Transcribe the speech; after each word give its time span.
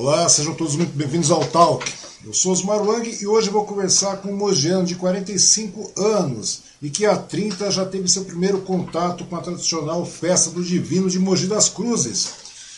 Olá, 0.00 0.28
sejam 0.28 0.54
todos 0.54 0.76
muito 0.76 0.96
bem-vindos 0.96 1.28
ao 1.28 1.44
Talk. 1.44 1.92
Eu 2.24 2.32
sou 2.32 2.52
Osmar 2.52 2.80
Wang 2.80 3.18
e 3.20 3.26
hoje 3.26 3.50
vou 3.50 3.64
conversar 3.64 4.18
com 4.18 4.30
um 4.30 4.36
mogiano 4.36 4.86
de 4.86 4.94
45 4.94 5.92
anos 5.96 6.60
e 6.80 6.88
que 6.88 7.04
há 7.04 7.16
30 7.16 7.68
já 7.72 7.84
teve 7.84 8.06
seu 8.06 8.24
primeiro 8.24 8.60
contato 8.60 9.24
com 9.24 9.34
a 9.34 9.40
tradicional 9.40 10.06
Festa 10.06 10.50
do 10.50 10.62
Divino 10.62 11.10
de 11.10 11.18
Mogi 11.18 11.48
das 11.48 11.68
Cruzes. 11.68 12.28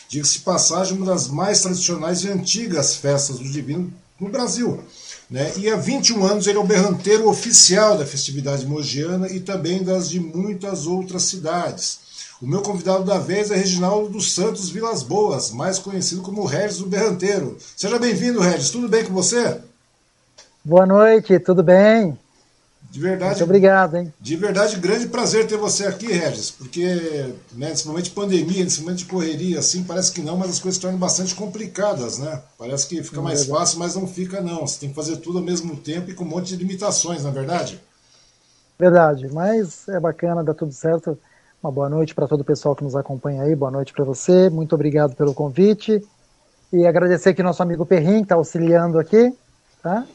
Diga-se 0.09 0.39
passagem, 0.39 0.97
uma 0.97 1.05
das 1.05 1.27
mais 1.27 1.61
tradicionais 1.61 2.23
e 2.23 2.29
antigas 2.29 2.95
festas 2.95 3.37
do 3.37 3.47
Divino 3.47 3.93
no 4.19 4.29
Brasil. 4.29 4.83
Né? 5.29 5.53
E 5.57 5.69
há 5.69 5.75
21 5.75 6.25
anos 6.25 6.47
ele 6.47 6.57
é 6.57 6.61
o 6.61 6.65
berranteiro 6.65 7.29
oficial 7.29 7.99
da 7.99 8.05
festividade 8.05 8.65
mogiana 8.65 9.31
e 9.31 9.39
também 9.39 9.83
das 9.83 10.09
de 10.09 10.19
muitas 10.19 10.87
outras 10.87 11.21
cidades. 11.25 11.99
O 12.41 12.47
meu 12.47 12.63
convidado 12.63 13.03
da 13.03 13.19
vez 13.19 13.51
é 13.51 13.55
Reginaldo 13.55 14.09
dos 14.09 14.33
Santos 14.33 14.67
Vilas 14.71 15.03
Boas, 15.03 15.51
mais 15.51 15.77
conhecido 15.77 16.23
como 16.23 16.43
Regis 16.43 16.79
do 16.79 16.87
Berranteiro. 16.87 17.55
Seja 17.77 17.99
bem-vindo, 17.99 18.39
Regis. 18.39 18.71
Tudo 18.71 18.89
bem 18.89 19.05
com 19.05 19.13
você? 19.13 19.59
Boa 20.65 20.87
noite, 20.87 21.37
tudo 21.37 21.61
bem? 21.61 22.17
De 22.89 22.99
verdade. 22.99 23.33
Muito 23.33 23.43
obrigado, 23.43 23.97
hein? 23.97 24.11
De 24.19 24.35
verdade, 24.35 24.75
grande 24.77 25.07
prazer 25.07 25.45
ter 25.45 25.55
você 25.55 25.85
aqui, 25.85 26.11
Regis, 26.11 26.49
porque 26.49 26.83
né, 27.51 27.69
nesse 27.69 27.87
momento 27.87 28.05
de 28.05 28.09
pandemia, 28.11 28.63
nesse 28.63 28.81
momento 28.81 28.97
de 28.97 29.05
correria, 29.05 29.59
assim, 29.59 29.83
parece 29.83 30.11
que 30.11 30.21
não, 30.21 30.35
mas 30.35 30.49
as 30.49 30.59
coisas 30.59 30.77
se 30.77 30.81
tornam 30.81 30.97
bastante 30.97 31.35
complicadas, 31.35 32.17
né? 32.17 32.41
Parece 32.57 32.87
que 32.87 33.03
fica 33.03 33.21
mais 33.21 33.45
fácil, 33.45 33.77
mas 33.77 33.93
não 33.93 34.07
fica, 34.07 34.41
não. 34.41 34.65
Você 34.65 34.79
tem 34.79 34.89
que 34.89 34.95
fazer 34.95 35.17
tudo 35.17 35.37
ao 35.37 35.43
mesmo 35.43 35.75
tempo 35.75 36.09
e 36.09 36.15
com 36.15 36.23
um 36.23 36.29
monte 36.29 36.47
de 36.47 36.55
limitações, 36.55 37.23
na 37.23 37.29
é 37.29 37.33
verdade? 37.33 37.79
Verdade, 38.79 39.29
mas 39.31 39.87
é 39.87 39.99
bacana, 39.99 40.43
dá 40.43 40.55
tudo 40.55 40.73
certo. 40.73 41.15
Uma 41.63 41.71
boa 41.71 41.87
noite 41.87 42.15
para 42.15 42.27
todo 42.27 42.41
o 42.41 42.43
pessoal 42.43 42.75
que 42.75 42.83
nos 42.83 42.95
acompanha 42.95 43.43
aí, 43.43 43.55
boa 43.55 43.69
noite 43.69 43.93
para 43.93 44.03
você, 44.03 44.49
muito 44.49 44.73
obrigado 44.73 45.15
pelo 45.15 45.31
convite 45.31 46.03
e 46.73 46.87
agradecer 46.87 47.29
aqui 47.29 47.43
nosso 47.43 47.61
amigo 47.61 47.85
Perrin, 47.85 48.17
que 48.17 48.23
está 48.23 48.35
auxiliando 48.35 48.97
aqui, 48.97 49.31
tá? 49.83 50.07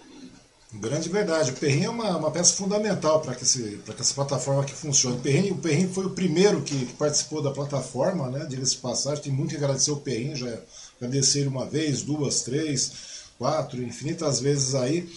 Grande 0.73 1.09
verdade. 1.09 1.53
O 1.53 1.55
Perrin 1.55 1.85
é 1.85 1.89
uma, 1.89 2.17
uma 2.17 2.33
peça 2.33 2.53
fundamental 2.55 3.21
para 3.21 3.37
que, 3.37 3.45
que 3.45 4.01
essa 4.01 4.15
plataforma 4.15 4.63
aqui 4.63 4.75
funcione. 4.75 5.19
O 5.19 5.21
Perrin, 5.21 5.53
o 5.53 5.59
Perrin 5.59 5.87
foi 5.87 6.07
o 6.07 6.11
primeiro 6.11 6.63
que, 6.63 6.87
que 6.87 6.93
participou 6.95 7.41
da 7.41 7.53
plataforma, 7.53 8.29
né? 8.29 8.45
Diga-se 8.49 8.77
passagem, 8.79 9.23
tem 9.23 9.33
muito 9.33 9.51
que 9.51 9.57
agradecer 9.57 9.93
o 9.93 9.99
Perrin, 9.99 10.35
já 10.35 10.53
agradecer 11.01 11.41
ele 11.41 11.49
uma 11.49 11.65
vez, 11.65 12.03
duas, 12.03 12.43
três 12.43 13.16
quatro, 13.39 13.83
infinitas 13.83 14.41
vezes 14.41 14.75
aí. 14.75 15.09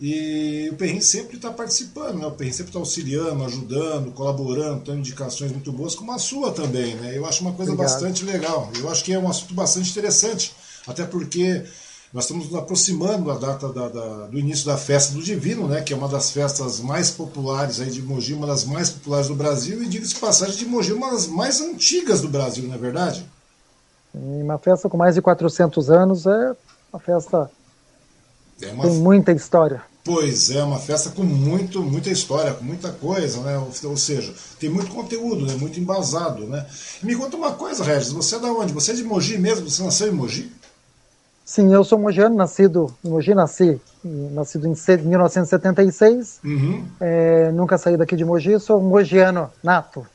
E 0.00 0.68
o 0.72 0.76
Perrin 0.76 1.00
sempre 1.00 1.36
está 1.36 1.50
participando, 1.50 2.18
né? 2.18 2.26
O 2.26 2.32
Perrin 2.32 2.52
sempre 2.52 2.70
está 2.70 2.78
auxiliando, 2.78 3.44
ajudando, 3.44 4.12
colaborando, 4.12 4.84
dando 4.84 4.98
indicações 4.98 5.52
muito 5.52 5.72
boas, 5.72 5.94
como 5.94 6.12
a 6.12 6.18
sua 6.18 6.52
também, 6.52 6.94
né? 6.96 7.16
Eu 7.16 7.24
acho 7.24 7.42
uma 7.42 7.52
coisa 7.52 7.72
Obrigado. 7.72 7.92
bastante 7.92 8.24
legal. 8.24 8.70
Eu 8.76 8.90
acho 8.90 9.04
que 9.04 9.12
é 9.12 9.18
um 9.18 9.28
assunto 9.28 9.54
bastante 9.54 9.90
interessante, 9.90 10.54
até 10.86 11.04
porque 11.04 11.64
nós 12.12 12.24
estamos 12.24 12.46
nos 12.46 12.54
aproximando 12.54 13.26
da 13.26 13.38
data 13.38 13.72
da, 13.72 13.88
da, 13.88 14.26
do 14.26 14.38
início 14.38 14.66
da 14.66 14.76
festa 14.76 15.14
do 15.14 15.22
Divino, 15.22 15.68
né? 15.68 15.80
Que 15.80 15.92
é 15.92 15.96
uma 15.96 16.08
das 16.08 16.30
festas 16.30 16.80
mais 16.80 17.10
populares 17.10 17.80
aí 17.80 17.90
de 17.90 18.02
Mogi, 18.02 18.34
uma 18.34 18.46
das 18.46 18.64
mais 18.64 18.90
populares 18.90 19.28
do 19.28 19.34
Brasil, 19.34 19.82
e 19.82 19.88
diga-se 19.88 20.16
passagem 20.16 20.56
de 20.56 20.66
Mogi, 20.66 20.92
uma 20.92 21.10
das 21.10 21.26
mais 21.26 21.60
antigas 21.60 22.20
do 22.20 22.28
Brasil, 22.28 22.64
não 22.64 22.74
é 22.74 22.78
verdade? 22.78 23.24
Uma 24.12 24.58
festa 24.58 24.88
com 24.88 24.96
mais 24.96 25.14
de 25.14 25.22
400 25.22 25.90
anos 25.90 26.26
é 26.26 26.56
uma 26.92 27.00
festa 27.00 27.50
é 28.62 28.68
uma... 28.68 28.84
Tem 28.84 28.94
muita 28.94 29.32
história. 29.32 29.82
Pois 30.04 30.50
é, 30.50 30.62
uma 30.62 30.78
festa 30.78 31.08
com 31.08 31.22
muito, 31.22 31.82
muita 31.82 32.10
história, 32.10 32.52
com 32.52 32.62
muita 32.62 32.92
coisa, 32.92 33.40
né? 33.40 33.56
Ou 33.84 33.96
seja, 33.96 34.34
tem 34.60 34.68
muito 34.68 34.90
conteúdo, 34.90 35.46
né? 35.46 35.54
muito 35.54 35.80
embasado, 35.80 36.46
né? 36.46 36.66
Me 37.02 37.16
conta 37.16 37.38
uma 37.38 37.52
coisa, 37.52 37.82
Regis, 37.82 38.12
você 38.12 38.36
é 38.36 38.38
da 38.38 38.52
onde? 38.52 38.74
Você 38.74 38.92
é 38.92 38.94
de 38.94 39.02
Mogi 39.02 39.38
mesmo? 39.38 39.68
Você 39.68 39.82
nasceu 39.82 40.08
em 40.08 40.12
Mogi? 40.12 40.52
Sim, 41.42 41.72
eu 41.72 41.82
sou 41.84 41.98
mogiano, 41.98 42.34
nascido 42.34 42.94
em 43.02 43.08
Mogi, 43.08 43.34
nasci, 43.34 43.80
nascido 44.02 44.66
em 44.66 44.74
1976. 45.06 46.40
Uhum. 46.44 46.84
É, 47.00 47.50
nunca 47.52 47.78
saí 47.78 47.96
daqui 47.96 48.14
de 48.14 48.24
Mogi, 48.26 48.58
sou 48.60 48.80
mogiano 48.82 49.50
nato. 49.62 50.06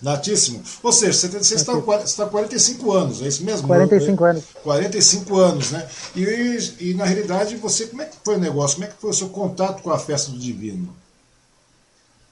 Natíssimo. 0.00 0.62
Ou 0.82 0.92
seja, 0.92 1.12
você, 1.12 1.28
você 1.28 1.54
está, 1.54 1.72
você 1.72 2.04
está 2.04 2.26
45 2.26 2.92
anos, 2.92 3.22
é 3.22 3.28
isso 3.28 3.44
mesmo? 3.44 3.66
45 3.66 4.24
anos. 4.24 4.44
45 4.62 5.38
anos, 5.38 5.70
né? 5.70 5.88
E, 6.14 6.58
e 6.80 6.94
na 6.94 7.04
realidade, 7.04 7.56
você, 7.56 7.86
como 7.86 8.02
é 8.02 8.06
que 8.06 8.16
foi 8.22 8.36
o 8.36 8.40
negócio? 8.40 8.76
Como 8.76 8.86
é 8.86 8.90
que 8.90 9.00
foi 9.00 9.10
o 9.10 9.14
seu 9.14 9.28
contato 9.28 9.82
com 9.82 9.90
a 9.90 9.98
festa 9.98 10.30
do 10.30 10.38
Divino? 10.38 10.94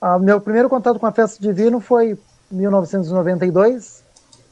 Ah, 0.00 0.18
meu 0.18 0.40
primeiro 0.40 0.68
contato 0.68 0.98
com 0.98 1.06
a 1.06 1.12
festa 1.12 1.40
do 1.40 1.48
Divino 1.48 1.80
foi 1.80 2.18
em 2.50 2.56
1992. 2.56 4.02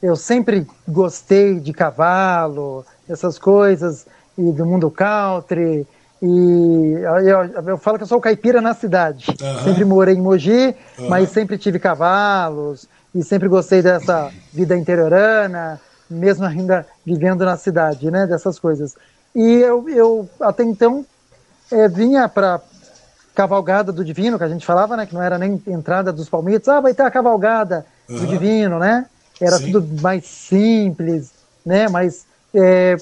Eu 0.01 0.15
sempre 0.15 0.65
gostei 0.87 1.59
de 1.59 1.73
cavalo, 1.73 2.85
essas 3.07 3.37
coisas, 3.37 4.05
e 4.37 4.51
do 4.51 4.65
mundo 4.65 4.89
country. 4.89 5.85
E 6.21 6.93
eu, 7.25 7.63
eu, 7.67 7.77
falo 7.79 7.97
que 7.97 8.03
eu 8.03 8.07
sou 8.07 8.21
caipira 8.21 8.61
na 8.61 8.75
cidade. 8.75 9.25
Uhum. 9.41 9.63
Sempre 9.63 9.85
morei 9.85 10.15
em 10.15 10.21
Mogi, 10.21 10.75
uhum. 10.99 11.09
mas 11.09 11.29
sempre 11.29 11.57
tive 11.57 11.79
cavalos 11.79 12.87
e 13.13 13.23
sempre 13.23 13.47
gostei 13.47 13.81
dessa 13.81 14.31
vida 14.53 14.77
interiorana, 14.77 15.81
mesmo 16.09 16.45
ainda 16.45 16.85
vivendo 17.03 17.43
na 17.43 17.57
cidade, 17.57 18.11
né? 18.11 18.27
Dessas 18.27 18.59
coisas. 18.59 18.95
E 19.35 19.41
eu, 19.41 19.89
eu 19.89 20.29
até 20.39 20.63
então 20.63 21.03
é, 21.71 21.87
vinha 21.87 22.29
para 22.29 22.61
cavalgada 23.33 23.91
do 23.91 24.05
Divino, 24.05 24.37
que 24.37 24.43
a 24.43 24.49
gente 24.49 24.65
falava, 24.65 24.95
né? 24.95 25.07
Que 25.07 25.15
não 25.15 25.23
era 25.23 25.39
nem 25.39 25.61
entrada 25.67 26.13
dos 26.13 26.29
palmitos. 26.29 26.69
Ah, 26.69 26.79
vai 26.79 26.93
ter 26.93 27.03
a 27.03 27.09
cavalgada 27.09 27.83
uhum. 28.07 28.19
do 28.19 28.27
Divino, 28.27 28.77
né? 28.77 29.07
Era 29.39 29.57
Sim. 29.57 29.71
tudo 29.71 30.01
mais 30.01 30.25
simples, 30.25 31.31
né? 31.65 31.87
Mas 31.89 32.25
é, 32.53 32.97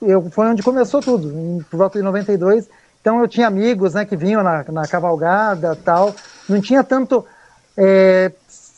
eu, 0.00 0.30
foi 0.30 0.46
onde 0.46 0.62
começou 0.62 1.00
tudo, 1.00 1.30
em, 1.30 1.62
por 1.70 1.76
volta 1.76 1.98
de 1.98 2.04
92. 2.04 2.68
Então 3.00 3.20
eu 3.20 3.28
tinha 3.28 3.46
amigos 3.46 3.94
né, 3.94 4.04
que 4.04 4.16
vinham 4.16 4.42
na, 4.42 4.64
na 4.64 4.88
cavalgada 4.88 5.76
tal. 5.76 6.14
Não 6.48 6.60
tinha 6.60 6.82
tanto. 6.82 7.24
É, 7.76 8.32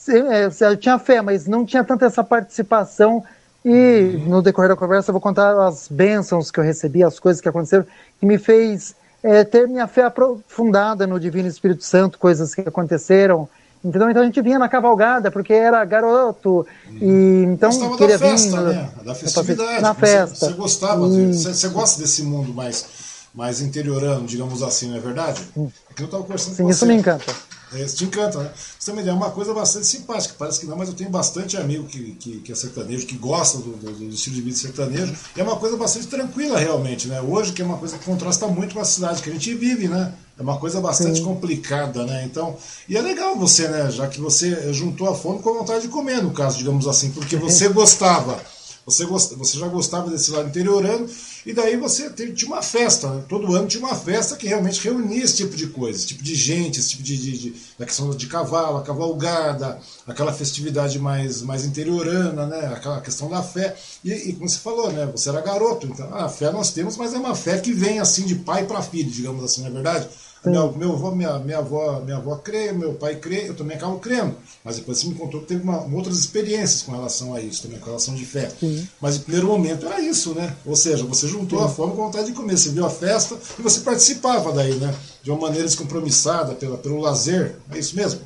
é 0.08 0.48
eu 0.66 0.76
tinha 0.76 0.98
fé, 0.98 1.22
mas 1.22 1.46
não 1.46 1.64
tinha 1.64 1.84
tanto 1.84 2.04
essa 2.04 2.24
participação. 2.24 3.24
E 3.64 4.22
no 4.26 4.42
decorrer 4.42 4.68
da 4.68 4.76
conversa 4.76 5.10
eu 5.10 5.12
vou 5.12 5.20
contar 5.20 5.66
as 5.66 5.88
bênçãos 5.88 6.50
que 6.50 6.60
eu 6.60 6.64
recebi, 6.64 7.02
as 7.02 7.18
coisas 7.18 7.40
que 7.40 7.48
aconteceram, 7.48 7.84
que 8.20 8.26
me 8.26 8.38
fez 8.38 8.94
é, 9.22 9.42
ter 9.42 9.66
minha 9.66 9.88
fé 9.88 10.04
aprofundada 10.04 11.04
no 11.04 11.18
Divino 11.18 11.48
Espírito 11.48 11.82
Santo, 11.82 12.18
coisas 12.18 12.54
que 12.54 12.60
aconteceram 12.60 13.48
Entendeu? 13.86 14.10
Então 14.10 14.22
a 14.22 14.26
gente 14.26 14.42
vinha 14.42 14.58
na 14.58 14.68
cavalgada 14.68 15.30
porque 15.30 15.52
era 15.52 15.84
garoto 15.84 16.66
e 17.00 17.44
então 17.46 17.70
Gostava 17.70 17.96
queria 17.96 18.18
da 18.18 18.26
festa, 18.26 18.56
vir 18.56 18.74
né? 18.74 18.90
da 19.04 19.14
festividade. 19.14 19.82
Na 19.82 19.94
festa. 19.94 20.46
Você, 20.46 20.52
gostava, 20.54 21.06
e... 21.06 21.32
você, 21.32 21.54
você, 21.54 21.68
gosta 21.68 22.00
desse 22.02 22.22
mundo 22.24 22.52
mais 22.52 22.84
mais 23.32 23.60
interiorano, 23.60 24.26
digamos 24.26 24.62
assim, 24.62 24.88
não 24.88 24.96
é 24.96 25.00
verdade? 25.00 25.40
Sim. 25.54 25.70
Aqui 25.90 26.02
eu 26.02 26.06
estava 26.06 26.22
conversando 26.24 26.56
Sim, 26.56 26.62
com 26.64 26.70
isso 26.70 26.80
você. 26.80 26.86
me 26.86 26.94
encanta. 26.94 27.32
É, 27.72 27.82
isso 27.82 27.96
te 27.96 28.04
encanta, 28.04 28.38
né? 28.38 28.50
Você 28.78 28.90
também 28.90 29.08
é 29.08 29.12
uma 29.12 29.30
coisa 29.30 29.52
bastante 29.52 29.86
simpática, 29.86 30.34
parece 30.38 30.60
que 30.60 30.66
não, 30.66 30.76
mas 30.76 30.88
eu 30.88 30.94
tenho 30.94 31.10
bastante 31.10 31.56
amigo 31.56 31.84
que, 31.86 32.12
que, 32.12 32.38
que 32.40 32.52
é 32.52 32.54
sertanejo, 32.54 33.06
que 33.06 33.16
gosta 33.16 33.58
do, 33.58 33.72
do, 33.76 33.92
do, 33.92 34.08
estilo 34.08 34.36
de 34.36 34.42
vida 34.42 34.56
sertanejo, 34.56 35.14
e 35.36 35.40
é 35.40 35.42
uma 35.42 35.56
coisa 35.56 35.76
bastante 35.76 36.06
tranquila 36.06 36.58
realmente, 36.58 37.08
né? 37.08 37.20
Hoje, 37.20 37.52
que 37.52 37.60
é 37.60 37.64
uma 37.64 37.76
coisa 37.76 37.98
que 37.98 38.04
contrasta 38.04 38.46
muito 38.46 38.74
com 38.74 38.80
a 38.80 38.84
cidade 38.84 39.20
que 39.20 39.30
a 39.30 39.32
gente 39.32 39.52
vive, 39.54 39.88
né? 39.88 40.14
É 40.38 40.42
uma 40.42 40.58
coisa 40.58 40.80
bastante 40.80 41.18
Sim. 41.18 41.24
complicada, 41.24 42.04
né? 42.04 42.24
Então, 42.24 42.56
e 42.88 42.96
é 42.96 43.00
legal 43.00 43.36
você, 43.36 43.66
né? 43.68 43.90
Já 43.90 44.06
que 44.06 44.20
você 44.20 44.72
juntou 44.72 45.08
a 45.08 45.14
fome 45.14 45.40
com 45.40 45.50
a 45.50 45.58
vontade 45.58 45.82
de 45.82 45.88
comer, 45.88 46.22
no 46.22 46.30
caso, 46.30 46.58
digamos 46.58 46.86
assim, 46.86 47.10
porque 47.10 47.36
você 47.36 47.68
gostava, 47.70 48.40
você, 48.86 49.04
você 49.04 49.58
já 49.58 49.66
gostava 49.66 50.08
desse 50.08 50.30
lado 50.30 50.48
interiorano, 50.48 51.10
e 51.44 51.52
daí 51.52 51.76
você 51.76 52.08
tinha 52.10 52.52
uma 52.52 52.62
festa, 52.62 53.10
né? 53.10 53.24
todo 53.28 53.52
ano 53.52 53.66
tinha 53.66 53.84
uma 53.84 53.96
festa 53.96 54.36
que 54.36 54.46
realmente 54.46 54.80
reunia 54.80 55.24
esse 55.24 55.36
tipo 55.36 55.56
de 55.56 55.66
coisa, 55.66 55.98
esse 55.98 56.06
tipo 56.06 56.22
de 56.22 56.36
gente, 56.36 56.78
esse 56.78 56.90
tipo 56.90 57.02
de, 57.02 57.16
de, 57.16 57.38
de 57.38 57.54
da 57.76 57.84
questão 57.84 58.10
de 58.10 58.26
cavalo, 58.28 58.78
a 58.78 58.82
cavalgada, 58.82 59.80
aquela 60.06 60.32
festividade 60.32 61.00
mais, 61.00 61.42
mais 61.42 61.64
interiorana, 61.64 62.46
né? 62.46 62.66
aquela 62.74 63.00
questão 63.00 63.28
da 63.28 63.42
fé. 63.42 63.76
E, 64.04 64.12
e 64.12 64.32
como 64.34 64.48
você 64.48 64.58
falou, 64.58 64.92
né? 64.92 65.06
você 65.06 65.28
era 65.30 65.40
garoto, 65.40 65.88
então 65.88 66.14
a 66.14 66.28
fé 66.28 66.52
nós 66.52 66.70
temos, 66.70 66.96
mas 66.96 67.12
é 67.12 67.18
uma 67.18 67.34
fé 67.34 67.58
que 67.58 67.72
vem 67.72 67.98
assim 67.98 68.24
de 68.24 68.36
pai 68.36 68.66
para 68.66 68.80
filho, 68.82 69.10
digamos 69.10 69.42
assim, 69.42 69.62
não 69.62 69.68
é 69.68 69.72
verdade? 69.72 70.08
Meu, 70.50 70.72
meu 70.72 70.92
avô, 70.92 71.10
minha, 71.10 71.38
minha, 71.38 71.58
avó, 71.58 72.00
minha 72.00 72.16
avó 72.16 72.36
crê, 72.36 72.72
meu 72.72 72.94
pai 72.94 73.16
crê, 73.16 73.48
eu 73.48 73.54
também 73.54 73.76
acabo 73.76 73.98
crendo. 73.98 74.34
Mas 74.64 74.76
depois 74.76 74.98
você 74.98 75.08
me 75.08 75.14
contou 75.14 75.40
que 75.40 75.46
teve 75.46 75.62
uma, 75.62 75.84
outras 75.94 76.18
experiências 76.18 76.82
com 76.82 76.92
relação 76.92 77.34
a 77.34 77.40
isso, 77.40 77.62
também, 77.62 77.78
com 77.78 77.86
relação 77.86 78.14
de 78.14 78.24
fé. 78.24 78.50
Sim. 78.60 78.86
Mas 79.00 79.16
em 79.16 79.20
primeiro 79.20 79.48
momento 79.48 79.86
era 79.86 80.00
isso, 80.00 80.34
né? 80.34 80.54
Ou 80.64 80.76
seja, 80.76 81.04
você 81.04 81.26
juntou 81.26 81.58
Sim. 81.58 81.64
a 81.64 81.68
fome 81.68 81.94
com 81.94 82.02
a 82.02 82.06
vontade 82.06 82.26
de 82.26 82.32
comer. 82.32 82.56
Você 82.56 82.70
viu 82.70 82.86
a 82.86 82.90
festa 82.90 83.36
e 83.58 83.62
você 83.62 83.80
participava 83.80 84.52
daí, 84.52 84.74
né? 84.74 84.94
De 85.22 85.30
uma 85.30 85.40
maneira 85.40 85.64
descompromissada, 85.64 86.54
pela, 86.54 86.76
pelo 86.78 87.00
lazer. 87.00 87.56
É 87.72 87.78
isso 87.78 87.96
mesmo? 87.96 88.20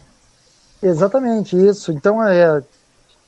Exatamente, 0.83 1.57
isso. 1.57 1.93
Então, 1.93 2.23
é, 2.23 2.63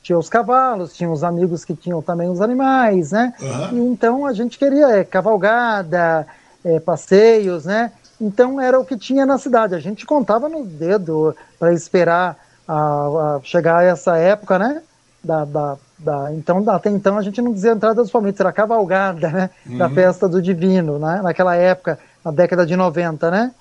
tinha 0.02 0.18
os 0.18 0.28
cavalos, 0.28 0.92
tinha 0.92 1.10
os 1.10 1.22
amigos 1.22 1.64
que 1.64 1.74
tinham 1.74 2.02
também 2.02 2.28
os 2.28 2.40
animais, 2.40 3.12
né? 3.12 3.32
Uhum. 3.40 3.78
E, 3.78 3.92
então 3.92 4.26
a 4.26 4.32
gente 4.32 4.58
queria 4.58 4.88
é, 4.88 5.04
cavalgada, 5.04 6.26
é, 6.64 6.80
passeios, 6.80 7.64
né? 7.64 7.92
Então 8.22 8.60
era 8.60 8.78
o 8.78 8.84
que 8.84 8.96
tinha 8.96 9.26
na 9.26 9.36
cidade. 9.36 9.74
A 9.74 9.80
gente 9.80 10.06
contava 10.06 10.48
no 10.48 10.64
dedo 10.64 11.36
para 11.58 11.72
esperar 11.72 12.38
a, 12.66 12.74
a 12.76 13.40
chegar 13.42 13.78
a 13.78 13.82
essa 13.82 14.16
época, 14.16 14.58
né? 14.58 14.82
da, 15.22 15.44
da, 15.44 15.76
da, 15.98 16.32
então, 16.34 16.68
até 16.68 16.90
então 16.90 17.16
a 17.16 17.22
gente 17.22 17.40
não 17.40 17.52
dizia 17.52 17.72
entrada 17.72 18.02
dos 18.02 18.10
palmitos, 18.10 18.40
era 18.40 18.52
cavalgada, 18.52 19.28
né? 19.28 19.50
Uhum. 19.66 19.78
Da 19.78 19.88
festa 19.88 20.28
do 20.28 20.42
divino, 20.42 20.98
né? 20.98 21.20
Naquela 21.22 21.54
época, 21.54 21.98
na 22.24 22.30
década 22.30 22.66
de 22.66 22.74
90, 22.74 23.30
né? 23.30 23.52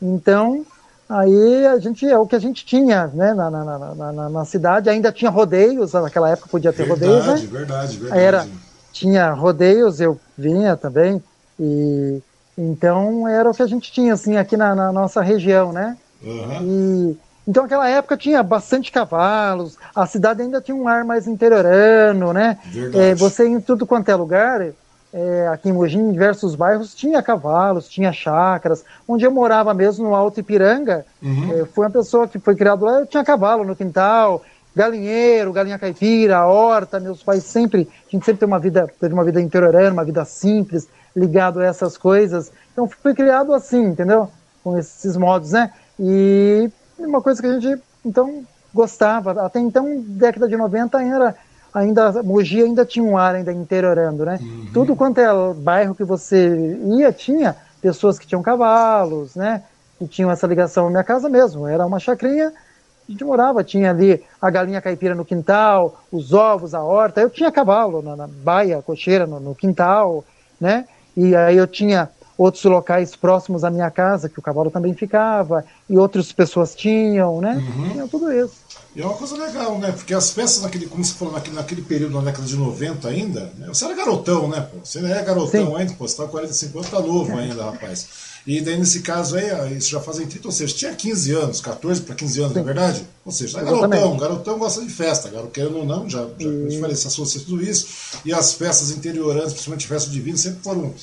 Então, 0.00 0.64
aí 1.08 1.66
a 1.66 1.78
gente 1.78 2.06
é 2.06 2.16
o 2.16 2.26
que 2.26 2.36
a 2.36 2.38
gente 2.38 2.64
tinha, 2.64 3.08
né? 3.08 3.34
Na, 3.34 3.50
na, 3.50 3.64
na, 3.64 4.12
na, 4.12 4.28
na 4.30 4.44
cidade, 4.44 4.88
ainda 4.88 5.12
tinha 5.12 5.30
rodeios, 5.30 5.92
naquela 5.92 6.30
época 6.30 6.48
podia 6.50 6.72
ter 6.72 6.86
verdade, 6.86 7.04
rodeios, 7.04 7.26
né? 7.26 7.48
Verdade, 7.50 7.98
verdade. 7.98 8.22
Era, 8.22 8.48
tinha 8.92 9.30
rodeios, 9.32 10.00
eu 10.00 10.18
vinha 10.38 10.76
também, 10.76 11.22
e 11.58 12.22
então 12.60 13.26
era 13.26 13.48
o 13.48 13.54
que 13.54 13.62
a 13.62 13.66
gente 13.66 13.90
tinha, 13.90 14.12
assim, 14.12 14.36
aqui 14.36 14.56
na, 14.56 14.74
na 14.74 14.92
nossa 14.92 15.22
região, 15.22 15.72
né? 15.72 15.96
Uhum. 16.22 16.58
E 16.62 17.18
então, 17.48 17.64
naquela 17.64 17.88
época 17.88 18.16
tinha 18.16 18.42
bastante 18.42 18.92
cavalos, 18.92 19.76
a 19.94 20.06
cidade 20.06 20.42
ainda 20.42 20.60
tinha 20.60 20.76
um 20.76 20.86
ar 20.86 21.04
mais 21.04 21.26
interiorano, 21.26 22.32
né? 22.32 22.58
É, 22.94 23.14
você 23.14 23.48
em 23.48 23.60
tudo 23.60 23.86
quanto 23.86 24.08
é 24.08 24.14
lugar, 24.14 24.68
é, 25.12 25.48
aqui 25.48 25.68
em 25.68 25.72
Mogi, 25.72 25.98
em 25.98 26.12
diversos 26.12 26.54
bairros, 26.54 26.94
tinha 26.94 27.20
cavalos, 27.22 27.88
tinha 27.88 28.12
chácaras. 28.12 28.84
Onde 29.08 29.24
eu 29.24 29.30
morava 29.32 29.74
mesmo, 29.74 30.06
no 30.06 30.14
Alto 30.14 30.38
Ipiranga, 30.38 31.04
uhum. 31.20 31.62
é, 31.62 31.64
foi 31.64 31.86
uma 31.86 31.90
pessoa 31.90 32.28
que 32.28 32.38
foi 32.38 32.54
criado 32.54 32.84
lá, 32.84 33.00
eu 33.00 33.06
tinha 33.06 33.24
cavalo 33.24 33.64
no 33.64 33.74
quintal, 33.74 34.42
galinheiro, 34.76 35.52
galinha 35.52 35.78
caipira, 35.78 36.46
horta, 36.46 37.00
meus 37.00 37.22
pais 37.22 37.42
sempre, 37.42 37.88
a 38.06 38.10
gente 38.10 38.24
sempre 38.24 38.40
teve 38.40 38.52
uma 38.52 38.60
vida, 38.60 38.88
teve 39.00 39.12
uma 39.12 39.24
vida 39.24 39.40
interiorana, 39.40 39.92
uma 39.92 40.04
vida 40.04 40.24
simples, 40.24 40.86
ligado 41.14 41.60
a 41.60 41.64
essas 41.64 41.96
coisas. 41.96 42.52
Então, 42.72 42.88
fui 42.88 43.14
criado 43.14 43.52
assim, 43.54 43.82
entendeu? 43.82 44.30
Com 44.62 44.78
esses 44.78 45.16
modos, 45.16 45.52
né? 45.52 45.72
E 45.98 46.70
uma 46.98 47.20
coisa 47.20 47.40
que 47.40 47.48
a 47.48 47.58
gente, 47.58 47.82
então, 48.04 48.44
gostava. 48.72 49.44
Até 49.44 49.60
então, 49.60 50.02
década 50.06 50.48
de 50.48 50.56
90 50.56 51.02
era 51.02 51.34
ainda 51.72 52.22
Mogi 52.22 52.62
ainda 52.62 52.84
tinha 52.84 53.04
um 53.04 53.16
ar 53.16 53.34
ainda 53.34 53.52
interiorando, 53.52 54.24
né? 54.24 54.38
Uhum. 54.40 54.66
Tudo 54.72 54.96
quanto 54.96 55.18
é 55.18 55.54
bairro 55.54 55.94
que 55.94 56.04
você 56.04 56.78
ia 56.98 57.12
tinha 57.12 57.56
pessoas 57.80 58.18
que 58.18 58.26
tinham 58.26 58.42
cavalos, 58.42 59.34
né? 59.34 59.62
Que 59.98 60.06
tinham 60.06 60.30
essa 60.30 60.46
ligação. 60.46 60.90
Minha 60.90 61.04
casa 61.04 61.28
mesmo 61.28 61.66
era 61.66 61.86
uma 61.86 61.98
chacrinha, 61.98 62.48
a 62.48 63.12
gente 63.12 63.24
morava, 63.24 63.64
tinha 63.64 63.90
ali 63.90 64.22
a 64.40 64.50
galinha 64.50 64.80
caipira 64.80 65.14
no 65.14 65.24
quintal, 65.24 66.00
os 66.12 66.32
ovos, 66.32 66.74
a 66.74 66.82
horta. 66.82 67.20
Eu 67.20 67.30
tinha 67.30 67.50
cavalo 67.50 68.02
na, 68.02 68.16
na 68.16 68.26
baia, 68.26 68.82
cocheira 68.82 69.26
no, 69.26 69.40
no 69.40 69.54
quintal, 69.54 70.24
né? 70.60 70.86
E 71.22 71.36
aí 71.36 71.58
eu 71.58 71.66
tinha 71.66 72.08
outros 72.38 72.64
locais 72.64 73.14
próximos 73.14 73.62
à 73.62 73.70
minha 73.70 73.90
casa, 73.90 74.26
que 74.26 74.38
o 74.38 74.42
cavalo 74.42 74.70
também 74.70 74.94
ficava, 74.94 75.62
e 75.86 75.98
outras 75.98 76.32
pessoas 76.32 76.74
tinham, 76.74 77.42
né? 77.42 77.56
Uhum. 77.56 77.90
Tinha 77.90 78.08
tudo 78.08 78.32
isso. 78.32 78.54
E 78.96 79.02
é 79.02 79.04
uma 79.04 79.14
coisa 79.14 79.36
legal, 79.36 79.78
né? 79.78 79.92
Porque 79.92 80.14
as 80.14 80.30
festas, 80.30 80.62
naquele, 80.62 80.86
como 80.86 81.04
você 81.04 81.12
falou, 81.12 81.34
naquele, 81.34 81.56
naquele 81.56 81.82
período, 81.82 82.14
na 82.14 82.22
década 82.22 82.46
de 82.46 82.56
90 82.56 83.06
ainda, 83.06 83.52
né? 83.58 83.66
você 83.68 83.84
era 83.84 83.94
garotão, 83.94 84.48
né? 84.48 84.62
Pô? 84.62 84.78
Você 84.82 84.98
é 84.98 85.22
garotão 85.22 85.66
Sim. 85.66 85.76
ainda, 85.76 85.92
pô, 85.92 86.08
você 86.08 86.16
tá 86.16 86.22
com 86.24 86.30
45 86.30 86.78
anos, 86.78 86.90
tá 86.90 87.00
novo 87.00 87.30
é. 87.32 87.42
ainda, 87.42 87.64
rapaz. 87.64 88.08
E 88.46 88.60
daí, 88.60 88.78
nesse 88.78 89.00
caso 89.00 89.36
aí, 89.36 89.76
isso 89.76 89.90
já 89.90 90.00
fazem 90.00 90.26
30, 90.26 90.48
ou 90.48 90.52
seja, 90.52 90.74
tinha 90.74 90.94
15 90.94 91.32
anos, 91.32 91.60
14 91.60 92.00
para 92.02 92.14
15 92.14 92.40
anos, 92.40 92.52
Sim. 92.52 92.54
na 92.54 92.60
é 92.62 92.64
verdade? 92.64 93.04
Ou 93.24 93.32
seja, 93.32 93.60
é 93.60 93.64
garotão, 93.64 94.16
garotão 94.16 94.58
gosta 94.58 94.82
de 94.82 94.90
festa, 94.90 95.28
garoto 95.28 95.52
querendo 95.52 95.76
ou 95.76 95.84
não, 95.84 96.08
já, 96.08 96.20
já 96.38 96.48
e... 96.48 96.66
a 96.66 96.68
gente 96.70 96.80
falei, 96.80 96.96
se 96.96 97.06
associa 97.06 97.40
tudo 97.42 97.62
isso. 97.62 97.86
E 98.24 98.32
as 98.32 98.54
festas 98.54 98.90
interioranas, 98.90 99.52
principalmente 99.52 99.86
festas 99.86 100.12
divinas, 100.12 100.40
sempre 100.40 100.62
foram 100.62 100.94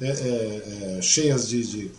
é, 0.00 0.08
é, 0.08 0.98
é, 0.98 1.02
cheias 1.02 1.48
de, 1.48 1.66
de, 1.66 1.90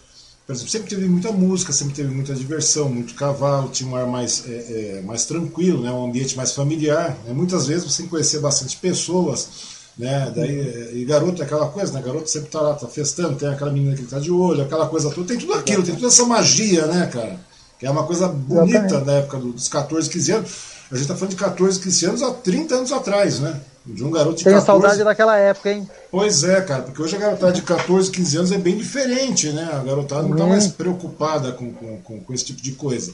Por 0.45 0.53
exemplo, 0.53 0.71
sempre 0.71 0.89
teve 0.89 1.07
muita 1.07 1.31
música, 1.31 1.71
sempre 1.71 1.93
teve 1.93 2.09
muita 2.09 2.33
diversão, 2.33 2.89
muito 2.89 3.13
cavalo, 3.13 3.69
tinha 3.69 3.89
um 3.89 3.95
ar 3.95 4.07
mais, 4.07 4.45
é, 4.47 4.97
é, 4.97 5.01
mais 5.01 5.25
tranquilo, 5.25 5.83
né, 5.83 5.91
um 5.91 6.05
ambiente 6.05 6.35
mais 6.35 6.53
familiar. 6.53 7.17
Né, 7.23 7.33
muitas 7.33 7.67
vezes 7.67 7.85
você 7.85 8.03
conhecer 8.03 8.39
bastante 8.39 8.77
pessoas. 8.77 9.76
Né, 9.97 10.31
daí, 10.35 11.01
e 11.01 11.05
garoto 11.05 11.41
é 11.41 11.45
aquela 11.45 11.69
coisa, 11.69 11.91
né? 11.91 12.03
Garoto 12.05 12.29
sempre 12.29 12.49
tá 12.49 12.61
lá, 12.61 12.75
tá 12.75 12.87
festando, 12.87 13.35
tem 13.35 13.49
aquela 13.49 13.71
menina 13.71 13.95
que 13.95 14.03
tá 14.03 14.19
de 14.19 14.29
olho, 14.29 14.61
aquela 14.61 14.87
coisa 14.87 15.09
toda, 15.09 15.27
tem 15.27 15.39
tudo 15.39 15.53
aquilo, 15.53 15.81
tem 15.81 15.95
toda 15.95 16.07
essa 16.07 16.23
magia, 16.23 16.85
né, 16.85 17.07
cara? 17.07 17.39
Que 17.79 17.85
é 17.87 17.89
uma 17.89 18.03
coisa 18.03 18.27
bonita 18.27 19.01
na 19.01 19.13
época 19.13 19.37
dos 19.37 19.67
14, 19.67 20.09
15 20.09 20.31
anos. 20.31 20.51
A 20.91 20.95
gente 20.95 21.07
tá 21.07 21.15
falando 21.15 21.31
de 21.31 21.35
14, 21.35 21.79
15 21.79 22.05
anos 22.05 22.23
há 22.23 22.31
30 22.31 22.75
anos 22.75 22.91
atrás, 22.91 23.39
né? 23.39 23.59
De 23.85 24.03
um 24.03 24.11
garoto 24.11 24.37
de 24.37 24.43
Tenho 24.43 24.55
14... 24.57 24.65
saudade 24.65 25.03
daquela 25.03 25.37
época, 25.37 25.71
hein? 25.71 25.89
Pois 26.11 26.43
é, 26.43 26.61
cara, 26.61 26.83
porque 26.83 27.01
hoje 27.01 27.15
a 27.15 27.19
garotada 27.19 27.53
de 27.53 27.61
14, 27.61 28.11
15 28.11 28.37
anos 28.37 28.51
é 28.51 28.57
bem 28.57 28.77
diferente, 28.77 29.49
né? 29.49 29.69
A 29.73 29.83
garotada 29.83 30.23
não 30.23 30.31
está 30.31 30.43
uhum. 30.43 30.49
mais 30.49 30.67
preocupada 30.67 31.51
com, 31.53 31.73
com, 31.73 31.97
com, 32.01 32.19
com, 32.19 32.33
esse 32.33 32.45
tipo 32.45 32.61
de 32.61 32.73
coisa. 32.73 33.13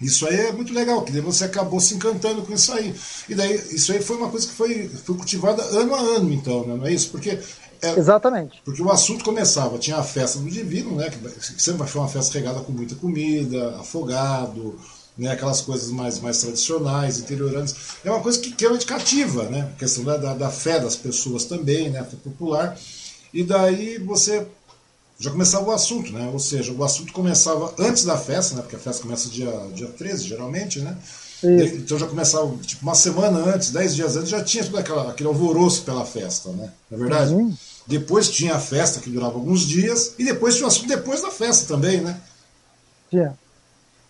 Isso 0.00 0.26
aí 0.26 0.36
é 0.36 0.52
muito 0.52 0.74
legal, 0.74 1.02
que 1.02 1.10
daí 1.10 1.22
você 1.22 1.44
acabou 1.44 1.80
se 1.80 1.94
encantando 1.94 2.42
com 2.42 2.52
isso 2.52 2.72
aí. 2.72 2.94
E 3.28 3.34
daí, 3.34 3.54
isso 3.54 3.92
aí 3.92 4.02
foi 4.02 4.16
uma 4.16 4.28
coisa 4.28 4.46
que 4.46 4.52
foi, 4.52 4.88
foi 4.88 5.16
cultivada 5.16 5.62
ano 5.62 5.94
a 5.94 6.00
ano, 6.00 6.32
então, 6.32 6.66
né? 6.66 6.74
não 6.76 6.86
é 6.86 6.92
isso? 6.92 7.10
Porque 7.10 7.38
é, 7.82 7.98
Exatamente. 7.98 8.60
Porque 8.64 8.82
o 8.82 8.90
assunto 8.90 9.24
começava, 9.24 9.78
tinha 9.78 9.96
a 9.96 10.02
festa 10.02 10.38
do 10.38 10.50
divino, 10.50 10.96
né? 10.96 11.10
Que 11.10 11.62
sempre 11.62 11.86
foi 11.86 12.00
uma 12.00 12.08
festa 12.08 12.38
regada 12.38 12.60
com 12.60 12.72
muita 12.72 12.94
comida, 12.94 13.76
afogado, 13.78 14.78
né, 15.16 15.30
aquelas 15.30 15.60
coisas 15.60 15.90
mais, 15.90 16.20
mais 16.20 16.38
tradicionais, 16.38 17.18
interioranas. 17.18 17.74
É 18.04 18.10
uma 18.10 18.20
coisa 18.20 18.38
que, 18.38 18.66
é 18.66 18.78
cativa, 18.78 19.44
né? 19.44 19.70
A 19.74 19.78
questão 19.78 20.04
da, 20.04 20.16
da, 20.16 20.34
da, 20.34 20.50
fé 20.50 20.78
das 20.78 20.96
pessoas 20.96 21.44
também, 21.44 21.90
né? 21.90 22.00
A 22.00 22.04
fé 22.04 22.16
popular. 22.22 22.78
E 23.32 23.42
daí 23.42 23.98
você 23.98 24.46
já 25.18 25.30
começava 25.30 25.64
o 25.64 25.72
assunto, 25.72 26.12
né? 26.12 26.30
Ou 26.32 26.38
seja, 26.38 26.72
o 26.72 26.84
assunto 26.84 27.12
começava 27.12 27.74
antes 27.78 28.04
da 28.04 28.16
festa, 28.16 28.54
né? 28.54 28.62
Porque 28.62 28.76
a 28.76 28.78
festa 28.78 29.02
começa 29.02 29.28
dia, 29.28 29.50
dia 29.72 29.88
13, 29.88 30.24
geralmente, 30.24 30.80
né? 30.80 30.96
Isso. 31.42 31.76
Então 31.76 31.98
já 31.98 32.06
começava, 32.06 32.54
tipo, 32.58 32.82
uma 32.82 32.94
semana 32.94 33.38
antes, 33.38 33.70
dez 33.70 33.94
dias 33.94 34.16
antes, 34.16 34.30
já 34.30 34.42
tinha 34.42 34.64
todo 34.64 34.78
aquela, 34.78 35.10
aquele 35.10 35.28
alvoroço 35.28 35.82
pela 35.84 36.04
festa, 36.04 36.50
né? 36.50 36.72
Na 36.90 36.96
é 36.96 37.00
verdade? 37.00 37.34
Uhum. 37.34 37.54
Depois 37.86 38.30
tinha 38.30 38.54
a 38.54 38.58
festa, 38.58 39.00
que 39.00 39.10
durava 39.10 39.34
alguns 39.34 39.60
dias, 39.60 40.14
e 40.18 40.24
depois 40.24 40.56
tinha 40.56 40.66
o 40.66 40.68
assunto 40.68 40.88
depois 40.88 41.22
da 41.22 41.30
festa 41.30 41.66
também, 41.66 42.00
né? 42.00 42.20
Yeah. 43.12 43.34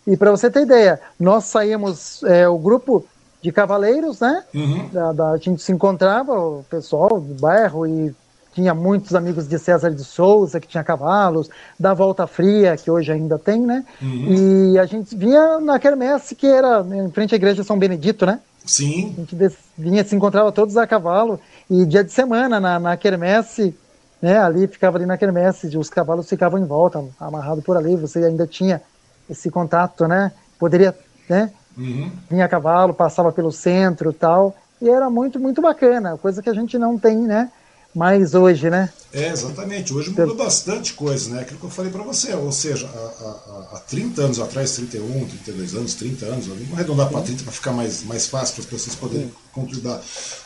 E 0.06 0.16
para 0.16 0.30
você 0.30 0.50
ter 0.50 0.62
ideia, 0.62 1.00
nós 1.18 1.44
saímos, 1.44 2.22
é, 2.24 2.48
o 2.48 2.58
grupo 2.58 3.04
de 3.42 3.52
cavaleiros, 3.52 4.20
né? 4.20 4.44
Uhum. 4.54 4.88
Da, 4.88 5.12
da, 5.12 5.30
a 5.30 5.36
gente 5.36 5.62
se 5.62 5.72
encontrava, 5.72 6.32
o 6.32 6.64
pessoal 6.70 7.20
do 7.20 7.34
bairro, 7.34 7.86
e 7.86 8.14
tinha 8.56 8.72
muitos 8.72 9.14
amigos 9.14 9.46
de 9.46 9.58
César 9.58 9.90
de 9.90 10.02
Souza, 10.02 10.58
que 10.58 10.66
tinha 10.66 10.82
cavalos, 10.82 11.50
da 11.78 11.92
Volta 11.92 12.26
Fria, 12.26 12.74
que 12.74 12.90
hoje 12.90 13.12
ainda 13.12 13.38
tem, 13.38 13.60
né? 13.60 13.84
Uhum. 14.00 14.72
E 14.72 14.78
a 14.78 14.86
gente 14.86 15.14
vinha 15.14 15.60
na 15.60 15.78
quermesse, 15.78 16.34
que 16.34 16.46
era 16.46 16.80
em 16.80 17.10
frente 17.10 17.34
à 17.34 17.36
igreja 17.36 17.62
São 17.62 17.78
Benedito, 17.78 18.24
né? 18.24 18.40
Sim. 18.64 19.14
A 19.14 19.20
gente 19.20 19.56
vinha, 19.76 20.02
se 20.02 20.16
encontrava 20.16 20.50
todos 20.50 20.74
a 20.78 20.86
cavalo, 20.86 21.38
e 21.68 21.84
dia 21.84 22.02
de 22.02 22.10
semana, 22.10 22.58
na, 22.58 22.80
na 22.80 22.96
quermesse, 22.96 23.76
né, 24.22 24.38
ali 24.38 24.66
ficava 24.66 24.96
ali 24.96 25.04
na 25.04 25.18
quermesse, 25.18 25.76
os 25.76 25.90
cavalos 25.90 26.26
ficavam 26.26 26.58
em 26.58 26.64
volta, 26.64 27.04
amarrado 27.20 27.60
por 27.60 27.76
ali, 27.76 27.94
você 27.94 28.20
ainda 28.24 28.46
tinha 28.46 28.80
esse 29.28 29.50
contato, 29.50 30.08
né? 30.08 30.32
Poderia, 30.58 30.96
né? 31.28 31.52
Uhum. 31.76 32.10
Vinha 32.30 32.46
a 32.46 32.48
cavalo, 32.48 32.94
passava 32.94 33.30
pelo 33.30 33.52
centro 33.52 34.14
tal, 34.14 34.56
e 34.80 34.88
era 34.88 35.10
muito, 35.10 35.38
muito 35.38 35.60
bacana, 35.60 36.16
coisa 36.16 36.42
que 36.42 36.48
a 36.48 36.54
gente 36.54 36.78
não 36.78 36.98
tem, 36.98 37.18
né? 37.18 37.50
Mais 37.96 38.34
hoje, 38.34 38.68
né? 38.68 38.90
É, 39.10 39.28
exatamente. 39.28 39.94
Hoje 39.94 40.10
mudou 40.10 40.34
bastante 40.34 40.92
coisa, 40.92 41.30
né? 41.30 41.40
Aquilo 41.40 41.58
que 41.58 41.64
eu 41.64 41.70
falei 41.70 41.90
para 41.90 42.02
você, 42.02 42.34
ou 42.34 42.52
seja, 42.52 42.86
há, 42.86 43.70
há, 43.72 43.76
há 43.76 43.80
30 43.88 44.20
anos 44.20 44.38
atrás, 44.38 44.72
31, 44.72 45.24
32 45.24 45.74
anos, 45.74 45.94
30 45.94 46.26
anos, 46.26 46.46
vamos 46.46 46.72
arredondar 46.74 47.08
para 47.08 47.22
30 47.22 47.44
para 47.44 47.52
ficar 47.52 47.72
mais, 47.72 48.04
mais 48.04 48.26
fácil 48.26 48.56
para 48.56 48.64
as 48.64 48.70
pessoas 48.70 48.96
poderem 48.96 49.32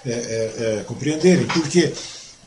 é, 0.06 0.10
é, 0.10 0.78
é, 0.78 0.84
compreenderem. 0.86 1.44
Porque 1.48 1.92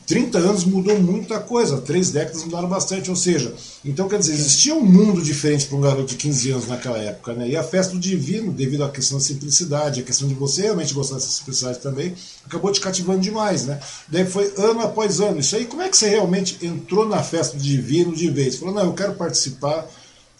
30 0.06 0.38
anos 0.38 0.64
mudou 0.64 1.00
muita 1.00 1.40
coisa, 1.40 1.80
três 1.80 2.10
décadas 2.10 2.44
mudaram 2.44 2.68
bastante, 2.68 3.08
ou 3.08 3.16
seja, 3.16 3.54
então 3.84 4.08
quer 4.08 4.18
dizer, 4.18 4.34
existia 4.34 4.74
um 4.74 4.84
mundo 4.84 5.22
diferente 5.22 5.66
para 5.66 5.76
um 5.76 5.80
garoto 5.80 6.06
de 6.06 6.16
15 6.16 6.50
anos 6.50 6.68
naquela 6.68 6.98
época, 6.98 7.32
né? 7.32 7.48
E 7.48 7.56
a 7.56 7.62
festa 7.62 7.94
do 7.94 7.98
divino, 7.98 8.52
devido 8.52 8.84
à 8.84 8.90
questão 8.90 9.18
da 9.18 9.24
simplicidade, 9.24 10.00
a 10.00 10.02
questão 10.02 10.28
de 10.28 10.34
você 10.34 10.62
realmente 10.62 10.92
gostar 10.92 11.14
dessa 11.14 11.28
simplicidade 11.28 11.78
também, 11.78 12.14
acabou 12.44 12.70
te 12.70 12.80
cativando 12.80 13.20
demais, 13.20 13.64
né? 13.64 13.80
Daí 14.08 14.26
foi 14.26 14.52
ano 14.58 14.80
após 14.80 15.20
ano. 15.20 15.40
Isso 15.40 15.56
aí, 15.56 15.64
como 15.64 15.82
é 15.82 15.88
que 15.88 15.96
você 15.96 16.08
realmente 16.08 16.64
entrou 16.64 17.08
na 17.08 17.22
festa 17.22 17.56
do 17.56 17.62
divino 17.62 18.14
de 18.14 18.28
vez? 18.28 18.56
Falou, 18.56 18.74
não, 18.74 18.84
eu 18.84 18.92
quero 18.92 19.14
participar 19.14 19.86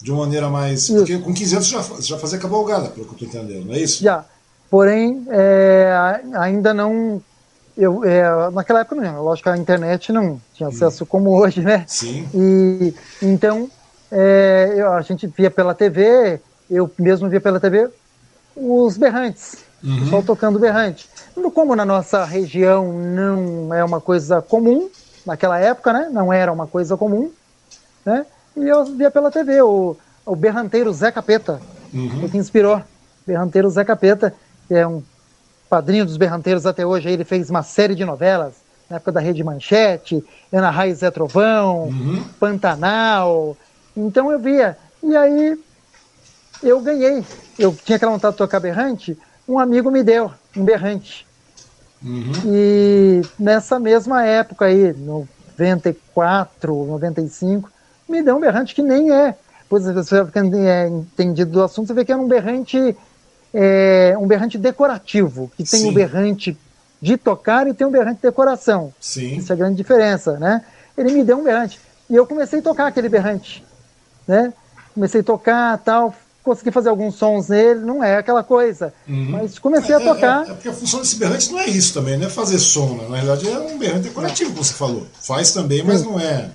de 0.01 0.11
uma 0.11 0.25
maneira 0.25 0.49
mais. 0.49 0.87
Porque 0.89 1.17
com 1.17 1.33
15 1.33 1.55
anos 1.55 1.67
você 1.67 1.75
já, 1.75 2.01
já 2.01 2.17
fazia 2.19 2.37
cavalgada, 2.37 2.89
pelo 2.89 3.07
que 3.07 3.23
eu 3.23 3.27
estou 3.27 3.41
entendendo, 3.41 3.65
não 3.65 3.73
é 3.73 3.79
isso? 3.79 4.03
Já. 4.03 4.25
Porém, 4.69 5.25
é, 5.29 6.21
ainda 6.35 6.73
não 6.73 7.21
eu, 7.77 8.03
é, 8.05 8.49
naquela 8.51 8.81
época 8.81 8.95
não, 8.95 9.21
lógico 9.23 9.49
que 9.49 9.55
a 9.55 9.61
internet 9.61 10.11
não 10.11 10.39
tinha 10.53 10.69
acesso 10.69 11.05
como 11.05 11.31
hoje, 11.31 11.61
né? 11.61 11.83
Sim. 11.87 12.27
E 12.33 12.93
então 13.21 13.69
é, 14.11 14.73
eu, 14.77 14.93
a 14.93 15.01
gente 15.01 15.27
via 15.27 15.51
pela 15.51 15.73
TV, 15.73 16.39
eu 16.69 16.89
mesmo 16.97 17.29
via 17.29 17.41
pela 17.41 17.59
TV 17.59 17.89
os 18.55 18.95
berrantes, 18.95 19.57
uhum. 19.83 19.97
o 19.97 19.99
pessoal 19.99 20.23
tocando 20.23 20.59
berrante. 20.59 21.09
Como 21.53 21.75
na 21.75 21.83
nossa 21.83 22.23
região 22.23 22.93
não 22.93 23.73
é 23.73 23.83
uma 23.83 23.99
coisa 23.99 24.41
comum, 24.41 24.89
naquela 25.25 25.59
época, 25.59 25.91
né? 25.91 26.09
Não 26.11 26.31
era 26.31 26.51
uma 26.51 26.67
coisa 26.67 26.95
comum, 26.95 27.29
né? 28.05 28.25
E 28.55 28.63
eu 28.69 28.85
via 28.85 29.11
pela 29.11 29.29
TV 29.29 29.61
o, 29.61 29.97
o 30.25 30.35
berranteiro 30.35 30.93
Zé 30.93 31.11
Capeta, 31.11 31.59
uhum. 31.93 32.29
que 32.29 32.37
inspirou. 32.37 32.81
Berranteiro 33.27 33.69
Zé 33.69 33.83
Capeta, 33.83 34.33
que 34.67 34.75
é 34.75 34.87
um 34.87 35.03
padrinho 35.69 36.05
dos 36.05 36.17
berranteiros 36.17 36.65
até 36.65 36.85
hoje, 36.85 37.09
ele 37.09 37.23
fez 37.23 37.49
uma 37.49 37.63
série 37.63 37.95
de 37.95 38.05
novelas, 38.05 38.53
na 38.89 38.97
época 38.97 39.11
da 39.11 39.19
Rede 39.19 39.43
Manchete, 39.43 40.23
Ana 40.51 40.69
Raiz 40.69 40.99
Zé 40.99 41.09
Trovão, 41.11 41.85
uhum. 41.85 42.23
Pantanal. 42.39 43.57
Então 43.95 44.31
eu 44.31 44.39
via. 44.39 44.77
E 45.01 45.15
aí 45.15 45.57
eu 46.61 46.79
ganhei. 46.81 47.23
Eu 47.57 47.75
tinha 47.83 47.95
aquela 47.95 48.11
vontade 48.11 48.33
de 48.33 48.37
tocar 48.37 48.59
berrante, 48.59 49.17
um 49.47 49.59
amigo 49.59 49.91
me 49.91 50.03
deu 50.03 50.31
um 50.55 50.63
berrante. 50.63 51.25
Uhum. 52.03 52.31
E 52.45 53.21
nessa 53.39 53.79
mesma 53.79 54.23
época 54.23 54.65
aí, 54.65 54.93
94, 54.93 56.85
95, 56.85 57.69
me 58.07 58.21
deu 58.21 58.35
um 58.35 58.39
berrante 58.39 58.75
que 58.75 58.81
nem 58.81 59.11
é. 59.11 59.35
Pois 59.67 59.85
você 59.85 60.17
é 60.17 60.87
entendido 60.87 61.51
do 61.51 61.63
assunto, 61.63 61.87
você 61.87 61.93
vê 61.93 62.05
que 62.05 62.11
era 62.11 62.21
um 62.21 62.27
berrante, 62.27 62.95
é, 63.57 64.17
um 64.19 64.27
berrante 64.27 64.57
decorativo, 64.57 65.49
que 65.55 65.63
tem 65.63 65.85
o 65.85 65.89
um 65.89 65.93
berrante 65.93 66.57
de 67.01 67.17
tocar 67.17 67.65
e 67.67 67.73
tem 67.73 67.87
um 67.87 67.91
berrante 67.91 68.17
de 68.17 68.23
decoração. 68.23 68.93
Sim. 68.99 69.37
Essa 69.37 69.53
é 69.53 69.55
a 69.55 69.57
grande 69.57 69.77
diferença, 69.77 70.37
né? 70.37 70.61
Ele 70.97 71.13
me 71.13 71.23
deu 71.23 71.37
um 71.37 71.43
berrante. 71.43 71.79
E 72.09 72.15
eu 72.15 72.27
comecei 72.27 72.59
a 72.59 72.61
tocar 72.61 72.87
aquele 72.87 73.07
berrante, 73.07 73.63
né? 74.27 74.53
Comecei 74.93 75.21
a 75.21 75.23
tocar 75.23 75.77
tal, 75.77 76.13
consegui 76.43 76.69
fazer 76.69 76.89
alguns 76.89 77.15
sons 77.15 77.47
nele, 77.47 77.79
não 77.79 78.03
é 78.03 78.17
aquela 78.17 78.43
coisa. 78.43 78.93
Uhum. 79.07 79.29
Mas 79.31 79.57
comecei 79.57 79.95
a 79.95 80.01
é, 80.01 80.03
tocar. 80.03 80.47
É, 80.47 80.51
é, 80.51 80.53
porque 80.53 80.69
a 80.69 80.73
função 80.73 80.99
desse 80.99 81.15
berrante 81.15 81.51
não 81.51 81.59
é 81.59 81.67
isso 81.67 81.93
também, 81.93 82.17
não 82.17 82.27
é 82.27 82.29
fazer 82.29 82.59
som, 82.59 82.95
né? 82.95 83.07
Na 83.07 83.21
verdade 83.21 83.49
é 83.49 83.57
um 83.57 83.77
berrante 83.77 84.09
decorativo, 84.09 84.51
como 84.51 84.63
você 84.63 84.73
falou. 84.73 85.07
Faz 85.21 85.53
também, 85.53 85.81
mas 85.81 86.01
Sim. 86.01 86.07
não 86.07 86.19
é. 86.19 86.51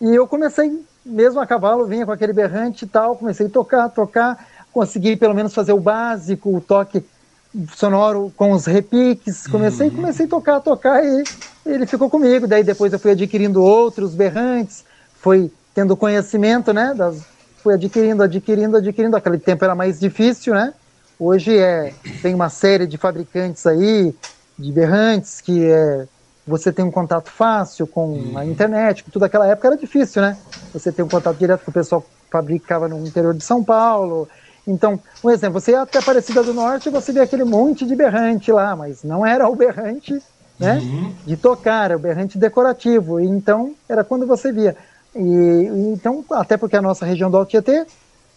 E 0.00 0.14
eu 0.14 0.26
comecei, 0.26 0.82
mesmo 1.04 1.40
a 1.40 1.46
cavalo, 1.46 1.86
vinha 1.86 2.06
com 2.06 2.12
aquele 2.12 2.32
berrante 2.32 2.86
e 2.86 2.88
tal, 2.88 3.16
comecei 3.16 3.46
a 3.46 3.50
tocar, 3.50 3.88
tocar, 3.90 4.46
consegui 4.74 5.14
pelo 5.14 5.34
menos 5.34 5.54
fazer 5.54 5.72
o 5.72 5.78
básico, 5.78 6.54
o 6.54 6.60
toque 6.60 7.06
sonoro 7.76 8.32
com 8.36 8.50
os 8.50 8.66
repiques, 8.66 9.46
comecei, 9.46 9.88
uhum. 9.88 9.94
comecei 9.94 10.26
a 10.26 10.28
tocar, 10.28 10.60
tocar 10.60 11.04
e 11.04 11.22
ele 11.64 11.86
ficou 11.86 12.10
comigo. 12.10 12.48
Daí 12.48 12.64
depois 12.64 12.92
eu 12.92 12.98
fui 12.98 13.12
adquirindo 13.12 13.62
outros 13.62 14.14
berrantes, 14.14 14.84
fui 15.20 15.50
tendo 15.72 15.96
conhecimento, 15.96 16.72
né, 16.72 16.92
das, 16.92 17.22
fui 17.62 17.74
adquirindo, 17.74 18.24
adquirindo, 18.24 18.76
adquirindo. 18.76 19.16
Aquele 19.16 19.38
tempo 19.38 19.64
era 19.64 19.76
mais 19.76 20.00
difícil, 20.00 20.52
né? 20.52 20.74
Hoje 21.18 21.56
é 21.56 21.94
tem 22.20 22.34
uma 22.34 22.48
série 22.48 22.88
de 22.88 22.98
fabricantes 22.98 23.64
aí 23.66 24.12
de 24.58 24.72
berrantes 24.72 25.40
que 25.40 25.64
é 25.64 26.08
você 26.46 26.72
tem 26.72 26.84
um 26.84 26.90
contato 26.90 27.30
fácil 27.30 27.86
com 27.86 28.32
a 28.34 28.40
uhum. 28.40 28.50
internet, 28.50 29.02
que 29.02 29.10
tudo 29.10 29.24
aquela 29.24 29.46
época 29.46 29.68
era 29.68 29.76
difícil, 29.78 30.20
né? 30.20 30.36
Você 30.72 30.92
tem 30.92 31.04
um 31.04 31.08
contato 31.08 31.38
direto 31.38 31.64
com 31.64 31.70
o 31.70 31.74
pessoal 31.74 32.02
que 32.02 32.08
fabricava 32.30 32.88
no 32.88 33.06
interior 33.06 33.32
de 33.32 33.44
São 33.44 33.62
Paulo. 33.62 34.28
Então, 34.66 34.98
um 35.22 35.30
exemplo, 35.30 35.60
você 35.60 35.72
ia 35.72 35.82
até 35.82 35.98
Aparecida 35.98 36.42
do 36.42 36.54
Norte 36.54 36.88
e 36.88 36.92
você 36.92 37.12
vê 37.12 37.20
aquele 37.20 37.44
monte 37.44 37.86
de 37.86 37.94
berrante 37.94 38.50
lá, 38.50 38.74
mas 38.74 39.02
não 39.02 39.24
era 39.24 39.48
o 39.48 39.54
berrante 39.54 40.20
né, 40.58 40.78
uhum. 40.78 41.12
de 41.26 41.36
tocar, 41.36 41.86
era 41.86 41.96
o 41.96 42.00
berrante 42.00 42.38
decorativo. 42.38 43.20
Então, 43.20 43.74
era 43.88 44.02
quando 44.02 44.26
você 44.26 44.52
via. 44.52 44.76
E, 45.14 45.68
então, 45.92 46.24
até 46.32 46.56
porque 46.56 46.76
a 46.76 46.82
nossa 46.82 47.04
região 47.04 47.30
do 47.30 47.36
Alto 47.36 47.50
Tietê, 47.50 47.86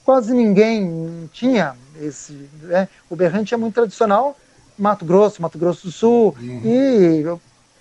quase 0.03 0.33
ninguém 0.33 1.29
tinha 1.31 1.75
esse. 2.01 2.33
Né? 2.61 2.87
O 3.09 3.15
berrante 3.15 3.53
é 3.53 3.57
muito 3.57 3.75
tradicional, 3.75 4.35
Mato 4.77 5.05
Grosso, 5.05 5.41
Mato 5.41 5.57
Grosso 5.57 5.87
do 5.87 5.91
Sul, 5.91 6.35
uhum. 6.39 6.61
e 6.63 7.25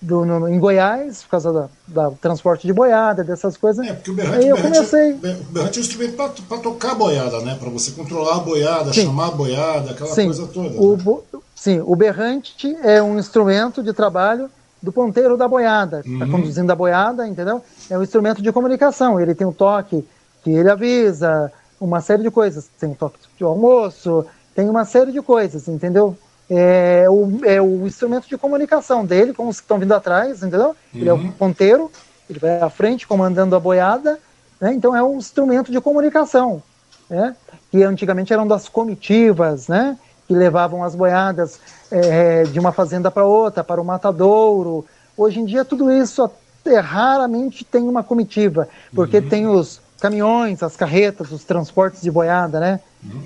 do, 0.01 0.25
no, 0.25 0.49
em 0.49 0.59
Goiás, 0.59 1.23
por 1.23 1.31
causa 1.31 1.53
da, 1.53 1.69
da, 1.87 2.11
transporte 2.13 2.67
de 2.67 2.73
boiada, 2.73 3.25
dessas 3.25 3.57
coisas. 3.57 3.87
É, 3.87 3.93
porque 3.93 4.11
o 4.11 4.15
berrante, 4.15 4.45
aí 4.45 4.49
eu 4.49 4.57
comecei... 4.57 5.13
o 5.13 5.17
berrante 5.17 5.79
é 5.79 5.81
um 5.81 5.85
instrumento 5.85 6.43
para 6.43 6.59
tocar 6.59 6.93
a 6.93 6.95
boiada, 6.95 7.41
né? 7.41 7.57
Para 7.59 7.71
você 7.71 7.91
controlar 7.93 8.37
a 8.37 8.41
boiada, 8.41 8.93
sim. 8.93 9.05
chamar 9.05 9.29
a 9.29 9.31
boiada, 9.31 9.91
aquela 9.91 10.11
sim. 10.11 10.25
coisa 10.27 10.47
toda. 10.47 10.81
O, 10.81 10.97
né? 10.97 11.41
Sim, 11.55 11.83
o 11.85 11.97
berrante 11.97 12.77
é 12.83 13.03
um 13.03 13.19
instrumento 13.19 13.83
de 13.83 13.93
trabalho 13.93 14.51
do 14.83 14.93
ponteiro 14.93 15.37
da 15.37 15.49
boiada, 15.49 16.01
está 16.05 16.25
uhum. 16.25 16.31
conduzindo 16.31 16.71
a 16.71 16.75
boiada, 16.77 17.27
entendeu? 17.27 17.63
É 17.91 17.99
um 17.99 18.03
instrumento 18.03 18.43
de 18.43 18.53
comunicação. 18.53 19.19
Ele 19.21 19.35
tem 19.35 19.47
um 19.47 19.53
toque 19.53 20.07
que 20.45 20.51
ele 20.51 20.71
avisa, 20.71 21.51
uma 21.81 22.01
série 22.01 22.23
de 22.23 22.31
coisas. 22.31 22.69
Tem 22.79 22.93
o 22.93 22.95
toque 22.95 23.19
de 23.37 23.45
almoço, 23.45 24.25
tem 24.55 24.69
uma 24.69 24.85
série 24.85 25.11
de 25.11 25.21
coisas, 25.21 25.67
entendeu? 25.67 26.17
É 26.49 27.07
o, 27.11 27.41
é 27.45 27.61
o 27.61 27.87
instrumento 27.87 28.29
de 28.29 28.39
comunicação 28.39 29.05
dele 29.05 29.33
com 29.33 29.49
os 29.49 29.59
que 29.59 29.65
estão 29.65 29.79
vindo 29.79 29.93
atrás, 29.93 30.43
entendeu? 30.43 30.69
Uhum. 30.69 31.01
Ele 31.01 31.09
é 31.09 31.13
o 31.13 31.17
uhum. 31.17 31.33
ponteiro, 31.33 31.91
ele 32.31 32.39
vai 32.39 32.61
à 32.61 32.71
frente 32.71 33.07
comandando 33.07 33.57
a 33.57 33.61
boiada, 33.61 34.19
né? 34.61 34.73
então 34.73 34.95
é 34.95 35.03
um 35.03 35.17
instrumento 35.17 35.73
de 35.73 35.81
comunicação, 35.81 36.63
né? 37.11 37.35
que 37.71 37.83
antigamente 37.83 38.33
eram 38.33 38.47
das 38.47 38.69
comitivas, 38.69 39.67
né? 39.67 39.99
que 40.29 40.35
levavam 40.35 40.85
as 40.85 40.95
boiadas 40.95 41.59
é, 41.91 42.45
de 42.45 42.59
uma 42.59 42.73
fazenda 42.73 43.11
para 43.11 43.25
outra, 43.25 43.65
para 43.65 43.81
o 43.81 43.85
matadouro. 43.85 44.85
Hoje 45.17 45.41
em 45.41 45.45
dia 45.45 45.65
tudo 45.65 45.91
isso 45.91 46.31
é, 46.65 46.79
raramente 46.79 47.65
tem 47.65 47.83
uma 47.83 48.03
comitiva, 48.03 48.69
porque 48.95 49.19
uhum. 49.19 49.29
tem 49.29 49.47
os 49.49 49.81
caminhões, 50.01 50.63
as 50.63 50.77
carretas, 50.77 51.33
os 51.33 51.45
transportes 51.45 52.03
de 52.03 52.11
boiada, 52.11 52.61
né? 52.61 52.81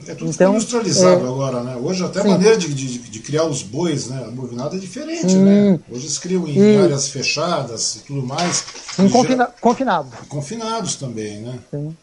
É 0.07 0.15
tudo 0.15 0.31
então, 0.31 0.55
industrializado 0.55 1.25
é, 1.25 1.29
agora, 1.29 1.63
né? 1.63 1.77
Hoje 1.77 2.05
até 2.05 2.21
a 2.21 2.25
maneira 2.25 2.57
de, 2.57 2.73
de, 2.73 2.99
de, 2.99 3.19
criar 3.21 3.45
os 3.45 3.63
bois, 3.63 4.09
né? 4.09 4.25
A 4.27 4.31
bovinada 4.31 4.77
é 4.77 4.79
diferente, 4.79 5.31
sim. 5.31 5.43
né? 5.43 5.79
Hoje 5.91 6.05
eles 6.05 6.19
criam 6.19 6.47
em 6.49 6.59
e, 6.59 6.77
áreas 6.77 7.09
fechadas 7.09 7.97
e 7.97 7.99
tudo 8.01 8.23
mais. 8.23 8.65
Sim, 8.97 9.09
confina, 9.09 9.49
confinado. 9.61 10.09
Confinados 10.29 10.97
também, 10.97 11.43
né? 11.43 11.59
Sim. 11.71 11.97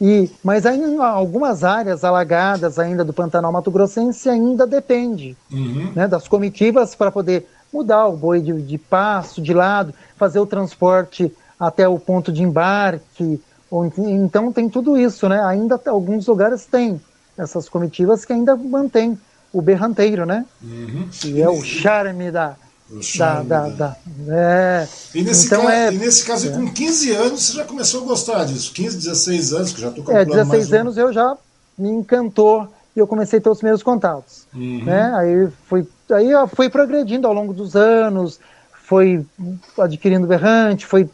E, 0.00 0.30
mas 0.44 0.64
aí 0.64 0.78
em 0.78 0.98
algumas 0.98 1.64
áreas 1.64 2.04
alagadas 2.04 2.78
ainda 2.78 3.04
do 3.04 3.12
Pantanal 3.12 3.50
Mato 3.50 3.70
Grossense 3.70 4.28
ainda 4.28 4.64
depende 4.64 5.36
uhum. 5.50 5.92
né, 5.94 6.06
das 6.06 6.28
comitivas 6.28 6.94
para 6.94 7.10
poder 7.10 7.48
mudar 7.72 8.06
o 8.06 8.16
boi 8.16 8.40
de, 8.40 8.52
de 8.62 8.78
passo, 8.78 9.42
de 9.42 9.52
lado, 9.52 9.92
fazer 10.16 10.38
o 10.38 10.46
transporte 10.46 11.32
até 11.58 11.88
o 11.88 11.98
ponto 11.98 12.30
de 12.30 12.42
embarque. 12.42 13.40
Então 13.98 14.52
tem 14.52 14.68
tudo 14.68 14.96
isso, 14.96 15.28
né? 15.28 15.42
Ainda 15.44 15.80
alguns 15.86 16.26
lugares 16.26 16.64
têm 16.64 17.00
essas 17.38 17.68
comitivas 17.68 18.24
que 18.24 18.32
ainda 18.32 18.56
mantêm 18.56 19.18
o 19.52 19.62
berranteiro, 19.62 20.26
né? 20.26 20.44
Uhum. 20.62 21.08
Que 21.10 21.40
é 21.40 21.48
o 21.48 21.62
charme 21.62 22.30
da, 22.30 22.56
da, 23.16 23.42
da, 23.42 23.68
da, 23.68 23.96
é. 24.28 24.88
e, 25.14 25.22
nesse 25.22 25.46
então 25.46 25.62
caso, 25.62 25.72
é, 25.72 25.92
e 25.92 25.98
nesse 25.98 26.24
caso, 26.24 26.48
é. 26.48 26.50
com 26.50 26.72
15 26.72 27.12
anos, 27.12 27.46
você 27.46 27.52
já 27.54 27.64
começou 27.64 28.02
a 28.02 28.06
gostar 28.06 28.44
disso? 28.44 28.72
15, 28.72 28.96
16 28.96 29.52
anos, 29.52 29.72
que 29.72 29.80
já 29.80 29.88
estou 29.88 30.16
É, 30.16 30.24
16 30.24 30.72
anos 30.72 30.96
um. 30.96 31.00
eu 31.00 31.12
já 31.12 31.36
me 31.78 31.88
encantou 31.88 32.68
e 32.96 32.98
eu 32.98 33.06
comecei 33.06 33.38
a 33.38 33.42
ter 33.42 33.50
os 33.50 33.62
meus 33.62 33.82
contatos. 33.82 34.46
Uhum. 34.54 34.84
Né? 34.84 35.12
Aí, 35.14 35.48
fui, 35.66 35.86
aí 36.10 36.30
eu 36.30 36.48
fui 36.48 36.68
progredindo 36.68 37.26
ao 37.26 37.32
longo 37.32 37.54
dos 37.54 37.76
anos, 37.76 38.40
foi 38.72 39.24
adquirindo 39.78 40.26
berrante, 40.26 40.86
foi 40.86 41.08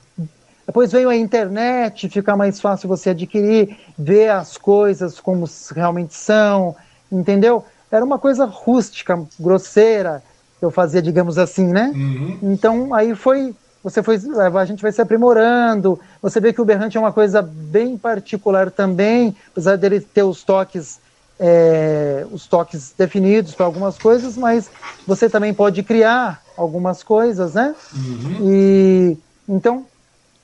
depois 0.66 0.90
veio 0.90 1.08
a 1.08 1.16
internet, 1.16 2.08
fica 2.08 2.36
mais 2.36 2.60
fácil 2.60 2.88
você 2.88 3.10
adquirir, 3.10 3.76
ver 3.98 4.30
as 4.30 4.56
coisas 4.56 5.20
como 5.20 5.48
realmente 5.74 6.14
são, 6.14 6.74
entendeu? 7.12 7.64
Era 7.90 8.04
uma 8.04 8.18
coisa 8.18 8.44
rústica, 8.44 9.22
grosseira, 9.38 10.22
eu 10.60 10.70
fazia, 10.70 11.02
digamos 11.02 11.36
assim, 11.38 11.66
né? 11.66 11.92
Uhum. 11.94 12.38
Então 12.42 12.94
aí 12.94 13.14
foi, 13.14 13.54
você 13.82 14.02
foi, 14.02 14.18
a 14.58 14.64
gente 14.64 14.82
vai 14.82 14.90
se 14.90 15.02
aprimorando. 15.02 16.00
Você 16.22 16.40
vê 16.40 16.52
que 16.52 16.60
o 16.60 16.64
berrante 16.64 16.96
é 16.96 17.00
uma 17.00 17.12
coisa 17.12 17.42
bem 17.42 17.98
particular 17.98 18.70
também, 18.70 19.36
apesar 19.52 19.76
dele 19.76 20.00
ter 20.00 20.22
os 20.22 20.42
toques, 20.42 20.98
é, 21.38 22.26
os 22.32 22.46
toques 22.46 22.94
definidos 22.96 23.54
para 23.54 23.66
algumas 23.66 23.98
coisas, 23.98 24.36
mas 24.36 24.70
você 25.06 25.28
também 25.28 25.52
pode 25.52 25.82
criar 25.82 26.42
algumas 26.56 27.02
coisas, 27.02 27.52
né? 27.52 27.74
Uhum. 27.94 28.50
E 28.50 29.18
então 29.46 29.84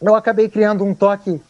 eu 0.00 0.14
acabei 0.14 0.48
criando 0.48 0.84
um 0.84 0.94
toque 0.94 1.40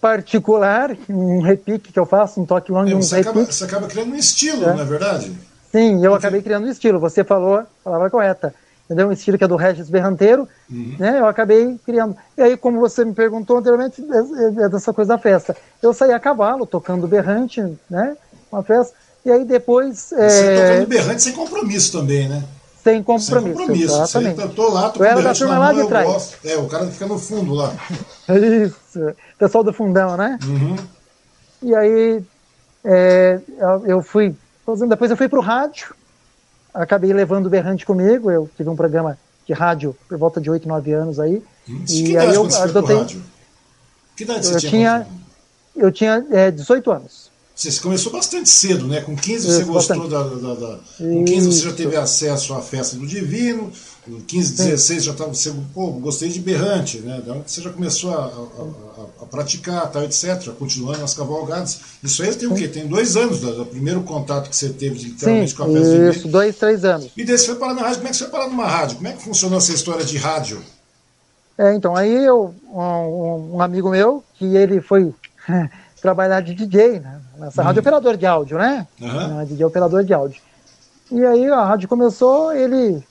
particular, 0.00 0.96
um 1.08 1.40
repique 1.40 1.92
que 1.92 1.98
eu 1.98 2.06
faço, 2.06 2.40
um 2.40 2.46
toque 2.46 2.72
longo 2.72 2.88
é, 2.88 2.92
e 2.92 2.94
um 2.94 3.02
você 3.02 3.16
repique. 3.16 3.30
Acaba, 3.30 3.52
você 3.52 3.64
acaba 3.64 3.86
criando 3.86 4.12
um 4.12 4.16
estilo, 4.16 4.64
é. 4.64 4.74
não 4.74 4.80
é 4.80 4.84
verdade? 4.84 5.32
Sim, 5.70 6.04
eu 6.04 6.14
acabei 6.14 6.42
criando 6.42 6.66
um 6.66 6.70
estilo. 6.70 6.98
Você 6.98 7.22
falou 7.22 7.56
a 7.56 7.66
palavra 7.84 8.10
correta. 8.10 8.54
Entendeu? 8.86 9.06
Um 9.06 9.12
estilo 9.12 9.38
que 9.38 9.44
é 9.44 9.46
do 9.46 9.54
Regis 9.54 9.88
Berranteiro, 9.88 10.48
uhum. 10.68 10.96
né? 10.98 11.20
Eu 11.20 11.26
acabei 11.26 11.78
criando. 11.86 12.16
E 12.36 12.42
aí, 12.42 12.56
como 12.56 12.80
você 12.80 13.04
me 13.04 13.14
perguntou 13.14 13.58
anteriormente, 13.58 14.02
é, 14.02 14.64
é 14.64 14.68
dessa 14.68 14.92
coisa 14.92 15.10
da 15.10 15.18
festa. 15.18 15.56
Eu 15.80 15.94
saí 15.94 16.12
a 16.12 16.18
cavalo, 16.18 16.66
tocando 16.66 17.06
berrante, 17.06 17.62
né? 17.88 18.16
Uma 18.50 18.64
festa. 18.64 18.92
E 19.24 19.30
aí 19.30 19.44
depois. 19.44 19.96
Você 19.96 20.16
é... 20.16 20.72
tocando 20.72 20.88
berrante 20.88 21.22
sem 21.22 21.32
compromisso 21.32 21.92
também, 21.92 22.28
né? 22.28 22.42
Sem 22.82 23.02
compromisso. 23.02 23.40
Sem 23.42 23.52
compromisso. 23.52 23.94
Exatamente. 23.94 24.36
Você 24.36 24.48
tô 24.48 24.68
lá, 24.68 24.90
tô 24.90 25.00
eu 25.00 25.04
era 25.04 25.22
da 25.22 25.34
turma 25.34 25.58
lá 25.58 25.72
de 25.72 25.86
trás. 25.86 26.34
É, 26.44 26.56
o 26.56 26.66
cara 26.66 26.86
que 26.86 26.92
fica 26.92 27.06
no 27.06 27.18
fundo 27.18 27.54
lá. 27.54 27.74
Isso. 28.28 29.14
Pessoal 29.38 29.64
do 29.64 29.72
fundão, 29.72 30.16
né? 30.16 30.38
Uhum. 30.44 30.76
E 31.62 31.74
aí 31.74 32.22
é, 32.84 33.40
eu 33.86 34.02
fui 34.02 34.34
depois 34.88 35.10
eu 35.10 35.16
fui 35.16 35.28
para 35.28 35.38
o 35.38 35.42
rádio, 35.42 35.94
acabei 36.72 37.12
levando 37.12 37.46
o 37.46 37.50
Berrante 37.50 37.84
comigo, 37.84 38.30
eu 38.30 38.48
tive 38.56 38.68
um 38.68 38.76
programa 38.76 39.18
de 39.46 39.52
rádio 39.52 39.96
por 40.08 40.16
volta 40.16 40.40
de 40.40 40.50
8, 40.50 40.68
9 40.68 40.92
anos 40.92 41.18
aí. 41.18 41.42
Hum, 41.68 41.84
e 41.88 42.16
aí 42.16 42.34
eu 42.34 42.46
adotei. 42.46 43.20
Que 44.16 44.24
idade 44.24 44.46
você 44.46 44.54
eu 44.54 44.70
tinha? 44.70 45.06
Eu 45.74 45.90
tinha 45.90 46.24
é, 46.30 46.50
18 46.50 46.90
anos. 46.90 47.29
Você 47.60 47.78
começou 47.78 48.10
bastante 48.10 48.48
cedo, 48.48 48.86
né? 48.86 49.02
Com 49.02 49.14
15 49.14 49.46
Isso, 49.46 49.58
você 49.58 49.64
gostou 49.64 50.08
da, 50.08 50.22
da, 50.22 50.54
da, 50.54 50.78
Com 50.96 51.24
15 51.26 51.52
você 51.52 51.64
já 51.68 51.72
teve 51.72 51.94
acesso 51.94 52.54
à 52.54 52.62
festa 52.62 52.96
do 52.96 53.06
Divino. 53.06 53.70
Com 54.02 54.18
15, 54.18 54.54
16 54.54 55.04
já 55.04 55.12
estava. 55.12 55.34
Você, 55.34 55.52
pô, 55.74 55.88
gostei 55.92 56.30
de 56.30 56.40
berrante, 56.40 57.00
né? 57.00 57.20
Então 57.22 57.42
você 57.46 57.60
já 57.60 57.68
começou 57.68 58.12
a, 58.14 58.24
a, 58.24 59.02
a, 59.02 59.24
a 59.24 59.26
praticar, 59.26 59.90
tal, 59.90 60.04
etc., 60.04 60.48
continuando 60.58 61.00
nas 61.00 61.12
cavalgadas. 61.12 61.80
Isso 62.02 62.22
aí 62.22 62.34
tem 62.34 62.48
o 62.48 62.54
quê? 62.54 62.66
Tem 62.66 62.86
dois 62.86 63.14
anos 63.14 63.40
do, 63.40 63.54
do 63.54 63.66
primeiro 63.66 64.00
contato 64.04 64.48
que 64.48 64.56
você 64.56 64.70
teve 64.70 64.98
literalmente 64.98 65.50
Sim, 65.50 65.56
com 65.56 65.62
a 65.64 65.66
festa 65.66 65.80
Isso, 65.80 66.12
Divino. 66.12 66.32
dois, 66.32 66.56
três 66.56 66.84
anos. 66.86 67.10
E 67.14 67.24
daí 67.24 67.36
você 67.36 67.44
foi 67.44 67.56
parar 67.56 67.74
na 67.74 67.82
rádio. 67.82 67.96
Como 67.96 68.08
é 68.08 68.10
que 68.10 68.16
você 68.16 68.24
foi 68.24 68.32
parar 68.32 68.48
numa 68.48 68.66
rádio? 68.66 68.96
Como 68.96 69.08
é 69.08 69.12
que 69.12 69.22
funcionou 69.22 69.58
essa 69.58 69.72
história 69.74 70.04
de 70.06 70.16
rádio? 70.16 70.62
É, 71.58 71.74
então, 71.74 71.94
aí 71.94 72.24
eu, 72.24 72.54
um, 72.72 73.56
um 73.56 73.60
amigo 73.60 73.90
meu, 73.90 74.24
que 74.38 74.56
ele 74.56 74.80
foi 74.80 75.12
trabalhar 76.00 76.40
de 76.40 76.54
DJ, 76.54 77.00
né? 77.00 77.20
Nessa 77.36 77.60
uhum. 77.60 77.66
rádio 77.66 77.80
operador 77.80 78.16
de 78.16 78.26
áudio, 78.26 78.58
né? 78.58 78.86
Uhum. 79.00 79.44
DJ 79.44 79.64
operador 79.64 80.04
de 80.04 80.12
áudio. 80.12 80.40
E 81.10 81.24
aí 81.24 81.46
a 81.48 81.64
rádio 81.64 81.88
começou, 81.88 82.52
ele. 82.52 83.02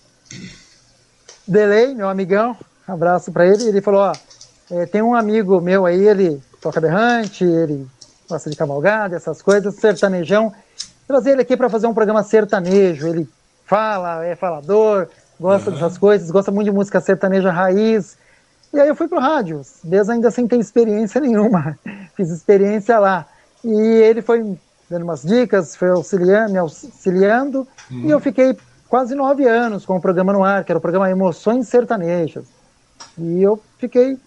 Delay, 1.47 1.95
meu 1.95 2.07
amigão, 2.07 2.55
abraço 2.87 3.31
para 3.31 3.47
ele, 3.47 3.67
ele 3.67 3.81
falou: 3.81 4.01
ó, 4.01 4.13
é, 4.71 4.85
tem 4.85 5.01
um 5.01 5.15
amigo 5.15 5.59
meu 5.59 5.85
aí, 5.85 6.07
ele 6.07 6.41
toca 6.61 6.79
berrante, 6.79 7.43
ele 7.43 7.87
gosta 8.29 8.49
de 8.49 8.55
cavalgada, 8.55 9.15
essas 9.15 9.41
coisas, 9.41 9.75
sertanejão. 9.75 10.53
Trazer 11.07 11.31
ele 11.31 11.41
aqui 11.41 11.57
para 11.57 11.69
fazer 11.69 11.87
um 11.87 11.93
programa 11.93 12.21
sertanejo. 12.21 13.07
Ele 13.07 13.27
fala, 13.65 14.23
é 14.23 14.35
falador, 14.35 15.07
gosta 15.39 15.69
uhum. 15.69 15.75
dessas 15.75 15.97
coisas, 15.97 16.29
gosta 16.29 16.51
muito 16.51 16.65
de 16.65 16.71
música 16.71 17.01
sertaneja 17.01 17.51
raiz. 17.51 18.15
E 18.73 18.79
aí 18.79 18.87
eu 18.87 18.95
fui 18.95 19.07
pro 19.07 19.19
rádio, 19.19 19.61
mesmo 19.83 20.13
ainda 20.13 20.29
sem 20.29 20.47
ter 20.47 20.59
experiência 20.59 21.19
nenhuma. 21.21 21.77
Fiz 22.15 22.29
experiência 22.29 22.99
lá. 22.99 23.25
E 23.63 23.71
ele 23.71 24.21
foi 24.21 24.57
dando 24.89 25.03
umas 25.03 25.21
dicas, 25.21 25.75
foi 25.75 25.89
auxiliando, 25.89 26.51
me 26.51 26.57
auxiliando, 26.57 27.67
uhum. 27.91 28.05
e 28.05 28.09
eu 28.09 28.19
fiquei 28.19 28.57
quase 28.87 29.13
nove 29.13 29.47
anos 29.47 29.85
com 29.85 29.95
o 29.95 30.01
programa 30.01 30.33
no 30.33 30.43
ar, 30.43 30.63
que 30.63 30.71
era 30.71 30.79
o 30.79 30.81
programa 30.81 31.09
Emoções 31.09 31.67
Sertanejas. 31.67 32.45
E 33.17 33.43
eu 33.43 33.61
fiquei, 33.77 34.17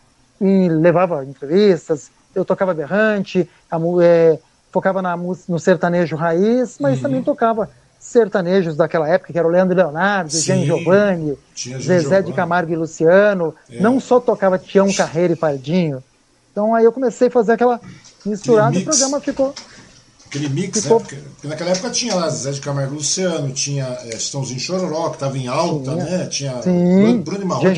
e 0.41 0.69
levava 0.69 1.25
entrevistas, 1.25 2.11
eu 2.35 2.45
tocava 2.45 2.73
berrante, 2.73 3.49
a, 3.71 3.77
é, 4.03 4.39
focava 4.71 5.03
na, 5.03 5.17
no 5.17 5.59
sertanejo 5.59 6.17
raiz, 6.17 6.79
mas 6.79 6.97
uhum. 6.97 7.03
também 7.03 7.23
tocava 7.23 7.69
sertanejos 8.03 8.77
daquela 8.77 9.09
época, 9.09 9.33
que 9.33 9.39
era 9.39 9.47
o 9.47 9.51
Leandro 9.51 9.77
Leonardo, 9.77 10.37
Jean 10.37 10.65
Giovanni, 10.65 11.39
Zezé 11.57 12.01
Giovanni. 12.01 12.27
de 12.27 12.33
Camargo 12.33 12.73
e 12.73 12.77
Luciano. 12.77 13.55
É. 13.71 13.81
Não 13.81 14.01
só 14.01 14.19
tocava 14.19 14.59
Tião 14.59 14.93
Carreiro 14.93 15.35
e 15.35 15.37
Pardinho. 15.37 16.03
Então 16.51 16.75
aí 16.75 16.85
eu 16.85 16.93
comecei 16.93 17.29
a 17.29 17.31
fazer 17.31 17.53
aquela 17.53 17.81
misturada 18.27 18.77
e 18.77 18.83
o 18.83 18.85
programa 18.85 19.21
ficou 19.21 19.55
Aquele 20.33 20.49
mix, 20.49 20.85
né? 20.85 20.89
Porque, 20.89 21.17
porque, 21.17 21.47
naquela 21.47 21.73
época 21.73 21.91
tinha 21.91 22.15
lá 22.15 22.27
Zé 22.31 22.53
de 22.53 22.61
Camargo 22.63 22.95
Luciano, 22.95 23.53
tinha 23.53 23.85
é, 24.07 24.19
Chitãozinho 24.19 24.59
Chororó, 24.59 25.11
que 25.11 25.17
estava 25.17 25.37
em 25.37 25.47
alta, 25.47 25.93
tinha. 25.93 26.05
né? 26.05 26.27
Tinha 26.27 26.63
Sim. 26.63 27.19
Bruno 27.19 27.45
Marrone, 27.45 27.75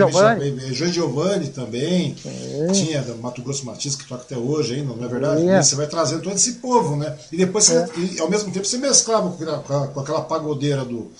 Jean 0.70 0.92
Giovanni. 0.92 1.48
Também. 1.48 2.14
Sim. 2.16 2.72
Tinha 2.72 3.04
Mato 3.20 3.42
Grosso 3.42 3.66
Matias, 3.66 3.96
que 3.96 4.06
toca 4.06 4.22
até 4.22 4.36
hoje 4.36 4.76
ainda, 4.76 4.94
não 4.94 5.04
é 5.04 5.08
verdade? 5.08 5.44
E 5.44 5.62
você 5.64 5.74
vai 5.74 5.88
trazendo 5.88 6.22
todo 6.22 6.36
esse 6.36 6.52
povo, 6.54 6.94
né? 6.94 7.16
E 7.32 7.36
depois, 7.36 7.64
você, 7.64 7.76
é. 7.76 7.88
e, 7.98 8.20
ao 8.20 8.30
mesmo 8.30 8.52
tempo, 8.52 8.64
você 8.64 8.78
mesclava 8.78 9.30
com 9.30 9.42
aquela, 9.42 9.88
com 9.88 10.00
aquela 10.00 10.20
pagodeira 10.20 10.84
do. 10.84 11.10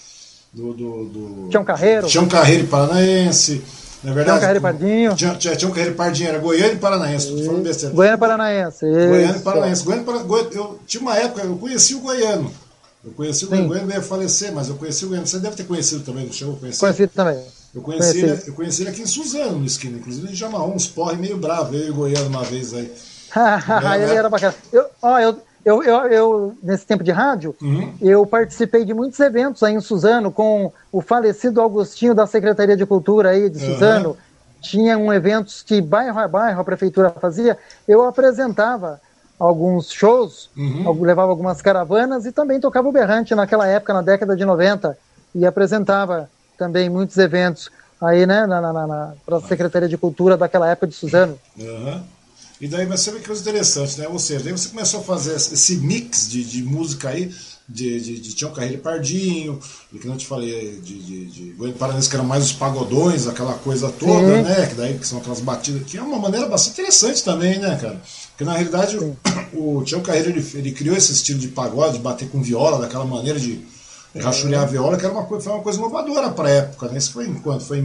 Do, 0.53 0.73
do, 0.73 1.05
do 1.07 1.49
Tião 1.49 1.64
Carreiro. 1.64 2.07
Tião 2.07 2.29
Carreiro 2.29 2.68
Paranaense. 2.68 3.61
Na 4.05 4.11
é 4.11 4.14
verdade, 4.14 4.25
tinha 4.25 4.37
um 4.37 4.40
Carreiro 4.40 4.61
Pardinho. 4.61 5.14
Tinha, 5.14 5.69
um 5.69 5.73
Carreiro 5.73 5.95
Pardinho, 5.95 6.29
era 6.29 6.38
Goiânia 6.38 6.73
e 6.73 6.77
Paranaense. 6.77 7.29
Tô 7.29 7.43
falando 7.43 7.62
besteira. 7.62 7.95
Goiânia 7.95 8.17
e 8.17 8.21
Paranaense. 8.21 8.87
Isso. 8.87 9.09
Goiânia 9.09 9.37
e 9.37 9.40
Paranaense. 9.40 9.85
Goiânia, 9.85 10.05
Goiânia, 10.05 10.51
eu 10.53 10.81
tinha 10.87 11.01
uma 11.01 11.17
época, 11.17 11.43
eu 11.43 11.57
conheci 11.57 11.95
o 11.95 12.01
Goiano. 12.01 12.53
Eu 13.03 13.12
conheci 13.12 13.47
o 13.47 13.49
Sim. 13.49 13.67
Goiano, 13.67 13.87
veio 13.87 14.03
falecer, 14.03 14.53
mas 14.53 14.69
eu 14.69 14.75
conheci 14.75 15.07
o 15.07 15.09
Goiano. 15.09 15.27
Você 15.27 15.38
deve 15.38 15.57
ter 15.57 15.64
conhecido 15.64 16.05
também, 16.05 16.27
não 16.27 16.33
chegou 16.33 16.55
a 16.55 16.59
conhecer? 16.59 16.81
Conheci 16.81 17.07
também. 17.07 17.38
Eu 17.75 17.81
conheci, 17.83 18.12
conheci. 18.12 18.25
Ele, 18.25 18.43
eu 18.47 18.55
conheci 18.55 18.83
ele 18.83 18.90
aqui 18.90 19.03
em 19.03 19.07
Suzano, 19.07 19.59
no 19.59 19.67
esquina. 19.67 19.99
Inclusive, 19.99 20.29
ele 20.29 20.37
chamou 20.37 20.75
uns 20.75 20.87
porre 20.87 21.17
meio 21.17 21.38
bravo, 21.38 21.75
eu 21.75 21.87
e 21.87 21.90
o 21.90 21.95
Goiano 21.95 22.29
uma 22.29 22.45
vez 22.45 22.75
aí. 22.75 22.93
ele 24.03 24.14
era 24.14 24.29
bacana. 24.29 24.55
Eu, 24.71 24.87
ó, 25.03 25.19
eu, 25.19 25.38
eu, 25.64 25.83
eu, 25.83 25.96
eu, 26.09 26.59
nesse 26.62 26.87
tempo 26.87 27.03
de 27.03 27.11
rádio, 27.11 27.55
uhum. 27.61 27.94
eu 28.00 28.24
participei 28.27 28.85
de 28.85 28.92
muitos 28.92 29.18
eventos 29.20 29.62
aí 29.62 29.74
em 29.74 29.81
Suzano 29.81 30.31
com 30.31 30.72
o 30.92 31.00
falecido 31.00 31.61
Augustinho 31.61 32.14
da 32.14 32.27
Secretaria 32.27 32.77
de 32.77 32.85
Cultura 32.85 33.31
aí 33.31 33.48
de 33.48 33.59
Suzano. 33.59 34.11
Uhum 34.11 34.16
tinham 34.64 35.12
eventos 35.12 35.62
que 35.62 35.81
bairro 35.81 36.18
a 36.18 36.27
bairro 36.27 36.61
a 36.61 36.64
prefeitura 36.64 37.11
fazia, 37.11 37.59
eu 37.87 38.03
apresentava 38.03 38.98
alguns 39.38 39.92
shows, 39.92 40.48
uhum. 40.57 41.03
levava 41.03 41.31
algumas 41.31 41.61
caravanas 41.61 42.24
e 42.24 42.33
também 42.33 42.59
tocava 42.59 42.88
o 42.88 42.92
berrante 42.92 43.35
naquela 43.35 43.66
época, 43.66 43.92
na 43.92 44.00
década 44.00 44.35
de 44.35 44.44
90, 44.44 44.96
e 45.35 45.44
apresentava 45.44 46.31
também 46.57 46.88
muitos 46.88 47.18
eventos 47.18 47.70
aí, 48.00 48.27
né, 48.27 48.46
na, 48.46 48.61
na, 48.61 48.87
na 48.87 49.12
para 49.27 49.37
a 49.37 49.40
Secretaria 49.42 49.88
de 49.88 49.98
Cultura 49.98 50.37
daquela 50.37 50.68
época 50.70 50.87
de 50.87 50.94
Suzano. 50.94 51.38
Uhum. 51.59 52.03
E 52.61 52.69
daí 52.69 52.87
você 52.87 53.11
vê 53.11 53.19
que 53.19 53.27
coisa 53.27 53.43
interessante, 53.43 53.99
né? 53.99 54.07
Ou 54.09 54.19
seja, 54.19 54.45
daí 54.45 54.53
você 54.53 54.69
começou 54.69 55.01
a 55.01 55.03
fazer 55.03 55.35
esse 55.35 55.77
mix 55.77 56.29
de, 56.31 56.45
de 56.45 56.62
música 56.62 57.09
aí, 57.09 57.35
de, 57.69 58.01
de, 58.01 58.21
de 58.21 58.35
Tião 58.35 58.53
Carreiro 58.53 58.79
Pardinho, 58.79 59.59
e 59.93 59.99
que 59.99 60.07
não 60.07 60.17
te 60.17 60.27
falei, 60.27 60.81
de, 60.81 61.03
de, 61.03 61.27
de 61.27 61.51
Goiânia 61.53 61.79
Paranense, 61.79 62.09
que 62.09 62.14
eram 62.14 62.25
mais 62.25 62.45
os 62.45 62.53
pagodões, 62.53 63.27
aquela 63.27 63.55
coisa 63.55 63.90
toda, 63.90 64.37
Sim. 64.37 64.43
né? 64.43 64.67
Que 64.67 64.75
daí 64.75 64.99
que 64.99 65.07
são 65.07 65.19
aquelas 65.19 65.40
batidas, 65.40 65.83
que 65.85 65.99
é 65.99 66.03
uma 66.03 66.19
maneira 66.19 66.47
bastante 66.47 66.81
interessante 66.81 67.25
também, 67.25 67.59
né, 67.59 67.77
cara? 67.81 68.01
Porque 68.31 68.45
na 68.45 68.53
realidade 68.53 68.99
Sim. 68.99 69.17
o, 69.53 69.83
Tião 69.85 70.01
Carreiro 70.01 70.31
ele, 70.31 70.51
ele, 70.55 70.73
criou 70.73 70.97
esse 70.97 71.12
estilo 71.12 71.40
de 71.40 71.49
pagode, 71.49 71.95
de 71.95 71.99
bater 72.01 72.29
com 72.29 72.43
viola, 72.43 72.79
daquela 72.79 73.05
maneira 73.05 73.38
de 73.40 73.64
rachulhar 74.21 74.62
a 74.62 74.67
viola, 74.67 74.97
que 74.97 75.05
era 75.05 75.12
uma, 75.12 75.27
foi 75.27 75.53
uma 75.53 75.62
coisa 75.62 75.79
inovadora 75.79 76.31
para 76.31 76.49
a 76.49 76.53
época, 76.53 76.88
né? 76.88 76.99
Isso 76.99 77.12
foi 77.12 77.27
em 77.27 77.35
quanto? 77.35 77.64
Foi 77.64 77.79
em 77.79 77.83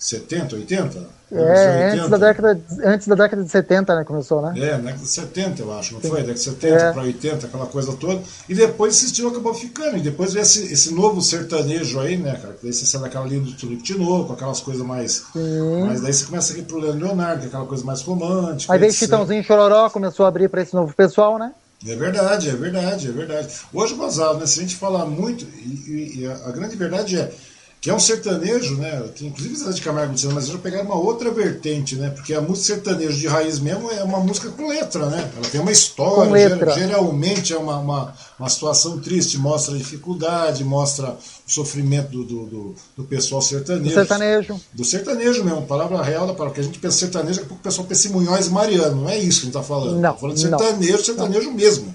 1970, 0.00 0.56
80? 0.56 1.20
É, 1.32 1.90
antes 1.92 2.08
da, 2.08 2.16
década, 2.16 2.60
antes 2.84 3.06
da 3.06 3.14
década 3.14 3.44
de 3.44 3.50
70, 3.50 3.94
né, 3.94 4.04
começou, 4.04 4.42
né? 4.42 4.58
É, 4.58 4.72
na 4.72 4.78
década 4.78 4.98
de 4.98 5.08
70, 5.08 5.62
eu 5.62 5.78
acho, 5.78 5.94
não 5.94 6.00
Sim. 6.00 6.08
foi? 6.08 6.16
Década 6.22 6.34
de 6.34 6.40
70 6.40 6.74
é. 6.74 6.92
para 6.92 7.02
80, 7.02 7.46
aquela 7.46 7.66
coisa 7.66 7.92
toda. 7.92 8.20
E 8.48 8.54
depois 8.54 8.96
esse 8.96 9.06
estilo 9.06 9.28
acabou 9.28 9.54
ficando. 9.54 9.98
E 9.98 10.00
depois 10.00 10.32
veio 10.32 10.42
esse, 10.42 10.72
esse 10.72 10.92
novo 10.92 11.20
sertanejo 11.20 12.00
aí, 12.00 12.16
né, 12.16 12.32
cara? 12.32 12.56
Daí 12.60 12.72
você 12.72 12.84
sai 12.84 13.02
daquela 13.02 13.26
linha 13.26 13.42
do 13.42 13.52
de 13.52 13.98
novo, 13.98 14.32
aquelas 14.32 14.60
coisas 14.60 14.84
mais. 14.84 15.24
Sim. 15.32 15.84
Mas 15.86 16.00
daí 16.00 16.12
você 16.12 16.24
começa 16.24 16.54
a 16.54 16.58
ir 16.58 16.62
pro 16.62 16.78
Leonardo, 16.78 17.42
que 17.42 17.46
aquela 17.46 17.66
coisa 17.66 17.84
mais 17.84 18.00
romântica. 18.00 18.72
Aí 18.72 18.78
veio 18.78 18.92
Chitãozinho 18.92 19.44
Chororó, 19.44 19.88
começou 19.90 20.24
a 20.24 20.28
abrir 20.28 20.48
para 20.48 20.62
esse 20.62 20.74
novo 20.74 20.92
pessoal, 20.94 21.38
né? 21.38 21.52
É 21.86 21.94
verdade, 21.96 22.50
é 22.50 22.52
verdade, 22.52 23.08
é 23.08 23.12
verdade. 23.12 23.48
Hoje, 23.72 23.94
Gonzalo, 23.94 24.38
né, 24.38 24.46
se 24.46 24.58
a 24.58 24.62
gente 24.62 24.76
falar 24.76 25.06
muito, 25.06 25.46
e, 25.64 26.20
e 26.20 26.26
a, 26.26 26.48
a 26.48 26.52
grande 26.52 26.76
verdade 26.76 27.18
é 27.18 27.32
que 27.80 27.88
é 27.88 27.94
um 27.94 27.98
sertanejo, 27.98 28.76
né? 28.76 29.02
Que 29.14 29.26
inclusive 29.26 29.56
Zé 29.56 29.70
de 29.70 29.80
Camargo 29.80 30.12
Luciano, 30.12 30.34
mas 30.34 30.48
já 30.48 30.58
pegaram 30.58 30.84
uma 30.84 30.96
outra 30.96 31.30
vertente, 31.30 31.96
né? 31.96 32.10
Porque 32.10 32.34
a 32.34 32.40
música 32.40 32.74
sertanejo 32.74 33.18
de 33.18 33.26
raiz 33.26 33.58
mesmo 33.58 33.90
é 33.90 34.04
uma 34.04 34.20
música 34.20 34.50
com 34.50 34.68
letra, 34.68 35.06
né? 35.06 35.30
Ela 35.34 35.48
tem 35.48 35.60
uma 35.62 35.72
história, 35.72 36.58
geralmente 36.74 37.54
é 37.54 37.56
uma, 37.56 37.78
uma, 37.78 38.14
uma, 38.38 38.48
situação 38.50 38.98
triste, 39.00 39.38
mostra 39.38 39.74
a 39.74 39.78
dificuldade, 39.78 40.62
mostra 40.62 41.12
o 41.12 41.50
sofrimento 41.50 42.10
do, 42.10 42.24
do, 42.24 42.46
do, 42.46 42.74
do 42.98 43.04
pessoal 43.04 43.40
sertanejo. 43.40 43.88
Do 43.88 43.94
sertanejo. 43.94 44.60
Do 44.74 44.84
sertanejo 44.84 45.42
mesmo, 45.42 45.62
palavra 45.62 46.02
real 46.02 46.26
da 46.26 46.34
palavra. 46.34 46.50
Porque 46.50 46.60
a 46.60 46.64
gente 46.64 46.78
pensa 46.78 46.98
sertanejo, 46.98 47.40
é 47.40 47.44
porque 47.44 47.54
o 47.54 47.64
pessoal 47.64 47.86
pensa 47.86 48.08
em 48.08 48.10
Munhões 48.10 48.48
e 48.48 48.50
Mariano, 48.50 49.02
não 49.02 49.08
é 49.08 49.16
isso 49.16 49.40
que 49.40 49.46
a 49.46 49.50
gente 49.50 49.56
está 49.56 49.62
falando. 49.62 49.98
Não, 49.98 50.12
tá 50.12 50.18
falando 50.18 50.36
de 50.36 50.42
sertanejo, 50.42 50.92
não. 50.92 51.04
sertanejo 51.04 51.50
mesmo. 51.52 51.94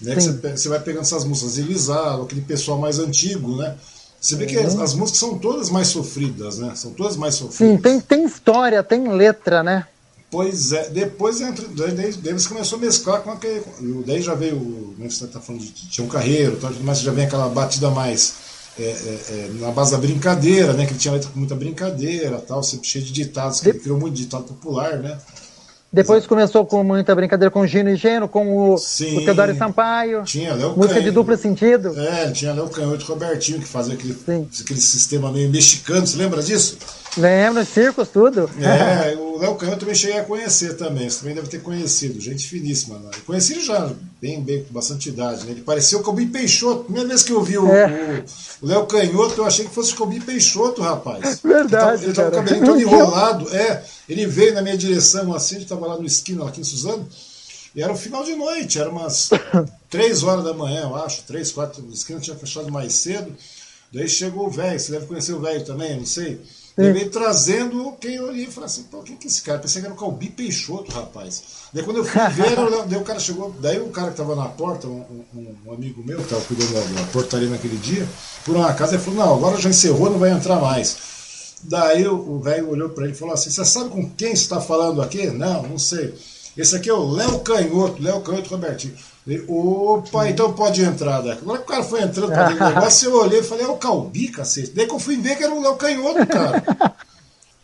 Né? 0.00 0.16
Você, 0.16 0.32
você, 0.32 0.68
vai 0.68 0.80
pegando 0.80 1.02
essas 1.02 1.24
músicas 1.24 1.58
Elisado, 1.58 2.22
aquele 2.22 2.40
pessoal 2.40 2.76
mais 2.76 2.98
antigo, 2.98 3.56
né? 3.56 3.76
Você 4.22 4.36
vê 4.36 4.46
que 4.46 4.56
as, 4.56 4.76
as, 4.78 4.94
músicas 4.94 5.18
são 5.18 5.36
todas 5.36 5.68
mais 5.68 5.88
sofridas, 5.88 6.56
né? 6.56 6.72
São 6.76 6.92
todas 6.92 7.16
mais 7.16 7.34
sofridas. 7.34 7.74
Sim, 7.74 7.82
tem, 7.82 8.00
tem 8.00 8.24
história, 8.24 8.80
tem 8.80 9.08
letra, 9.08 9.64
né? 9.64 9.84
Pois 10.30 10.72
é, 10.72 10.88
depois 10.90 11.40
entra, 11.40 11.66
daí, 11.76 12.12
daí 12.12 12.32
você 12.32 12.48
começou 12.48 12.78
a 12.78 12.80
mesclar 12.82 13.20
com 13.20 13.32
aquele. 13.32 13.64
Daí 14.06 14.22
já 14.22 14.34
veio, 14.34 14.94
né, 14.96 15.10
você 15.10 15.24
está 15.24 15.40
falando 15.40 15.62
de 15.62 15.72
Tião 15.72 16.06
Carreiro, 16.06 16.56
tal, 16.56 16.70
mas 16.82 17.00
já 17.00 17.10
vem 17.10 17.24
aquela 17.24 17.48
batida 17.48 17.90
mais 17.90 18.34
é, 18.78 18.82
é, 18.82 18.86
é, 18.86 19.50
na 19.58 19.72
base 19.72 19.90
da 19.90 19.98
brincadeira, 19.98 20.72
né? 20.72 20.86
Que 20.86 20.92
ele 20.92 21.00
tinha 21.00 21.12
letra 21.12 21.28
com 21.28 21.40
muita 21.40 21.56
brincadeira, 21.56 22.38
tal, 22.38 22.62
sempre 22.62 22.86
cheio 22.86 23.04
de 23.04 23.12
ditados, 23.12 23.58
que 23.58 23.64
de... 23.64 23.70
ele 23.70 23.80
criou 23.80 23.98
muito 23.98 24.14
ditado 24.14 24.44
popular, 24.44 24.98
né? 24.98 25.18
Depois 25.92 26.20
Exato. 26.20 26.28
começou 26.28 26.64
com 26.64 26.82
muita 26.82 27.14
brincadeira 27.14 27.50
com 27.50 27.66
Gino 27.66 27.90
e 27.90 27.96
Geno, 27.96 28.26
com 28.26 28.72
o, 28.72 28.78
Sim, 28.78 29.18
o 29.18 29.24
Teodoro 29.24 29.54
Sampaio. 29.56 30.22
Tinha 30.24 30.54
Léo 30.54 30.70
Música 30.70 30.94
Canho, 30.94 31.04
de 31.04 31.10
duplo 31.10 31.36
sentido. 31.36 31.92
É, 32.00 32.30
tinha 32.30 32.54
Léo 32.54 32.68
Canhoto 32.70 33.04
e 33.04 33.08
Robertinho 33.08 33.60
que 33.60 33.66
fazia 33.66 33.92
aquele, 33.92 34.16
aquele 34.26 34.80
sistema 34.80 35.30
meio 35.30 35.50
mexicano, 35.50 36.06
você 36.06 36.16
lembra 36.16 36.42
disso? 36.42 36.78
Lembro, 37.16 37.64
circos, 37.66 38.08
tudo. 38.08 38.48
É, 38.58 39.14
o 39.20 39.38
Léo 39.38 39.54
Canhoto 39.56 39.80
também 39.80 39.94
cheguei 39.94 40.18
a 40.18 40.24
conhecer 40.24 40.76
também, 40.76 41.10
você 41.10 41.20
também 41.20 41.34
deve 41.34 41.48
ter 41.48 41.60
conhecido, 41.60 42.20
gente 42.20 42.48
finíssima. 42.48 42.98
Né? 42.98 43.10
conheci 43.26 43.52
ele 43.52 43.62
já 43.62 43.92
bem, 44.20 44.40
bem, 44.40 44.64
com 44.64 44.72
bastante 44.72 45.10
idade, 45.10 45.44
né? 45.44 45.52
Ele 45.52 45.60
parecia 45.60 45.98
o 45.98 46.02
Calbi 46.02 46.26
Peixoto. 46.26 46.84
Primeira 46.84 47.08
vez 47.08 47.22
que 47.22 47.32
eu 47.32 47.42
vi 47.42 47.58
o 47.58 47.68
é. 47.68 48.24
Léo 48.62 48.86
Canhoto, 48.86 49.40
eu 49.40 49.44
achei 49.44 49.66
que 49.66 49.74
fosse 49.74 49.92
o 49.92 49.96
Calbi 49.96 50.20
Peixoto, 50.20 50.80
rapaz. 50.80 51.40
Verdade. 51.44 52.04
Ele 52.04 52.12
tava, 52.14 52.30
com 52.30 52.36
o 52.36 52.44
cabelinho 52.44 52.66
todo 52.66 52.80
enrolado, 52.80 53.54
é. 53.54 53.84
Ele 54.08 54.26
veio 54.26 54.54
na 54.54 54.62
minha 54.62 54.76
direção 54.76 55.34
assim, 55.34 55.56
a 55.56 55.58
gente 55.58 55.64
estava 55.64 55.86
lá 55.86 55.96
no 55.98 56.06
esquina, 56.06 56.46
aqui 56.48 56.60
em 56.60 56.64
Suzano. 56.64 57.06
E 57.74 57.82
era 57.82 57.92
o 57.92 57.96
final 57.96 58.22
de 58.22 58.34
noite, 58.34 58.78
era 58.78 58.88
umas 58.88 59.30
três 59.88 60.22
horas 60.22 60.44
da 60.44 60.52
manhã, 60.52 60.82
eu 60.82 60.96
acho, 60.96 61.22
três, 61.24 61.50
quatro, 61.50 61.84
a 61.88 61.92
esquina 61.92 62.20
tinha 62.20 62.36
fechado 62.36 62.70
mais 62.70 62.94
cedo. 62.94 63.34
Daí 63.92 64.08
chegou 64.08 64.46
o 64.46 64.50
velho, 64.50 64.78
você 64.78 64.92
deve 64.92 65.06
conhecer 65.06 65.32
o 65.32 65.40
velho 65.40 65.64
também, 65.64 65.96
não 65.96 66.06
sei. 66.06 66.40
Ele 66.76 66.92
veio 66.92 67.10
trazendo 67.10 67.92
quem 68.00 68.14
eu 68.14 68.28
olhei 68.28 68.44
e 68.44 68.50
falei 68.50 68.66
assim, 68.66 68.84
pô, 68.84 69.02
quem 69.02 69.16
que 69.16 69.26
é 69.26 69.30
esse 69.30 69.42
cara? 69.42 69.58
Pensei 69.58 69.82
que 69.82 69.86
era 69.86 69.94
o 69.94 69.98
Calbi 69.98 70.30
Peixoto, 70.30 70.90
rapaz. 70.90 71.42
Daí 71.72 71.82
quando 71.82 71.98
eu 71.98 72.04
fui 72.04 72.20
ver, 72.30 72.56
eu, 72.56 72.86
daí 72.86 72.98
o 72.98 73.04
cara 73.04 73.20
chegou, 73.20 73.54
daí 73.60 73.78
o 73.78 73.90
cara 73.90 74.10
que 74.10 74.16
tava 74.16 74.34
na 74.34 74.46
porta, 74.46 74.86
um, 74.86 75.04
um, 75.34 75.54
um 75.66 75.72
amigo 75.72 76.02
meu, 76.02 76.18
que 76.22 76.28
tava 76.28 76.40
cuidando 76.42 76.72
da, 76.72 77.00
da 77.00 77.06
portaria 77.08 77.48
naquele 77.48 77.76
dia, 77.76 78.08
por 78.44 78.56
uma 78.56 78.72
casa, 78.72 78.94
ele 78.94 79.02
falou, 79.02 79.20
não, 79.20 79.34
agora 79.34 79.60
já 79.60 79.68
encerrou, 79.68 80.10
não 80.10 80.18
vai 80.18 80.30
entrar 80.30 80.60
mais. 80.60 80.96
Daí 81.64 82.08
o 82.08 82.40
velho 82.40 82.70
olhou 82.70 82.88
para 82.88 83.04
ele 83.04 83.12
e 83.12 83.16
falou 83.16 83.34
assim, 83.34 83.50
você 83.50 83.64
sabe 83.64 83.90
com 83.90 84.08
quem 84.10 84.32
está 84.32 84.60
falando 84.60 85.02
aqui? 85.02 85.26
Não, 85.26 85.62
não 85.62 85.78
sei. 85.78 86.14
Esse 86.56 86.76
aqui 86.76 86.90
é 86.90 86.94
o 86.94 87.10
Léo 87.10 87.40
Canhoto, 87.40 88.02
Léo 88.02 88.20
Canhoto 88.20 88.50
Robertinho. 88.50 88.94
Opa, 89.46 90.28
então 90.28 90.52
pode 90.52 90.82
entrar. 90.82 91.20
Daí. 91.20 91.32
Agora 91.32 91.58
que 91.58 91.64
o 91.64 91.68
cara 91.68 91.82
foi 91.84 92.02
entrando 92.02 92.32
para 92.32 92.48
dentro 92.48 92.64
do 92.64 92.74
negócio, 92.74 93.10
eu 93.10 93.20
olhei 93.20 93.40
e 93.40 93.44
falei, 93.44 93.64
é 93.64 93.68
o 93.68 93.76
Calbi, 93.76 94.28
cacete. 94.28 94.72
Daí 94.74 94.86
que 94.86 94.94
eu 94.94 94.98
fui 94.98 95.16
ver 95.16 95.36
que 95.36 95.44
era 95.44 95.54
o 95.54 95.62
Léo 95.62 95.76
Canhoto, 95.76 96.26
cara. 96.26 96.62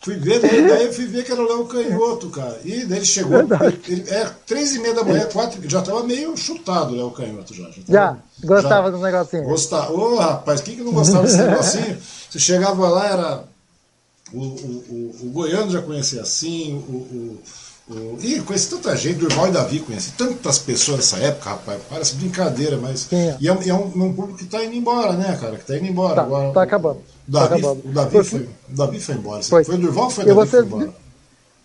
Fui 0.01 0.15
ver, 0.15 0.39
daí, 0.39 0.65
daí 0.65 0.85
eu 0.85 0.93
fui 0.93 1.07
ver 1.07 1.25
que 1.25 1.31
era 1.33 1.41
o 1.41 1.45
Léo 1.45 1.65
Canhoto, 1.65 2.29
cara. 2.29 2.57
E 2.63 2.85
daí 2.85 2.99
ele 2.99 3.05
chegou, 3.05 3.37
ele, 3.85 4.09
é 4.09 4.31
três 4.47 4.73
e 4.73 4.79
meia 4.79 4.93
da 4.93 5.03
manhã, 5.03 5.25
quatro, 5.25 5.59
já 5.69 5.81
tava 5.81 6.03
meio 6.03 6.37
chutado 6.37 6.93
o 6.93 6.95
Léo 6.95 7.11
Canhoto 7.11 7.53
já. 7.53 7.65
Já, 7.65 7.73
já 7.89 8.17
gostava 8.41 8.85
já, 8.85 8.91
dos 8.91 9.01
negocinhos. 9.01 9.45
Gostava. 9.45 9.91
Ô, 9.91 10.13
oh, 10.13 10.15
rapaz, 10.15 10.61
quem 10.61 10.77
que 10.77 10.83
não 10.83 10.93
gostava 10.93 11.23
desse 11.23 11.35
negocinho? 11.43 11.97
Você 12.29 12.39
chegava 12.39 12.87
lá, 12.87 13.07
era. 13.07 13.43
O, 14.31 14.39
o, 14.39 14.41
o, 14.41 15.15
o 15.23 15.29
Goiano 15.31 15.69
já 15.69 15.81
conhecia 15.81 16.21
assim, 16.21 16.75
o, 16.87 16.93
o 16.93 17.43
e 18.21 18.39
conheci 18.41 18.69
tanta 18.69 18.95
gente, 18.95 19.25
irmão 19.25 19.47
e 19.47 19.51
Davi 19.51 19.79
conheci 19.79 20.11
tantas 20.11 20.59
pessoas 20.59 20.97
nessa 20.97 21.17
época, 21.17 21.49
rapaz, 21.49 21.81
parece 21.89 22.15
brincadeira, 22.15 22.77
mas. 22.77 23.11
É. 23.11 23.35
E 23.39 23.47
é, 23.47 23.51
é 23.51 23.73
um, 23.73 23.85
um, 23.85 24.13
público 24.13 24.37
que 24.37 24.43
está 24.43 24.63
indo 24.63 24.75
embora, 24.75 25.13
né, 25.13 25.35
cara? 25.41 25.55
Que 25.55 25.61
está 25.61 25.75
indo 25.75 25.87
embora. 25.87 26.15
Tá, 26.15 26.21
Agora, 26.21 26.53
tá 26.53 26.61
acabando. 26.61 26.99
O 27.27 27.31
Davi, 27.31 27.49
tá 27.49 27.55
acabando. 27.55 27.81
O 27.85 27.91
Davi, 27.91 28.23
foi, 28.23 28.39
o 28.41 28.75
Davi 28.75 28.99
foi 28.99 29.15
embora. 29.15 29.43
Foi, 29.43 29.63
foi 29.63 29.75
o 29.75 29.77
Durval 29.79 30.03
ou 30.03 30.09
foi 30.11 30.23
o 30.23 30.27
Davi 30.27 30.39
você, 30.39 30.57
foi 30.57 30.65
embora? 30.65 30.93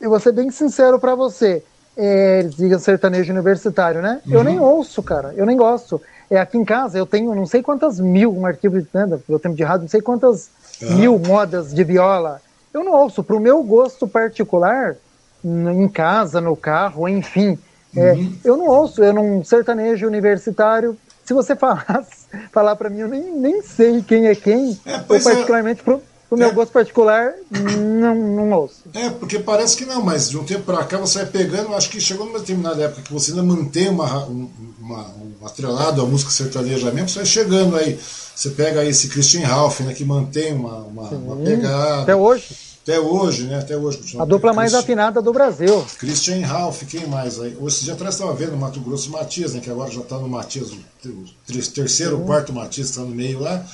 Eu 0.00 0.10
vou 0.10 0.20
ser 0.20 0.32
bem 0.32 0.50
sincero 0.50 0.98
para 0.98 1.14
você. 1.14 1.62
É, 1.94 2.40
eles 2.40 2.56
digam 2.56 2.78
sertanejo 2.78 3.30
universitário, 3.30 4.00
né? 4.00 4.22
Uhum. 4.26 4.32
Eu 4.32 4.44
nem 4.44 4.58
ouço, 4.58 5.02
cara. 5.02 5.34
Eu 5.37 5.44
nem 5.44 5.56
gosto. 5.56 6.00
É, 6.30 6.38
aqui 6.38 6.56
em 6.56 6.64
casa 6.64 6.96
eu 6.96 7.04
tenho 7.04 7.34
não 7.34 7.44
sei 7.44 7.62
quantas 7.62 8.00
mil, 8.00 8.34
um 8.34 8.46
arquivo 8.46 8.80
de 8.80 8.88
né, 8.94 9.20
eu 9.28 9.38
tempo 9.38 9.54
de 9.54 9.62
rádio, 9.62 9.82
não 9.82 9.88
sei 9.88 10.00
quantas 10.00 10.48
uhum. 10.80 10.94
mil 10.94 11.18
modas 11.18 11.72
de 11.72 11.84
viola. 11.84 12.40
Eu 12.72 12.82
não 12.82 12.92
ouço. 12.92 13.22
Pro 13.22 13.38
meu 13.38 13.62
gosto 13.62 14.08
particular, 14.08 14.96
em 15.44 15.88
casa, 15.88 16.40
no 16.40 16.57
carro, 16.57 17.09
enfim. 17.09 17.59
É, 17.96 18.12
uhum. 18.12 18.37
eu 18.44 18.57
não 18.57 18.66
ouço, 18.66 19.02
eu 19.02 19.12
não 19.12 19.44
sertanejo 19.44 20.07
universitário. 20.07 20.96
Se 21.24 21.33
você 21.33 21.54
falasse, 21.57 22.26
falar 22.52 22.76
para 22.76 22.90
mim, 22.90 23.00
eu 23.00 23.09
nem, 23.09 23.30
nem 23.33 23.62
sei 23.62 24.02
quem 24.02 24.26
é 24.26 24.35
quem. 24.35 24.78
É, 24.85 25.04
ou 25.09 25.16
é. 25.16 25.20
particularmente 25.20 25.80
é. 25.80 25.85
pro, 25.85 26.02
pro 26.28 26.38
meu 26.38 26.48
é. 26.48 26.52
gosto 26.52 26.72
particular, 26.72 27.35
não, 27.50 28.14
não 28.14 28.52
ouço. 28.52 28.83
É, 28.92 29.11
porque 29.11 29.38
parece 29.38 29.76
que 29.76 29.85
não, 29.85 30.02
mas 30.02 30.30
de 30.30 30.38
um 30.38 30.44
tempo 30.44 30.62
para 30.62 30.85
cá 30.85 30.98
você 30.98 31.18
vai 31.18 31.26
pegando, 31.26 31.74
acho 31.74 31.90
que 31.90 32.00
chegou 32.00 32.26
numa 32.26 32.40
determinada 32.40 32.83
época 32.83 33.02
que 33.02 33.12
você 33.12 33.30
ainda 33.30 33.42
mantém 33.42 33.88
uma, 33.88 34.24
uma, 34.24 35.07
um 35.42 35.46
atrelado 35.46 36.02
à 36.02 36.07
música 36.07 36.30
sertaneja 36.30 36.90
mesmo, 36.90 37.09
você 37.09 37.18
vai 37.18 37.26
chegando 37.26 37.76
aí. 37.76 37.98
Você 38.35 38.50
pega 38.50 38.85
esse 38.85 39.09
Christian 39.09 39.46
Ralph, 39.46 39.80
né, 39.80 39.94
que 39.94 40.04
mantém 40.04 40.52
uma, 40.52 40.78
uma, 40.78 41.09
uma 41.11 41.37
pegada. 41.37 42.02
Até 42.02 42.16
hoje. 42.16 42.73
Até 42.85 43.01
hoje, 43.01 43.44
né? 43.44 43.59
Até 43.59 43.79
hoje. 43.79 43.99
A 44.18 44.27
dupla 44.27 44.53
mais 44.53 44.73
Christian, 44.73 44.85
afinada 44.85 45.23
do 45.23 45.33
Brasil. 45.33 45.87
Christian 45.99 46.47
Ralph, 46.47 46.83
quem 46.83 47.07
mais 47.07 47.40
aí? 47.40 47.57
Esse 47.66 47.85
dia 47.85 47.94
atrás 47.94 48.14
estava 48.14 48.35
vendo 48.35 48.53
o 48.53 48.59
Mato 48.59 48.79
Grosso 48.79 49.11
Matias, 49.11 49.55
né? 49.55 49.61
Que 49.61 49.70
agora 49.70 49.90
já 49.90 50.03
está 50.03 50.18
no 50.18 50.29
Matias, 50.29 50.70
o 50.70 51.73
terceiro, 51.73 52.18
uhum. 52.18 52.27
quarto 52.27 52.53
Matias 52.53 52.90
está 52.90 53.01
no 53.01 53.09
meio 53.09 53.40
lá. 53.40 53.64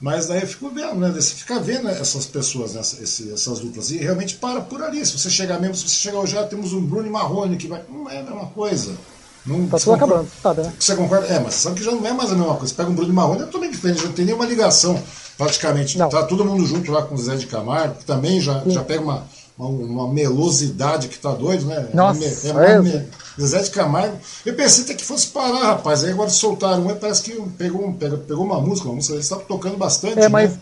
Mas 0.00 0.28
daí 0.28 0.40
eu 0.40 0.46
fico 0.46 0.70
vendo, 0.70 0.94
né? 0.94 1.10
Você 1.10 1.34
fica 1.34 1.60
vendo 1.60 1.86
essas 1.88 2.24
pessoas, 2.24 2.72
né, 2.72 2.80
essas, 2.80 3.28
essas 3.30 3.58
duplas, 3.60 3.90
e 3.90 3.98
realmente 3.98 4.36
para 4.36 4.62
por 4.62 4.82
ali. 4.82 5.04
Se 5.04 5.18
você 5.18 5.28
chegar 5.28 5.60
mesmo, 5.60 5.76
se 5.76 5.88
você 5.88 5.96
chegar 5.96 6.18
hoje, 6.18 6.32
já 6.32 6.44
temos 6.46 6.72
um 6.72 6.80
Bruno 6.80 7.10
Marrone 7.10 7.58
que 7.58 7.68
vai. 7.68 7.82
Não 7.90 8.08
é 8.08 8.20
a 8.20 8.22
mesma 8.22 8.46
coisa. 8.46 8.96
Não, 9.44 9.66
tá 9.68 9.78
tudo 9.78 9.92
acabando, 9.92 10.28
sabe, 10.42 10.62
né? 10.62 10.72
Você 10.78 10.96
concorda? 10.96 11.26
É, 11.26 11.38
mas 11.38 11.54
sabe 11.54 11.76
que 11.76 11.84
já 11.84 11.92
não 11.92 12.06
é 12.06 12.12
mais 12.12 12.32
a 12.32 12.34
mesma 12.34 12.54
coisa. 12.54 12.68
Você 12.68 12.74
pega 12.74 12.88
um 12.88 12.94
Bruno 12.94 13.12
Marrone, 13.12 13.42
é 13.42 13.44
totalmente 13.44 13.72
diferente, 13.72 14.00
já 14.00 14.06
não 14.06 14.12
tem 14.12 14.24
nenhuma 14.24 14.46
ligação 14.46 15.02
praticamente. 15.36 15.98
Não. 15.98 16.08
Tá 16.08 16.22
todo 16.22 16.44
mundo 16.44 16.64
junto 16.66 16.90
lá 16.90 17.02
com 17.02 17.14
o 17.14 17.18
Zé 17.18 17.36
de 17.36 17.46
Camargo, 17.46 17.96
que 17.96 18.04
também 18.04 18.40
já, 18.40 18.62
já 18.66 18.82
pega 18.82 19.02
uma, 19.02 19.24
uma, 19.58 19.68
uma, 19.68 20.12
melosidade 20.12 21.08
que 21.08 21.18
tá 21.18 21.32
doido, 21.32 21.66
né? 21.66 21.88
Nossa, 21.92 22.24
é, 22.24 22.72
é 22.72 22.80
me, 22.80 23.08
Zé 23.40 23.62
de 23.62 23.70
Camargo. 23.70 24.16
Eu 24.44 24.54
pensei 24.54 24.84
até 24.84 24.94
que 24.94 25.04
fosse 25.04 25.28
parar, 25.28 25.64
rapaz. 25.64 26.04
Aí 26.04 26.10
agora 26.10 26.30
soltaram 26.30 26.86
um, 26.86 26.94
parece 26.94 27.22
que 27.22 27.32
pegou, 27.58 27.92
pegou, 27.92 28.18
pegou 28.18 28.44
uma 28.44 28.60
música, 28.60 28.88
uma 28.88 28.96
música, 28.96 29.14
eles 29.14 29.26
estavam 29.26 29.44
tocando 29.44 29.76
bastante. 29.76 30.18
É, 30.20 30.28
mas 30.28 30.52
né? 30.52 30.60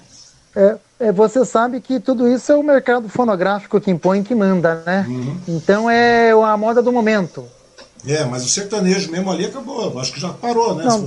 é, 0.56 0.76
é, 1.06 1.12
você 1.12 1.44
sabe 1.44 1.80
que 1.80 2.00
tudo 2.00 2.28
isso 2.28 2.50
é 2.50 2.56
o 2.56 2.62
mercado 2.62 3.08
fonográfico 3.08 3.80
que 3.80 3.90
impõe 3.90 4.22
que 4.22 4.34
manda, 4.34 4.82
né? 4.86 5.04
Uhum. 5.08 5.36
Então 5.48 5.88
é 5.88 6.32
a 6.32 6.56
moda 6.56 6.82
do 6.82 6.92
momento. 6.92 7.44
É, 8.06 8.24
mas 8.24 8.44
o 8.44 8.48
sertanejo 8.48 9.10
mesmo 9.10 9.30
ali 9.30 9.46
acabou. 9.46 9.98
Acho 9.98 10.12
que 10.12 10.20
já 10.20 10.30
parou, 10.30 10.74
né? 10.74 10.84
Não, 10.84 11.00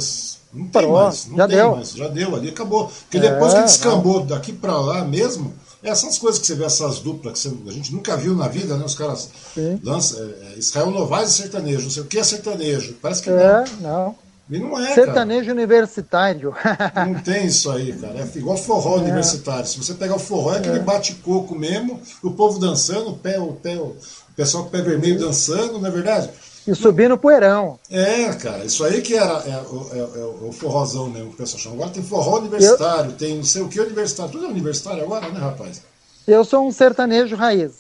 não 0.54 0.64
tem 0.64 0.72
Parou, 0.72 0.94
mais, 0.94 1.28
não 1.28 1.38
já 1.38 1.48
tem 1.48 1.58
deu. 1.58 1.76
mais, 1.76 1.92
já 1.92 2.08
deu 2.08 2.36
ali, 2.36 2.50
acabou. 2.50 2.88
Porque 2.88 3.20
depois 3.20 3.54
é, 3.54 3.58
que 3.58 3.64
descambou 3.64 4.20
não. 4.22 4.28
daqui 4.28 4.54
para 4.54 4.80
lá 4.80 5.04
mesmo, 5.04 5.54
essas 5.84 6.18
coisas 6.18 6.40
que 6.40 6.48
você 6.48 6.56
vê, 6.56 6.66
essas 6.66 7.00
duplas 7.00 7.34
que 7.34 7.40
você, 7.40 7.56
a 7.68 7.72
gente 7.72 7.94
nunca 7.94 8.18
viu 8.18 8.36
na 8.36 8.48
vida, 8.48 8.76
né? 8.78 8.86
Os 8.86 8.96
caras 8.96 9.30
Sim. 9.54 9.80
lançam. 9.84 10.20
É, 10.20 10.24
é, 10.24 10.60
Israel 10.60 10.92
Novaes 10.92 11.32
e 11.32 11.34
sertanejo, 11.34 11.84
não 11.84 11.90
sei 11.92 12.04
o 12.04 12.06
que 12.06 12.18
é 12.18 12.24
sertanejo. 12.24 12.96
Parece 13.02 13.22
que 13.22 13.30
é, 13.30 13.34
não. 13.34 13.66
não. 13.82 14.16
E 14.50 14.60
não 14.60 14.80
é, 14.80 14.94
Sertanejo 14.94 15.48
cara. 15.48 15.54
universitário. 15.54 16.56
Não 16.96 17.22
tem 17.22 17.48
isso 17.48 17.70
aí, 17.70 17.92
cara. 17.92 18.20
É 18.20 18.38
igual 18.38 18.56
forró 18.56 18.96
é. 18.96 19.02
universitário. 19.02 19.68
Se 19.68 19.78
você 19.78 19.94
pegar 19.94 20.16
o 20.16 20.20
forró, 20.20 20.54
é 20.54 20.60
aquele 20.60 20.78
é. 20.78 20.82
bate-coco 20.82 21.54
mesmo, 21.54 22.00
o 22.24 22.32
povo 22.32 22.58
dançando, 22.58 23.10
o 23.10 23.18
pé, 23.18 23.38
o 23.40 23.52
pé, 23.52 23.78
o 23.78 23.94
pessoal 24.38 24.64
com 24.64 24.70
o 24.70 24.72
pé 24.72 24.82
vermelho 24.82 25.20
dançando, 25.20 25.80
não 25.80 25.88
é 25.88 25.92
verdade? 25.92 26.30
E 26.68 26.76
subir 26.76 27.08
no 27.08 27.18
poeirão. 27.18 27.80
É, 27.90 28.34
cara, 28.34 28.66
isso 28.66 28.84
aí 28.84 29.02
que 29.02 29.16
era 29.16 29.42
é, 29.46 29.52
é, 29.52 30.00
é, 30.00 30.26
o 30.42 30.52
forrozão 30.52 31.10
que 31.12 31.22
o 31.22 31.32
pessoal 31.32 31.60
chama. 31.60 31.76
Agora 31.76 31.92
tem 31.92 32.04
forró 32.04 32.40
universitário, 32.40 33.12
eu... 33.12 33.16
tem 33.16 33.38
não 33.38 33.44
sei 33.44 33.62
o 33.62 33.70
que 33.70 33.80
universitário. 33.80 34.32
Tudo 34.34 34.46
é 34.46 34.50
universitário 34.50 35.02
agora, 35.02 35.30
né, 35.30 35.40
rapaz? 35.40 35.82
Eu 36.28 36.44
sou 36.44 36.68
um 36.68 36.72
sertanejo 36.72 37.38
raiz. 37.38 37.72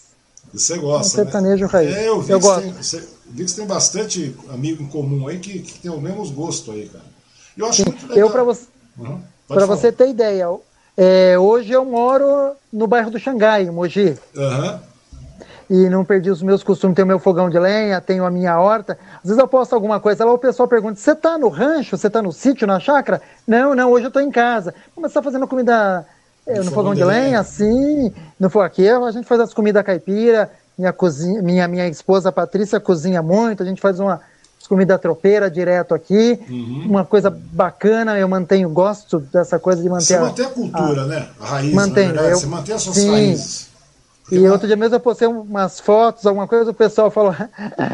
Você 0.53 0.77
gosta, 0.77 1.05
um 1.05 1.23
sertanejo 1.23 1.65
né? 1.65 1.69
raiz. 1.69 1.95
É, 1.95 2.07
eu 2.07 2.21
vi, 2.21 2.31
eu 2.31 2.39
que 2.39 2.45
gosto. 2.45 2.61
Tem, 2.61 2.71
você, 2.71 3.07
vi 3.25 3.43
que 3.43 3.51
você 3.51 3.57
tem 3.57 3.67
bastante 3.67 4.35
amigo 4.49 4.81
em 4.81 4.87
comum 4.87 5.27
aí 5.27 5.39
que, 5.39 5.59
que 5.59 5.79
tem 5.79 5.91
o 5.91 5.99
mesmo 5.99 6.31
gosto 6.31 6.71
aí, 6.71 6.87
cara. 6.87 7.03
Eu 7.57 7.65
acho 7.65 7.83
Sim. 7.83 7.89
muito 7.89 8.03
legal. 8.03 8.17
Eu, 8.17 8.29
para 8.29 8.43
você, 8.45 8.67
uhum. 8.97 9.21
você 9.67 9.91
ter 9.91 10.07
ideia, 10.07 10.45
é, 10.95 11.37
hoje 11.37 11.73
eu 11.73 11.83
moro 11.83 12.55
no 12.71 12.87
bairro 12.87 13.11
do 13.11 13.19
Xangai, 13.19 13.63
em 13.63 13.71
Mogi. 13.71 14.17
Aham. 14.33 14.75
Uhum 14.75 14.86
e 15.69 15.89
não 15.89 16.05
perdi 16.05 16.29
os 16.29 16.41
meus 16.41 16.63
costumes, 16.63 16.95
tenho 16.95 17.07
meu 17.07 17.19
fogão 17.19 17.49
de 17.49 17.59
lenha, 17.59 17.99
tenho 17.99 18.25
a 18.25 18.31
minha 18.31 18.59
horta. 18.59 18.97
Às 19.17 19.23
vezes 19.23 19.37
eu 19.37 19.47
posto 19.47 19.73
alguma 19.73 19.99
coisa 19.99 20.23
lá, 20.23 20.31
o 20.31 20.37
pessoal 20.37 20.67
pergunta: 20.67 20.99
você 20.99 21.11
está 21.11 21.37
no 21.37 21.49
rancho, 21.49 21.97
você 21.97 22.07
está 22.07 22.21
no 22.21 22.31
sítio, 22.31 22.65
na 22.65 22.79
chácara? 22.79 23.21
Não, 23.45 23.75
não, 23.75 23.91
hoje 23.91 24.05
eu 24.05 24.09
estou 24.09 24.21
em 24.21 24.31
casa. 24.31 24.73
Mas 24.95 25.03
você 25.03 25.19
está 25.19 25.21
fazendo 25.21 25.47
comida 25.47 26.05
é, 26.45 26.59
no, 26.59 26.65
no 26.65 26.71
fogão 26.71 26.95
de 26.95 27.03
lenha? 27.03 27.21
lenha? 27.21 27.43
Sim, 27.43 28.13
no 28.39 28.47
aqui 28.61 28.87
a 28.89 29.11
gente 29.11 29.27
faz 29.27 29.41
as 29.41 29.53
comidas 29.53 29.83
caipira, 29.83 30.49
minha, 30.77 30.93
cozinha, 30.93 31.41
minha, 31.41 31.67
minha 31.67 31.87
esposa 31.87 32.31
Patrícia 32.31 32.79
cozinha 32.79 33.21
muito, 33.21 33.61
a 33.61 33.65
gente 33.65 33.81
faz 33.81 33.99
uma 33.99 34.21
comida 34.67 34.97
tropeira 34.97 35.49
direto 35.49 35.95
aqui, 35.95 36.39
uhum. 36.49 36.85
uma 36.87 37.05
coisa 37.05 37.29
bacana, 37.29 38.19
eu 38.19 38.27
mantenho, 38.27 38.69
gosto 38.69 39.19
dessa 39.19 39.57
coisa 39.57 39.81
de 39.81 39.89
manter. 39.89 40.05
Você 40.05 40.15
a, 40.15 40.21
mantém 40.21 40.45
a 40.45 40.49
cultura, 40.49 41.01
a, 41.03 41.05
né? 41.05 41.29
A 41.39 41.45
raiz, 41.45 41.73
mantenho, 41.73 42.15
eu, 42.15 42.37
você 42.37 42.45
mantém 42.47 42.75
as 42.75 42.81
suas 42.81 42.95
sim, 42.97 43.09
raízes. 43.09 43.66
E 44.29 44.47
outro 44.49 44.67
dia 44.67 44.75
mesmo 44.75 44.95
eu 44.95 44.99
postei 44.99 45.27
umas 45.27 45.79
fotos, 45.79 46.25
alguma 46.25 46.47
coisa, 46.47 46.71
o 46.71 46.73
pessoal 46.73 47.09
falou: 47.09 47.33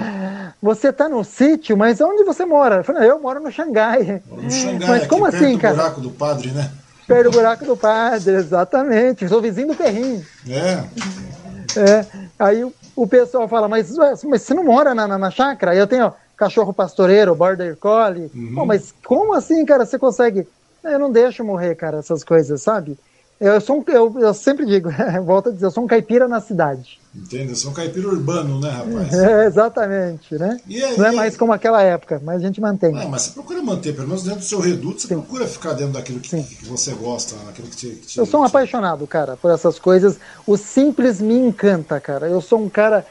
Você 0.62 0.90
está 0.90 1.08
no 1.08 1.24
sítio, 1.24 1.78
mas 1.78 2.02
onde 2.02 2.24
você 2.24 2.44
mora? 2.44 2.78
Eu 2.78 2.84
falei: 2.84 3.10
Eu 3.10 3.20
moro 3.20 3.40
no 3.40 3.52
Xangai. 3.52 4.24
Moro 4.28 4.42
no 4.42 4.50
Xangai, 4.50 4.88
mas 4.88 5.08
como 5.08 5.26
assim, 5.26 5.58
perto 5.58 5.62
cara? 5.62 5.74
do 5.74 5.78
buraco 5.78 6.02
do 6.02 6.12
padre, 6.12 6.52
né? 6.52 6.72
Perto 7.08 7.24
do 7.30 7.32
buraco 7.32 7.66
do 7.66 7.78
padre, 7.78 8.36
exatamente. 8.36 9.28
Sou 9.28 9.42
vizinho 9.42 9.68
do 9.68 9.76
Perrinho. 9.76 10.26
É. 10.48 11.80
é. 11.80 12.06
Aí 12.40 12.64
o, 12.64 12.74
o 12.96 13.06
pessoal 13.06 13.48
fala: 13.48 13.68
Mas, 13.68 13.96
mas 14.24 14.42
você 14.42 14.56
não 14.56 14.64
mora 14.64 14.96
na, 14.96 15.08
na, 15.08 15.18
na 15.20 15.30
chácara? 15.30 15.76
Eu 15.76 15.86
tenho 15.86 16.06
ó, 16.06 16.14
cachorro 16.36 16.74
pastoreiro, 16.74 17.36
border 17.36 17.78
collie. 17.78 18.32
Uhum. 18.34 18.56
Pô, 18.56 18.66
mas 18.66 18.92
como 19.06 19.34
assim, 19.34 19.64
cara? 19.66 19.86
Você 19.86 20.00
consegue. 20.00 20.48
Eu 20.84 20.98
não 20.98 21.12
deixo 21.12 21.44
morrer, 21.44 21.76
cara, 21.76 22.00
essas 22.00 22.24
coisas, 22.24 22.62
sabe? 22.62 22.98
Eu, 23.40 23.60
sou 23.60 23.80
um, 23.80 23.84
eu, 23.88 24.20
eu 24.20 24.34
sempre 24.34 24.66
digo, 24.66 24.90
volto 25.26 25.50
a 25.50 25.52
dizer, 25.52 25.66
eu 25.66 25.72
sou 25.72 25.84
um 25.84 25.88
caipira 25.88 26.28
na 26.28 26.40
cidade. 26.40 27.02
Entende? 27.14 27.50
Eu 27.50 27.56
sou 27.56 27.72
um 27.72 27.74
caipira 27.74 28.08
urbano, 28.08 28.60
né, 28.60 28.70
rapaz? 28.70 29.14
É, 29.14 29.46
exatamente, 29.46 30.34
né? 30.36 30.58
Não 30.98 31.06
é 31.06 31.12
mais 31.12 31.36
como 31.36 31.52
aquela 31.52 31.82
época, 31.82 32.22
mas 32.24 32.42
a 32.42 32.46
gente 32.46 32.62
mantém. 32.62 32.96
Ah, 32.98 33.08
mas 33.08 33.24
você 33.24 33.32
procura 33.32 33.62
manter, 33.62 33.94
pelo 33.94 34.08
menos 34.08 34.24
dentro 34.24 34.40
do 34.40 34.46
seu 34.46 34.60
reduto, 34.60 35.02
você 35.02 35.08
Sim. 35.08 35.16
procura 35.16 35.48
ficar 35.48 35.74
dentro 35.74 35.94
daquilo 35.94 36.20
que, 36.20 36.44
que 36.44 36.66
você 36.66 36.94
gosta, 36.94 37.36
daquilo 37.46 37.68
que 37.68 37.76
te, 37.76 37.90
que 37.90 38.08
te 38.08 38.18
Eu 38.18 38.26
sou 38.26 38.42
um 38.42 38.44
apaixonado, 38.44 39.06
cara, 39.06 39.36
por 39.36 39.52
essas 39.52 39.78
coisas. 39.78 40.18
O 40.48 40.58
simples 40.58 41.20
me 41.20 41.36
encanta, 41.36 42.00
cara. 42.00 42.28
Eu 42.28 42.42
sou 42.42 42.64
um 42.64 42.70
cara 42.70 43.06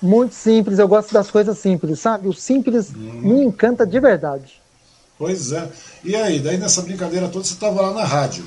muito 0.00 0.34
simples, 0.34 0.78
eu 0.78 0.86
gosto 0.86 1.12
das 1.12 1.30
coisas 1.30 1.58
simples, 1.58 1.98
sabe? 1.98 2.28
O 2.28 2.32
simples 2.32 2.92
hum. 2.94 3.20
me 3.22 3.42
encanta 3.42 3.86
de 3.86 3.98
verdade. 3.98 4.60
Pois 5.18 5.50
é. 5.52 5.68
E 6.04 6.14
aí, 6.14 6.38
daí 6.38 6.56
nessa 6.58 6.82
brincadeira 6.82 7.28
toda 7.28 7.44
você 7.44 7.54
estava 7.54 7.82
lá 7.82 7.92
na 7.92 8.04
rádio. 8.04 8.44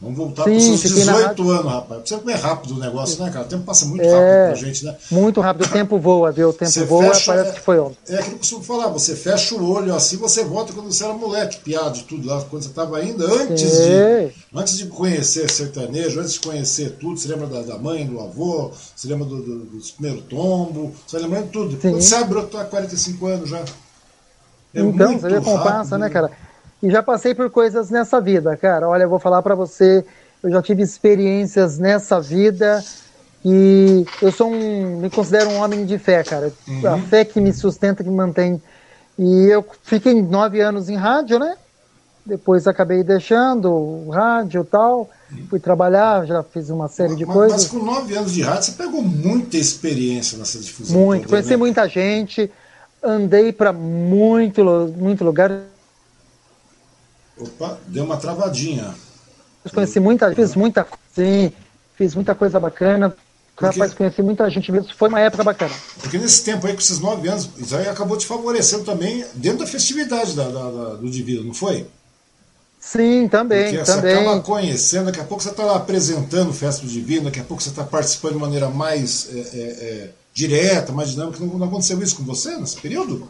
Vamos 0.00 0.16
voltar 0.16 0.44
para 0.44 0.52
os 0.52 0.62
seus 0.62 0.80
18 0.80 1.50
anos, 1.50 1.72
rapaz. 1.72 2.08
Você 2.08 2.16
como 2.16 2.30
é 2.30 2.34
rápido 2.34 2.74
o 2.74 2.78
negócio, 2.78 3.22
né, 3.22 3.30
cara? 3.30 3.44
O 3.44 3.48
tempo 3.48 3.64
passa 3.64 3.84
muito 3.84 4.02
é, 4.02 4.08
rápido 4.10 4.46
pra 4.46 4.54
gente, 4.54 4.84
né? 4.86 4.96
Muito 5.10 5.40
rápido, 5.42 5.66
o 5.66 5.68
tempo 5.72 5.98
voa, 5.98 6.32
viu? 6.32 6.48
O 6.48 6.52
tempo 6.54 6.70
você 6.70 6.84
voa, 6.84 7.12
fecha, 7.12 7.32
parece 7.32 7.50
é, 7.50 7.52
que 7.52 7.60
foi 7.60 7.78
ontem. 7.78 7.98
É 8.08 8.14
aquilo 8.14 8.24
que 8.24 8.34
eu 8.34 8.38
costumo 8.38 8.64
falar, 8.64 8.88
você 8.88 9.14
fecha 9.14 9.54
o 9.54 9.70
olho 9.70 9.94
assim, 9.94 10.16
você 10.16 10.42
volta 10.42 10.72
quando 10.72 10.90
você 10.90 11.04
era 11.04 11.12
moleque, 11.12 11.60
piado 11.60 11.98
de 11.98 12.04
tudo 12.04 12.26
lá, 12.26 12.42
quando 12.48 12.62
você 12.62 12.70
estava 12.70 12.96
ainda, 12.96 13.26
antes 13.26 13.70
de, 13.70 14.32
antes 14.54 14.78
de 14.78 14.86
conhecer 14.86 15.50
sertanejo, 15.50 16.18
antes 16.18 16.32
de 16.32 16.40
conhecer 16.40 16.92
tudo, 16.92 17.18
você 17.18 17.28
lembra 17.28 17.46
da, 17.48 17.60
da 17.60 17.78
mãe, 17.78 18.06
do 18.06 18.20
avô, 18.20 18.70
você 18.96 19.06
lembra 19.06 19.26
do, 19.26 19.42
do, 19.42 19.58
dos 19.66 19.90
primeiros 19.90 20.24
tombos, 20.24 20.92
você 21.06 21.18
lembra 21.18 21.42
de 21.42 21.48
tudo. 21.48 21.72
Sim. 21.72 21.90
Quando 21.90 22.00
você 22.00 22.14
abriu, 22.14 22.46
tá 22.46 22.64
45 22.64 23.26
anos 23.26 23.50
já. 23.50 23.58
É 24.72 24.80
então, 24.80 25.18
você 25.18 25.28
vê 25.28 25.40
como 25.42 25.62
passa, 25.62 25.98
né, 25.98 26.08
cara? 26.08 26.30
E 26.82 26.90
já 26.90 27.02
passei 27.02 27.34
por 27.34 27.50
coisas 27.50 27.90
nessa 27.90 28.20
vida, 28.20 28.56
cara. 28.56 28.88
Olha, 28.88 29.02
eu 29.02 29.08
vou 29.08 29.18
falar 29.18 29.42
para 29.42 29.54
você, 29.54 30.04
eu 30.42 30.50
já 30.50 30.62
tive 30.62 30.82
experiências 30.82 31.78
nessa 31.78 32.20
vida 32.20 32.82
e 33.44 34.04
eu 34.20 34.32
sou 34.32 34.50
um, 34.50 34.98
me 35.00 35.10
considero 35.10 35.50
um 35.50 35.60
homem 35.60 35.84
de 35.84 35.98
fé, 35.98 36.22
cara. 36.22 36.52
Uhum. 36.66 36.94
A 36.94 36.98
fé 36.98 37.24
que 37.24 37.40
me 37.40 37.52
sustenta, 37.52 38.02
que 38.02 38.08
me 38.08 38.16
mantém. 38.16 38.60
E 39.18 39.46
eu 39.46 39.64
fiquei 39.82 40.20
nove 40.22 40.60
anos 40.60 40.88
em 40.88 40.96
rádio, 40.96 41.38
né? 41.38 41.54
Depois 42.24 42.66
acabei 42.66 43.02
deixando 43.02 43.70
o 43.70 44.10
rádio 44.10 44.62
e 44.62 44.64
tal. 44.64 45.10
Fui 45.48 45.60
trabalhar, 45.60 46.26
já 46.26 46.42
fiz 46.42 46.70
uma 46.70 46.88
série 46.88 47.14
de 47.14 47.24
mas, 47.24 47.34
coisas. 47.34 47.62
Mas 47.62 47.70
com 47.70 47.84
nove 47.84 48.16
anos 48.16 48.32
de 48.32 48.42
rádio, 48.42 48.64
você 48.64 48.72
pegou 48.72 49.02
muita 49.02 49.56
experiência 49.56 50.36
nessa 50.38 50.58
difusão. 50.58 51.00
Muito, 51.00 51.22
toda, 51.22 51.30
conheci 51.30 51.50
né? 51.50 51.56
muita 51.56 51.88
gente, 51.88 52.50
andei 53.02 53.52
para 53.52 53.72
muito, 53.72 54.64
muito 54.96 55.24
lugar. 55.24 55.50
Opa, 57.40 57.78
deu 57.86 58.04
uma 58.04 58.16
travadinha. 58.16 58.94
Eu 59.64 59.70
conheci 59.70 59.98
muita, 59.98 60.34
fiz 60.34 60.54
muita, 60.54 60.86
sim, 61.14 61.52
fiz 61.96 62.14
muita 62.14 62.34
coisa 62.34 62.60
bacana. 62.60 63.14
Porque, 63.56 63.78
Rapaz, 63.78 63.92
conheci 63.92 64.22
muita 64.22 64.48
gente 64.48 64.72
mesmo. 64.72 64.94
Foi 64.94 65.08
uma 65.08 65.20
época 65.20 65.44
bacana. 65.44 65.74
Porque 66.00 66.16
nesse 66.16 66.42
tempo 66.42 66.66
aí, 66.66 66.72
com 66.72 66.78
esses 66.78 66.98
nove 66.98 67.28
anos, 67.28 67.50
isso 67.58 67.76
aí 67.76 67.88
acabou 67.88 68.16
te 68.16 68.26
favorecendo 68.26 68.84
também 68.84 69.24
dentro 69.34 69.58
da 69.58 69.66
festividade 69.66 70.34
da, 70.34 70.44
da, 70.44 70.70
da 70.70 70.94
do 70.94 71.10
Divino, 71.10 71.44
não 71.44 71.52
foi? 71.52 71.86
Sim, 72.80 73.28
também. 73.28 73.64
Porque 73.64 73.84
também. 73.84 74.14
você 74.14 74.20
acaba 74.22 74.40
conhecendo, 74.40 75.04
daqui 75.06 75.20
a 75.20 75.24
pouco 75.24 75.42
você 75.42 75.50
está 75.50 75.62
lá 75.62 75.76
apresentando 75.76 76.54
Festa 76.54 76.86
do 76.86 76.90
Divino, 76.90 77.24
daqui 77.24 77.38
a 77.38 77.44
pouco 77.44 77.62
você 77.62 77.68
está 77.68 77.84
participando 77.84 78.32
de 78.32 78.38
maneira 78.38 78.70
mais 78.70 79.28
é, 79.30 79.38
é, 79.38 79.60
é, 79.60 80.10
direta, 80.32 80.90
mais 80.90 81.10
dinâmica. 81.10 81.38
Não, 81.44 81.58
não, 81.58 81.66
aconteceu 81.66 82.02
isso 82.02 82.16
com 82.16 82.24
você 82.24 82.56
nesse 82.56 82.78
período? 82.78 83.28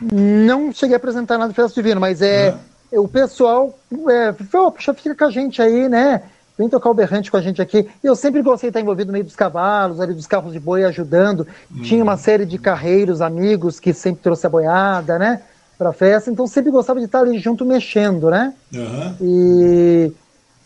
Não 0.00 0.72
cheguei 0.72 0.94
a 0.94 0.96
apresentar 0.96 1.38
nada 1.38 1.52
do 1.52 1.54
Festa 1.54 1.80
Divino, 1.80 2.00
mas 2.00 2.20
é 2.20 2.58
o 2.98 3.08
pessoal 3.08 3.78
é, 4.08 4.32
falou, 4.44 4.72
puxa, 4.72 4.92
fica 4.94 5.14
com 5.14 5.24
a 5.24 5.30
gente 5.30 5.62
aí, 5.62 5.88
né? 5.88 6.22
Vem 6.58 6.68
tocar 6.68 6.90
o 6.90 6.94
berrante 6.94 7.30
com 7.30 7.36
a 7.36 7.40
gente 7.40 7.62
aqui. 7.62 7.88
E 8.04 8.06
eu 8.06 8.14
sempre 8.14 8.42
gostei 8.42 8.68
de 8.68 8.72
estar 8.72 8.80
envolvido 8.80 9.06
no 9.06 9.12
meio 9.14 9.24
dos 9.24 9.34
cavalos, 9.34 10.00
ali 10.00 10.12
dos 10.12 10.26
carros 10.26 10.52
de 10.52 10.60
boi 10.60 10.84
ajudando. 10.84 11.46
Hum. 11.74 11.82
Tinha 11.82 12.02
uma 12.02 12.18
série 12.18 12.44
de 12.44 12.58
carreiros, 12.58 13.22
amigos, 13.22 13.80
que 13.80 13.94
sempre 13.94 14.22
trouxe 14.22 14.46
a 14.46 14.50
boiada, 14.50 15.18
né? 15.18 15.40
Pra 15.78 15.92
festa. 15.92 16.30
Então 16.30 16.46
sempre 16.46 16.70
gostava 16.70 16.98
de 16.98 17.06
estar 17.06 17.20
ali 17.20 17.38
junto 17.38 17.64
mexendo, 17.64 18.28
né? 18.28 18.52
Uhum. 18.74 19.16
E 19.22 20.12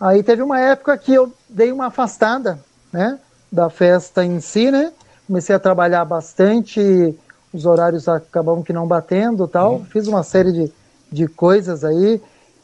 aí 0.01 0.23
teve 0.25 0.43
uma 0.43 0.59
época 0.59 0.99
que 0.99 1.15
eu 1.15 1.33
dei 1.49 1.71
uma 1.71 1.87
afastada, 1.87 2.59
né? 2.93 3.19
Da 3.53 3.71
festa 3.71 4.25
em 4.25 4.41
si, 4.41 4.73
né? 4.73 4.91
Comecei 5.29 5.55
a 5.55 5.61
trabalhar 5.61 6.05
bastante, 6.05 7.15
os 7.53 7.67
horários 7.67 8.09
acabavam 8.09 8.65
que 8.65 8.73
não 8.73 8.87
batendo 8.87 9.47
tal. 9.47 9.75
Uhum. 9.75 9.85
Fiz 9.85 10.09
uma 10.09 10.25
série 10.25 10.51
de 10.51 10.73
de 11.15 11.29
coisas 11.29 11.85
aí, 11.85 12.21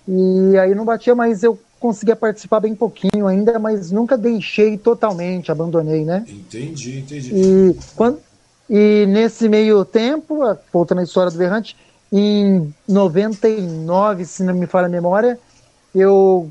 e 0.09 0.59
aí 0.59 0.75
não 0.75 0.85
batia, 0.85 1.15
mas 1.15 1.43
eu 1.43 1.59
conseguia 1.79 2.17
participar 2.17 2.61
bem 2.61 2.75
pouquinho 2.75 3.27
ainda, 3.27 3.59
mas 3.59 3.91
nunca 3.91 4.19
deixei 4.19 4.77
totalmente, 4.77 5.51
abandonei, 5.51 6.05
né? 6.05 6.25
Entendi, 6.29 6.99
entendi. 6.99 7.31
E, 7.33 7.77
quando, 7.97 8.19
e 8.69 9.07
nesse 9.09 9.49
meio 9.49 9.85
tempo, 9.85 10.41
voltando 10.73 11.01
à 11.01 11.05
história 11.05 11.31
do 11.31 11.39
Berrante, 11.39 11.77
em 12.13 12.75
99, 12.89 14.25
se 14.25 14.43
não 14.43 14.55
me 14.55 14.67
falha 14.67 14.87
a 14.87 14.91
memória, 14.91 15.39
eu 15.95 16.51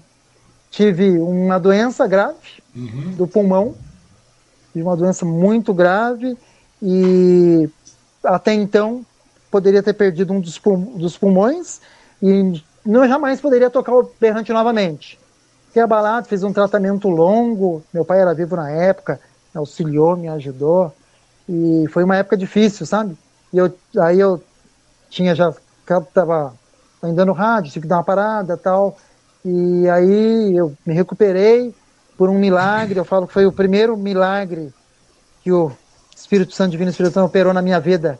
tive 0.72 1.20
uma 1.20 1.60
doença 1.60 2.08
grave 2.08 2.64
uhum. 2.76 3.12
do 3.16 3.28
pulmão, 3.28 3.76
tive 4.72 4.84
uma 4.84 4.96
doença 4.96 5.26
muito 5.26 5.74
grave 5.74 6.38
e 6.82 7.70
até 8.24 8.54
então 8.54 9.06
poderia 9.50 9.84
ter 9.84 9.94
perdido 9.94 10.34
um 10.34 10.40
dos, 10.40 10.58
pul 10.58 10.78
dos 10.78 11.18
pulmões 11.18 11.82
e 12.22 12.62
não 12.86 13.08
jamais 13.08 13.42
poderia 13.42 13.70
tocar 13.70 13.94
o 13.94 14.12
berrante 14.20 14.52
novamente. 14.52 15.20
Fiquei 15.68 15.82
abalado, 15.82 16.28
fiz 16.28 16.44
um 16.44 16.54
tratamento 16.54 17.10
longo. 17.10 17.84
Meu 17.94 18.04
pai 18.04 18.22
era 18.22 18.34
vivo 18.34 18.56
na 18.56 18.70
época, 18.70 19.20
auxiliou, 19.54 20.18
me 20.18 20.28
ajudou. 20.28 20.94
E 21.48 21.86
foi 21.92 22.04
uma 22.04 22.16
época 22.16 22.36
difícil, 22.36 22.86
sabe? 22.86 23.18
E 23.54 23.58
eu, 23.58 23.74
aí 24.00 24.20
eu 24.20 24.42
tinha 25.10 25.36
já, 25.36 25.54
estava 25.88 26.54
ainda 27.02 27.26
no 27.26 27.34
rádio, 27.34 27.72
tive 27.72 27.84
que 27.84 27.90
dar 27.90 27.98
uma 27.98 28.04
parada 28.04 28.58
tal. 28.58 28.98
E 29.46 29.88
aí 29.90 30.56
eu 30.56 30.74
me 30.86 30.94
recuperei 30.94 31.74
por 32.18 32.30
um 32.30 32.38
milagre. 32.38 33.00
Eu 33.00 33.06
falo 33.06 33.28
que 33.28 33.34
foi 33.34 33.46
o 33.46 33.52
primeiro 33.52 33.96
milagre 33.96 34.74
que 35.44 35.52
o 35.52 35.72
Espírito 36.16 36.54
Santo, 36.54 36.72
Divino 36.72 36.90
Espírito 36.90 37.14
Santo 37.14 37.28
operou 37.28 37.54
na 37.54 37.62
minha 37.62 37.80
vida 37.80 38.20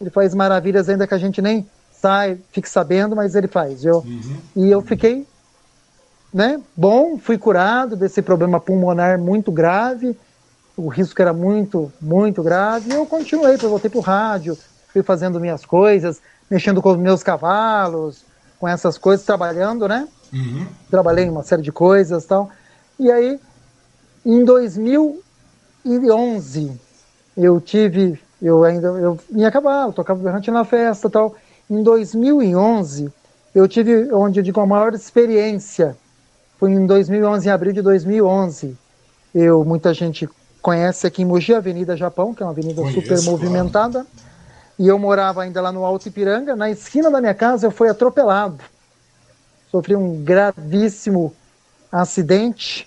ele 0.00 0.10
faz 0.10 0.34
maravilhas 0.34 0.88
ainda 0.88 1.06
que 1.06 1.14
a 1.14 1.18
gente 1.18 1.40
nem 1.40 1.66
sai, 1.92 2.38
fique 2.52 2.68
sabendo, 2.68 3.16
mas 3.16 3.34
ele 3.34 3.48
faz, 3.48 3.82
viu? 3.82 3.98
Uhum. 3.98 4.36
E 4.56 4.70
eu 4.70 4.82
fiquei, 4.82 5.26
né, 6.32 6.60
bom, 6.76 7.18
fui 7.18 7.38
curado 7.38 7.96
desse 7.96 8.20
problema 8.20 8.60
pulmonar 8.60 9.18
muito 9.18 9.50
grave, 9.50 10.16
o 10.76 10.88
risco 10.88 11.22
era 11.22 11.32
muito, 11.32 11.90
muito 12.00 12.42
grave, 12.42 12.90
e 12.90 12.94
eu 12.94 13.06
continuei, 13.06 13.54
eu 13.54 13.70
voltei 13.70 13.88
pro 13.88 14.00
rádio, 14.00 14.58
fui 14.92 15.02
fazendo 15.02 15.40
minhas 15.40 15.64
coisas, 15.64 16.20
mexendo 16.50 16.82
com 16.82 16.90
os 16.90 16.98
meus 16.98 17.22
cavalos, 17.22 18.22
com 18.58 18.68
essas 18.68 18.98
coisas, 18.98 19.24
trabalhando, 19.24 19.88
né? 19.88 20.06
Uhum. 20.32 20.66
Trabalhei 20.90 21.24
em 21.24 21.30
uma 21.30 21.42
série 21.42 21.62
de 21.62 21.72
coisas 21.72 22.26
tal. 22.26 22.50
E 22.98 23.10
aí, 23.10 23.40
em 24.26 24.44
2011, 24.44 26.72
eu 27.36 27.60
tive 27.60 28.18
eu 28.44 28.62
ainda 28.62 28.88
eu 28.88 29.18
ia 29.30 29.48
acabar, 29.48 29.86
eu 29.86 29.92
tocava 29.92 30.22
berrante 30.22 30.50
na 30.50 30.64
festa 30.64 31.08
tal. 31.08 31.34
Em 31.68 31.82
2011, 31.82 33.10
eu 33.54 33.66
tive 33.66 34.12
onde 34.12 34.38
eu 34.38 34.44
digo 34.44 34.60
a 34.60 34.66
maior 34.66 34.92
experiência. 34.92 35.96
Foi 36.58 36.70
em 36.70 36.86
2011, 36.86 37.48
em 37.48 37.50
abril 37.50 37.72
de 37.72 37.80
2011. 37.80 38.76
Eu 39.34 39.64
muita 39.64 39.94
gente 39.94 40.28
conhece 40.60 41.06
aqui 41.06 41.22
em 41.22 41.24
Mogi, 41.24 41.54
Avenida 41.54 41.96
Japão, 41.96 42.34
que 42.34 42.42
é 42.42 42.46
uma 42.46 42.52
avenida 42.52 42.82
Conheço, 42.82 43.00
super 43.00 43.22
movimentada. 43.22 44.04
Claro. 44.04 44.08
E 44.78 44.88
eu 44.88 44.98
morava 44.98 45.42
ainda 45.42 45.62
lá 45.62 45.72
no 45.72 45.84
Alto 45.84 46.08
Ipiranga. 46.08 46.54
Na 46.54 46.70
esquina 46.70 47.10
da 47.10 47.20
minha 47.20 47.34
casa 47.34 47.66
eu 47.66 47.70
fui 47.70 47.88
atropelado. 47.88 48.62
Sofri 49.70 49.96
um 49.96 50.22
gravíssimo 50.22 51.32
acidente. 51.90 52.86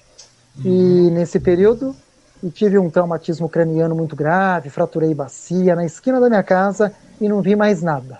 Uhum. 0.57 1.07
E 1.07 1.11
nesse 1.11 1.39
período 1.39 1.95
e 2.43 2.49
tive 2.49 2.77
um 2.77 2.89
traumatismo 2.89 3.49
craniano 3.49 3.95
muito 3.95 4.15
grave, 4.15 4.69
fraturei 4.69 5.13
bacia 5.13 5.75
na 5.75 5.85
esquina 5.85 6.19
da 6.19 6.29
minha 6.29 6.43
casa 6.43 6.93
e 7.19 7.27
não 7.27 7.41
vi 7.41 7.55
mais 7.55 7.81
nada. 7.81 8.19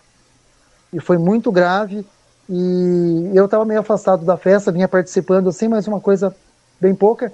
E 0.92 1.00
foi 1.00 1.18
muito 1.18 1.52
grave 1.52 2.06
e 2.50 3.32
eu 3.34 3.46
estava 3.46 3.66
meio 3.66 3.82
afastado 3.82 4.26
da 4.26 4.38
festa, 4.38 4.72
vinha 4.72 4.88
participando 4.88 5.50
assim, 5.50 5.68
mas 5.68 5.88
uma 5.88 6.00
coisa 6.00 6.36
bem 6.80 6.96
pouca. 6.96 7.32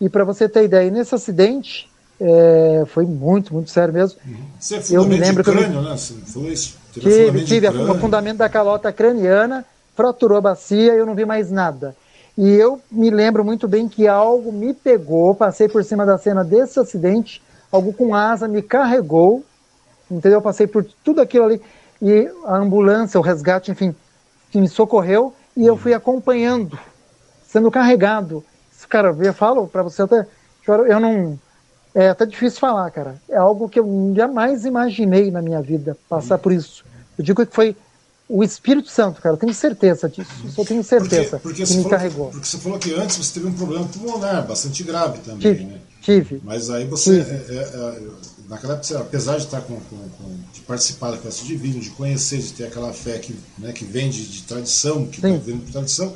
E 0.00 0.08
para 0.08 0.24
você 0.24 0.48
ter 0.48 0.64
ideia, 0.64 0.90
nesse 0.90 1.14
acidente 1.14 1.88
é, 2.20 2.84
foi 2.86 3.06
muito, 3.06 3.54
muito 3.54 3.70
sério 3.70 3.94
mesmo. 3.94 4.18
Você 4.58 4.96
eu 4.96 5.04
me 5.04 5.16
lembro 5.16 5.42
de 5.42 5.50
crânio, 5.50 5.70
que 5.70 5.76
eu... 5.76 5.82
né? 5.82 5.96
Você 5.96 6.14
falou 6.14 6.50
isso? 6.50 6.78
Tive, 6.92 7.44
tive 7.44 7.68
o 7.68 7.94
fundamento 7.94 8.38
da 8.38 8.48
calota 8.48 8.92
craniana, 8.92 9.64
fraturou 9.94 10.36
a 10.38 10.40
bacia 10.40 10.94
e 10.94 10.98
eu 10.98 11.06
não 11.06 11.14
vi 11.14 11.24
mais 11.24 11.50
nada. 11.50 11.94
E 12.36 12.48
eu 12.48 12.80
me 12.90 13.10
lembro 13.10 13.44
muito 13.44 13.68
bem 13.68 13.88
que 13.88 14.06
algo 14.06 14.52
me 14.52 14.72
pegou, 14.72 15.34
passei 15.34 15.68
por 15.68 15.84
cima 15.84 16.06
da 16.06 16.16
cena 16.16 16.44
desse 16.44 16.78
acidente, 16.78 17.42
algo 17.70 17.92
com 17.92 18.14
asa 18.14 18.48
me 18.48 18.62
carregou, 18.62 19.44
entendeu? 20.10 20.40
Passei 20.40 20.66
por 20.66 20.84
tudo 21.04 21.20
aquilo 21.20 21.44
ali 21.44 21.62
e 22.00 22.30
a 22.46 22.56
ambulância, 22.56 23.20
o 23.20 23.22
resgate, 23.22 23.70
enfim, 23.70 23.94
me 24.54 24.68
socorreu 24.68 25.34
e 25.56 25.66
eu 25.66 25.76
fui 25.76 25.92
acompanhando, 25.92 26.78
sendo 27.46 27.70
carregado. 27.70 28.44
Cara, 28.88 29.14
eu 29.20 29.34
falo 29.34 29.68
para 29.68 29.82
você 29.82 30.02
até, 30.02 30.26
eu 30.66 30.98
não, 30.98 31.38
é 31.94 32.08
até 32.08 32.24
difícil 32.24 32.58
falar, 32.58 32.90
cara. 32.90 33.16
É 33.28 33.36
algo 33.36 33.68
que 33.68 33.78
eu 33.78 34.12
jamais 34.16 34.64
imaginei 34.64 35.30
na 35.30 35.42
minha 35.42 35.60
vida 35.60 35.96
passar 36.08 36.38
por 36.38 36.52
isso. 36.52 36.84
Eu 37.18 37.24
digo 37.24 37.44
que 37.44 37.54
foi 37.54 37.76
o 38.30 38.44
Espírito 38.44 38.88
Santo, 38.88 39.20
cara, 39.20 39.34
eu 39.34 39.38
tenho 39.38 39.52
certeza 39.52 40.08
disso. 40.08 40.30
Eu 40.44 40.50
só 40.50 40.64
tenho 40.64 40.84
certeza 40.84 41.40
porque, 41.40 41.62
porque 41.62 41.64
que 41.64 41.76
me 41.76 41.82
falou, 41.82 41.90
carregou. 41.90 42.30
Porque 42.30 42.46
você 42.46 42.58
falou 42.58 42.78
que 42.78 42.94
antes 42.94 43.16
você 43.16 43.34
teve 43.34 43.48
um 43.48 43.52
problema 43.52 43.84
pulmonar 43.86 44.46
bastante 44.46 44.84
grave 44.84 45.18
também, 45.18 45.40
tive, 45.40 45.64
né? 45.64 45.78
Tive. 46.00 46.40
Mas 46.44 46.70
aí 46.70 46.86
você, 46.86 47.20
é, 47.20 47.22
é, 47.22 47.56
é, 47.56 48.02
naquela 48.48 48.74
época, 48.74 48.98
apesar 49.00 49.36
de 49.36 49.44
estar 49.44 49.60
com, 49.62 49.74
com, 49.74 49.96
com, 49.96 50.36
de 50.52 50.60
participar 50.60 51.10
da 51.10 51.16
festa 51.16 51.44
divina, 51.44 51.80
de 51.80 51.90
conhecer, 51.90 52.38
de 52.38 52.52
ter 52.52 52.66
aquela 52.66 52.92
fé 52.92 53.18
que, 53.18 53.36
né, 53.58 53.72
que 53.72 53.84
vem 53.84 54.08
de, 54.08 54.24
de 54.24 54.42
tradição, 54.44 55.06
que 55.06 55.20
vem 55.20 55.36
de 55.38 55.72
tradição. 55.72 56.14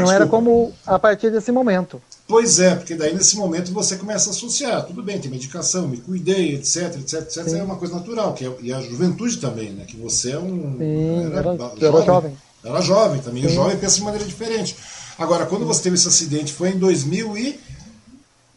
Não 0.00 0.10
era 0.10 0.26
como 0.26 0.72
a 0.84 0.98
partir 0.98 1.30
desse 1.30 1.52
momento. 1.52 2.02
Pois 2.30 2.60
é, 2.60 2.76
porque 2.76 2.94
daí 2.94 3.12
nesse 3.12 3.36
momento 3.36 3.72
você 3.72 3.96
começa 3.96 4.30
a 4.30 4.32
associar, 4.32 4.86
tudo 4.86 5.02
bem, 5.02 5.18
tem 5.18 5.28
medicação, 5.28 5.88
me 5.88 5.96
cuidei, 5.96 6.54
etc, 6.54 6.96
etc, 7.00 7.22
etc, 7.22 7.42
Sim. 7.42 7.58
é 7.58 7.62
uma 7.64 7.74
coisa 7.74 7.96
natural, 7.96 8.34
que 8.34 8.46
é, 8.46 8.52
e 8.62 8.72
a 8.72 8.80
juventude 8.80 9.38
também, 9.38 9.70
né? 9.70 9.84
Que 9.84 9.96
você 9.96 10.30
é 10.30 10.38
um. 10.38 10.76
Sim, 10.78 11.26
era, 11.26 11.38
era, 11.38 11.56
jovem, 11.56 11.78
era 11.82 12.02
jovem. 12.02 12.38
Era 12.62 12.80
jovem 12.80 13.20
também, 13.20 13.42
Sim. 13.42 13.48
o 13.48 13.54
jovem 13.54 13.76
pensa 13.76 13.96
de 13.96 14.02
maneira 14.04 14.24
diferente. 14.24 14.76
Agora, 15.18 15.44
quando 15.44 15.66
você 15.66 15.82
teve 15.82 15.96
esse 15.96 16.06
acidente, 16.06 16.52
foi 16.52 16.70
em 16.70 16.78
2000 16.78 17.36
e 17.36 17.60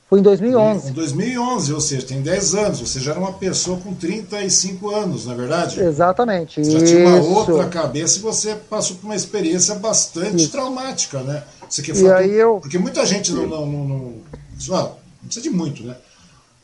foi 0.08 0.20
em 0.20 0.22
2011. 0.22 0.90
Em 0.92 0.94
2011, 0.94 1.74
ou 1.74 1.82
seja, 1.82 2.06
tem 2.06 2.22
10 2.22 2.54
anos. 2.54 2.80
Você 2.82 3.00
já 3.00 3.12
era 3.12 3.20
uma 3.20 3.34
pessoa 3.34 3.80
com 3.80 3.96
35 3.96 4.92
anos, 4.92 5.26
na 5.26 5.34
é 5.34 5.36
verdade? 5.36 5.80
Exatamente. 5.82 6.64
Você 6.64 6.70
já 6.70 6.86
tinha 6.86 7.08
uma 7.08 7.40
outra 7.40 7.68
cabeça 7.68 8.20
e 8.20 8.22
você 8.22 8.54
passou 8.54 8.98
por 8.98 9.08
uma 9.08 9.16
experiência 9.16 9.74
bastante 9.74 10.44
Isso. 10.44 10.52
traumática, 10.52 11.22
né? 11.22 11.42
Você 11.74 11.94
falar, 11.94 12.22
e 12.22 12.26
aí 12.26 12.38
eu... 12.38 12.60
Porque 12.60 12.78
muita 12.78 13.04
gente 13.04 13.32
não. 13.32 13.48
não, 13.48 13.66
não, 13.66 13.84
não, 13.88 13.98
não 14.68 14.98
precisa 15.24 15.42
de 15.42 15.50
muito, 15.50 15.84
né? 15.84 15.96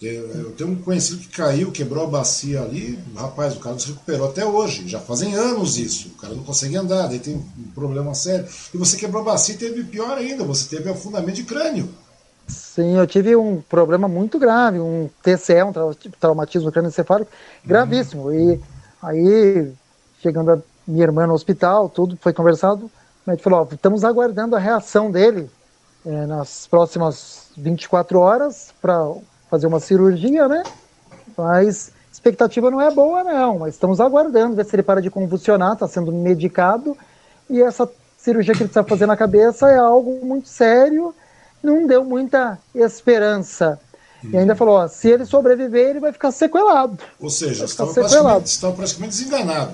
Eu 0.02 0.52
tenho 0.52 0.70
um 0.70 0.76
conhecido 0.76 1.20
que 1.20 1.28
caiu, 1.28 1.74
quebrou 1.74 2.06
a 2.06 2.08
bacia 2.08 2.62
ali, 2.62 2.98
rapaz, 3.16 3.56
o 3.56 3.60
cara 3.60 3.74
não 3.74 3.80
se 3.80 3.88
recuperou 3.88 4.30
até 4.30 4.46
hoje. 4.46 4.88
Já 4.88 5.00
fazem 5.00 5.36
anos 5.36 5.78
isso. 5.78 6.10
O 6.10 6.22
cara 6.22 6.34
não 6.34 6.44
consegue 6.44 6.78
andar, 6.78 7.08
daí 7.08 7.20
tem 7.20 7.36
um 7.36 7.72
problema 7.76 8.14
sério. 8.14 8.48
E 8.74 8.78
você 8.78 8.96
quebrou 8.96 9.22
a 9.24 9.26
bacia 9.26 9.56
e 9.56 9.58
teve 9.58 9.84
pior 9.84 10.18
ainda, 10.18 10.46
você 10.46 10.74
teve 10.74 10.90
afundamento 10.90 11.36
de 11.36 11.44
crânio. 11.44 11.90
Sim, 12.48 12.98
eu 12.98 13.06
tive 13.06 13.36
um 13.36 13.62
problema 13.62 14.08
muito 14.08 14.40
grave, 14.40 14.80
um 14.80 15.10
TCE, 15.22 15.64
um 15.64 15.74
traumatismo 16.20 16.72
crânioencefálico 16.72 17.32
gravíssimo. 17.66 18.28
Uhum. 18.28 18.54
E 18.54 18.60
aí, 19.02 19.72
chegando 20.22 20.52
a 20.52 20.60
minha 20.88 21.04
irmã 21.04 21.28
no 21.28 21.34
hospital, 21.34 21.90
tudo 21.90 22.18
foi 22.22 22.32
conversado, 22.32 22.90
o 23.30 23.32
médico 23.32 23.50
falou, 23.50 23.68
ó, 23.70 23.74
estamos 23.74 24.04
aguardando 24.04 24.56
a 24.56 24.60
reação 24.60 25.12
dele 25.12 25.50
é, 26.06 26.26
nas 26.26 26.68
próximas 26.68 27.48
24 27.56 28.20
horas 28.20 28.74
para 28.82 29.12
fazer 29.50 29.68
uma 29.68 29.80
cirurgia, 29.80 30.48
né? 30.48 30.64
Mas 31.38 31.92
expectativa 32.12 32.72
não 32.72 32.82
é 32.82 32.92
boa, 32.92 33.24
não, 33.24 33.60
mas 33.60 33.76
estamos 33.76 34.02
aguardando, 34.02 34.56
ver 34.56 34.66
se 34.66 34.76
ele 34.76 34.84
para 34.84 35.02
de 35.02 35.10
convulsionar, 35.10 35.74
está 35.74 35.88
sendo 35.88 36.12
medicado, 36.12 36.98
e 37.50 37.62
essa 37.62 37.90
cirurgia 38.18 38.54
que 38.54 38.64
ele 38.64 38.70
precisa 38.70 38.84
fazer 38.84 39.06
na 39.06 39.16
cabeça 39.16 39.70
é 39.70 39.78
algo 39.78 40.26
muito 40.26 40.50
sério 40.50 41.14
não 41.62 41.86
deu 41.86 42.04
muita 42.04 42.58
esperança. 42.74 43.80
Hum. 44.24 44.30
E 44.34 44.38
ainda 44.38 44.56
falou: 44.56 44.76
ó, 44.76 44.88
se 44.88 45.10
ele 45.10 45.26
sobreviver, 45.26 45.90
ele 45.90 46.00
vai 46.00 46.12
ficar 46.12 46.32
sequelado. 46.32 46.98
Ou 47.20 47.30
seja, 47.30 47.66
estava 47.66 47.94
praticamente, 47.94 48.60
praticamente 48.60 49.18
desenganado. 49.18 49.74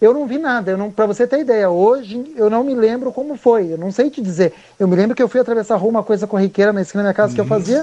Eu 0.00 0.12
não 0.12 0.26
vi 0.26 0.38
nada, 0.38 0.76
para 0.94 1.06
você 1.06 1.26
ter 1.26 1.40
ideia, 1.40 1.70
hoje 1.70 2.34
eu 2.36 2.50
não 2.50 2.62
me 2.62 2.74
lembro 2.74 3.12
como 3.12 3.36
foi, 3.36 3.72
eu 3.72 3.78
não 3.78 3.90
sei 3.90 4.10
te 4.10 4.20
dizer. 4.20 4.52
Eu 4.78 4.86
me 4.86 4.96
lembro 4.96 5.14
que 5.14 5.22
eu 5.22 5.28
fui 5.28 5.40
atravessar 5.40 5.74
a 5.74 5.78
rua, 5.78 5.90
uma 5.90 6.02
coisa 6.02 6.26
corriqueira 6.26 6.72
na 6.72 6.82
esquina 6.82 7.02
da 7.02 7.08
minha 7.08 7.14
casa 7.14 7.28
uhum. 7.28 7.34
que 7.34 7.40
eu 7.40 7.44
uhum. 7.44 7.48
fazia, 7.48 7.82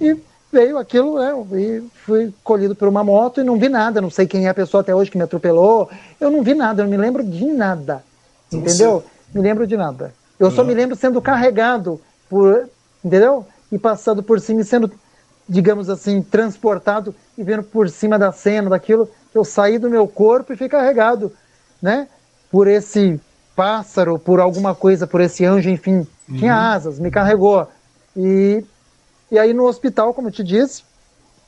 e 0.00 0.16
veio 0.52 0.78
aquilo, 0.78 1.18
né? 1.18 1.34
E 1.58 1.82
fui 2.04 2.32
colhido 2.42 2.74
por 2.74 2.88
uma 2.88 3.04
moto 3.04 3.40
e 3.40 3.44
não 3.44 3.58
vi 3.58 3.68
nada. 3.68 4.00
Não 4.00 4.10
sei 4.10 4.26
quem 4.26 4.46
é 4.46 4.48
a 4.48 4.54
pessoa 4.54 4.80
até 4.80 4.94
hoje 4.94 5.10
que 5.10 5.18
me 5.18 5.24
atropelou. 5.24 5.90
Eu 6.20 6.30
não 6.30 6.42
vi 6.42 6.54
nada, 6.54 6.82
eu 6.82 6.84
não 6.84 6.90
me 6.90 6.96
lembro 6.96 7.22
de 7.22 7.44
nada. 7.46 8.02
Então 8.48 8.60
entendeu? 8.60 9.02
Você... 9.02 9.38
Me 9.38 9.42
lembro 9.42 9.66
de 9.66 9.76
nada. 9.76 10.14
Eu 10.38 10.46
uhum. 10.46 10.52
só 10.52 10.64
me 10.64 10.72
lembro 10.72 10.96
sendo 10.96 11.20
carregado 11.20 12.00
por, 12.30 12.68
entendeu? 13.04 13.44
E 13.70 13.78
passando 13.78 14.22
por 14.22 14.40
cima 14.40 14.62
e 14.62 14.64
sendo, 14.64 14.90
digamos 15.46 15.90
assim, 15.90 16.22
transportado 16.22 17.14
e 17.36 17.42
vendo 17.42 17.62
por 17.62 17.90
cima 17.90 18.18
da 18.18 18.32
cena, 18.32 18.70
daquilo, 18.70 19.10
eu 19.34 19.44
saí 19.44 19.78
do 19.78 19.90
meu 19.90 20.08
corpo 20.08 20.52
e 20.52 20.56
fui 20.56 20.68
carregado, 20.68 21.30
né? 21.80 22.08
Por 22.50 22.66
esse 22.66 23.20
pássaro, 23.54 24.18
por 24.18 24.40
alguma 24.40 24.74
coisa, 24.74 25.06
por 25.06 25.20
esse 25.20 25.44
anjo, 25.44 25.68
enfim, 25.68 26.06
uhum. 26.28 26.36
tinha 26.36 26.54
asas, 26.54 26.98
me 26.98 27.10
carregou. 27.10 27.66
E, 28.16 28.64
e 29.30 29.38
aí 29.38 29.52
no 29.52 29.66
hospital, 29.66 30.14
como 30.14 30.28
eu 30.28 30.32
te 30.32 30.44
disse, 30.44 30.82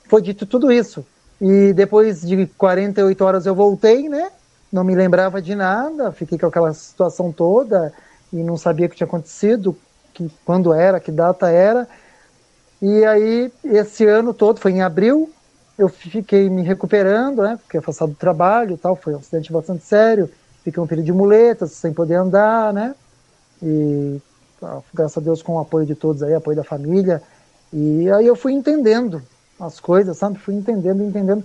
foi 0.08 0.20
dito 0.20 0.44
tudo 0.46 0.72
isso. 0.72 1.04
E 1.40 1.72
depois 1.72 2.20
de 2.22 2.46
48 2.46 3.24
horas 3.24 3.46
eu 3.46 3.54
voltei, 3.54 4.08
né? 4.08 4.30
Não 4.72 4.84
me 4.84 4.94
lembrava 4.94 5.40
de 5.40 5.54
nada, 5.54 6.12
fiquei 6.12 6.38
com 6.38 6.46
aquela 6.46 6.72
situação 6.74 7.32
toda 7.32 7.92
e 8.32 8.36
não 8.36 8.56
sabia 8.56 8.86
o 8.86 8.88
que 8.88 8.96
tinha 8.96 9.06
acontecido 9.06 9.76
que 10.12 10.30
quando 10.44 10.72
era, 10.72 11.00
que 11.00 11.10
data 11.10 11.48
era. 11.48 11.88
E 12.82 13.04
aí, 13.04 13.52
esse 13.64 14.06
ano 14.06 14.32
todo, 14.32 14.60
foi 14.60 14.72
em 14.72 14.82
abril, 14.82 15.30
eu 15.80 15.88
fiquei 15.88 16.48
me 16.50 16.62
recuperando, 16.62 17.42
né? 17.42 17.58
Fiquei 17.62 17.80
afastado 17.80 18.10
do 18.10 18.16
trabalho 18.16 18.76
tal, 18.76 18.94
foi 18.94 19.14
um 19.14 19.18
acidente 19.18 19.52
bastante 19.52 19.84
sério. 19.84 20.30
Fiquei 20.62 20.82
um 20.82 20.86
período 20.86 21.06
de 21.06 21.12
muletas, 21.12 21.72
sem 21.72 21.92
poder 21.92 22.16
andar, 22.16 22.72
né? 22.72 22.94
E 23.62 24.20
graças 24.92 25.18
a 25.18 25.20
Deus 25.20 25.42
com 25.42 25.54
o 25.54 25.58
apoio 25.58 25.86
de 25.86 25.94
todos 25.94 26.22
aí, 26.22 26.34
apoio 26.34 26.56
da 26.56 26.64
família. 26.64 27.22
E 27.72 28.10
aí 28.10 28.26
eu 28.26 28.36
fui 28.36 28.52
entendendo 28.52 29.22
as 29.58 29.80
coisas, 29.80 30.16
sabe? 30.16 30.38
Fui 30.38 30.54
entendendo, 30.54 31.02
entendendo. 31.02 31.44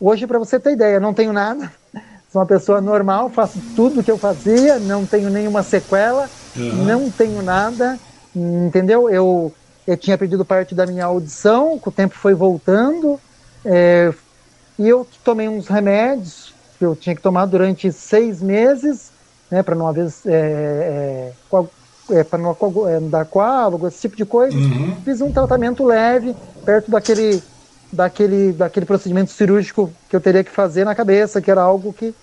Hoje, 0.00 0.26
para 0.26 0.38
você 0.38 0.58
ter 0.58 0.72
ideia, 0.72 1.00
não 1.00 1.14
tenho 1.14 1.32
nada. 1.32 1.72
Sou 2.32 2.40
uma 2.40 2.46
pessoa 2.46 2.80
normal, 2.80 3.30
faço 3.30 3.58
tudo 3.74 4.00
o 4.00 4.04
que 4.04 4.10
eu 4.10 4.18
fazia, 4.18 4.78
não 4.80 5.06
tenho 5.06 5.30
nenhuma 5.30 5.62
sequela, 5.62 6.28
uhum. 6.56 6.84
não 6.84 7.10
tenho 7.10 7.40
nada 7.40 7.98
entendeu? 8.36 9.08
Eu, 9.08 9.52
eu 9.86 9.96
tinha 9.96 10.18
perdido 10.18 10.44
parte 10.44 10.74
da 10.74 10.86
minha 10.86 11.04
audição, 11.04 11.78
com 11.78 11.90
o 11.90 11.92
tempo 11.92 12.14
foi 12.14 12.34
voltando, 12.34 13.20
é, 13.66 14.14
e 14.78 14.88
eu 14.88 15.06
tomei 15.24 15.48
uns 15.48 15.66
remédios 15.66 16.54
que 16.78 16.84
eu 16.84 16.94
tinha 16.94 17.16
que 17.16 17.22
tomar 17.22 17.46
durante 17.46 17.90
seis 17.90 18.40
meses, 18.40 19.10
né, 19.50 19.62
para 19.62 19.74
não 19.74 19.88
haver 19.88 20.08
é, 20.26 21.32
é, 22.12 22.18
é 22.18 22.24
para 22.24 22.38
não 22.38 22.56
é, 22.88 23.00
dar 23.00 23.24
coágulo, 23.24 23.88
esse 23.88 24.00
tipo 24.00 24.16
de 24.16 24.24
coisa. 24.24 24.56
Uhum. 24.56 24.96
Fiz 25.04 25.20
um 25.20 25.32
tratamento 25.32 25.84
leve, 25.84 26.36
perto 26.64 26.90
daquele, 26.90 27.42
daquele, 27.92 28.52
daquele 28.52 28.86
procedimento 28.86 29.32
cirúrgico 29.32 29.90
que 30.08 30.14
eu 30.14 30.20
teria 30.20 30.44
que 30.44 30.50
fazer 30.50 30.84
na 30.84 30.94
cabeça, 30.94 31.40
que 31.40 31.50
era 31.50 31.62
algo 31.62 31.92
que 31.92 32.14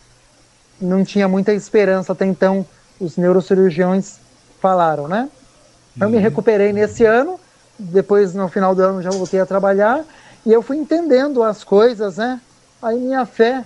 não 0.79 1.03
tinha 1.03 1.27
muita 1.27 1.53
esperança 1.53 2.13
até 2.13 2.25
então, 2.25 2.65
os 2.99 3.17
neurocirurgiões 3.17 4.17
falaram, 4.61 5.07
né? 5.07 5.29
Eu 5.99 6.09
me 6.09 6.17
recuperei 6.17 6.73
nesse 6.73 7.05
ano, 7.05 7.39
depois 7.77 8.33
no 8.33 8.47
final 8.47 8.73
do 8.73 8.81
ano 8.81 9.01
já 9.01 9.09
voltei 9.09 9.39
a 9.39 9.45
trabalhar 9.45 10.03
e 10.45 10.51
eu 10.51 10.61
fui 10.61 10.77
entendendo 10.77 11.43
as 11.43 11.63
coisas, 11.63 12.17
né? 12.17 12.39
Aí 12.81 12.99
minha 12.99 13.25
fé 13.25 13.63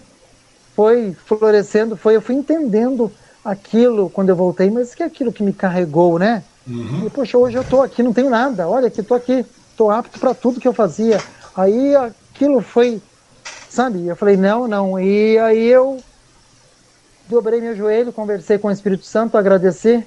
foi 0.75 1.15
florescendo, 1.25 1.97
foi 1.97 2.15
eu 2.15 2.21
fui 2.21 2.35
entendendo 2.35 3.11
aquilo 3.43 4.09
quando 4.09 4.29
eu 4.29 4.35
voltei, 4.35 4.69
mas 4.69 4.93
que 4.93 5.01
é 5.01 5.05
aquilo 5.05 5.33
que 5.33 5.41
me 5.41 5.53
carregou, 5.53 6.19
né? 6.19 6.43
Uhum. 6.67 7.05
E 7.05 7.09
poxa, 7.09 7.37
hoje 7.37 7.57
eu 7.57 7.63
tô 7.63 7.81
aqui, 7.81 8.03
não 8.03 8.13
tenho 8.13 8.29
nada. 8.29 8.67
Olha 8.67 8.89
que 8.89 9.01
tô 9.01 9.15
aqui, 9.15 9.45
tô 9.75 9.89
apto 9.89 10.19
para 10.19 10.33
tudo 10.33 10.59
que 10.59 10.67
eu 10.67 10.73
fazia. 10.73 11.19
Aí 11.55 11.95
aquilo 11.95 12.61
foi, 12.61 13.01
sabe? 13.69 14.05
Eu 14.05 14.15
falei 14.15 14.37
não, 14.37 14.67
não. 14.67 14.99
E 14.99 15.37
aí 15.39 15.65
eu 15.65 15.97
dobrei 17.27 17.59
meu 17.59 17.75
joelho, 17.75 18.13
conversei 18.13 18.57
com 18.57 18.67
o 18.67 18.71
Espírito 18.71 19.05
Santo, 19.05 19.37
agradecer 19.37 20.05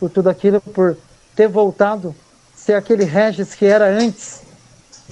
por 0.00 0.10
tudo 0.10 0.28
aquilo, 0.28 0.60
por 0.60 0.96
ter 1.36 1.46
voltado 1.46 2.14
ser 2.54 2.74
aquele 2.74 3.04
Regis 3.04 3.54
que 3.54 3.66
era 3.66 3.86
antes, 3.86 4.41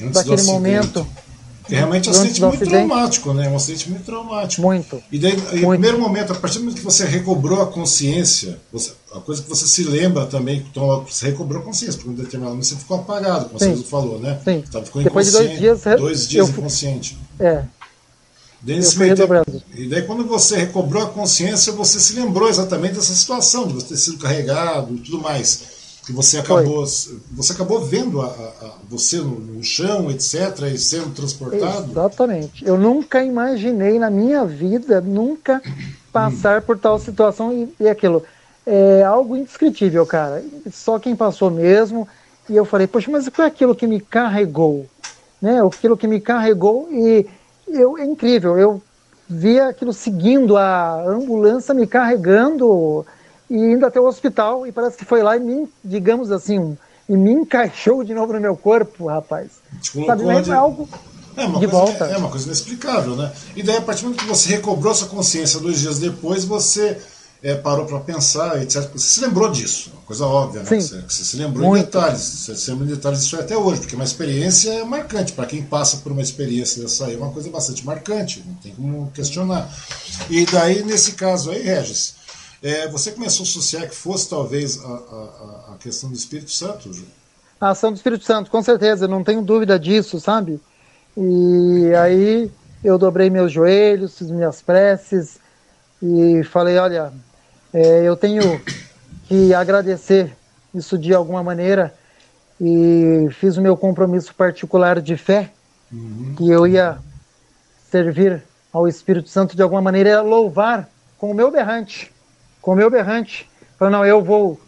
antes 0.02 0.14
daquele 0.14 0.42
momento. 0.42 1.06
É 1.68 1.76
realmente 1.76 2.08
um 2.08 2.12
acidente 2.12 2.40
muito 2.40 2.54
acidente. 2.54 2.70
traumático, 2.70 3.32
né? 3.32 3.48
Um 3.48 3.56
acidente 3.56 3.90
muito 3.90 4.04
traumático. 4.04 4.62
Muito. 4.62 5.02
E 5.10 5.18
daí, 5.18 5.36
no 5.36 5.68
primeiro 5.68 6.00
momento, 6.00 6.32
a 6.32 6.36
partir 6.36 6.58
do 6.58 6.64
momento 6.64 6.78
que 6.78 6.84
você 6.84 7.04
recobrou 7.04 7.62
a 7.62 7.66
consciência, 7.66 8.58
você, 8.72 8.92
a 9.14 9.20
coisa 9.20 9.42
que 9.42 9.48
você 9.48 9.66
se 9.66 9.84
lembra 9.84 10.26
também, 10.26 10.66
então 10.68 11.04
você 11.04 11.26
recobrou 11.26 11.62
a 11.62 11.64
consciência, 11.64 11.94
porque 11.94 12.10
em 12.10 12.14
determinado 12.14 12.54
momento 12.56 12.66
você 12.66 12.76
ficou 12.76 12.96
apagado, 12.98 13.46
como 13.46 13.58
Sim. 13.60 13.76
você 13.76 13.84
falou, 13.84 14.18
né? 14.18 14.40
Sim. 14.44 14.64
Ficou 14.84 15.02
Depois 15.02 15.26
de 15.26 15.32
dois 15.32 15.58
dias, 15.58 15.82
dois 15.98 16.28
dias 16.28 16.48
eu, 16.48 16.52
inconsciente. 16.52 17.16
É. 17.38 17.62
Tempo, 18.66 19.62
e 19.74 19.88
daí, 19.88 20.02
quando 20.02 20.26
você 20.26 20.54
recobrou 20.54 21.02
a 21.02 21.06
consciência, 21.08 21.72
você 21.72 21.98
se 21.98 22.12
lembrou 22.12 22.46
exatamente 22.46 22.94
dessa 22.94 23.14
situação, 23.14 23.66
de 23.66 23.72
você 23.72 23.86
ter 23.86 23.96
sido 23.96 24.18
carregado 24.18 24.94
e 24.94 24.98
tudo 24.98 25.18
mais 25.18 25.69
que 26.10 26.16
você 26.16 26.38
acabou 26.38 26.84
você 26.84 27.52
acabou 27.52 27.80
vendo 27.80 28.20
a, 28.20 28.26
a, 28.26 28.74
você 28.88 29.18
no, 29.18 29.38
no, 29.38 29.62
chão, 29.62 30.10
etc, 30.10 30.72
e 30.72 30.78
sendo 30.78 31.14
transportado. 31.14 31.90
Exatamente. 31.90 32.66
Eu 32.66 32.76
nunca 32.76 33.22
imaginei 33.22 33.98
na 33.98 34.10
minha 34.10 34.44
vida 34.44 35.00
nunca 35.00 35.62
passar 36.12 36.62
por 36.62 36.76
tal 36.78 36.98
situação 36.98 37.52
e, 37.52 37.72
e 37.78 37.88
aquilo 37.88 38.24
é 38.66 39.02
algo 39.02 39.36
indescritível, 39.36 40.04
cara. 40.04 40.44
Só 40.72 40.98
quem 40.98 41.14
passou 41.14 41.50
mesmo. 41.50 42.06
E 42.48 42.56
eu 42.56 42.64
falei, 42.64 42.86
poxa, 42.86 43.10
mas 43.10 43.28
foi 43.32 43.46
aquilo 43.46 43.74
que 43.74 43.86
me 43.86 44.00
carregou, 44.00 44.86
né? 45.40 45.64
Aquilo 45.64 45.96
que 45.96 46.08
me 46.08 46.20
carregou 46.20 46.88
e 46.90 47.26
eu 47.68 47.96
é 47.96 48.04
incrível. 48.04 48.58
Eu 48.58 48.82
via 49.28 49.68
aquilo 49.68 49.92
seguindo 49.92 50.56
a 50.56 51.04
ambulância 51.06 51.72
me 51.72 51.86
carregando 51.86 53.06
e 53.50 53.56
indo 53.56 53.84
até 53.84 54.00
o 54.00 54.06
hospital 54.06 54.66
e 54.66 54.70
parece 54.70 54.96
que 54.96 55.04
foi 55.04 55.22
lá 55.22 55.36
e 55.36 55.40
me, 55.40 55.68
digamos 55.84 56.30
assim, 56.30 56.78
e 57.08 57.16
me 57.16 57.32
encaixou 57.32 58.04
de 58.04 58.14
novo 58.14 58.32
no 58.32 58.40
meu 58.40 58.56
corpo, 58.56 59.08
rapaz. 59.08 59.50
Te 59.82 60.06
Sabe, 60.06 60.22
mas 60.22 60.48
é 60.48 60.54
algo 60.54 60.88
é 61.36 61.44
uma 61.44 61.58
de 61.58 61.66
coisa, 61.66 61.84
volta. 61.84 62.04
É 62.04 62.16
uma 62.16 62.28
coisa 62.28 62.46
inexplicável, 62.46 63.16
né? 63.16 63.32
E 63.56 63.62
daí, 63.62 63.76
a 63.76 63.82
partir 63.82 64.02
do 64.02 64.04
momento 64.04 64.22
que 64.22 64.28
você 64.28 64.50
recobrou 64.50 64.94
sua 64.94 65.08
consciência 65.08 65.58
dois 65.58 65.80
dias 65.80 65.98
depois, 65.98 66.44
você 66.44 66.98
é, 67.42 67.54
parou 67.54 67.86
para 67.86 67.98
pensar, 68.00 68.60
etc. 68.62 68.88
Você 68.92 69.14
se 69.14 69.20
lembrou 69.20 69.50
disso, 69.50 69.90
uma 69.92 70.02
coisa 70.02 70.26
óbvia, 70.26 70.62
né? 70.62 70.66
Você, 70.68 71.00
você 71.00 71.24
se 71.24 71.36
lembrou 71.36 71.68
Muito. 71.68 71.82
em 71.82 71.84
detalhes. 71.84 72.20
Você 72.20 72.56
se 72.56 72.70
lembra 72.70 72.86
em 72.86 72.90
detalhes 72.90 73.22
disso 73.22 73.36
até 73.36 73.56
hoje, 73.56 73.80
porque 73.80 73.94
uma 73.94 74.04
experiência 74.04 74.70
é 74.70 74.84
marcante. 74.84 75.32
Para 75.32 75.46
quem 75.46 75.62
passa 75.62 75.98
por 75.98 76.12
uma 76.12 76.22
experiência 76.22 76.82
dessa 76.82 77.06
aí, 77.06 77.14
é 77.14 77.16
uma 77.16 77.30
coisa 77.30 77.48
bastante 77.50 77.84
marcante, 77.84 78.44
não 78.46 78.54
tem 78.54 78.72
como 78.74 79.10
questionar. 79.12 79.68
E 80.28 80.44
daí, 80.46 80.82
nesse 80.82 81.12
caso 81.12 81.50
aí, 81.50 81.62
Regis, 81.62 82.19
é, 82.62 82.88
você 82.88 83.12
começou 83.12 83.44
a 83.44 83.48
associar 83.48 83.88
que 83.88 83.94
fosse 83.94 84.28
talvez 84.28 84.82
a, 84.82 84.88
a, 84.88 85.74
a 85.74 85.76
questão 85.78 86.10
do 86.10 86.16
Espírito 86.16 86.50
Santo, 86.50 86.92
Ju? 86.92 87.04
A 87.60 87.70
ação 87.70 87.92
do 87.92 87.96
Espírito 87.96 88.24
Santo, 88.24 88.50
com 88.50 88.62
certeza, 88.62 89.06
não 89.06 89.24
tenho 89.24 89.42
dúvida 89.42 89.78
disso, 89.78 90.18
sabe? 90.20 90.60
E 91.16 91.92
aí 91.94 92.50
eu 92.82 92.96
dobrei 92.96 93.28
meus 93.28 93.52
joelhos, 93.52 94.16
fiz 94.18 94.30
minhas 94.30 94.62
preces 94.62 95.38
e 96.02 96.42
falei, 96.44 96.78
olha, 96.78 97.12
é, 97.72 98.02
eu 98.02 98.16
tenho 98.16 98.60
que 99.28 99.52
agradecer 99.54 100.34
isso 100.74 100.96
de 100.96 101.14
alguma 101.14 101.42
maneira 101.42 101.94
e 102.60 103.28
fiz 103.32 103.56
o 103.56 103.62
meu 103.62 103.76
compromisso 103.76 104.34
particular 104.34 105.00
de 105.00 105.16
fé 105.16 105.50
que 106.36 106.48
eu 106.48 106.66
ia 106.66 106.98
servir 107.90 108.42
ao 108.72 108.86
Espírito 108.86 109.28
Santo 109.28 109.56
de 109.56 109.62
alguma 109.62 109.82
maneira, 109.82 110.10
ia 110.10 110.22
louvar 110.22 110.88
com 111.18 111.30
o 111.30 111.34
meu 111.34 111.50
berrante, 111.50 112.12
com 112.60 112.72
o 112.72 112.76
meu 112.76 112.90
berrante. 112.90 113.48
Falei, 113.78 113.92
não, 113.92 114.04
eu 114.04 114.22
vou 114.22 114.60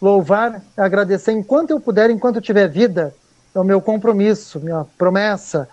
louvar, 0.00 0.60
agradecer 0.76 1.32
enquanto 1.32 1.70
eu 1.70 1.80
puder, 1.80 2.10
enquanto 2.10 2.36
eu 2.36 2.42
tiver 2.42 2.68
vida, 2.68 3.14
é 3.54 3.58
o 3.58 3.64
meu 3.64 3.80
compromisso, 3.80 4.58
minha 4.58 4.84
promessa, 4.98 5.68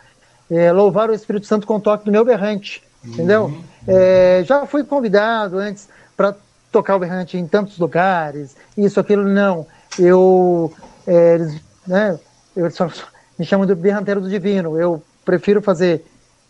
é 0.51 0.71
louvar 0.71 1.09
o 1.09 1.13
Espírito 1.13 1.47
Santo 1.47 1.65
com 1.65 1.77
o 1.77 1.79
toque 1.79 2.05
do 2.05 2.11
meu 2.11 2.23
berrante, 2.23 2.83
entendeu? 3.03 3.51
É, 3.87 4.43
já 4.45 4.67
fui 4.67 4.83
convidado 4.83 5.57
antes 5.57 5.89
para 6.15 6.35
tocar 6.71 6.95
o 6.95 6.99
berrante 6.99 7.37
em 7.37 7.47
tantos 7.47 7.79
lugares, 7.79 8.55
isso, 8.77 8.99
aquilo, 8.99 9.23
não. 9.23 9.65
Eu, 9.97 10.71
é, 11.07 11.35
eles, 11.35 11.61
né, 11.87 12.19
me 13.37 13.45
chamam 13.45 13.65
de 13.65 13.73
berranteiro 13.73 14.21
do 14.21 14.29
divino, 14.29 14.79
eu 14.79 15.01
prefiro 15.25 15.61
fazer 15.61 16.05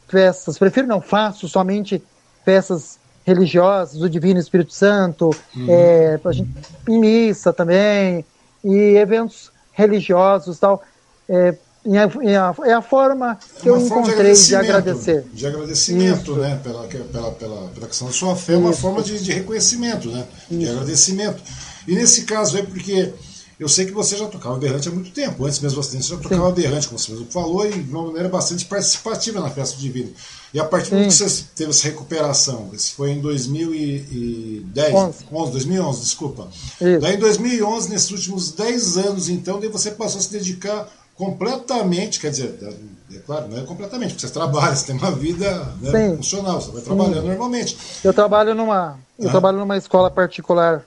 festas, 0.07 0.57
prefiro 0.57 0.87
não, 0.87 0.99
faço 0.99 1.47
somente 1.47 2.03
festas 2.43 2.99
religiosas 3.29 3.99
do 3.99 4.09
Divino 4.09 4.39
Espírito 4.39 4.73
Santo, 4.73 5.29
é, 5.67 6.17
pra 6.17 6.31
gente, 6.31 6.49
em 6.87 6.99
missa 6.99 7.53
também, 7.53 8.25
e 8.63 8.75
eventos 8.97 9.51
religiosos 9.71 10.59
tal. 10.59 10.83
É, 11.29 11.55
é 12.65 12.73
a 12.73 12.81
forma 12.81 13.39
que 13.61 13.69
eu 13.69 13.75
uma 13.75 13.87
forma 13.87 14.03
encontrei 14.03 14.33
de, 14.33 14.55
agradecimento, 14.55 14.69
agradecer. 14.69 15.25
De 15.33 15.47
agradecimento, 15.47 16.31
Isso. 16.31 16.35
né? 16.35 16.59
Pela, 16.61 16.83
pela, 16.87 17.31
pela, 17.31 17.67
pela 17.69 17.87
questão 17.87 18.07
da 18.07 18.13
sua 18.13 18.35
fé, 18.35 18.53
é 18.53 18.57
uma 18.57 18.71
Isso. 18.71 18.81
forma 18.81 19.01
de, 19.01 19.23
de 19.23 19.31
reconhecimento, 19.31 20.09
né? 20.11 20.25
De 20.51 20.67
agradecimento. 20.67 21.41
E 21.87 21.95
nesse 21.95 22.23
caso 22.23 22.57
aí, 22.57 22.63
porque 22.63 23.13
eu 23.59 23.67
sei 23.67 23.85
que 23.85 23.91
você 23.91 24.15
já 24.15 24.25
tocava 24.27 24.57
berrante 24.57 24.87
há 24.87 24.91
muito 24.91 25.11
tempo, 25.11 25.45
antes 25.45 25.59
mesmo 25.59 25.75
do 25.75 25.81
acidente, 25.81 26.05
você 26.05 26.15
já 26.15 26.21
tocava 26.21 26.49
berrante, 26.51 26.87
como 26.87 26.97
você 26.97 27.11
mesmo 27.11 27.27
falou, 27.29 27.65
e 27.67 27.71
de 27.83 27.91
uma 27.91 28.05
maneira 28.07 28.29
bastante 28.29 28.65
participativa 28.65 29.41
na 29.41 29.49
festa 29.49 29.77
divina. 29.77 30.09
E 30.53 30.59
a 30.59 30.63
partir 30.65 30.91
do 30.91 30.95
momento 30.95 31.09
que 31.09 31.17
Sim. 31.17 31.27
você 31.27 31.43
teve 31.55 31.69
essa 31.71 31.83
recuperação, 31.83 32.69
isso 32.73 32.93
foi 32.95 33.11
em 33.11 33.19
2010, 33.19 34.93
Onze. 34.95 35.25
11, 35.31 35.51
2011, 35.51 35.99
desculpa. 36.01 36.47
Isso. 36.79 36.99
Daí 36.99 37.15
em 37.15 37.19
2011, 37.19 37.89
nesses 37.89 38.11
últimos 38.11 38.51
10 38.51 38.97
anos, 38.97 39.29
então, 39.29 39.59
daí 39.59 39.69
você 39.69 39.91
passou 39.91 40.19
a 40.19 40.23
se 40.23 40.31
dedicar 40.31 40.87
completamente, 41.15 42.19
quer 42.19 42.31
dizer, 42.31 42.57
é, 42.61 43.15
é 43.15 43.19
claro, 43.19 43.49
não 43.49 43.57
é 43.57 43.63
completamente, 43.63 44.13
porque 44.13 44.25
você 44.25 44.33
trabalha, 44.33 44.73
você 44.75 44.85
tem 44.85 44.95
uma 44.97 45.11
vida 45.11 45.73
né, 45.81 45.91
Sim. 45.91 46.15
funcional, 46.17 46.61
você 46.61 46.71
vai 46.71 46.81
trabalhando 46.81 47.27
normalmente. 47.27 47.77
Eu 48.03 48.13
trabalho 48.13 48.55
numa, 48.55 48.97
eu 49.19 49.27
Ah. 49.27 49.31
trabalho 49.31 49.57
numa 49.59 49.75
escola 49.77 50.09
particular, 50.09 50.85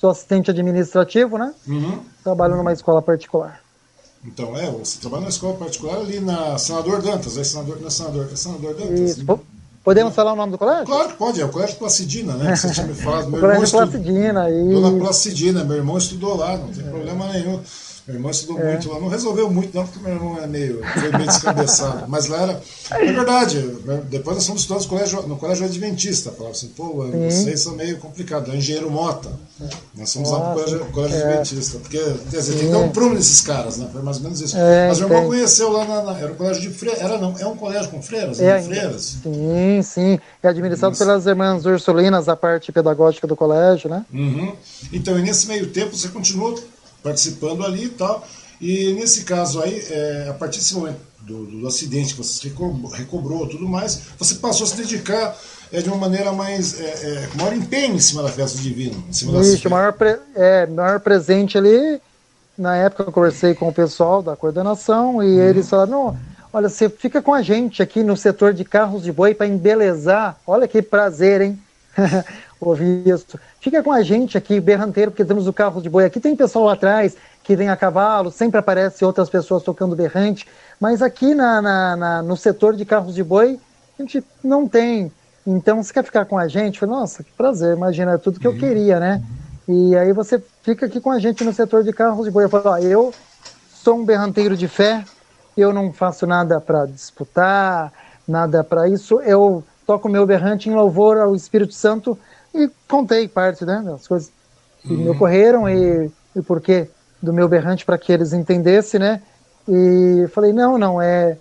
sou 0.00 0.10
assistente 0.10 0.50
administrativo, 0.50 1.36
né? 1.36 1.52
Uhum. 1.68 1.98
Trabalho 2.24 2.56
numa 2.56 2.72
escola 2.72 3.02
particular. 3.02 3.60
Então, 4.24 4.56
é, 4.56 4.70
você 4.70 4.98
trabalha 5.00 5.20
numa 5.22 5.30
escola 5.30 5.54
particular 5.54 5.96
ali 5.96 6.20
na 6.20 6.58
Senador 6.58 7.00
Dantas, 7.02 7.36
é 7.36 7.44
Senador, 7.44 7.78
não 7.80 7.86
é 7.86 7.90
Senador, 7.90 8.28
é 8.32 8.36
Senador 8.36 8.74
Dantas. 8.74 8.98
Isso. 9.00 9.24
Po- 9.24 9.40
Podemos 9.82 10.14
falar 10.14 10.34
o 10.34 10.36
nome 10.36 10.52
do 10.52 10.58
colégio? 10.58 10.84
Claro 10.84 11.08
que 11.08 11.14
pode, 11.16 11.40
é 11.40 11.44
o 11.44 11.48
Colégio 11.48 11.76
Placidina, 11.76 12.34
né? 12.34 12.52
Que 12.52 12.58
você 12.58 12.70
tinha 12.70 12.86
me 12.86 12.94
falado. 12.94 13.28
O 13.28 13.30
Meu 13.30 13.40
colégio 13.40 13.64
estu- 13.64 13.78
Placidina. 13.78 14.42
Dona 14.50 14.88
E... 14.96 15.00
Placidina, 15.00 15.64
meu 15.64 15.76
irmão 15.78 15.96
estudou 15.96 16.36
lá, 16.36 16.56
não 16.58 16.68
tem 16.68 16.84
problema 16.84 17.26
nenhum. 17.28 17.58
Meu 18.10 18.16
irmão 18.16 18.30
estudou 18.32 18.58
É. 18.60 18.72
muito 18.72 18.92
lá, 18.92 18.98
não 18.98 19.06
resolveu 19.08 19.48
muito, 19.48 19.72
não, 19.76 19.86
porque 19.86 20.02
meu 20.04 20.14
irmão 20.16 20.38
é 20.42 20.46
meio, 20.48 20.80
foi 20.94 21.12
meio 21.12 21.26
descabeçado. 21.26 22.04
Mas 22.08 22.26
lá 22.26 22.42
era. 22.42 22.60
É 22.90 23.12
verdade, 23.12 23.58
né, 23.84 24.02
depois 24.10 24.36
nós 24.36 24.46
fomos 24.46 24.62
estudar 24.62 24.80
no 24.80 24.86
colégio, 24.88 25.22
no 25.28 25.36
colégio 25.36 25.64
Adventista. 25.64 26.32
Falava 26.32 26.50
assim, 26.50 26.68
pô, 26.76 27.04
vocês 27.30 27.60
são 27.60 27.74
meio 27.76 27.98
complicados. 27.98 28.52
É 28.52 28.56
Engenheiro 28.56 28.90
Mota. 28.90 29.30
Nós 29.96 30.12
fomos 30.12 30.30
lá 30.30 30.40
pro 30.40 30.48
Nossa, 30.48 30.64
colégio, 30.64 30.86
colégio 30.92 31.16
é. 31.18 31.22
Adventista. 31.38 31.78
Porque, 31.78 31.98
quer 32.30 32.36
dizer, 32.38 32.52
tem 32.54 32.66
que 32.66 32.72
dar 32.72 32.78
um 32.78 32.88
prumo 32.88 33.14
nesses 33.14 33.40
caras, 33.42 33.76
né? 33.76 33.88
Foi 33.92 34.02
mais 34.02 34.16
ou 34.16 34.22
menos 34.24 34.40
isso. 34.40 34.56
É, 34.56 34.88
Mas 34.88 34.98
meu 34.98 35.08
irmão 35.08 35.26
conheceu 35.28 35.70
lá 35.70 35.84
na, 35.84 36.02
na- 36.02 36.18
Era 36.18 36.32
um 36.32 36.34
colégio 36.34 36.62
de 36.62 36.70
freiras. 36.70 37.00
Era 37.00 37.16
não, 37.18 37.34
é 37.38 37.46
um 37.46 37.56
colégio 37.56 37.90
com 37.90 38.02
freiras? 38.02 38.40
É, 38.40 38.54
né? 38.54 38.62
freiras. 38.62 39.16
Sim, 39.22 39.82
sim. 39.82 40.20
É 40.42 40.48
administrado 40.48 40.96
pelas 40.98 41.26
irmãs 41.26 41.64
Ursulinas, 41.64 42.28
a 42.28 42.34
parte 42.34 42.72
pedagógica 42.72 43.26
do 43.26 43.36
colégio, 43.36 43.88
né? 43.88 44.04
Uhum. 44.12 44.52
Então, 44.92 45.16
e 45.18 45.22
nesse 45.22 45.46
meio 45.46 45.68
tempo 45.68 45.96
você 45.96 46.08
continuou 46.08 46.58
participando 47.02 47.64
ali 47.64 47.84
e 47.84 47.88
tal. 47.90 48.26
E 48.60 48.92
nesse 48.92 49.24
caso 49.24 49.60
aí, 49.62 49.82
é, 49.88 50.26
a 50.30 50.34
partir 50.34 50.58
desse 50.58 50.74
momento 50.74 50.98
do, 51.20 51.46
do 51.46 51.66
acidente 51.66 52.14
que 52.14 52.18
você 52.22 52.48
recobrou, 52.48 52.90
recobrou 52.90 53.46
tudo 53.46 53.68
mais, 53.68 54.02
você 54.18 54.34
passou 54.34 54.64
a 54.64 54.68
se 54.68 54.76
dedicar 54.76 55.36
é, 55.72 55.80
de 55.80 55.88
uma 55.88 55.96
maneira 55.96 56.32
mais. 56.32 56.78
É, 56.80 56.84
é, 56.84 57.26
com 57.28 57.38
maior 57.38 57.54
empenho 57.54 57.94
em 57.94 58.00
cima 58.00 58.22
da 58.22 58.28
festa 58.28 58.58
divina. 58.58 58.96
Em 59.08 59.12
cima 59.12 59.40
Isso, 59.40 59.68
o 59.68 59.70
maior, 59.70 59.92
pre- 59.92 60.18
é, 60.34 60.66
maior 60.66 61.00
presente 61.00 61.56
ali, 61.56 62.00
na 62.56 62.76
época 62.76 63.04
eu 63.04 63.12
conversei 63.12 63.54
com 63.54 63.68
o 63.68 63.72
pessoal 63.72 64.22
da 64.22 64.36
coordenação 64.36 65.22
e 65.22 65.38
eles 65.38 65.68
falaram, 65.68 65.90
não, 65.90 66.16
olha, 66.52 66.68
você 66.68 66.88
fica 66.88 67.22
com 67.22 67.32
a 67.32 67.42
gente 67.42 67.82
aqui 67.82 68.02
no 68.02 68.16
setor 68.16 68.52
de 68.52 68.64
carros 68.64 69.02
de 69.02 69.12
boi 69.12 69.34
para 69.34 69.46
embelezar, 69.46 70.38
olha 70.46 70.68
que 70.68 70.82
prazer, 70.82 71.40
hein? 71.40 71.58
Ouvir 72.60 73.08
isso. 73.08 73.38
Fica 73.58 73.82
com 73.82 73.90
a 73.90 74.02
gente 74.02 74.36
aqui, 74.36 74.60
berranteiro, 74.60 75.10
porque 75.10 75.24
temos 75.24 75.46
o 75.46 75.52
carro 75.52 75.80
de 75.80 75.88
boi 75.88 76.04
aqui, 76.04 76.20
tem 76.20 76.36
pessoal 76.36 76.66
lá 76.66 76.74
atrás 76.74 77.16
que 77.42 77.56
vem 77.56 77.70
a 77.70 77.76
cavalo, 77.76 78.30
sempre 78.30 78.58
aparece 78.60 79.02
outras 79.04 79.30
pessoas 79.30 79.62
tocando 79.62 79.96
berrante, 79.96 80.46
mas 80.78 81.00
aqui 81.00 81.34
na, 81.34 81.62
na- 81.62 81.96
na- 81.96 82.22
no 82.22 82.36
setor 82.36 82.76
de 82.76 82.84
carros 82.84 83.14
de 83.14 83.24
boi, 83.24 83.58
a 83.98 84.02
gente 84.02 84.22
não 84.44 84.68
tem. 84.68 85.10
Então, 85.46 85.82
você 85.82 85.92
quer 85.92 86.04
ficar 86.04 86.26
com 86.26 86.36
a 86.38 86.46
gente? 86.48 86.78
Falei, 86.78 86.94
nossa, 86.94 87.24
que 87.24 87.32
prazer, 87.32 87.74
imagina, 87.74 88.12
é 88.12 88.18
tudo 88.18 88.38
que 88.38 88.46
eu 88.46 88.54
queria, 88.54 89.00
né? 89.00 89.22
E 89.66 89.96
aí 89.96 90.12
você 90.12 90.44
fica 90.62 90.84
aqui 90.86 91.00
com 91.00 91.10
a 91.10 91.18
gente 91.18 91.42
no 91.44 91.52
setor 91.52 91.82
de 91.82 91.92
carros 91.92 92.24
de 92.26 92.30
boi. 92.30 92.44
Eu 92.44 92.50
falei, 92.50 92.66
ó, 92.68 92.78
eu 92.78 93.18
sou 93.68 93.98
um 93.98 94.04
berranteiro 94.04 94.56
de 94.56 94.68
fé, 94.68 95.08
eu 95.56 95.72
não 95.72 95.92
faço 95.92 96.26
nada 96.26 96.60
para 96.60 96.86
disputar, 96.86 97.92
nada 98.26 98.62
para 98.64 98.88
isso, 98.88 99.20
eu 99.22 99.64
toco 99.86 100.08
meu 100.08 100.26
berrante 100.26 100.68
em 100.68 100.74
louvor 100.74 101.18
ao 101.18 101.34
Espírito 101.34 101.74
Santo 101.74 102.18
e 102.54 102.68
contei 102.88 103.28
parte 103.28 103.64
né, 103.64 103.82
das 103.82 104.06
coisas 104.06 104.32
que 104.86 104.96
me 104.96 105.08
ocorreram 105.08 105.68
e, 105.68 106.10
e 106.34 106.42
por 106.42 106.60
que 106.60 106.90
do 107.22 107.32
meu 107.32 107.48
berrante 107.48 107.84
para 107.84 107.98
que 107.98 108.12
eles 108.12 108.32
entendessem, 108.32 108.98
né? 109.00 109.22
E 109.68 110.26
falei, 110.28 110.52
não, 110.52 110.78
não, 110.78 111.00
é... 111.00 111.38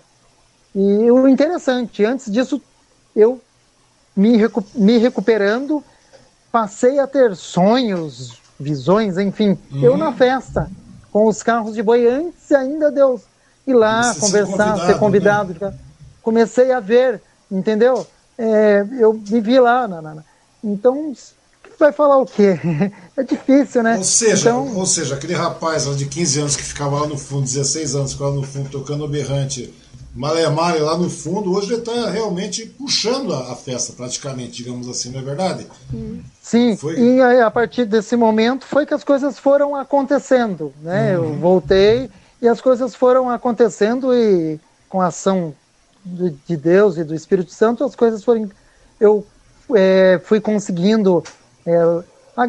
E 0.76 1.12
o 1.12 1.28
interessante, 1.28 2.06
antes 2.06 2.32
disso, 2.32 2.62
eu 3.16 3.42
me, 4.16 4.38
recu 4.38 4.64
me 4.76 4.98
recuperando, 4.98 5.84
passei 6.52 7.00
a 7.00 7.08
ter 7.08 7.36
sonhos, 7.36 8.44
visões, 8.60 9.18
enfim, 9.18 9.58
eu 9.82 9.98
na 9.98 10.12
festa, 10.12 10.72
com 11.12 11.28
os 11.28 11.42
carros 11.42 11.74
de 11.76 11.82
boi, 11.84 12.08
antes 12.08 12.52
ainda 12.52 12.92
de 12.92 13.00
eu 13.02 13.22
ir 13.66 13.74
lá, 13.74 14.14
Você 14.14 14.16
ser 14.16 14.20
conversar, 14.22 14.56
convidado, 14.76 14.86
ser 14.86 15.00
convidado. 15.00 15.54
de- 15.54 15.60
Comecei 16.22 16.72
a 16.72 16.80
ver, 16.80 17.24
entendeu? 17.50 18.08
É, 18.38 18.82
eu 19.00 19.14
me 19.14 19.42
vi 19.42 19.60
lá. 19.60 19.88
na- 19.88 20.02
na- 20.02 20.26
Então, 20.64 21.14
vai 21.80 21.92
falar 21.92 22.18
o 22.18 22.26
quê? 22.26 22.60
É 23.18 23.24
difícil, 23.24 23.84
né? 23.84 23.98
Ou 23.98 24.04
seja, 24.06 24.50
então, 24.50 24.78
ou 24.78 24.86
seja, 24.86 25.16
aquele 25.16 25.34
rapaz 25.34 25.86
lá 25.86 25.94
de 25.94 26.06
15 26.06 26.40
anos 26.40 26.56
que 26.56 26.64
ficava 26.64 27.02
lá 27.02 27.06
no 27.06 27.18
fundo, 27.18 27.44
16 27.44 27.94
anos, 27.94 28.14
ficava 28.14 28.32
no 28.32 28.44
fundo 28.44 28.70
tocando 28.70 29.04
o 29.04 29.10
berrante 29.10 29.74
male 30.16 30.80
lá 30.80 30.98
no 30.98 31.10
fundo, 31.10 31.54
hoje 31.54 31.74
ele 31.74 31.82
está 31.82 32.10
realmente 32.10 32.66
puxando 32.66 33.34
a, 33.34 33.56
festa, 33.56 33.94
praticamente, 33.94 34.64
digamos 34.64 34.88
assim, 34.88 35.12
não 35.12 35.20
é 35.20 35.24
verdade? 35.24 35.68
Sim, 36.42 36.76
Foi- 36.76 37.00
e 37.00 37.22
aí, 37.22 37.42
a 37.42 37.52
partir 37.52 37.86
desse 37.86 38.16
momento 38.16 38.66
foi 38.66 38.86
que 38.86 38.94
as 38.94 39.04
coisas 39.04 39.38
foram 39.38 39.76
acontecendo, 39.76 40.74
né? 40.82 41.16
Eu 41.16 41.36
voltei 41.36 42.10
e 42.42 42.48
as 42.48 42.60
coisas 42.60 42.96
foram 42.96 43.30
acontecendo 43.30 44.14
e 44.14 44.60
com 44.88 45.02
a 45.02 45.08
ação 45.08 45.54
de 46.04 46.58
Deus 46.58 46.98
e 46.98 47.04
do 47.04 47.14
Espírito 47.14 47.52
Santo 47.52 47.84
as 47.84 47.96
coisas 47.96 48.24
foram 48.24 48.50
eu 49.00 49.26
é, 49.76 50.20
fui 50.24 50.40
conseguindo 50.40 51.24
é, 51.66 51.80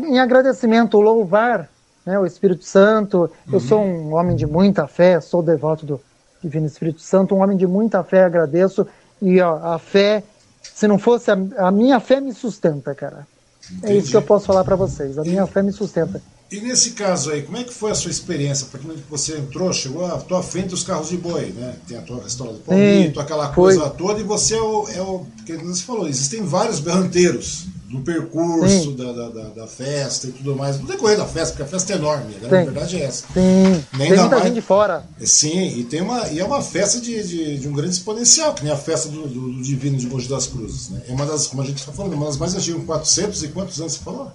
em 0.07 0.19
agradecimento 0.19 1.01
louvar 1.01 1.69
né, 2.05 2.19
o 2.19 2.27
Espírito 2.27 2.65
Santo. 2.65 3.31
Eu 3.53 3.61
sou 3.61 3.81
um 3.81 4.15
homem 4.15 4.37
de 4.37 4.47
muita 4.47 4.87
fé, 4.87 5.21
sou 5.21 5.43
devoto 5.43 5.85
do, 5.87 6.01
Divino 6.43 6.67
Espírito 6.67 7.03
Santo, 7.03 7.35
um 7.35 7.43
homem 7.43 7.57
de 7.57 7.67
muita 7.67 8.03
fé, 8.03 8.25
agradeço. 8.25 8.87
E 9.21 9.41
ó, 9.41 9.75
a 9.75 9.79
fé, 9.79 10.23
se 10.63 10.89
não 10.89 10.99
fosse 10.99 11.31
a, 11.31 11.37
a 11.59 11.71
minha 11.71 12.01
fé 12.01 12.21
me 12.21 12.33
sustenta, 12.33 12.95
cara. 12.95 13.27
Entendi. 13.71 13.93
É 13.93 13.97
isso 13.97 14.11
que 14.11 14.17
eu 14.17 14.23
posso 14.23 14.47
falar 14.47 14.65
para 14.65 14.75
vocês. 14.75 15.19
A 15.19 15.23
minha 15.23 15.47
fé 15.47 15.63
me 15.63 15.73
sustenta. 15.73 16.21
E 16.51 16.61
nesse 16.61 16.91
caso 16.93 17.31
aí, 17.31 17.43
como 17.43 17.59
é 17.59 17.65
que 17.65 17.73
foi 17.73 17.93
a 17.93 17.95
sua 17.95 18.11
experiência? 18.11 18.67
Porque 18.71 18.89
você 19.09 19.37
entrou, 19.37 19.73
chegou 19.73 20.05
à 20.05 20.19
tua 20.19 20.43
frente 20.43 20.69
dos 20.69 20.83
carros 20.83 21.09
de 21.09 21.17
boi, 21.17 21.53
né? 21.57 21.77
Tem 21.87 21.97
a 21.97 22.03
tua 22.03 22.25
história 22.27 22.55
do 22.55 22.59
palmito, 22.59 23.21
aquela 23.21 23.49
coisa 23.51 23.83
foi. 23.83 23.91
toda, 23.91 24.21
e 24.21 24.25
você 24.25 24.57
é 24.57 24.61
o, 24.61 24.89
é 24.89 25.01
o. 25.01 25.27
Porque 25.37 25.57
você 25.57 25.83
falou, 25.83 26.09
existem 26.09 26.43
vários 26.43 26.81
berranteiros 26.81 27.67
no 27.89 28.03
percurso 28.03 28.93
da, 28.93 29.13
da, 29.13 29.49
da, 29.49 29.67
festa 29.67 30.29
e 30.29 30.33
tudo 30.33 30.55
mais, 30.55 30.79
no 30.79 30.87
decorrer 30.87 31.17
da 31.17 31.27
festa, 31.27 31.51
porque 31.51 31.63
a 31.65 31.67
festa 31.67 31.93
é 31.93 31.97
enorme, 31.97 32.35
né? 32.35 32.47
a 32.47 32.49
verdade 32.49 32.97
é 32.97 33.05
essa. 33.05 33.27
Sim, 33.35 33.85
nem 33.97 34.09
tem 34.09 34.19
muita 34.19 34.29
mais... 34.29 34.43
gente 34.45 34.55
de 34.55 34.61
fora. 34.61 35.05
É, 35.21 35.27
sim, 35.27 35.79
e, 35.79 35.85
tem 35.85 36.01
uma, 36.01 36.29
e 36.29 36.39
é 36.39 36.45
uma 36.45 36.63
festa 36.63 37.01
de, 37.01 37.23
de, 37.27 37.59
de 37.59 37.69
um 37.69 37.73
grande 37.73 37.95
exponencial, 37.95 38.55
que 38.55 38.63
nem 38.63 38.73
a 38.73 38.77
festa 38.77 39.09
do, 39.09 39.27
do, 39.27 39.53
do 39.53 39.63
Divino 39.63 39.97
de 39.97 40.07
Mogi 40.07 40.29
das 40.29 40.47
Cruzes. 40.47 40.89
Né? 40.91 41.03
É 41.09 41.13
uma 41.13 41.27
das, 41.27 41.49
como 41.49 41.63
a 41.63 41.65
gente 41.65 41.79
está 41.79 41.93
falando, 41.93 42.15
uma 42.15 42.27
das 42.27 42.37
mais 42.37 42.55
antigas, 42.55 42.85
400 42.85 43.43
e 43.43 43.49
quantos 43.49 43.81
anos 43.81 43.95
você 43.95 44.05
falou? 44.05 44.33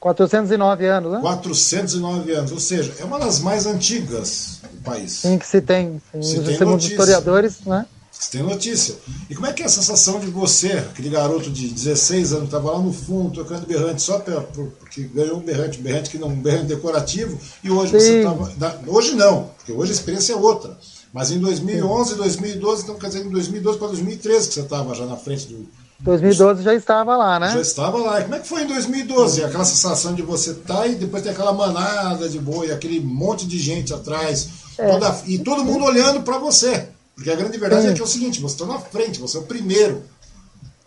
409 0.00 0.86
anos, 0.86 1.12
né? 1.12 1.20
409 1.20 2.32
anos, 2.32 2.52
ou 2.52 2.60
seja, 2.60 2.94
é 3.00 3.04
uma 3.04 3.18
das 3.18 3.40
mais 3.40 3.66
antigas 3.66 4.60
do 4.62 4.82
país. 4.82 5.12
Sim, 5.12 5.38
que 5.38 5.46
se 5.46 5.60
tem, 5.60 6.00
se 6.20 6.40
tem 6.40 6.56
segundo 6.56 6.80
historiadores, 6.80 7.60
né? 7.64 7.86
Você 8.18 8.38
tem 8.38 8.42
notícia. 8.42 8.94
E 9.28 9.34
como 9.34 9.46
é 9.46 9.52
que 9.52 9.62
é 9.62 9.66
a 9.66 9.68
sensação 9.68 10.18
de 10.18 10.28
você, 10.28 10.72
aquele 10.72 11.10
garoto 11.10 11.50
de 11.50 11.68
16 11.68 12.32
anos, 12.32 12.44
estava 12.46 12.70
lá 12.72 12.78
no 12.78 12.92
fundo 12.92 13.30
tocando 13.42 13.66
berrante 13.66 14.00
só 14.00 14.18
pra, 14.18 14.40
porque 14.40 15.02
ganhou 15.02 15.36
um 15.36 15.42
berrante, 15.42 15.78
um 15.78 15.82
berrante 15.82 16.10
que 16.10 16.18
não 16.18 16.28
um 16.28 16.40
berrante 16.40 16.66
decorativo, 16.66 17.38
e 17.62 17.70
hoje 17.70 17.92
Sim. 17.92 17.98
você 17.98 18.18
estava. 18.18 18.80
Hoje 18.86 19.14
não, 19.14 19.50
porque 19.56 19.72
hoje 19.72 19.92
a 19.92 19.94
experiência 19.94 20.32
é 20.32 20.36
outra. 20.36 20.78
Mas 21.12 21.30
em 21.30 21.38
2011, 21.38 22.10
Sim. 22.10 22.16
2012, 22.16 22.82
então 22.82 22.94
quer 22.96 23.08
dizer, 23.08 23.26
em 23.26 23.30
2012 23.30 23.78
para 23.78 23.88
2013 23.88 24.48
que 24.48 24.54
você 24.54 24.60
estava 24.60 24.94
já 24.94 25.04
na 25.04 25.16
frente 25.16 25.46
do. 25.46 25.68
2012 26.00 26.62
já 26.62 26.74
estava 26.74 27.16
lá, 27.16 27.40
né? 27.40 27.50
Já 27.52 27.60
estava 27.60 27.98
lá. 27.98 28.20
E 28.20 28.24
como 28.24 28.34
é 28.34 28.38
que 28.38 28.48
foi 28.48 28.62
em 28.62 28.66
2012? 28.66 29.44
Aquela 29.44 29.64
sensação 29.64 30.14
de 30.14 30.22
você 30.22 30.50
estar 30.50 30.78
tá 30.78 30.86
e 30.86 30.94
depois 30.94 31.22
ter 31.22 31.30
aquela 31.30 31.52
manada 31.52 32.28
de 32.28 32.38
boi, 32.38 32.70
aquele 32.70 33.00
monte 33.00 33.46
de 33.46 33.58
gente 33.58 33.94
atrás, 33.94 34.48
é. 34.78 34.90
toda, 34.90 35.16
e 35.26 35.38
todo 35.38 35.64
mundo 35.64 35.84
olhando 35.84 36.22
para 36.22 36.38
você. 36.38 36.88
Porque 37.14 37.30
a 37.30 37.34
grande 37.34 37.56
verdade 37.56 37.82
Sim. 37.82 37.88
é 37.88 37.94
que 37.94 38.00
é 38.00 38.04
o 38.04 38.06
seguinte, 38.06 38.42
você 38.42 38.54
está 38.54 38.66
na 38.66 38.78
frente, 38.78 39.18
você 39.18 39.38
é 39.38 39.40
o 39.40 39.44
primeiro. 39.44 40.02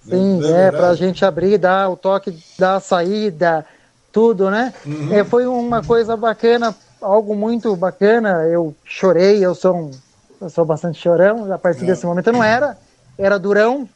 Né? 0.06 0.16
Sim, 0.16 0.42
é, 0.46 0.68
é 0.68 0.72
para 0.72 0.90
a 0.90 0.96
gente 0.96 1.26
abrir, 1.26 1.58
dar 1.58 1.90
o 1.90 1.98
toque 1.98 2.38
da 2.58 2.80
saída, 2.80 3.66
tudo, 4.12 4.52
né? 4.52 4.74
Uhum. 4.86 5.12
É, 5.12 5.24
foi 5.24 5.48
uma 5.48 5.84
coisa 5.84 6.16
bacana, 6.16 6.76
algo 7.02 7.36
muito 7.36 7.76
bacana. 7.76 8.44
Eu 8.44 8.76
chorei, 8.86 9.44
eu 9.44 9.56
sou, 9.56 9.76
um, 9.76 9.92
eu 10.40 10.50
sou 10.52 10.66
bastante 10.66 11.02
chorão, 11.02 11.52
a 11.52 11.58
partir 11.58 11.84
é. 11.84 11.88
desse 11.88 12.06
momento 12.06 12.28
eu 12.28 12.34
não 12.34 12.44
era, 12.44 12.78
era 13.18 13.40
durão, 13.40 13.90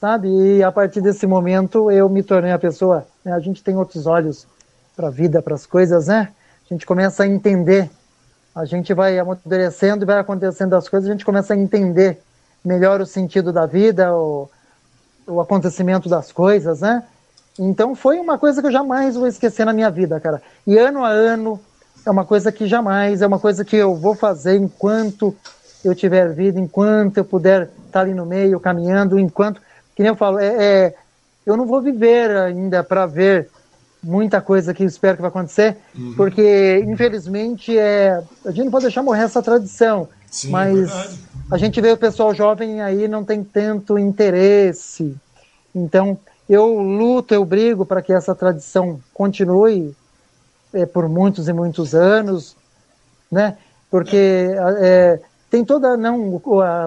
sabe? 0.00 0.28
E 0.28 0.62
a 0.62 0.70
partir 0.70 1.00
desse 1.00 1.26
momento 1.26 1.90
eu 1.90 2.08
me 2.08 2.22
tornei 2.22 2.52
a 2.52 2.58
pessoa. 2.58 3.06
Né? 3.24 3.32
A 3.32 3.40
gente 3.40 3.62
tem 3.62 3.76
outros 3.76 4.06
olhos 4.06 4.46
para 4.94 5.08
a 5.08 5.10
vida, 5.10 5.42
para 5.42 5.54
as 5.54 5.66
coisas, 5.66 6.06
né? 6.06 6.28
A 6.68 6.74
gente 6.74 6.86
começa 6.86 7.22
a 7.22 7.26
entender 7.26 7.90
a 8.56 8.64
gente 8.64 8.94
vai 8.94 9.18
amadurecendo 9.18 10.02
e 10.02 10.06
vai 10.06 10.18
acontecendo 10.18 10.74
as 10.74 10.88
coisas, 10.88 11.06
a 11.06 11.12
gente 11.12 11.26
começa 11.26 11.52
a 11.52 11.56
entender 11.56 12.18
melhor 12.64 13.02
o 13.02 13.06
sentido 13.06 13.52
da 13.52 13.66
vida, 13.66 14.16
o, 14.16 14.48
o 15.26 15.42
acontecimento 15.42 16.08
das 16.08 16.32
coisas, 16.32 16.80
né? 16.80 17.04
Então 17.58 17.94
foi 17.94 18.18
uma 18.18 18.38
coisa 18.38 18.62
que 18.62 18.66
eu 18.66 18.72
jamais 18.72 19.14
vou 19.14 19.26
esquecer 19.26 19.66
na 19.66 19.74
minha 19.74 19.90
vida, 19.90 20.18
cara. 20.18 20.40
E 20.66 20.78
ano 20.78 21.04
a 21.04 21.10
ano 21.10 21.60
é 22.06 22.10
uma 22.10 22.24
coisa 22.24 22.50
que 22.50 22.66
jamais, 22.66 23.20
é 23.20 23.26
uma 23.26 23.38
coisa 23.38 23.62
que 23.62 23.76
eu 23.76 23.94
vou 23.94 24.14
fazer 24.14 24.56
enquanto 24.56 25.36
eu 25.84 25.94
tiver 25.94 26.32
vida, 26.32 26.58
enquanto 26.58 27.18
eu 27.18 27.26
puder 27.26 27.68
estar 27.86 28.00
ali 28.00 28.14
no 28.14 28.24
meio, 28.24 28.58
caminhando, 28.58 29.18
enquanto, 29.18 29.60
que 29.96 30.02
nem 30.02 30.10
eu 30.10 30.16
falo, 30.16 30.38
é, 30.38 30.46
é 30.46 30.94
eu 31.44 31.56
não 31.56 31.66
vou 31.66 31.80
viver 31.80 32.30
ainda 32.30 32.84
para 32.84 33.06
ver 33.06 33.48
muita 34.02 34.40
coisa 34.40 34.72
que 34.72 34.84
espero 34.84 35.16
que 35.16 35.22
vai 35.22 35.30
acontecer, 35.30 35.76
uhum. 35.96 36.14
porque 36.16 36.84
infelizmente 36.86 37.76
é, 37.76 38.22
a 38.44 38.50
gente 38.50 38.64
não 38.64 38.70
pode 38.70 38.84
deixar 38.84 39.02
morrer 39.02 39.24
essa 39.24 39.42
tradição, 39.42 40.08
Sim, 40.30 40.50
mas 40.50 40.90
é 40.90 41.26
a 41.50 41.56
gente 41.56 41.80
vê 41.80 41.92
o 41.92 41.96
pessoal 41.96 42.34
jovem 42.34 42.80
aí 42.80 43.06
não 43.06 43.24
tem 43.24 43.44
tanto 43.44 43.98
interesse. 43.98 45.16
Então 45.74 46.18
eu 46.48 46.78
luto, 46.78 47.34
eu 47.34 47.44
brigo 47.44 47.86
para 47.86 48.02
que 48.02 48.12
essa 48.12 48.34
tradição 48.34 49.00
continue 49.14 49.94
é, 50.72 50.84
por 50.84 51.08
muitos 51.08 51.48
e 51.48 51.52
muitos 51.52 51.94
anos, 51.94 52.56
né? 53.30 53.56
Porque 53.90 54.48
é, 54.80 55.20
tem 55.50 55.64
toda 55.64 55.96
não 55.96 56.40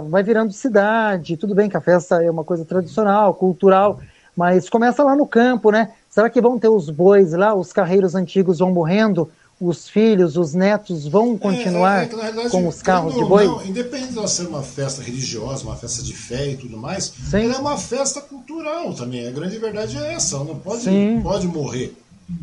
vai 0.10 0.24
virando 0.24 0.52
cidade, 0.52 1.38
tudo 1.38 1.56
bem 1.56 1.70
que 1.70 1.78
a 1.78 1.82
festa 1.82 2.24
é 2.24 2.30
uma 2.30 2.44
coisa 2.44 2.66
tradicional, 2.66 3.34
cultural, 3.34 4.00
mas 4.36 4.70
começa 4.70 5.04
lá 5.04 5.16
no 5.16 5.26
campo, 5.26 5.72
né? 5.72 5.92
Será 6.10 6.30
que 6.30 6.42
vão 6.42 6.60
ter 6.60 6.70
os 6.70 6.90
bois 6.90 7.34
lá, 7.34 7.54
os 7.54 7.72
carreiros 7.72 8.16
antigos 8.16 8.60
vão 8.60 8.72
morrendo, 8.72 9.30
os 9.60 9.90
filhos, 9.90 10.38
os 10.38 10.54
netos 10.54 11.08
vão 11.08 11.38
continuar 11.38 12.00
é, 12.00 12.02
é, 12.02 12.06
é 12.06 12.08
verdade, 12.08 12.50
com 12.50 12.68
os 12.68 12.82
carros 12.82 13.14
de 13.14 13.24
boi? 13.26 13.46
Não, 13.46 13.66
independente 13.66 14.14
de 14.14 14.30
ser 14.30 14.48
uma 14.48 14.64
festa 14.64 15.02
religiosa, 15.02 15.66
uma 15.66 15.76
festa 15.76 16.02
de 16.02 16.14
fé 16.14 16.52
e 16.52 16.58
tudo 16.58 16.78
mais, 16.78 17.06
Sim. 17.30 17.44
ela 17.44 17.56
é 17.56 17.58
uma 17.58 17.78
festa 17.78 18.22
cultural 18.22 18.94
também. 18.94 19.28
A 19.28 19.32
grande 19.32 19.58
verdade 19.58 19.98
é 19.98 20.14
essa, 20.14 20.38
não 20.44 20.58
pode, 20.58 20.90
pode 21.22 21.48
morrer. 21.48 21.96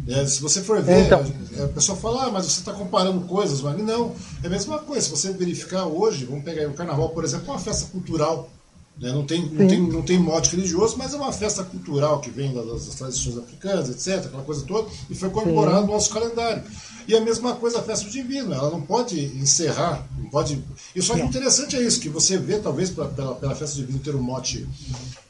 É, 0.09 0.27
se 0.27 0.41
você 0.41 0.63
for 0.63 0.83
ver, 0.83 1.07
então. 1.07 1.25
a 1.65 1.69
pessoa 1.69 1.99
fala, 1.99 2.25
ah, 2.25 2.31
mas 2.31 2.47
você 2.47 2.61
está 2.61 2.73
comparando 2.73 3.27
coisas, 3.27 3.61
mas 3.61 3.77
não, 3.79 4.15
é 4.43 4.47
a 4.47 4.51
mesma 4.51 4.79
coisa. 4.79 5.03
Se 5.03 5.11
você 5.11 5.33
verificar 5.33 5.85
hoje, 5.85 6.25
vamos 6.25 6.45
pegar 6.45 6.69
o 6.69 6.75
carnaval, 6.75 7.09
por 7.11 7.25
exemplo, 7.25 7.49
é 7.49 7.51
uma 7.53 7.59
festa 7.59 7.87
cultural. 7.91 8.49
Né? 8.99 9.13
Não, 9.13 9.27
tem, 9.27 9.45
não, 9.51 9.69
tem, 9.69 9.81
não 9.81 10.03
tem 10.03 10.19
mote 10.19 10.57
religioso, 10.57 10.97
mas 10.97 11.13
é 11.13 11.17
uma 11.17 11.33
festa 11.33 11.63
cultural 11.63 12.21
que 12.21 12.31
vem 12.31 12.55
das, 12.55 12.87
das 12.87 12.95
tradições 12.95 13.37
africanas, 13.39 13.91
etc., 13.91 14.27
aquela 14.27 14.43
coisa 14.43 14.65
toda, 14.65 14.89
e 15.11 15.15
foi 15.15 15.29
incorporada 15.29 15.83
no 15.83 15.89
nosso 15.89 16.11
calendário. 16.11 16.63
E 17.07 17.15
a 17.15 17.21
mesma 17.21 17.55
coisa 17.55 17.79
a 17.79 17.83
festa 17.83 18.09
divina, 18.09 18.55
ela 18.57 18.71
não 18.71 18.83
pode 18.83 19.21
encerrar, 19.21 20.07
não 20.19 20.31
pode. 20.31 20.63
E 20.95 21.03
só 21.03 21.15
que 21.15 21.23
interessante 21.23 21.77
é 21.77 21.83
isso, 21.83 22.01
que 22.01 22.09
você 22.09 22.39
vê, 22.39 22.59
talvez, 22.59 22.91
pela, 22.91 23.09
pela 23.09 23.55
festa 23.55 23.77
divina 23.77 24.01
ter 24.03 24.15
um 24.15 24.23
mote. 24.23 24.67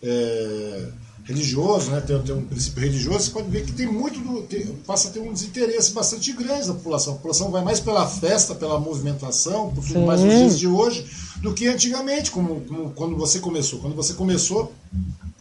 É 0.02 0.88
religioso, 1.26 1.90
né, 1.90 2.00
tem, 2.00 2.20
tem, 2.22 2.34
um 2.34 2.44
princípio 2.44 2.82
religioso, 2.82 3.24
você 3.24 3.30
pode 3.32 3.50
ver 3.50 3.64
que 3.64 3.72
tem 3.72 3.86
muito 3.86 4.20
do, 4.20 4.42
tem, 4.42 4.64
passa 4.86 5.08
a 5.08 5.10
ter 5.10 5.18
um 5.18 5.32
desinteresse 5.32 5.92
bastante 5.92 6.32
grande 6.32 6.68
da 6.68 6.74
população. 6.74 7.14
A 7.14 7.16
população 7.16 7.50
vai 7.50 7.64
mais 7.64 7.80
pela 7.80 8.06
festa, 8.06 8.54
pela 8.54 8.78
movimentação, 8.78 9.72
por 9.74 9.84
tudo 9.84 10.00
mais 10.00 10.20
nos 10.20 10.32
dias 10.32 10.58
de 10.58 10.68
hoje, 10.68 11.04
do 11.42 11.52
que 11.52 11.66
antigamente, 11.66 12.30
como, 12.30 12.60
como, 12.60 12.90
quando 12.90 13.16
você 13.16 13.40
começou. 13.40 13.80
Quando 13.80 13.96
você 13.96 14.14
começou, 14.14 14.72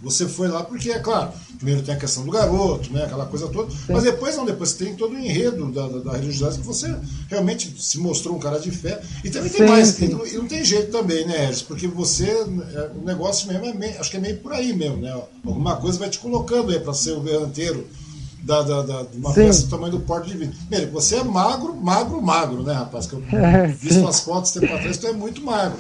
você 0.05 0.27
foi 0.27 0.47
lá 0.47 0.63
porque, 0.63 0.91
é 0.91 0.99
claro, 0.99 1.31
primeiro 1.57 1.81
tem 1.81 1.95
a 1.95 1.97
questão 1.97 2.23
do 2.23 2.31
garoto, 2.31 2.93
né, 2.93 3.05
aquela 3.05 3.25
coisa 3.25 3.47
toda, 3.47 3.71
Sim. 3.71 3.77
mas 3.89 4.03
depois 4.03 4.37
não, 4.37 4.45
depois 4.45 4.73
tem 4.73 4.95
todo 4.95 5.15
o 5.15 5.17
enredo 5.17 5.71
da, 5.71 5.87
da, 5.87 5.97
da, 5.97 6.11
religiosidade 6.13 6.59
que 6.59 6.65
você 6.65 6.95
realmente 7.27 7.73
se 7.81 7.97
mostrou 7.97 8.35
um 8.35 8.39
cara 8.39 8.59
de 8.59 8.69
fé. 8.69 9.01
E 9.23 9.31
também 9.31 9.49
tem 9.49 9.65
sim, 9.65 9.73
mais. 9.73 9.99
E, 9.99 10.07
não, 10.07 10.27
e, 10.27 10.33
não 10.33 10.47
tem 10.47 10.63
jeito 10.63 10.91
também, 10.91 11.25
né, 11.25 11.45
Eris? 11.45 11.63
Porque 11.63 11.87
você, 11.87 12.29
é, 12.29 12.91
o 12.95 13.03
negócio 13.03 13.47
mesmo 13.47 13.65
é 13.65 13.73
meio, 13.73 13.99
acho 13.99 14.11
que 14.11 14.17
é 14.17 14.19
meio 14.19 14.37
por 14.37 14.53
aí 14.53 14.73
mesmo, 14.73 14.97
né? 14.97 15.11
Alguma 15.43 15.77
coisa 15.77 15.97
vai 15.97 16.09
te 16.09 16.19
colocando 16.19 16.71
aí 16.71 16.79
para 16.79 16.93
ser 16.93 17.13
o 17.13 17.21
verdadeiro 17.21 17.87
da, 18.43 18.61
da, 18.61 18.81
da, 18.83 19.03
de 19.03 19.17
uma 19.17 19.33
sim. 19.33 19.49
do 19.49 19.67
tamanho 19.69 19.91
do 19.93 19.99
porte 20.01 20.29
de 20.29 20.37
vidro. 20.37 20.55
Primeiro, 20.67 20.91
você 20.91 21.15
é 21.15 21.23
magro, 21.23 21.75
magro, 21.75 22.21
magro, 22.21 22.61
né, 22.61 22.73
rapaz? 22.73 23.07
Que 23.07 23.13
eu 23.13 23.23
é, 23.33 23.67
vi 23.67 23.91
suas 23.91 24.19
fotos 24.19 24.51
tempo 24.51 24.71
atrás, 24.71 24.97
tu 24.97 25.07
é 25.07 25.13
muito 25.13 25.41
magro. 25.41 25.79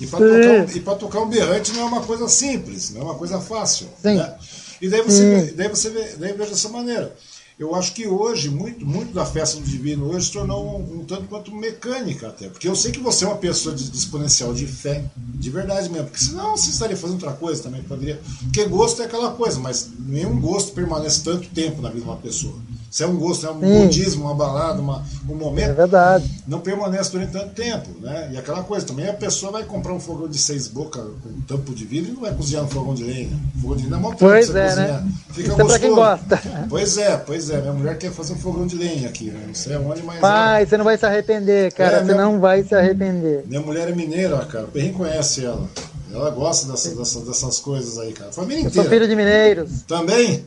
E 0.00 0.06
para 0.06 0.18
tocar, 0.18 0.94
um, 0.94 0.98
tocar 0.98 1.20
um 1.20 1.28
berrante 1.28 1.72
não 1.72 1.82
é 1.82 1.84
uma 1.84 2.02
coisa 2.02 2.26
simples, 2.28 2.90
não 2.90 3.02
é 3.02 3.04
uma 3.04 3.14
coisa 3.14 3.40
fácil. 3.40 3.86
Né? 4.16 4.38
E 4.80 4.88
daí 4.88 5.02
você, 5.02 5.52
daí 5.56 5.68
você 5.68 5.90
vê, 5.90 6.16
daí 6.16 6.32
veja 6.32 6.50
dessa 6.50 6.68
maneira. 6.68 7.14
Eu 7.58 7.74
acho 7.74 7.92
que 7.92 8.08
hoje, 8.08 8.48
muito, 8.48 8.86
muito 8.86 9.12
da 9.12 9.26
festa 9.26 9.60
do 9.60 9.66
divino 9.66 10.06
hoje 10.06 10.24
se 10.24 10.32
tornou 10.32 10.80
um, 10.80 11.00
um, 11.00 11.04
tanto 11.04 11.24
quanto 11.24 11.54
mecânica 11.54 12.28
até. 12.28 12.48
Porque 12.48 12.66
eu 12.66 12.74
sei 12.74 12.90
que 12.90 12.98
você 12.98 13.26
é 13.26 13.28
uma 13.28 13.36
pessoa 13.36 13.74
de, 13.74 13.90
de 13.90 13.98
exponencial 13.98 14.54
de 14.54 14.66
fé, 14.66 15.04
de 15.14 15.50
verdade 15.50 15.90
mesmo. 15.90 16.06
Porque 16.06 16.24
senão 16.24 16.56
você 16.56 16.70
estaria 16.70 16.96
fazendo 16.96 17.22
outra 17.22 17.38
coisa 17.38 17.62
também. 17.62 17.82
Poderia. 17.82 18.18
Porque 18.44 18.64
gosto 18.64 19.02
é 19.02 19.04
aquela 19.04 19.32
coisa, 19.32 19.60
mas 19.60 19.90
nenhum 19.98 20.40
gosto 20.40 20.72
permanece 20.72 21.22
tanto 21.22 21.46
tempo 21.50 21.82
na 21.82 21.90
vida 21.90 22.00
de 22.00 22.08
uma 22.08 22.16
pessoa. 22.16 22.56
Se 22.90 23.04
é 23.04 23.06
um 23.06 23.16
gosto, 23.16 23.46
é 23.46 23.50
um 23.52 23.60
Sim. 23.60 23.86
budismo, 23.86 24.24
uma 24.24 24.34
balada, 24.34 24.80
uma, 24.80 25.04
um 25.28 25.36
momento. 25.36 25.70
É 25.70 25.72
verdade. 25.72 26.42
Não 26.44 26.58
permanece 26.58 27.12
durante 27.12 27.30
tanto 27.30 27.54
tempo, 27.54 27.88
né? 28.00 28.30
E 28.32 28.36
aquela 28.36 28.64
coisa, 28.64 28.84
também 28.84 29.08
a 29.08 29.12
pessoa 29.12 29.52
vai 29.52 29.62
comprar 29.62 29.92
um 29.92 30.00
fogão 30.00 30.28
de 30.28 30.36
seis 30.36 30.66
bocas 30.66 31.04
com 31.22 31.40
tampo 31.42 31.72
de 31.72 31.84
vidro 31.84 32.10
e 32.10 32.14
não 32.14 32.22
vai 32.22 32.34
cozinhar 32.34 32.64
no 32.64 32.68
fogão 32.68 32.92
de 32.92 33.04
lenha. 33.04 33.30
Fogão 33.62 33.76
de 33.76 33.84
lenha 33.84 33.94
é 33.94 33.98
uma 33.98 34.16
Pois 34.16 34.52
é, 34.52 34.68
cozinhar. 34.68 35.04
né? 35.04 35.12
Fica 35.28 35.48
Isso 35.48 35.56
gostoso. 35.56 35.74
É 35.74 35.78
quem 35.78 35.94
gosta. 35.94 36.42
Pois 36.68 36.98
é, 36.98 37.16
pois 37.16 37.50
é. 37.50 37.60
Minha 37.60 37.72
mulher 37.74 37.96
quer 37.96 38.10
fazer 38.10 38.32
um 38.32 38.38
fogão 38.38 38.66
de 38.66 38.74
lenha 38.74 39.08
aqui, 39.08 39.30
né? 39.30 39.44
Não 39.46 39.54
sei 39.54 39.76
aonde, 39.76 40.02
mas. 40.02 40.18
Pai, 40.18 40.66
você 40.66 40.76
não 40.76 40.84
vai 40.84 40.98
se 40.98 41.06
arrepender, 41.06 41.72
cara. 41.72 41.98
É, 41.98 41.98
você 42.00 42.04
minha... 42.06 42.16
não 42.16 42.40
vai 42.40 42.64
se 42.64 42.74
arrepender. 42.74 43.44
Minha 43.46 43.60
mulher 43.60 43.88
é 43.88 43.94
mineira, 43.94 44.36
cara. 44.46 44.64
O 44.64 44.68
Perrin 44.68 44.92
conhece 44.92 45.44
ela. 45.44 45.64
Ela 46.12 46.28
gosta 46.30 46.66
dessa, 46.68 46.92
dessa, 46.92 47.20
dessas 47.20 47.60
coisas 47.60 47.98
aí, 47.98 48.12
cara. 48.12 48.32
Família 48.32 48.62
inteira. 48.62 48.78
Eu 48.78 48.82
sou 48.82 48.90
filho 48.90 49.06
de 49.06 49.14
mineiros. 49.14 49.82
Também? 49.86 50.44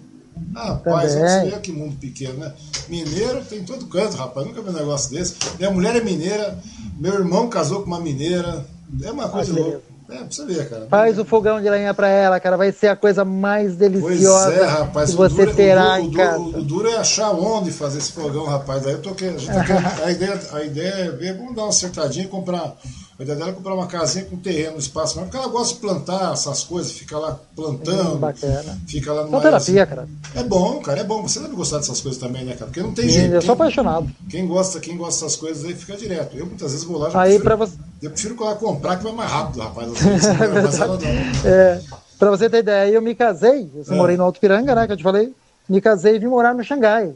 Rapaz, 0.53 1.13
você 1.13 1.49
vê 1.49 1.59
que 1.59 1.71
mundo 1.71 1.95
pequeno, 1.99 2.35
né? 2.35 2.53
Mineiro 2.87 3.43
tem 3.45 3.63
todo 3.63 3.85
canto, 3.87 4.15
rapaz. 4.15 4.45
Nunca 4.45 4.61
vi 4.61 4.69
um 4.69 4.73
negócio 4.73 5.09
desse. 5.11 5.35
Minha 5.57 5.71
mulher 5.71 5.95
é 5.95 6.01
mineira, 6.01 6.57
meu 6.99 7.13
irmão 7.13 7.49
casou 7.49 7.81
com 7.81 7.87
uma 7.87 7.99
mineira. 7.99 8.65
É 9.03 9.11
uma 9.11 9.29
coisa 9.29 9.53
louca. 9.53 9.93
É, 10.09 10.17
pra 10.17 10.27
você 10.29 10.45
ver, 10.45 10.69
cara. 10.69 10.87
Faz 10.89 11.17
o 11.17 11.25
fogão 11.25 11.61
de 11.61 11.69
lenha 11.69 11.93
pra 11.93 12.07
ela, 12.07 12.39
cara. 12.39 12.57
Vai 12.57 12.71
ser 12.71 12.87
a 12.87 12.95
coisa 12.95 13.23
mais 13.23 13.75
deliciosa 13.75 14.51
pois 14.51 14.61
é, 14.61 14.65
rapaz, 14.65 15.09
que 15.09 15.15
você 15.15 15.45
duro, 15.45 15.55
terá 15.55 15.93
o, 15.93 15.97
em 15.97 16.07
o, 16.09 16.11
casa. 16.11 16.39
O, 16.39 16.57
o, 16.57 16.61
duro 16.61 16.87
é 16.89 16.97
achar 16.97 17.31
onde 17.31 17.71
fazer 17.71 17.99
esse 17.99 18.11
fogão, 18.11 18.45
rapaz. 18.45 18.85
Aí 18.85 18.93
eu 18.93 19.01
tô 19.01 19.15
querendo. 19.15 19.43
Tá 19.45 19.63
querendo 19.63 20.03
a, 20.03 20.11
ideia, 20.11 20.41
a 20.51 20.63
ideia 20.63 20.93
é 20.93 21.11
ver, 21.11 21.37
vamos 21.37 21.55
dar 21.55 21.63
uma 21.63 21.69
acertadinha 21.69 22.25
e 22.25 22.27
comprar. 22.27 22.75
A 23.23 23.25
ideia 23.25 23.37
dela 23.37 23.51
é 23.51 23.53
comprar 23.53 23.73
uma 23.73 23.87
casinha 23.87 24.25
com 24.25 24.35
terreno, 24.35 24.77
espaço, 24.77 25.15
mas 25.15 25.23
porque 25.23 25.37
ela 25.37 25.47
gosta 25.47 25.75
de 25.75 25.79
plantar 25.79 26.33
essas 26.33 26.65
coisas, 26.65 26.91
fica 26.91 27.17
lá 27.17 27.39
plantando. 27.55 28.15
Hum, 28.15 28.19
bacana. 28.19 28.77
Fica 28.85 29.13
lá 29.13 29.21
Só 29.21 29.27
numa. 29.27 29.41
terapia, 29.41 29.85
cara. 29.85 30.09
É 30.35 30.43
bom, 30.43 30.81
cara, 30.81 30.99
é 30.99 31.03
bom. 31.05 31.21
Você 31.21 31.39
deve 31.39 31.55
gostar 31.55 31.77
dessas 31.77 32.01
coisas 32.01 32.19
também, 32.19 32.43
né, 32.43 32.51
cara? 32.53 32.65
Porque 32.65 32.81
não 32.81 32.91
tem 32.93 33.05
Sim, 33.07 33.13
jeito. 33.15 33.33
eu 33.35 33.39
Quem, 33.39 33.45
sou 33.45 33.53
apaixonado. 33.53 34.07
quem 34.29 34.45
gosta, 34.45 34.79
quem 34.81 34.97
gosta 34.97 35.23
dessas 35.23 35.39
coisas 35.39 35.63
aí 35.63 35.73
fica 35.73 35.95
direto. 35.95 36.35
Eu 36.35 36.45
muitas 36.47 36.71
vezes 36.73 36.85
vou 36.85 36.97
lá 36.97 37.09
já 37.09 37.21
Aí 37.21 37.39
prefiro, 37.39 37.57
você. 37.57 37.77
Eu 38.01 38.09
prefiro 38.11 38.35
ir 38.35 38.39
lá 38.41 38.55
comprar 38.55 38.97
que 38.97 39.03
vai 39.05 39.13
mais 39.13 39.31
rápido, 39.31 39.59
rapaz. 39.61 39.89
Vezes, 39.97 40.25
vai 40.37 40.61
mais 40.61 40.79
ela 40.81 40.97
não. 40.99 41.49
É, 41.49 41.81
pra 42.19 42.29
você 42.29 42.49
ter 42.49 42.57
ideia, 42.57 42.91
eu 42.91 43.01
me 43.01 43.15
casei, 43.15 43.71
eu 43.73 43.93
É. 43.93 43.95
morei 43.95 44.17
no 44.17 44.23
Alto 44.25 44.41
Piranga, 44.41 44.75
né, 44.75 44.85
que 44.85 44.91
eu 44.91 44.97
te 44.97 45.03
falei, 45.03 45.33
me 45.69 45.79
casei 45.79 46.17
e 46.17 46.19
vim 46.19 46.27
morar 46.27 46.53
no 46.53 46.61
Xangai. 46.61 47.13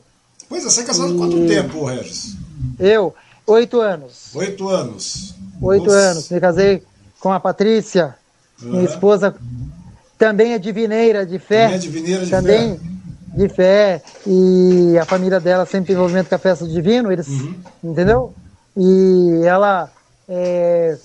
Pois 0.47 0.65
é, 0.65 0.69
você 0.69 0.79
é 0.79 0.83
casado 0.85 1.13
há 1.15 1.17
quanto 1.17 1.45
tempo, 1.47 1.83
Regis? 1.83 2.37
Eu, 2.79 3.13
oito 3.45 3.81
anos. 3.81 4.29
Oito 4.33 4.69
anos. 4.69 5.35
Oito 5.61 5.85
Nossa. 5.85 5.97
anos. 5.97 6.29
Me 6.29 6.39
casei 6.39 6.83
com 7.19 7.31
a 7.31 7.39
Patrícia, 7.39 8.15
minha 8.61 8.83
Aham. 8.83 8.93
esposa, 8.93 9.35
também 10.17 10.53
é 10.53 10.59
divineira 10.59 11.25
de 11.25 11.39
fé. 11.39 11.63
Também 11.63 11.75
é 11.75 11.79
divineira 11.79 12.23
de 12.25 12.31
também 12.31 12.77
fé. 12.77 12.81
de 13.35 13.49
fé. 13.49 14.01
E 14.25 14.97
a 14.99 15.05
família 15.05 15.39
dela 15.39 15.65
sempre 15.65 15.87
tem 15.87 15.95
envolvimento 15.95 16.29
com 16.29 16.35
a 16.35 16.39
festa 16.39 16.65
do 16.65 16.71
divino, 16.71 17.11
eles, 17.11 17.27
Uhum. 17.27 17.63
entendeu? 17.91 18.33
E 18.75 19.41
ela 19.45 19.89
é, 20.27 20.97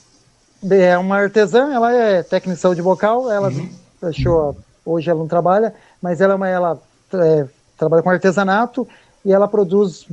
é 0.71 0.99
uma 0.99 1.17
artesã, 1.17 1.73
ela 1.73 1.93
é 1.93 2.23
técnica 2.23 2.75
de 2.75 2.83
vocal, 2.83 3.31
ela 3.31 3.49
Uhum. 3.49 3.69
deixou, 4.03 4.57
hoje 4.85 5.09
ela 5.11 5.21
não 5.21 5.29
trabalha, 5.29 5.73
mas 6.01 6.21
ela, 6.21 6.33
é 6.33 6.37
uma- 6.37 6.49
ela 6.49 6.83
é, 7.15 7.47
trabalha 7.77 8.03
com 8.03 8.11
artesanato 8.11 8.87
e 9.25 9.33
ela 9.33 9.47
produz 9.47 10.07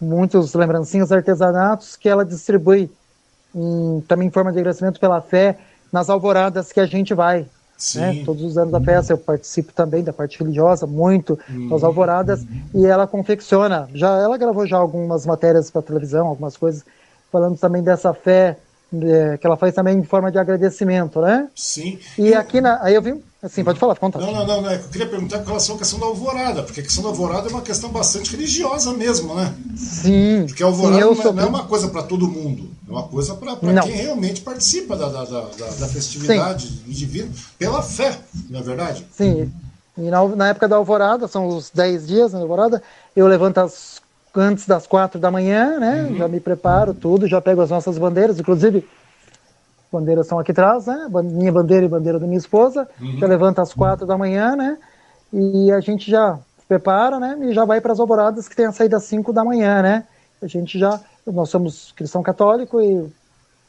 muitos 0.00 0.54
lembrancinhos 0.54 1.12
artesanatos 1.12 1.94
que 1.96 2.08
ela 2.08 2.24
distribui 2.24 2.90
em- 3.56 4.00
também 4.02 4.28
em 4.28 4.30
forma 4.30 4.52
de 4.52 4.58
agradecimento 4.58 5.00
pela 5.00 5.20
fé 5.20 5.58
nas 5.92 6.10
alvoradas 6.10 6.72
que 6.72 6.80
a 6.80 6.86
gente 6.86 7.14
vai. 7.14 7.46
Sim. 7.78 8.00
né? 8.00 8.24
Todos 8.24 8.42
os 8.42 8.56
anos 8.56 8.72
da 8.72 8.80
festa 8.80 9.12
eu 9.12 9.18
participo 9.18 9.70
também 9.72 10.02
da 10.02 10.12
parte 10.12 10.38
religiosa, 10.38 10.86
muito 10.86 11.38
nas 11.70 11.82
Uhum. 11.82 11.88
alvoradas, 11.88 12.46
e 12.74 12.86
ela 12.86 13.06
confecciona. 13.06 13.86
Já 13.94 14.16
ela 14.18 14.38
gravou 14.38 14.66
já 14.66 14.78
algumas 14.78 15.26
matérias 15.26 15.70
para 15.70 15.82
televisão, 15.82 16.26
algumas 16.26 16.56
coisas 16.56 16.84
falando 17.30 17.58
também 17.58 17.82
dessa 17.82 18.14
fé 18.14 18.56
eh, 19.02 19.36
que 19.36 19.46
ela 19.46 19.56
faz 19.56 19.74
também 19.74 19.98
em 19.98 20.04
forma 20.04 20.30
de 20.30 20.38
agradecimento, 20.38 21.20
né? 21.20 21.48
Sim. 21.54 21.98
E 22.16 22.32
aqui 22.34 22.60
na, 22.60 22.82
aí 22.82 22.94
eu 22.94 23.02
vi, 23.02 23.22
assim, 23.46 23.64
pode 23.64 23.78
falar, 23.78 23.96
conta. 23.96 24.18
Não, 24.18 24.32
não, 24.32 24.46
não, 24.46 24.62
não. 24.62 24.70
é 24.70 24.78
que 24.78 24.84
Eu 24.84 24.88
queria 24.90 25.06
perguntar 25.08 25.38
com 25.40 25.46
relação 25.46 25.74
à 25.74 25.78
questão 25.78 25.98
da 25.98 26.06
alvorada, 26.06 26.62
porque 26.62 26.80
a 26.80 26.82
questão 26.82 27.02
da 27.02 27.08
alvorada 27.10 27.48
é 27.48 27.50
uma 27.50 27.62
questão 27.62 27.90
bastante 27.90 28.30
religiosa 28.32 28.92
mesmo, 28.92 29.34
né? 29.34 29.54
Sim. 29.76 30.44
Porque 30.46 30.62
a 30.62 30.66
alvorada 30.66 30.96
sim, 31.00 31.04
não, 31.04 31.12
é, 31.12 31.22
sou 31.22 31.32
não 31.32 31.42
é 31.42 31.46
uma 31.46 31.64
coisa 31.64 31.88
para 31.88 32.02
todo 32.02 32.28
mundo, 32.28 32.70
é 32.88 32.90
uma 32.90 33.04
coisa 33.04 33.34
para 33.34 33.56
Não. 33.72 33.82
quem 33.82 33.92
realmente 33.96 34.40
participa 34.42 34.96
da, 34.96 35.08
da, 35.08 35.24
da, 35.24 35.40
da- 35.40 35.74
da 35.80 35.88
festividade 35.88 36.66
do 36.68 36.92
divino 36.92 37.32
pela 37.58 37.82
fé, 37.82 38.18
não 38.50 38.60
é 38.60 38.62
verdade? 38.62 39.06
Sim. 39.16 39.50
E 39.98 40.02
na, 40.10 40.26
na 40.28 40.48
época 40.48 40.68
da 40.68 40.76
alvorada, 40.76 41.26
são 41.26 41.48
os 41.48 41.70
10 41.70 42.06
dias 42.06 42.32
na 42.32 42.40
alvorada, 42.40 42.82
eu 43.14 43.26
levanto 43.26 43.58
as, 43.58 44.02
antes 44.34 44.66
das 44.66 44.86
4 44.86 45.18
da 45.18 45.30
manhã, 45.30 45.78
né? 45.80 46.14
Já 46.18 46.28
me 46.28 46.38
preparo 46.40 46.92
tudo, 46.92 47.26
já 47.26 47.40
pego 47.40 47.62
as 47.62 47.70
nossas 47.70 47.96
bandeiras, 47.96 48.38
inclusive 48.38 48.86
bandeiras 49.98 50.26
estão 50.26 50.38
aqui 50.38 50.52
atrás, 50.52 50.86
né? 50.86 51.08
Minha 51.24 51.52
bandeira 51.52 51.86
e 51.86 51.88
bandeira 51.88 52.18
da 52.18 52.26
minha 52.26 52.38
esposa. 52.38 52.88
Já 53.18 53.26
levanto 53.26 53.60
às 53.60 53.72
4 53.72 54.06
da 54.06 54.16
manhã, 54.16 54.54
né? 54.56 54.78
E 55.32 55.72
a 55.72 55.80
gente 55.80 56.10
já 56.10 56.38
se 56.58 56.66
prepara, 56.66 57.18
né? 57.18 57.36
E 57.42 57.52
já 57.52 57.64
vai 57.64 57.80
para 57.80 57.92
as 57.92 58.00
alvoradas 58.00 58.48
que 58.48 58.56
tem 58.56 58.66
a 58.66 58.72
saída 58.72 58.96
às 58.96 59.04
5 59.04 59.32
da 59.32 59.44
manhã, 59.44 59.82
né? 59.82 60.04
A 60.42 60.46
gente 60.46 60.78
já, 60.78 61.00
nós 61.26 61.48
somos 61.48 61.92
cristão 61.92 62.22
católico 62.22 62.80
e 62.80 63.10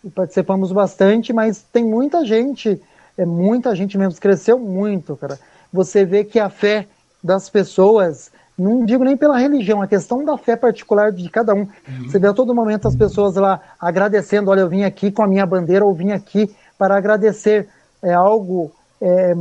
e 0.04 0.10
participamos 0.10 0.72
bastante, 0.72 1.34
mas 1.34 1.62
tem 1.62 1.84
muita 1.84 2.26
gente, 2.26 2.82
é 3.18 3.26
muita 3.26 3.76
gente 3.76 3.98
mesmo, 3.98 4.20
cresceu 4.20 4.60
muito, 4.60 5.16
cara. 5.18 5.40
Você 5.72 6.06
vê 6.06 6.24
que 6.24 6.40
a 6.40 6.50
fé 6.50 6.88
das 7.24 7.50
pessoas, 7.50 8.32
não 8.58 8.86
digo 8.86 9.03
nem 9.03 9.16
pela 9.16 9.38
religião, 9.38 9.82
a 9.82 9.88
questão 9.88 10.26
da 10.26 10.38
fé 10.38 10.55
particular 10.55 11.12
de 11.12 11.30
cada 11.30 11.53
um. 11.53 11.68
Você 12.03 12.18
vê 12.18 12.28
a 12.28 12.34
todo 12.34 12.55
momento 12.55 12.88
as 12.88 12.95
pessoas 12.95 13.36
lá 13.36 13.62
agradecendo, 13.80 14.49
olha, 14.49 14.62
eu 14.62 14.70
vim 14.70 14.84
aqui 14.84 15.12
com 15.12 15.22
a 15.22 15.28
minha 15.28 15.45
bandeira, 15.45 15.86
ou 15.86 15.93
vim 15.93 16.12
aqui 16.12 16.53
para 16.78 16.97
agradecer 16.97 17.68
é 18.01 18.14
algo 18.14 18.72
é, 19.01 19.34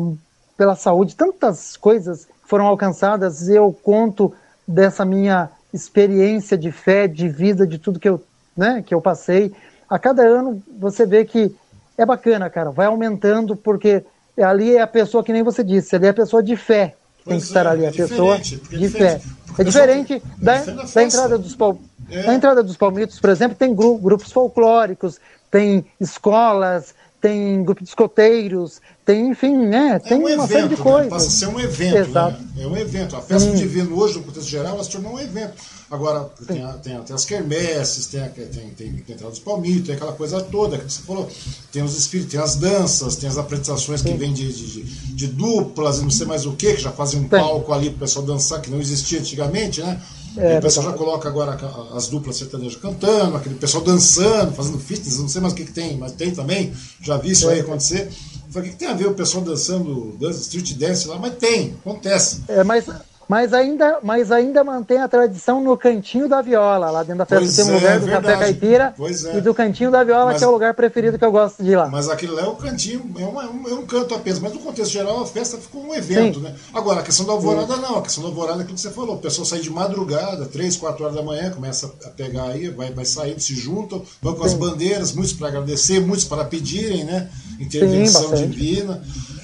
pela 0.56 0.74
saúde, 0.74 1.14
tantas 1.14 1.76
coisas 1.76 2.26
foram 2.44 2.66
alcançadas, 2.66 3.48
eu 3.48 3.72
conto 3.82 4.32
dessa 4.66 5.04
minha 5.04 5.50
experiência 5.72 6.56
de 6.56 6.72
fé, 6.72 7.06
de 7.06 7.28
vida, 7.28 7.66
de 7.66 7.78
tudo 7.78 8.00
que 8.00 8.08
eu, 8.08 8.22
né, 8.56 8.82
que 8.84 8.94
eu 8.94 9.00
passei. 9.00 9.52
A 9.88 9.98
cada 9.98 10.22
ano 10.22 10.62
você 10.78 11.04
vê 11.04 11.24
que 11.24 11.54
é 11.98 12.04
bacana, 12.04 12.48
cara, 12.50 12.70
vai 12.70 12.86
aumentando, 12.86 13.56
porque 13.56 14.04
ali 14.38 14.76
é 14.76 14.80
a 14.80 14.86
pessoa, 14.86 15.24
que 15.24 15.32
nem 15.32 15.42
você 15.42 15.62
disse, 15.62 15.96
ali 15.96 16.06
é 16.06 16.10
a 16.10 16.14
pessoa 16.14 16.42
de 16.42 16.56
fé 16.56 16.94
tem 17.26 17.38
que 17.38 17.44
estar 17.44 17.66
é, 17.66 17.68
ali, 17.68 17.84
é 17.84 17.88
a 17.88 17.92
pessoa 17.92 18.36
é 18.36 18.38
de 18.38 18.56
diferente. 18.56 18.90
fé. 18.92 19.20
É 19.58 19.64
diferente 19.64 20.12
é 20.14 20.20
da, 20.44 20.56
diferente 20.58 20.94
da 20.94 21.02
entrada 21.02 21.38
dos 21.38 21.54
pal... 21.54 21.78
É. 22.10 22.22
da 22.22 22.34
entrada 22.34 22.62
dos 22.62 22.76
palmitos, 22.76 23.18
por 23.18 23.30
exemplo, 23.30 23.56
tem 23.56 23.74
gru- 23.74 23.98
grupos 23.98 24.30
folclóricos, 24.30 25.18
tem 25.50 25.84
escolas, 26.00 26.94
tem 27.20 27.64
grupo 27.64 27.82
de 27.82 27.88
escoteiros, 27.88 28.80
tem, 29.07 29.28
enfim, 29.30 29.57
né? 29.57 29.98
Tem 30.00 30.12
é 30.12 30.16
um 30.20 30.34
uma 30.34 30.46
série 30.46 30.59
evento, 30.64 30.70
de 30.70 30.76
né? 30.76 30.82
coisas. 30.82 31.09
passa 31.11 31.26
a 31.26 31.30
ser 31.30 31.46
um 31.46 31.59
evento. 31.61 31.96
Exato. 31.96 32.42
Né? 32.42 32.64
É 32.64 32.66
um 32.66 32.76
evento. 32.76 33.16
A 33.16 33.22
festa 33.22 33.50
do 33.50 33.57
divino 33.57 33.96
hoje, 33.96 34.18
no 34.18 34.24
contexto 34.24 34.48
geral, 34.48 34.74
ela 34.74 34.84
se 34.84 34.90
tornou 34.90 35.14
um 35.14 35.20
evento. 35.20 35.54
Agora, 35.88 36.28
tem, 36.48 36.64
a- 36.64 36.72
tem, 36.72 36.96
a- 36.96 37.00
tem 37.00 37.14
as 37.14 37.24
quermesses, 37.24 38.07
tem, 38.07 38.20
a- 38.20 38.28
tem, 38.28 38.46
tem, 38.46 38.70
tem 38.74 38.88
a 39.09 39.12
entrada 39.12 39.30
dos 39.30 39.38
palmitos, 39.38 39.86
tem 39.86 39.94
aquela 39.94 40.12
coisa 40.12 40.40
toda 40.40 40.76
que 40.78 40.92
você 40.92 41.00
falou. 41.02 41.30
Tem 41.70 41.82
os 41.82 41.96
espíritos, 41.96 42.32
tem 42.32 42.40
as 42.40 42.57
danças, 42.57 43.14
tem 43.16 43.28
as 43.28 43.38
apresentações 43.38 44.02
que 44.02 44.12
vêm 44.14 44.32
de, 44.32 44.52
de, 44.52 44.66
de- 44.82 44.82
de 45.14 45.26
duplas 45.28 45.98
e 45.98 46.02
não 46.02 46.11
sei 46.11 46.26
mais 46.26 46.44
o 46.44 46.52
que, 46.52 46.74
que 46.74 46.82
já 46.82 46.90
fazem 46.90 47.20
um 47.20 47.28
Tem. 47.28 47.40
palco 47.40 47.72
ali 47.72 47.90
pro 47.90 48.00
pessoal 48.00 48.24
dançar, 48.26 48.61
que 48.61 48.68
não 48.70 48.80
existia 48.80 49.20
antigamente, 49.20 49.80
né? 49.80 50.00
É, 50.38 50.57
e 50.57 50.59
o 50.59 50.61
pessoal 50.61 50.84
já 50.86 50.92
coloca 50.92 51.26
agora 51.28 51.59
as 51.94 52.09
duplas 52.09 52.36
sertanejas 52.36 52.76
cantando, 52.76 53.36
aquele 53.38 53.54
pessoal 53.54 53.82
dançando, 53.82 54.52
fazendo 54.52 54.78
fitness, 54.78 55.18
não 55.18 55.28
sei 55.28 55.40
mais 55.40 55.54
o 55.54 55.57
que, 55.57 55.64
que 55.64 55.72
tem, 55.72 55.96
mas 55.96 56.12
tem 56.12 56.30
também, 56.30 56.74
já 57.00 57.16
vi 57.16 57.30
isso 57.30 57.48
aí 57.48 57.61
É. 57.61 57.62
acontecer. 57.62 58.11
Falei, 58.57 58.70
o 58.70 58.72
que 58.72 58.78
tem 58.78 58.88
a 58.88 58.94
ver 58.94 59.07
o 59.07 59.12
pessoal 59.12 59.44
dançando 59.44 60.16
dança, 60.18 60.40
street 60.40 60.78
dance 60.78 61.07
lá? 61.07 61.18
Mas 61.18 61.34
tem, 61.34 61.76
acontece. 61.78 62.42
É, 62.48 62.64
mas, 62.64 62.86
mas, 63.28 63.52
ainda, 63.52 63.98
mas 64.02 64.30
ainda 64.30 64.62
mantém 64.62 64.98
a 64.98 65.08
tradição 65.08 65.60
no 65.62 65.76
cantinho 65.76 66.28
da 66.28 66.40
viola. 66.42 66.90
Lá 66.90 67.02
dentro 67.02 67.18
da 67.18 67.26
festa 67.26 67.44
Pois 67.44 67.56
tem 67.56 67.64
um 67.64 67.68
é, 67.68 67.74
lugar 67.74 67.98
do 68.00 68.06
verdade. 68.06 68.26
café 68.26 68.38
caipira 68.38 68.94
é. 68.98 69.38
e 69.38 69.40
do 69.40 69.54
cantinho 69.54 69.90
da 69.90 70.04
viola, 70.04 70.26
Mas- 70.26 70.38
que 70.38 70.44
é 70.44 70.46
o 70.46 70.50
lugar 70.50 70.74
preferido 70.74 71.18
que 71.18 71.24
eu 71.24 71.32
gosto 71.32 71.62
de 71.62 71.70
ir 71.72 71.76
lá. 71.76 71.88
Mas 71.88 72.08
aquilo 72.08 72.34
lá 72.34 72.42
é 72.42 72.48
um 72.48 72.54
cantinho, 72.54 73.10
é, 73.18 73.24
uma- 73.24 73.44
é 73.44 73.48
um, 73.48 73.68
é 73.68 73.74
um 73.74 73.86
canto 73.86 74.14
apenas. 74.14 74.38
Mas 74.38 74.52
no 74.52 74.60
contexto 74.60 74.92
geral, 74.92 75.22
a 75.22 75.26
festa 75.26 75.56
ficou 75.58 75.82
um 75.84 75.94
evento, 75.94 76.38
Sim. 76.38 76.44
né? 76.44 76.54
Agora, 76.72 77.00
a 77.00 77.02
questão 77.02 77.26
da 77.26 77.32
alvorada 77.32 77.76
não. 77.76 77.98
A 77.98 78.02
questão 78.02 78.22
da 78.22 78.28
alvorada 78.30 78.60
é 78.60 78.62
aquilo 78.62 78.76
que 78.76 78.80
você 78.80 78.90
falou. 78.90 79.16
O 79.16 79.18
pessoal 79.18 79.44
sai 79.44 79.60
de 79.60 79.70
madrugada, 79.70 80.46
3, 80.46 80.76
4 80.76 81.02
horas 81.04 81.16
da 81.16 81.22
manhã, 81.22 81.50
começa 81.50 81.92
a 82.04 82.10
pegar 82.10 82.44
aí, 82.44 82.68
vai, 82.68 82.92
vai 82.92 83.04
saindo, 83.04 83.40
se 83.40 83.54
juntam, 83.54 84.02
vão 84.22 84.34
com 84.34 84.44
as 84.44 84.52
Sim. 84.52 84.58
bandeiras, 84.58 85.12
muitos 85.12 85.32
para 85.32 85.48
agradecer, 85.48 86.00
muitos 86.00 86.24
para 86.24 86.44
pedirem, 86.44 87.04
né? 87.04 87.28
Intervenção 87.58 88.34
divina. 88.34 89.02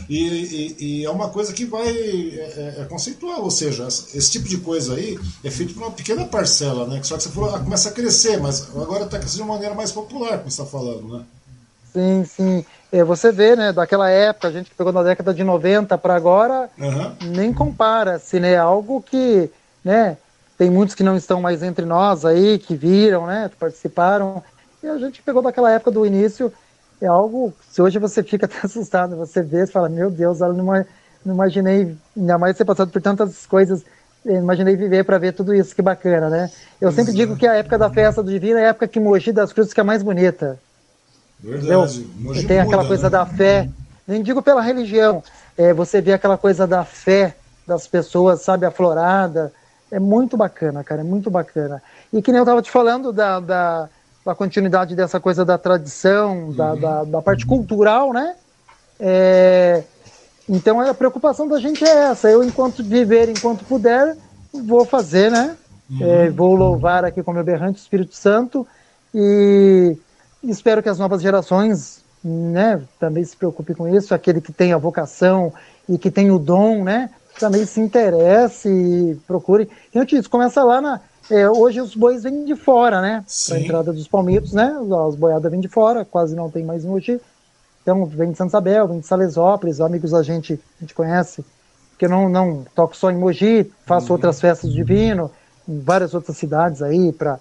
E, 0.08 0.18
e- 0.18 1.00
e 1.00 1.04
é 1.04 1.10
uma 1.10 1.28
coisa 1.30 1.52
que 1.52 1.64
vai. 1.64 1.88
É, 1.88 2.74
é- 2.78 2.82
é 2.82 2.84
conceitual, 2.84 3.42
ou 3.42 3.50
seja, 3.50 3.86
esse 3.88 4.30
tipo 4.30 4.48
de 4.48 4.58
coisa 4.58 4.94
aí 4.94 5.18
é 5.44 5.50
feito 5.50 5.74
por 5.74 5.82
uma 5.84 5.92
pequena 5.92 6.24
parcela, 6.26 6.86
né? 6.86 7.02
Só 7.02 7.16
que 7.16 7.22
você 7.24 7.28
falou, 7.30 7.54
ah, 7.54 7.60
começa 7.60 7.88
a 7.88 7.92
crescer, 7.92 8.38
mas 8.40 8.68
agora 8.76 9.04
está 9.04 9.18
crescendo 9.18 9.38
de 9.38 9.42
uma 9.42 9.54
maneira 9.54 9.74
mais 9.74 9.92
popular, 9.92 10.38
como 10.38 10.50
você 10.50 10.62
está 10.62 10.66
falando, 10.66 11.18
né? 11.18 11.24
Sim, 11.92 12.24
sim. 12.24 12.64
É, 12.90 13.04
você 13.04 13.30
vê, 13.30 13.54
né, 13.54 13.72
daquela 13.72 14.08
época, 14.08 14.48
a 14.48 14.50
gente 14.52 14.70
que 14.70 14.76
pegou 14.76 14.92
na 14.92 15.02
década 15.02 15.34
de 15.34 15.44
90 15.44 15.98
para 15.98 16.14
agora, 16.14 16.70
Aham. 16.80 17.16
nem 17.20 17.52
compara-se, 17.52 18.40
né? 18.40 18.56
Algo 18.56 19.02
que, 19.02 19.50
né, 19.84 20.16
tem 20.56 20.70
muitos 20.70 20.94
que 20.94 21.02
não 21.02 21.16
estão 21.16 21.40
mais 21.40 21.62
entre 21.62 21.84
nós 21.84 22.24
aí, 22.24 22.58
que 22.58 22.74
viram, 22.74 23.26
né, 23.26 23.48
que 23.50 23.56
participaram. 23.56 24.42
E 24.82 24.86
a 24.86 24.98
gente 24.98 25.22
pegou 25.22 25.42
daquela 25.42 25.70
época 25.70 25.90
do 25.90 26.06
início, 26.06 26.52
é 27.02 27.08
algo, 27.08 27.52
se 27.70 27.82
hoje 27.82 27.98
você 27.98 28.22
fica 28.22 28.46
até 28.46 28.58
assustado, 28.64 29.16
você 29.16 29.42
vê 29.42 29.64
e 29.64 29.66
fala, 29.66 29.88
meu 29.88 30.10
Deus, 30.10 30.40
eu 30.40 30.52
não, 30.52 30.64
não 31.24 31.34
imaginei, 31.34 31.96
ainda 32.16 32.38
mais 32.38 32.56
ter 32.56 32.64
passado 32.64 32.90
por 32.90 33.02
tantas 33.02 33.44
coisas, 33.44 33.84
imaginei 34.24 34.76
viver 34.76 35.04
para 35.04 35.18
ver 35.18 35.32
tudo 35.32 35.54
isso, 35.54 35.74
que 35.74 35.82
bacana, 35.82 36.30
né? 36.30 36.50
Eu 36.80 36.92
sempre 36.92 37.12
digo 37.12 37.36
que 37.36 37.46
a 37.46 37.54
época 37.54 37.76
da 37.76 37.90
festa 37.90 38.22
do 38.22 38.30
Divino 38.30 38.58
é 38.58 38.66
a 38.66 38.68
época 38.68 38.86
que 38.86 39.00
Mogi 39.00 39.32
das 39.32 39.52
Cruzes 39.52 39.74
que 39.74 39.80
é 39.80 39.82
a 39.82 39.84
mais 39.84 40.02
bonita. 40.02 40.58
Verdade. 41.40 42.08
Mogi 42.16 42.46
tem 42.46 42.60
aquela 42.60 42.78
muda, 42.78 42.88
coisa 42.88 43.04
né? 43.04 43.10
da 43.10 43.26
fé, 43.26 43.68
nem 44.06 44.22
digo 44.22 44.40
pela 44.40 44.62
religião, 44.62 45.22
é, 45.58 45.74
você 45.74 46.00
vê 46.00 46.12
aquela 46.12 46.38
coisa 46.38 46.66
da 46.66 46.84
fé 46.84 47.34
das 47.66 47.86
pessoas, 47.86 48.42
sabe, 48.42 48.64
aflorada. 48.64 49.52
É 49.90 49.98
muito 49.98 50.36
bacana, 50.36 50.82
cara, 50.82 51.02
é 51.02 51.04
muito 51.04 51.30
bacana. 51.30 51.82
E 52.12 52.22
que 52.22 52.30
nem 52.30 52.38
eu 52.38 52.44
estava 52.44 52.62
te 52.62 52.70
falando 52.70 53.12
da, 53.12 53.40
da, 53.40 53.88
a 54.24 54.34
continuidade 54.34 54.94
dessa 54.94 55.18
coisa 55.18 55.44
da 55.44 55.58
tradição, 55.58 56.44
uhum. 56.44 56.52
da, 56.52 56.74
da, 56.74 57.04
da, 57.04 57.22
parte 57.22 57.44
cultural, 57.44 58.12
né? 58.12 58.36
É, 59.00 59.82
então 60.48 60.80
a 60.80 60.94
preocupação 60.94 61.48
da 61.48 61.58
gente 61.58 61.84
é 61.84 62.10
essa. 62.10 62.30
Eu, 62.30 62.42
enquanto 62.44 62.82
viver, 62.82 63.28
enquanto 63.28 63.64
puder, 63.64 64.16
vou 64.52 64.84
fazer, 64.84 65.30
né? 65.30 65.56
Uhum. 65.90 65.98
É, 66.02 66.30
vou 66.30 66.54
louvar 66.54 67.04
aqui 67.04 67.22
com 67.22 67.32
meu 67.32 67.44
berrante 67.44 67.80
o 67.80 67.82
Espírito 67.82 68.14
Santo 68.14 68.66
e 69.14 69.96
espero 70.42 70.82
que 70.82 70.88
as 70.88 70.98
novas 70.98 71.20
gerações, 71.20 72.02
né, 72.24 72.80
também 72.98 73.24
se 73.24 73.36
preocupem 73.36 73.76
com 73.76 73.88
isso. 73.88 74.14
Aquele 74.14 74.40
que 74.40 74.52
tem 74.52 74.72
a 74.72 74.78
vocação 74.78 75.52
e 75.88 75.98
que 75.98 76.10
tem 76.10 76.30
o 76.30 76.38
dom, 76.38 76.84
né, 76.84 77.10
também 77.38 77.66
se 77.66 77.80
interesse 77.80 78.68
e 78.68 79.14
procure. 79.26 79.68
Eu 79.92 80.06
te 80.06 80.16
disse, 80.16 80.28
começa 80.28 80.62
lá 80.62 80.80
na. 80.80 81.00
É, 81.32 81.48
hoje 81.48 81.80
os 81.80 81.94
bois 81.94 82.24
vêm 82.24 82.44
de 82.44 82.54
fora, 82.54 83.00
né? 83.00 83.24
Para 83.48 83.56
a 83.56 83.60
entrada 83.60 83.90
dos 83.90 84.06
palmitos, 84.06 84.52
né? 84.52 84.70
As 85.08 85.16
boiadas 85.16 85.50
vêm 85.50 85.62
de 85.62 85.68
fora, 85.68 86.04
quase 86.04 86.36
não 86.36 86.50
tem 86.50 86.62
mais 86.62 86.84
em 86.84 86.90
hoje. 86.90 87.18
Então, 87.80 88.04
vem 88.04 88.32
de 88.32 88.36
Santa 88.36 88.50
Isabel, 88.50 88.86
vem 88.86 89.00
de 89.00 89.06
Salesópolis, 89.06 89.80
amigos 89.80 90.12
a 90.12 90.22
gente, 90.22 90.60
a 90.76 90.80
gente 90.82 90.92
conhece, 90.92 91.42
que 91.98 92.06
não, 92.06 92.28
não 92.28 92.66
toco 92.74 92.94
só 92.94 93.10
em 93.10 93.16
Mogi, 93.16 93.72
faço 93.86 94.08
uhum. 94.08 94.12
outras 94.12 94.42
festas 94.42 94.68
do 94.68 94.76
divino, 94.76 95.30
em 95.66 95.80
várias 95.80 96.12
outras 96.12 96.36
cidades 96.36 96.82
aí, 96.82 97.10
para 97.14 97.40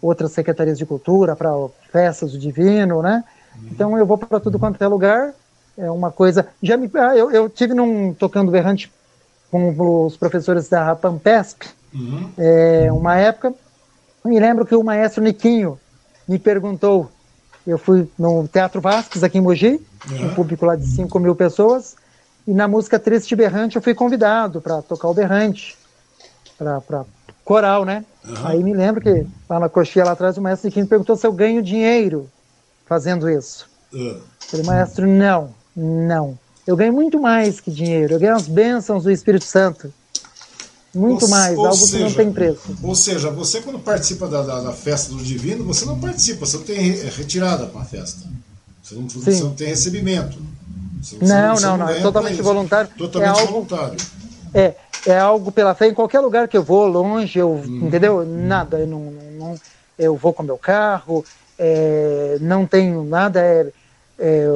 outras 0.00 0.30
secretarias 0.30 0.78
de 0.78 0.86
cultura, 0.86 1.34
para 1.34 1.50
festas 1.90 2.30
do 2.30 2.38
divino, 2.38 3.02
né? 3.02 3.24
Uhum. 3.56 3.68
Então 3.72 3.98
eu 3.98 4.06
vou 4.06 4.18
para 4.18 4.38
tudo 4.38 4.56
quanto 4.56 4.80
é 4.80 4.86
lugar, 4.86 5.34
é 5.76 5.90
uma 5.90 6.12
coisa. 6.12 6.46
Já 6.62 6.76
me, 6.76 6.88
ah, 6.94 7.16
eu, 7.16 7.28
eu 7.32 7.48
tive 7.48 7.74
num 7.74 8.14
tocando 8.14 8.52
berrante 8.52 8.90
com 9.50 10.04
os 10.06 10.16
professores 10.16 10.68
da 10.68 10.94
Pampesp, 10.94 11.81
uhum. 11.94 12.30
é, 12.38 12.92
uma 12.92 13.16
época, 13.16 13.54
me 14.24 14.38
lembro 14.38 14.64
que 14.64 14.74
o 14.74 14.82
maestro 14.82 15.22
Niquinho 15.22 15.78
me 16.28 16.38
perguntou 16.38 17.10
eu 17.66 17.78
fui 17.78 18.08
no 18.18 18.46
Teatro 18.48 18.80
Vasques, 18.80 19.22
aqui 19.22 19.38
em 19.38 19.40
Mogi, 19.40 19.80
uhum. 20.10 20.26
um 20.26 20.34
público 20.34 20.66
lá 20.66 20.74
de 20.74 20.86
5 20.86 21.18
mil 21.20 21.34
pessoas, 21.34 21.96
e 22.46 22.52
na 22.52 22.66
música 22.66 22.98
Triste 22.98 23.36
Berrante 23.36 23.76
eu 23.76 23.82
fui 23.82 23.94
convidado 23.94 24.60
para 24.60 24.82
tocar 24.82 25.08
o 25.08 25.14
berrante, 25.14 25.76
para 26.58 27.04
coral, 27.44 27.84
né? 27.84 28.04
Uhum. 28.24 28.46
Aí 28.46 28.62
me 28.62 28.74
lembro 28.74 29.00
que 29.00 29.26
lá 29.48 29.60
na 29.60 29.68
coxinha 29.68 30.04
lá 30.04 30.12
atrás 30.12 30.36
o 30.36 30.42
maestro 30.42 30.68
Niquinho 30.68 30.86
perguntou 30.86 31.16
se 31.16 31.26
eu 31.26 31.32
ganho 31.32 31.62
dinheiro 31.62 32.28
fazendo 32.86 33.30
isso. 33.30 33.68
Uhum. 33.92 34.20
falei, 34.40 34.66
maestro, 34.66 35.06
não, 35.06 35.54
não. 35.76 36.38
Eu 36.66 36.76
ganho 36.76 36.92
muito 36.92 37.20
mais 37.20 37.60
que 37.60 37.70
dinheiro, 37.70 38.14
eu 38.14 38.18
ganho 38.18 38.34
as 38.34 38.48
bênçãos 38.48 39.04
do 39.04 39.10
Espírito 39.10 39.44
Santo. 39.44 39.92
Muito 40.94 41.24
ou, 41.24 41.30
mais, 41.30 41.56
ou 41.56 41.66
algo 41.66 41.76
seja, 41.76 41.96
que 41.96 42.04
não 42.04 42.12
tem 42.12 42.32
preço. 42.32 42.76
Ou 42.82 42.94
seja, 42.94 43.30
você 43.30 43.62
quando 43.62 43.78
participa 43.78 44.28
da, 44.28 44.42
da, 44.42 44.60
da, 44.60 44.72
festa 44.72 45.14
do 45.14 45.22
divino, 45.22 45.64
você 45.64 45.86
não 45.86 45.98
participa, 45.98 46.44
você 46.44 46.58
não 46.58 46.64
tem 46.64 46.76
retirada 46.90 47.66
para 47.66 47.80
a 47.80 47.84
festa. 47.84 48.26
Você 48.82 48.94
não, 48.94 49.08
você 49.08 49.40
não, 49.42 49.54
tem 49.54 49.68
recebimento. 49.68 50.38
Você, 51.00 51.16
não, 51.16 51.56
você 51.56 51.66
não, 51.66 51.76
não, 51.78 51.86
não, 51.86 51.88
é 51.88 52.00
totalmente 52.00 52.42
voluntário. 52.42 52.90
Totalmente 52.96 53.40
é 53.40 53.46
voluntário. 53.46 53.96
é, 54.52 54.74
é 55.06 55.18
algo 55.18 55.50
pela 55.50 55.74
fé. 55.74 55.88
Em 55.88 55.94
qualquer 55.94 56.20
lugar 56.20 56.46
que 56.46 56.56
eu 56.56 56.62
vou, 56.62 56.86
longe, 56.86 57.38
eu, 57.38 57.50
uhum. 57.50 57.86
entendeu? 57.86 58.24
Nada, 58.26 58.78
eu 58.78 58.86
não, 58.86 59.12
não, 59.38 59.60
eu 59.98 60.14
vou 60.14 60.34
com 60.34 60.42
meu 60.42 60.58
carro, 60.58 61.24
é, 61.58 62.36
não 62.40 62.66
tenho 62.66 63.02
nada, 63.04 63.40
é, 63.40 63.66
é 64.18 64.46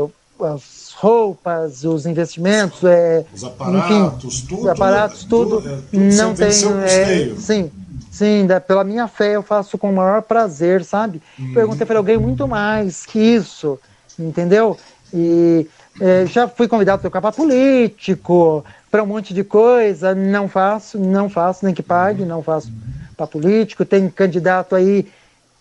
roupas, 0.99 1.85
os 1.85 2.07
investimentos, 2.07 2.83
é, 2.83 3.25
os 3.35 3.45
aparatos, 3.45 3.91
enfim, 3.91 4.11
tudo, 4.19 4.61
os 4.63 4.67
aparatos, 4.67 5.25
tudo, 5.25 5.61
tudo, 5.61 5.69
é, 5.69 5.77
tudo 5.91 6.17
não 6.17 6.35
tem, 6.35 6.49
é, 6.49 7.35
sim, 7.37 7.71
sim, 8.11 8.47
da, 8.47 8.61
pela 8.61 8.83
minha 8.83 9.07
fé 9.07 9.37
eu 9.37 9.43
faço 9.43 9.77
com 9.77 9.91
o 9.91 9.95
maior 9.95 10.23
prazer, 10.23 10.85
sabe? 10.85 11.21
Uhum. 11.39 11.53
Perguntei 11.53 11.87
para 11.87 11.99
alguém 11.99 12.17
muito 12.17 12.49
mais 12.49 13.05
que 13.05 13.19
isso, 13.19 13.79
entendeu? 14.19 14.79
E 15.13 15.67
é, 16.01 16.25
já 16.25 16.49
fui 16.49 16.67
convidado 16.67 17.03
para 17.03 17.11
tocar 17.11 17.33
político, 17.33 18.65
para 18.91 19.03
um 19.03 19.07
monte 19.07 19.35
de 19.35 19.45
coisa, 19.45 20.15
não 20.15 20.49
faço, 20.49 20.99
não 20.99 21.29
faço, 21.29 21.65
nem 21.65 21.75
que 21.75 21.83
pague, 21.83 22.25
não 22.25 22.43
faço 22.43 22.73
para 23.15 23.27
político. 23.27 23.85
Tem 23.85 24.09
candidato 24.09 24.75
aí 24.75 25.07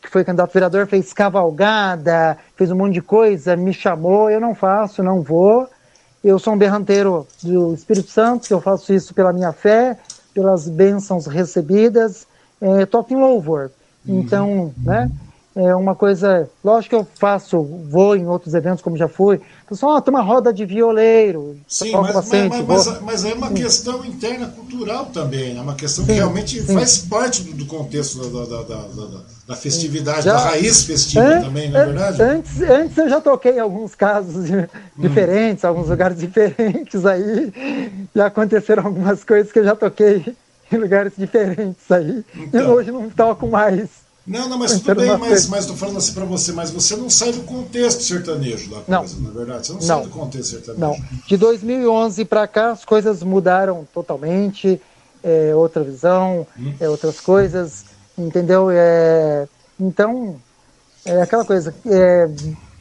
que 0.05 0.11
foi 0.11 0.23
candidato 0.23 0.53
vereador, 0.53 0.87
fez 0.87 1.11
cavalgada, 1.11 2.37
fez 2.55 2.71
um 2.71 2.75
monte 2.75 2.93
de 2.93 3.01
coisa, 3.01 3.55
me 3.55 3.73
chamou, 3.73 4.29
eu 4.29 4.39
não 4.39 4.53
faço, 4.55 5.03
não 5.03 5.21
vou. 5.21 5.67
Eu 6.23 6.39
sou 6.39 6.53
um 6.53 6.57
berranteiro 6.57 7.27
do 7.43 7.73
Espírito 7.73 8.09
Santo, 8.09 8.49
eu 8.51 8.61
faço 8.61 8.93
isso 8.93 9.13
pela 9.13 9.33
minha 9.33 9.51
fé, 9.51 9.97
pelas 10.33 10.67
bênçãos 10.67 11.27
recebidas, 11.27 12.25
é, 12.61 12.85
toco 12.85 13.13
em 13.13 13.17
louvor. 13.17 13.71
Uhum. 14.07 14.19
Então, 14.19 14.73
né, 14.77 15.11
é 15.55 15.75
uma 15.75 15.95
coisa. 15.95 16.49
Lógico 16.63 16.95
que 16.95 17.01
eu 17.01 17.07
faço, 17.15 17.63
vou 17.63 18.15
em 18.15 18.27
outros 18.27 18.53
eventos, 18.53 18.81
como 18.81 18.97
já 18.97 19.07
fui. 19.07 19.39
Pessoal, 19.67 19.95
ah, 19.95 20.01
tem 20.01 20.13
uma 20.13 20.21
roda 20.21 20.51
de 20.51 20.65
violeiro. 20.65 21.57
Sim, 21.67 21.91
mas, 21.91 22.13
bastante, 22.13 22.63
mas, 22.63 22.87
mas, 22.87 23.01
mas, 23.01 23.25
é 23.25 23.33
uma 23.33 23.47
Sim. 23.47 23.53
questão 23.53 24.05
interna 24.05 24.47
cultural 24.47 25.05
também, 25.07 25.57
é 25.57 25.61
uma 25.61 25.75
questão 25.75 26.05
Sim. 26.05 26.11
que 26.11 26.17
realmente 26.17 26.61
Sim. 26.61 26.73
faz 26.73 26.97
parte 26.97 27.43
do, 27.43 27.53
do 27.53 27.65
contexto 27.65 28.17
da, 28.29 28.45
da, 28.45 28.63
da, 28.63 29.05
da 29.05 29.34
festividade, 29.53 30.23
já, 30.23 30.33
da 30.33 30.39
raiz 30.39 30.83
festiva 30.85 31.23
an, 31.23 31.41
também, 31.41 31.69
não 31.69 31.79
é 31.79 31.85
verdade? 31.85 32.21
Antes, 32.21 32.61
antes 32.61 32.97
eu 32.97 33.09
já 33.09 33.21
toquei 33.21 33.51
em 33.51 33.59
alguns 33.59 33.93
casos 33.93 34.49
hum. 34.49 34.65
diferentes, 34.97 35.63
alguns 35.63 35.89
lugares 35.89 36.17
diferentes 36.19 37.05
aí. 37.05 37.53
Já 38.15 38.27
aconteceram 38.27 38.85
algumas 38.85 39.23
coisas 39.23 39.51
que 39.51 39.59
eu 39.59 39.65
já 39.65 39.75
toquei 39.75 40.35
em 40.71 40.77
lugares 40.77 41.13
diferentes 41.15 41.91
aí. 41.91 42.23
Então. 42.35 42.61
E 42.61 42.63
hoje 42.63 42.91
não 42.91 43.09
toco 43.09 43.47
mais. 43.47 44.05
Não, 44.25 44.49
não, 44.49 44.57
mas 44.57 44.79
tudo 44.79 44.95
bem, 44.95 45.17
mas, 45.17 45.47
mas 45.47 45.67
tô 45.67 45.75
falando 45.75 45.97
assim 45.97 46.13
para 46.13 46.25
você, 46.25 46.51
mas 46.51 46.71
você 46.71 46.95
não 46.95 47.11
sai 47.11 47.31
do 47.31 47.43
contexto 47.43 48.01
sertanejo 48.01 48.71
da 48.71 48.81
coisa, 48.81 49.15
não. 49.17 49.23
na 49.23 49.29
é 49.29 49.33
verdade? 49.33 49.67
Você 49.67 49.73
não, 49.73 49.79
não, 49.79 49.87
sai 49.87 50.03
do 50.03 50.09
contexto 50.09 50.49
sertanejo. 50.49 50.81
Não. 50.81 50.97
De 51.27 51.37
2011 51.37 52.25
para 52.25 52.47
cá, 52.47 52.71
as 52.71 52.83
coisas 52.83 53.21
mudaram 53.21 53.87
totalmente, 53.93 54.81
é, 55.23 55.53
outra 55.53 55.83
visão, 55.83 56.47
hum. 56.57 56.73
é, 56.79 56.89
outras 56.89 57.19
coisas, 57.19 57.85
entendeu? 58.17 58.69
É, 58.71 59.47
então, 59.79 60.37
é 61.05 61.21
aquela 61.21 61.45
coisa, 61.45 61.73
é, 61.85 62.29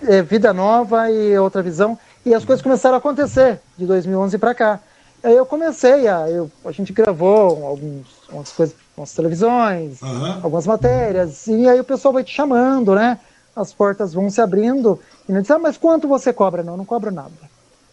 é 0.03 0.23
vida 0.23 0.53
nova 0.53 1.11
e 1.11 1.37
outra 1.39 1.63
visão, 1.63 1.99
e 2.25 2.35
as 2.35 2.45
coisas 2.45 2.63
começaram 2.63 2.95
a 2.95 2.99
acontecer 2.99 3.61
de 3.77 3.87
2011 3.87 4.39
para 4.39 4.55
cá. 4.55 4.81
Aí 5.23 5.35
eu 5.35 5.47
comecei 5.47 6.07
a. 6.07 6.29
Eu, 6.29 6.51
a 6.65 6.71
gente 6.71 6.93
gravou 6.93 7.65
alguns, 7.65 8.07
algumas 8.29 8.53
coisas 8.53 8.77
as 9.03 9.13
televisões, 9.13 10.01
uhum. 10.03 10.35
algumas 10.43 10.67
matérias, 10.67 11.47
e 11.47 11.69
aí 11.69 11.81
o 11.81 11.85
pessoal 11.85 12.15
vai 12.15 12.23
te 12.23 12.33
chamando, 12.33 12.95
né? 12.95 13.19
As 13.55 13.73
portas 13.73 14.15
vão 14.15 14.31
se 14.31 14.41
abrindo, 14.41 15.01
e 15.29 15.33
não 15.33 15.41
diz, 15.41 15.51
ah, 15.51 15.59
mas 15.59 15.77
quanto 15.77 16.07
você 16.07 16.33
cobra? 16.33 16.63
Não, 16.63 16.77
não 16.77 16.85
cobro 16.85 17.11
nada. 17.11 17.33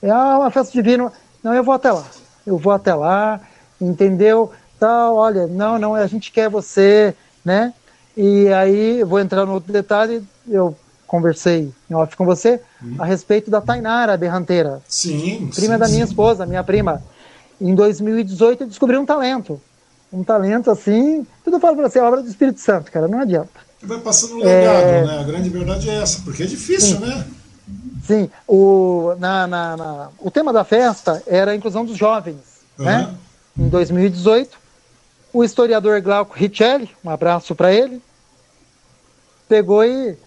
É 0.01 0.09
ah, 0.09 0.37
uma 0.39 0.51
festa 0.51 0.71
divina. 0.73 1.11
Não, 1.43 1.53
eu 1.53 1.63
vou 1.63 1.73
até 1.73 1.91
lá. 1.91 2.05
Eu 2.45 2.57
vou 2.57 2.73
até 2.73 2.93
lá, 2.93 3.39
entendeu? 3.79 4.51
Tal, 4.79 5.15
olha, 5.15 5.47
não, 5.47 5.77
não, 5.79 5.95
a 5.95 6.07
gente 6.07 6.31
quer 6.31 6.49
você, 6.49 7.15
né? 7.43 7.73
E 8.15 8.47
aí, 8.49 9.03
vou 9.03 9.19
entrar 9.19 9.45
no 9.45 9.53
outro 9.53 9.71
detalhe, 9.71 10.23
eu 10.47 10.75
conversei 11.07 11.71
em 11.89 11.93
off 11.93 12.15
com 12.15 12.25
você 12.25 12.61
hum. 12.83 12.95
a 12.99 13.05
respeito 13.05 13.51
da 13.51 13.61
Tainara 13.61 14.17
Berranteira. 14.17 14.81
Sim. 14.87 15.49
Prima 15.53 15.73
sim, 15.73 15.79
da 15.79 15.87
minha 15.87 16.05
sim. 16.05 16.11
esposa, 16.11 16.45
minha 16.45 16.63
prima. 16.63 17.03
Em 17.59 17.75
2018 17.75 18.63
eu 18.63 18.67
descobri 18.67 18.97
um 18.97 19.05
talento 19.05 19.61
um 20.11 20.23
talento 20.23 20.69
assim. 20.69 21.25
Tudo 21.43 21.55
eu 21.55 21.59
falo 21.59 21.77
pra 21.77 21.89
você, 21.89 21.99
é 21.99 22.03
obra 22.03 22.21
do 22.21 22.27
Espírito 22.27 22.59
Santo, 22.59 22.91
cara, 22.91 23.07
não 23.07 23.19
adianta. 23.19 23.49
Vai 23.81 23.99
passando 23.99 24.35
um 24.35 24.39
legado, 24.39 24.83
é... 24.83 25.05
né? 25.05 25.19
A 25.19 25.23
grande 25.23 25.49
verdade 25.49 25.89
é 25.89 26.01
essa, 26.01 26.21
porque 26.21 26.43
é 26.43 26.45
difícil, 26.45 26.97
Sim. 26.97 27.05
né? 27.05 27.27
Sim, 28.05 28.29
o, 28.47 29.15
na, 29.19 29.47
na, 29.47 29.77
na, 29.77 30.09
o 30.19 30.29
tema 30.29 30.51
da 30.51 30.63
festa 30.63 31.23
era 31.25 31.51
a 31.51 31.55
inclusão 31.55 31.85
dos 31.85 31.95
jovens, 31.95 32.39
uhum. 32.77 32.85
né? 32.85 33.13
Em 33.57 33.69
2018, 33.69 34.57
o 35.33 35.43
historiador 35.43 36.01
Glauco 36.01 36.35
Richelli, 36.35 36.89
um 37.03 37.09
abraço 37.09 37.55
para 37.55 37.73
ele, 37.73 38.01
pegou 39.47 39.83
e 39.83 40.17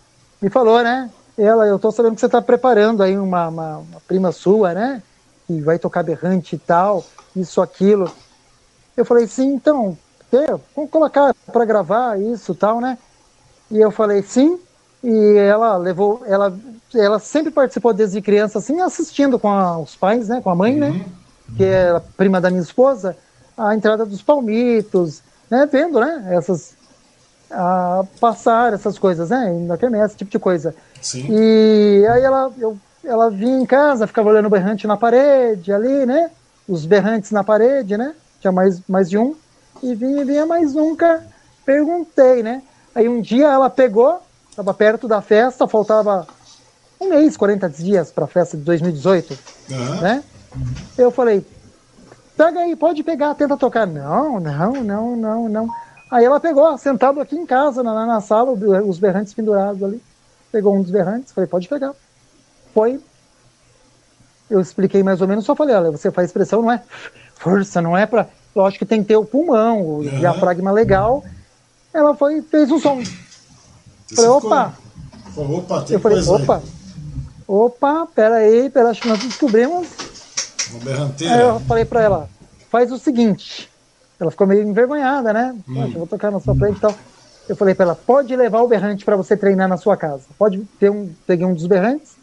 me 0.40 0.50
falou, 0.50 0.82
né? 0.82 1.10
Ela, 1.36 1.66
eu 1.66 1.78
tô 1.78 1.90
sabendo 1.90 2.14
que 2.14 2.20
você 2.20 2.26
está 2.26 2.40
preparando 2.40 3.02
aí 3.02 3.18
uma, 3.18 3.48
uma, 3.48 3.78
uma, 3.78 4.00
prima 4.06 4.30
sua, 4.30 4.72
né? 4.72 5.02
Que 5.46 5.60
vai 5.60 5.78
tocar 5.78 6.02
berrante 6.02 6.56
e 6.56 6.58
tal, 6.58 7.04
isso, 7.34 7.60
aquilo. 7.60 8.10
Eu 8.96 9.04
falei, 9.04 9.26
sim, 9.26 9.54
então, 9.54 9.98
vamos 10.74 10.90
colocar 10.90 11.34
para 11.52 11.64
gravar 11.64 12.20
isso 12.20 12.54
tal, 12.54 12.80
né? 12.80 12.98
E 13.70 13.78
eu 13.78 13.90
falei, 13.90 14.22
sim, 14.22 14.58
e 15.02 15.36
ela 15.36 15.76
levou, 15.76 16.22
ela, 16.26 16.56
ela 16.94 17.18
sempre 17.18 17.50
participou 17.50 17.92
desde 17.92 18.22
criança, 18.22 18.58
assim, 18.58 18.80
assistindo 18.80 19.38
com 19.38 19.48
a, 19.48 19.78
os 19.78 19.94
pais, 19.96 20.28
né, 20.28 20.40
com 20.40 20.50
a 20.50 20.54
mãe, 20.54 20.76
né, 20.76 20.88
uhum. 20.88 20.98
né, 20.98 21.04
que 21.56 21.64
é 21.64 22.00
prima 22.16 22.40
da 22.40 22.50
minha 22.50 22.62
esposa, 22.62 23.16
a 23.56 23.74
entrada 23.74 24.04
dos 24.04 24.22
palmitos, 24.22 25.22
né, 25.50 25.68
vendo, 25.70 26.00
né, 26.00 26.26
essas, 26.30 26.74
a 27.50 28.04
passar 28.20 28.72
essas 28.72 28.98
coisas, 28.98 29.30
né, 29.30 29.52
na 29.66 29.76
quermesse, 29.76 30.06
esse 30.06 30.16
tipo 30.16 30.30
de 30.30 30.38
coisa. 30.38 30.74
Sim. 31.00 31.26
E 31.30 32.06
aí 32.06 32.22
ela, 32.22 32.50
eu, 32.58 32.76
ela 33.04 33.30
vinha 33.30 33.58
em 33.58 33.66
casa, 33.66 34.06
ficava 34.06 34.30
olhando 34.30 34.46
o 34.46 34.50
berrante 34.50 34.86
na 34.86 34.96
parede 34.96 35.72
ali, 35.72 36.06
né, 36.06 36.30
os 36.68 36.86
berrantes 36.86 37.30
na 37.30 37.44
parede, 37.44 37.96
né, 37.96 38.14
tinha 38.40 38.52
mais, 38.52 38.80
mais 38.88 39.08
de 39.08 39.18
um, 39.18 39.34
e 39.82 39.94
vinha, 39.94 40.24
vinha, 40.24 40.46
mas 40.46 40.74
nunca 40.74 41.22
perguntei, 41.64 42.42
né? 42.42 42.62
Aí 42.94 43.08
um 43.08 43.20
dia 43.20 43.48
ela 43.48 43.68
pegou 43.68 44.20
estava 44.54 44.72
perto 44.72 45.08
da 45.08 45.20
festa, 45.20 45.66
faltava 45.66 46.26
um 47.00 47.08
mês, 47.08 47.36
40 47.36 47.68
dias 47.68 48.10
para 48.10 48.24
a 48.24 48.28
festa 48.28 48.56
de 48.56 48.62
2018, 48.62 49.38
uhum. 49.70 50.00
né? 50.00 50.24
Eu 50.96 51.10
falei, 51.10 51.44
pega 52.36 52.60
aí, 52.60 52.76
pode 52.76 53.02
pegar, 53.02 53.34
tenta 53.34 53.56
tocar. 53.56 53.86
Não, 53.86 54.40
não, 54.40 54.72
não, 54.82 55.16
não, 55.16 55.48
não. 55.48 55.68
Aí 56.10 56.24
ela 56.24 56.38
pegou, 56.38 56.76
sentado 56.78 57.20
aqui 57.20 57.36
em 57.36 57.46
casa, 57.46 57.82
na, 57.82 58.06
na 58.06 58.20
sala, 58.20 58.52
os 58.52 58.98
berrantes 58.98 59.34
pendurados 59.34 59.82
ali. 59.82 60.02
Pegou 60.52 60.76
um 60.76 60.82
dos 60.82 60.90
berrantes, 60.90 61.32
falei, 61.32 61.48
pode 61.48 61.68
pegar. 61.68 61.92
Foi. 62.72 63.00
Eu 64.48 64.60
expliquei 64.60 65.02
mais 65.02 65.20
ou 65.20 65.26
menos, 65.26 65.44
só 65.44 65.56
falei, 65.56 65.74
olha, 65.74 65.90
você 65.90 66.10
faz 66.10 66.30
pressão, 66.30 66.62
não 66.62 66.70
é 66.70 66.82
força, 67.34 67.82
não 67.82 67.96
é 67.96 68.06
para. 68.06 68.28
Lógico 68.54 68.84
que 68.84 68.88
tem 68.88 69.02
que 69.02 69.08
ter 69.08 69.16
o 69.16 69.24
pulmão, 69.24 69.80
o 69.80 69.96
uhum. 69.96 70.18
diafragma 70.18 70.70
legal. 70.70 71.24
Ela 71.92 72.14
foi 72.14 72.42
fez 72.42 72.70
um 72.70 72.78
som. 72.78 73.02
Você 74.06 74.14
falei, 74.14 74.30
opa. 74.30 74.74
Ficou... 75.26 75.58
Opa, 75.58 75.82
tem 75.82 75.94
eu 75.94 76.00
falei, 76.00 76.22
opa. 76.22 76.56
Aí. 76.58 76.62
Opa, 77.46 78.06
peraí, 78.14 78.70
peraí, 78.70 78.90
acho 78.90 79.02
que 79.02 79.08
nós 79.08 79.18
descobrimos. 79.18 79.88
Uma 80.74 80.84
berranteira. 80.84 81.34
Aí 81.34 81.40
eu 81.40 81.60
falei 81.60 81.84
pra 81.84 82.02
ela, 82.02 82.28
faz 82.70 82.90
o 82.90 82.98
seguinte. 82.98 83.70
Ela 84.18 84.30
ficou 84.30 84.46
meio 84.46 84.62
envergonhada, 84.62 85.32
né? 85.32 85.54
Hum. 85.68 85.74
Poxa, 85.74 85.88
eu 85.88 85.98
vou 85.98 86.06
tocar 86.06 86.30
na 86.30 86.40
sua 86.40 86.54
frente 86.54 86.78
e 86.78 86.80
tal. 86.80 86.94
Eu 87.48 87.56
falei 87.56 87.74
pra 87.74 87.84
ela, 87.84 87.94
pode 87.94 88.34
levar 88.34 88.62
o 88.62 88.68
berrante 88.68 89.04
para 89.04 89.16
você 89.16 89.36
treinar 89.36 89.68
na 89.68 89.76
sua 89.76 89.96
casa. 89.96 90.24
Pode 90.38 90.58
ter 90.78 90.90
um, 90.90 91.12
peguei 91.26 91.44
um 91.44 91.54
dos 91.54 91.66
berrantes, 91.66 92.16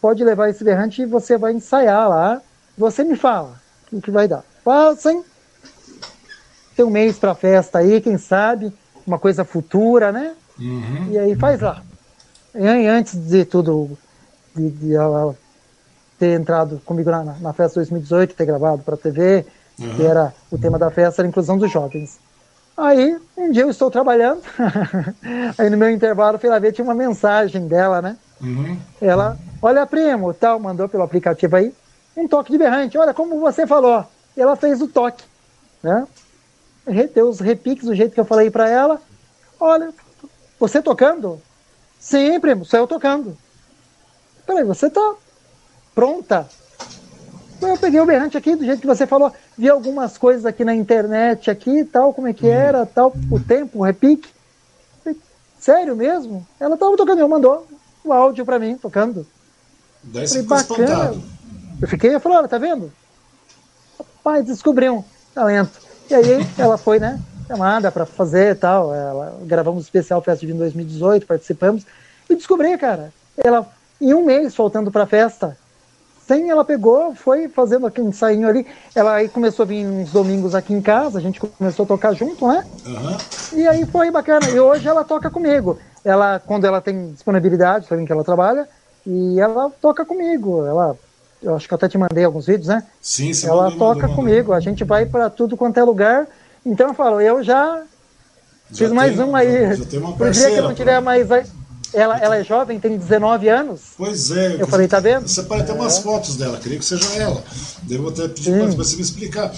pode 0.00 0.22
levar 0.22 0.48
esse 0.48 0.62
berrante 0.62 1.02
e 1.02 1.06
você 1.06 1.36
vai 1.36 1.52
ensaiar 1.52 2.08
lá. 2.08 2.40
Você 2.78 3.02
me 3.02 3.16
fala 3.16 3.60
o 3.92 4.00
que 4.00 4.10
vai 4.10 4.28
dar. 4.28 4.44
Passem. 4.64 5.24
Tem 6.76 6.84
um 6.84 6.90
mês 6.90 7.18
pra 7.18 7.34
festa 7.34 7.78
aí, 7.78 8.00
quem 8.00 8.16
sabe, 8.16 8.72
uma 9.06 9.18
coisa 9.18 9.44
futura, 9.44 10.12
né? 10.12 10.34
Uhum. 10.58 11.08
E 11.10 11.18
aí 11.18 11.34
faz 11.34 11.60
lá. 11.60 11.82
E 12.54 12.86
antes 12.86 13.14
de 13.14 13.44
tudo 13.44 13.98
de, 14.54 14.70
de 14.70 14.94
ela 14.94 15.36
ter 16.20 16.38
entrado 16.38 16.82
comigo 16.84 17.10
na, 17.10 17.24
na 17.24 17.52
festa 17.54 17.76
2018, 17.76 18.34
ter 18.34 18.44
gravado 18.44 18.82
para 18.82 18.94
a 18.94 18.98
TV, 18.98 19.46
uhum. 19.78 19.96
que 19.96 20.02
era 20.04 20.34
o 20.52 20.58
tema 20.58 20.78
da 20.78 20.90
festa, 20.90 21.22
era 21.22 21.26
a 21.26 21.30
inclusão 21.30 21.56
dos 21.56 21.72
jovens. 21.72 22.20
Aí, 22.76 23.18
um 23.36 23.50
dia 23.50 23.62
eu 23.62 23.70
estou 23.70 23.90
trabalhando, 23.90 24.42
aí 25.56 25.70
no 25.70 25.78
meu 25.78 25.88
intervalo 25.88 26.38
fui 26.38 26.50
lá 26.50 26.58
ver, 26.58 26.72
tinha 26.72 26.84
uma 26.84 26.94
mensagem 26.94 27.66
dela, 27.66 28.02
né? 28.02 28.18
Uhum. 28.38 28.78
Ela, 29.00 29.38
olha 29.62 29.86
primo, 29.86 30.34
tal, 30.34 30.60
mandou 30.60 30.90
pelo 30.90 31.02
aplicativo 31.02 31.56
aí, 31.56 31.74
um 32.14 32.28
toque 32.28 32.52
de 32.52 32.58
berrante, 32.58 32.98
olha 32.98 33.14
como 33.14 33.40
você 33.40 33.66
falou. 33.66 34.04
E 34.36 34.42
ela 34.42 34.56
fez 34.56 34.82
o 34.82 34.88
toque, 34.88 35.24
né? 35.82 36.06
Deu 37.14 37.30
os 37.30 37.40
repiques 37.40 37.86
do 37.86 37.94
jeito 37.94 38.12
que 38.12 38.20
eu 38.20 38.24
falei 38.26 38.50
para 38.50 38.68
ela. 38.68 39.00
Olha, 39.58 39.90
você 40.58 40.82
tocando? 40.82 41.40
Sim, 41.98 42.38
primo, 42.40 42.64
sou 42.64 42.80
eu 42.80 42.86
tocando. 42.86 43.36
Peraí, 44.46 44.64
você 44.64 44.90
tá 44.90 45.14
pronta? 46.00 46.48
Eu 47.60 47.76
peguei 47.76 48.00
o 48.00 48.06
berrante 48.06 48.34
aqui, 48.34 48.56
do 48.56 48.64
jeito 48.64 48.80
que 48.80 48.86
você 48.86 49.06
falou, 49.06 49.30
vi 49.56 49.68
algumas 49.68 50.16
coisas 50.16 50.46
aqui 50.46 50.64
na 50.64 50.74
internet 50.74 51.50
aqui 51.50 51.84
tal, 51.84 52.14
como 52.14 52.26
é 52.26 52.32
que 52.32 52.46
uhum. 52.46 52.52
era, 52.52 52.86
tal, 52.86 53.12
o 53.30 53.38
tempo, 53.38 53.80
o 53.80 53.82
repique. 53.82 54.30
Sério 55.58 55.94
mesmo? 55.94 56.46
Ela 56.58 56.78
tava 56.78 56.96
tocando, 56.96 57.18
eu 57.18 57.28
mandou 57.28 57.66
o 58.02 58.14
áudio 58.14 58.46
para 58.46 58.58
mim, 58.58 58.78
tocando. 58.78 59.26
Daí 60.02 60.26
Falei, 60.26 60.42
bacana. 60.44 60.84
Espantado. 60.84 61.22
Eu 61.82 61.88
fiquei, 61.88 62.14
eu 62.14 62.20
falei, 62.20 62.38
olha, 62.38 62.48
tá 62.48 62.56
vendo? 62.56 62.90
Rapaz, 63.98 64.46
descobri 64.46 64.88
um 64.88 65.04
talento. 65.34 65.78
E 66.08 66.14
aí 66.14 66.46
ela 66.56 66.78
foi, 66.78 66.98
né, 66.98 67.20
chamada 67.46 67.92
para 67.92 68.06
fazer 68.06 68.56
tal. 68.56 68.94
Ela, 68.94 69.38
gravamos 69.42 69.80
um 69.80 69.84
especial 69.84 70.22
Festa 70.22 70.46
de 70.46 70.54
2018, 70.54 71.26
participamos. 71.26 71.84
E 72.30 72.34
descobri, 72.34 72.78
cara, 72.78 73.12
ela 73.36 73.68
em 74.00 74.14
um 74.14 74.24
mês 74.24 74.54
faltando 74.54 74.90
para 74.90 75.02
a 75.02 75.06
festa. 75.06 75.58
Sem 76.30 76.48
ela 76.48 76.64
pegou, 76.64 77.12
foi 77.12 77.48
fazendo 77.48 77.88
aquele 77.88 78.06
ensaio 78.06 78.46
ali. 78.46 78.64
Ela 78.94 79.14
aí 79.14 79.28
começou 79.28 79.64
a 79.64 79.66
vir 79.66 79.84
uns 79.84 80.12
domingos 80.12 80.54
aqui 80.54 80.72
em 80.72 80.80
casa, 80.80 81.18
a 81.18 81.20
gente 81.20 81.40
começou 81.40 81.82
a 81.82 81.88
tocar 81.88 82.12
junto, 82.12 82.46
né? 82.46 82.64
Uhum. 82.86 83.58
E 83.58 83.66
aí 83.66 83.84
foi 83.84 84.12
bacana. 84.12 84.48
E 84.48 84.60
hoje 84.60 84.86
ela 84.86 85.02
toca 85.02 85.28
comigo. 85.28 85.76
Ela, 86.04 86.38
quando 86.38 86.66
ela 86.66 86.80
tem 86.80 87.10
disponibilidade, 87.10 87.88
sabem 87.88 88.04
que 88.06 88.12
ela 88.12 88.22
trabalha, 88.22 88.68
e 89.04 89.40
ela 89.40 89.72
toca 89.82 90.04
comigo. 90.04 90.64
Ela, 90.64 90.96
eu 91.42 91.56
acho 91.56 91.66
que 91.66 91.74
eu 91.74 91.76
até 91.76 91.88
te 91.88 91.98
mandei 91.98 92.24
alguns 92.24 92.46
vídeos, 92.46 92.68
né? 92.68 92.84
Sim, 93.00 93.34
sim. 93.34 93.48
Ela 93.48 93.72
toca 93.72 94.08
comigo. 94.08 94.52
A 94.52 94.60
gente 94.60 94.84
vai 94.84 95.06
para 95.06 95.28
tudo 95.30 95.56
quanto 95.56 95.80
é 95.80 95.82
lugar. 95.82 96.28
Então 96.64 96.86
eu 96.86 96.94
falo, 96.94 97.20
eu 97.20 97.42
já, 97.42 97.82
já 98.70 98.86
fiz 98.86 98.92
mais 98.92 99.18
um 99.18 99.34
aí. 99.34 99.74
Já 99.74 99.84
tem 99.84 99.98
uma 99.98 100.14
parceira, 100.16 100.32
dia 100.32 100.50
que 100.50 100.58
eu 100.60 100.68
não 100.68 100.74
tiver 100.76 101.00
mais 101.00 101.28
ela, 101.92 102.18
ela 102.18 102.36
é 102.36 102.44
jovem, 102.44 102.78
tem 102.78 102.96
19 102.96 103.48
anos. 103.48 103.80
Pois 103.96 104.30
é. 104.30 104.56
Eu 104.60 104.66
falei, 104.66 104.88
tá 104.88 105.00
vendo? 105.00 105.28
Você 105.28 105.42
pode 105.42 105.64
ter 105.64 105.72
é. 105.72 105.74
umas 105.74 105.98
fotos 105.98 106.36
dela, 106.36 106.58
creio 106.58 106.78
que 106.78 106.84
seja 106.84 107.06
ela. 107.16 107.42
Devo 107.82 108.08
até 108.08 108.28
pedir 108.28 108.52
para 108.58 108.66
você 108.68 108.96
me 108.96 109.02
explicar. 109.02 109.52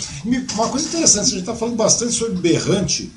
Uma 0.54 0.68
coisa 0.68 0.86
interessante, 0.88 1.26
a 1.26 1.30
gente 1.30 1.40
está 1.40 1.54
falando 1.54 1.76
bastante 1.76 2.12
sobre 2.12 2.34
berrante. 2.34 3.12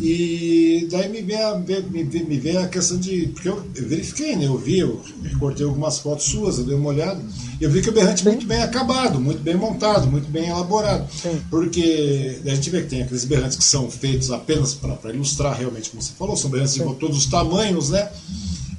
E 0.00 0.88
daí 0.90 1.08
me 1.08 1.22
vem, 1.22 1.40
a, 1.40 1.54
me, 1.54 2.02
me 2.02 2.38
vem 2.38 2.56
a 2.56 2.66
questão 2.66 2.96
de. 2.96 3.28
Porque 3.28 3.48
eu, 3.48 3.62
eu, 3.76 3.88
verifiquei, 3.88 4.34
né? 4.34 4.46
Eu 4.46 4.58
vi, 4.58 4.80
eu 4.80 5.00
recortei 5.22 5.64
algumas 5.64 5.98
fotos 5.98 6.24
suas, 6.24 6.58
eu 6.58 6.64
dei 6.64 6.74
uma 6.74 6.88
olhada. 6.88 7.20
Eu 7.60 7.70
vi 7.70 7.82
que 7.82 7.88
o 7.88 7.92
berrante 7.92 8.26
é 8.26 8.30
muito 8.30 8.44
bem 8.44 8.62
acabado, 8.62 9.20
muito 9.20 9.40
bem 9.40 9.54
montado, 9.54 10.08
muito 10.08 10.28
bem 10.28 10.48
elaborado. 10.48 11.06
Sim. 11.12 11.40
Porque 11.48 12.40
a 12.44 12.54
gente 12.54 12.70
vê 12.70 12.82
que 12.82 12.88
tem 12.88 13.02
aqueles 13.02 13.24
berrantes 13.24 13.56
que 13.56 13.62
são 13.64 13.88
feitos 13.90 14.32
apenas 14.32 14.74
para 14.74 15.12
ilustrar 15.12 15.56
realmente, 15.56 15.90
como 15.90 16.02
você 16.02 16.12
falou, 16.18 16.36
são 16.36 16.50
berrantes 16.50 16.74
Sim. 16.74 16.88
de 16.88 16.94
todos 16.96 17.18
os 17.18 17.26
tamanhos, 17.26 17.90
né? 17.90 18.10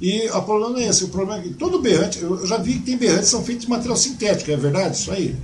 E 0.04 0.28
o 0.28 0.42
problema 0.42 0.80
é 0.80 0.88
esse, 0.88 1.02
o 1.02 1.08
problema 1.08 1.40
é 1.40 1.44
que 1.44 1.54
todo 1.54 1.80
berrante, 1.80 2.20
eu 2.20 2.46
já 2.46 2.58
vi 2.58 2.74
que 2.74 2.80
tem 2.80 2.94
berrantes 2.98 3.24
que 3.24 3.30
são 3.30 3.42
feitos 3.42 3.64
de 3.64 3.70
material 3.70 3.96
sintético, 3.96 4.50
é 4.50 4.56
verdade 4.56 4.96
isso 4.96 5.10
aí? 5.10 5.34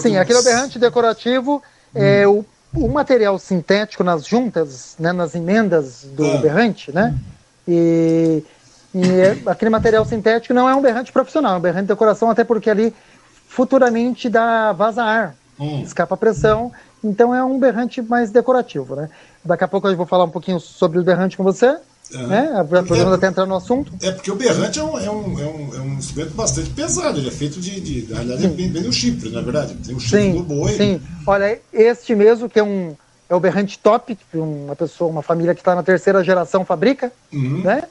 Sim, 0.00 0.16
aquele 0.16 0.38
é 0.38 0.42
berrante 0.42 0.78
decorativo, 0.78 1.60
hum. 1.92 2.00
é 2.00 2.24
o, 2.24 2.44
o 2.72 2.88
material 2.88 3.36
sintético 3.36 4.04
nas 4.04 4.24
juntas, 4.24 4.94
né, 4.96 5.10
nas 5.12 5.34
emendas 5.34 6.06
do 6.12 6.24
ah. 6.24 6.36
berrante, 6.36 6.92
né? 6.92 7.18
E, 7.66 8.44
e 8.94 9.10
é, 9.10 9.36
aquele 9.46 9.72
material 9.72 10.04
sintético 10.04 10.54
não 10.54 10.68
é 10.68 10.74
um 10.76 10.80
berrante 10.80 11.10
profissional, 11.10 11.54
é 11.54 11.58
um 11.58 11.60
berrante 11.60 11.82
de 11.82 11.88
decoração, 11.88 12.30
até 12.30 12.44
porque 12.44 12.70
ali 12.70 12.94
futuramente 13.48 14.28
dá 14.28 14.70
vaza 14.70 15.02
ar, 15.02 15.34
hum. 15.58 15.82
escapa 15.82 16.16
pressão, 16.16 16.70
então 17.02 17.34
é 17.34 17.42
um 17.42 17.58
berrante 17.58 18.00
mais 18.00 18.30
decorativo, 18.30 18.94
né? 18.94 19.10
Daqui 19.44 19.64
a 19.64 19.68
pouco 19.68 19.88
eu 19.88 19.96
vou 19.96 20.06
falar 20.06 20.22
um 20.22 20.30
pouquinho 20.30 20.60
sobre 20.60 21.00
o 21.00 21.02
berrante 21.02 21.36
com 21.36 21.42
você. 21.42 21.76
É. 22.12 22.18
Né? 22.18 22.66
Podemos 22.86 23.12
é, 23.12 23.14
até 23.14 23.26
entrar 23.28 23.46
no 23.46 23.56
assunto. 23.56 23.92
É 24.02 24.10
porque 24.10 24.30
o 24.30 24.34
berrante 24.34 24.78
é 24.78 24.82
um, 24.82 24.98
é 24.98 25.10
um, 25.10 25.38
é 25.38 25.44
um, 25.46 25.74
é 25.76 25.80
um 25.80 25.94
instrumento 25.94 26.34
bastante 26.34 26.70
pesado, 26.70 27.18
ele 27.18 27.28
é 27.28 27.32
feito 27.32 27.60
de. 27.60 27.80
de 27.80 28.12
na 28.12 28.16
realidade, 28.16 28.42
sim. 28.42 28.72
vem 28.72 28.82
do 28.82 28.92
chifre, 28.92 29.30
na 29.30 29.40
é 29.40 29.42
verdade. 29.42 29.74
Tem 29.74 29.94
o 29.94 30.00
chifre 30.00 30.22
sim, 30.22 30.32
do 30.32 30.42
boi. 30.42 30.72
Sim, 30.72 31.00
olha, 31.26 31.60
este 31.72 32.14
mesmo 32.14 32.48
que 32.48 32.58
é 32.58 32.62
um. 32.62 32.96
É 33.28 33.34
o 33.34 33.38
berrante 33.38 33.78
top, 33.78 34.16
que 34.16 34.36
uma 34.36 34.74
pessoa, 34.74 35.08
uma 35.08 35.22
família 35.22 35.54
que 35.54 35.60
está 35.60 35.72
na 35.72 35.84
terceira 35.84 36.24
geração 36.24 36.64
fabrica, 36.64 37.12
uhum. 37.32 37.62
né? 37.62 37.84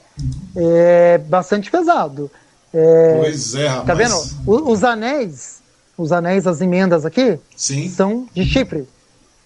É 0.54 1.16
bastante 1.16 1.70
pesado. 1.70 2.30
É, 2.74 3.18
pois 3.22 3.54
é, 3.54 3.66
rapaz. 3.66 3.86
Tá 3.86 3.94
vendo? 3.94 4.70
Os, 4.70 4.84
anéis, 4.84 5.60
os 5.96 6.12
anéis, 6.12 6.46
as 6.46 6.60
emendas 6.60 7.06
aqui, 7.06 7.38
Sim. 7.56 7.88
são 7.88 8.28
de 8.34 8.44
chifre. 8.44 8.86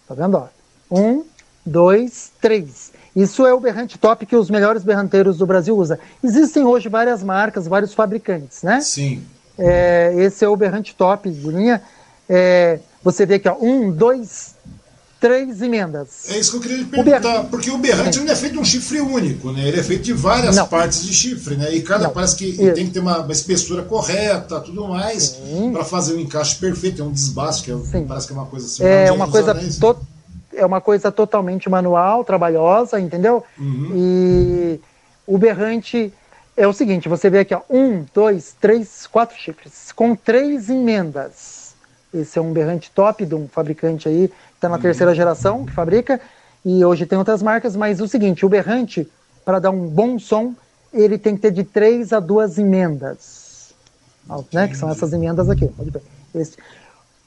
Tá 0.08 0.14
vendo? 0.14 0.36
Ó? 0.36 0.48
Um, 0.90 1.24
dois, 1.64 2.32
três. 2.40 2.92
Isso 3.14 3.46
é 3.46 3.54
o 3.54 3.60
berrante 3.60 3.96
top 3.96 4.26
que 4.26 4.34
os 4.34 4.50
melhores 4.50 4.82
berranteiros 4.82 5.38
do 5.38 5.46
Brasil 5.46 5.76
usam. 5.76 5.96
Existem 6.22 6.64
hoje 6.64 6.88
várias 6.88 7.22
marcas, 7.22 7.66
vários 7.66 7.94
fabricantes, 7.94 8.62
né? 8.62 8.80
Sim. 8.80 9.22
É, 9.56 10.12
esse 10.16 10.44
é 10.44 10.48
o 10.48 10.56
berrante 10.56 10.94
top 10.94 11.28
linha. 11.28 11.80
É, 12.28 12.80
você 13.02 13.24
vê 13.24 13.34
aqui, 13.34 13.48
ó, 13.48 13.56
um, 13.60 13.92
dois, 13.92 14.54
três 15.20 15.62
emendas. 15.62 16.28
É 16.28 16.38
isso 16.38 16.50
que 16.50 16.56
eu 16.56 16.60
queria 16.60 16.76
lhe 16.78 16.84
perguntar, 16.86 17.44
porque 17.44 17.70
o 17.70 17.78
berrante 17.78 18.18
não 18.18 18.32
é 18.32 18.34
feito 18.34 18.54
de 18.54 18.58
um 18.58 18.64
chifre 18.64 19.00
único, 19.00 19.52
né? 19.52 19.68
Ele 19.68 19.78
é 19.78 19.82
feito 19.82 20.02
de 20.02 20.12
várias 20.12 20.56
não. 20.56 20.66
partes 20.66 21.04
de 21.04 21.14
chifre, 21.14 21.56
né? 21.56 21.72
E 21.72 21.82
cada 21.82 22.04
não. 22.04 22.10
parece 22.10 22.34
que 22.34 22.46
isso. 22.46 22.74
tem 22.74 22.86
que 22.86 22.92
ter 22.92 23.00
uma, 23.00 23.20
uma, 23.20 23.32
espessura 23.32 23.82
correta, 23.82 24.58
tudo 24.60 24.88
mais, 24.88 25.38
para 25.72 25.84
fazer 25.84 26.14
um 26.14 26.20
encaixe 26.20 26.56
perfeito. 26.56 27.00
É 27.00 27.04
um 27.04 27.12
desbaste, 27.12 27.62
que 27.62 27.70
é, 27.70 28.00
parece 28.00 28.26
que 28.26 28.32
é 28.32 28.36
uma 28.36 28.46
coisa 28.46 28.66
assim. 28.66 28.82
É 28.82 29.12
uma 29.12 29.30
coisa 29.30 29.54
totalmente 29.54 30.13
é 30.56 30.64
uma 30.64 30.80
coisa 30.80 31.10
totalmente 31.12 31.68
manual, 31.68 32.24
trabalhosa, 32.24 33.00
entendeu? 33.00 33.44
Uhum. 33.58 33.92
E 33.94 34.80
o 35.26 35.38
berrante 35.38 36.12
é 36.56 36.66
o 36.66 36.72
seguinte: 36.72 37.08
você 37.08 37.28
vê 37.28 37.40
aqui, 37.40 37.54
ó, 37.54 37.60
um, 37.68 38.04
dois, 38.14 38.54
três, 38.60 39.06
quatro 39.06 39.36
chifres, 39.36 39.92
com 39.92 40.14
três 40.14 40.68
emendas. 40.68 41.74
Esse 42.12 42.38
é 42.38 42.42
um 42.42 42.52
berrante 42.52 42.90
top 42.92 43.26
de 43.26 43.34
um 43.34 43.48
fabricante 43.48 44.08
aí, 44.08 44.28
que 44.28 44.34
está 44.54 44.68
na 44.68 44.76
uhum. 44.76 44.82
terceira 44.82 45.14
geração, 45.14 45.64
que 45.64 45.72
fabrica, 45.72 46.20
e 46.64 46.84
hoje 46.84 47.06
tem 47.06 47.18
outras 47.18 47.42
marcas, 47.42 47.74
mas 47.74 48.00
o 48.00 48.08
seguinte: 48.08 48.46
o 48.46 48.48
berrante, 48.48 49.08
para 49.44 49.58
dar 49.58 49.70
um 49.70 49.86
bom 49.88 50.18
som, 50.18 50.54
ele 50.92 51.18
tem 51.18 51.34
que 51.34 51.42
ter 51.42 51.50
de 51.50 51.64
três 51.64 52.12
a 52.12 52.20
duas 52.20 52.56
emendas. 52.58 53.74
Né, 54.52 54.68
que 54.68 54.76
são 54.76 54.88
essas 54.88 55.12
emendas 55.12 55.50
aqui. 55.50 55.66
Pode 55.66 55.90
ver. 55.90 56.02
Esse. 56.34 56.56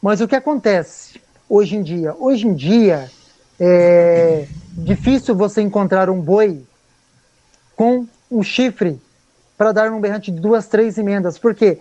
Mas 0.01 0.19
o 0.19 0.27
que 0.27 0.35
acontece 0.35 1.21
hoje 1.47 1.75
em 1.75 1.83
dia? 1.83 2.15
Hoje 2.17 2.47
em 2.47 2.53
dia, 2.53 3.09
é 3.59 4.47
difícil 4.73 5.35
você 5.35 5.61
encontrar 5.61 6.09
um 6.09 6.21
boi 6.21 6.63
com 7.75 8.07
um 8.29 8.43
chifre 8.43 8.99
para 9.57 9.71
dar 9.71 9.91
um 9.91 9.99
berrante 9.99 10.31
de 10.31 10.39
duas, 10.39 10.67
três 10.67 10.97
emendas. 10.97 11.37
Porque 11.37 11.79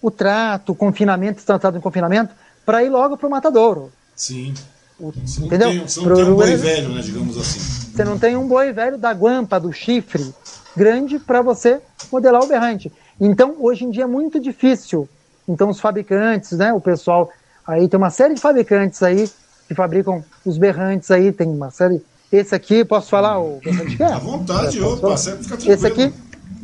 o 0.00 0.10
trato, 0.10 0.72
o 0.72 0.74
confinamento, 0.74 1.44
tratado 1.44 1.76
em 1.76 1.80
confinamento, 1.80 2.34
para 2.64 2.82
ir 2.82 2.88
logo 2.88 3.16
para 3.16 3.26
o 3.26 3.30
matadouro. 3.30 3.92
Sim. 4.16 4.54
O, 4.98 5.12
Você 5.12 5.40
não 5.40 5.46
entendeu? 5.46 5.70
tem, 5.70 5.88
você 5.88 6.00
não 6.00 6.14
tem 6.14 6.24
um 6.24 6.34
boi 6.34 6.56
velho, 6.56 6.88
né, 6.90 7.00
digamos 7.00 7.38
assim. 7.38 7.60
Você 7.60 8.04
não 8.04 8.18
tem 8.18 8.36
um 8.36 8.46
boi 8.46 8.72
velho 8.72 8.98
da 8.98 9.12
guampa, 9.12 9.58
do 9.58 9.72
chifre 9.72 10.34
grande 10.76 11.18
para 11.18 11.42
você 11.42 11.80
modelar 12.12 12.42
o 12.42 12.46
berrante. 12.46 12.92
Então, 13.20 13.56
hoje 13.58 13.84
em 13.84 13.90
dia 13.90 14.04
é 14.04 14.06
muito 14.06 14.38
difícil. 14.40 15.08
Então, 15.48 15.68
os 15.68 15.80
fabricantes, 15.80 16.52
né, 16.52 16.72
o 16.72 16.80
pessoal, 16.80 17.30
aí 17.66 17.88
tem 17.88 17.98
uma 17.98 18.10
série 18.10 18.34
de 18.34 18.40
fabricantes 18.40 19.02
aí 19.02 19.28
que 19.70 19.74
fabricam 19.76 20.24
os 20.44 20.58
berrantes 20.58 21.12
aí, 21.12 21.30
tem 21.30 21.46
uma 21.46 21.70
série. 21.70 22.04
Esse 22.32 22.52
aqui, 22.56 22.84
posso 22.84 23.08
falar 23.08 23.38
o 23.38 23.60
berrante 23.62 23.96
que 23.96 24.02
é? 24.02 24.12
À 24.12 24.18
vontade, 24.18 24.82
opa, 24.82 25.10
você 25.10 25.30
fica 25.36 25.56
tranquilo. 25.56 25.72
Esse 25.72 25.86
aqui, 25.86 26.12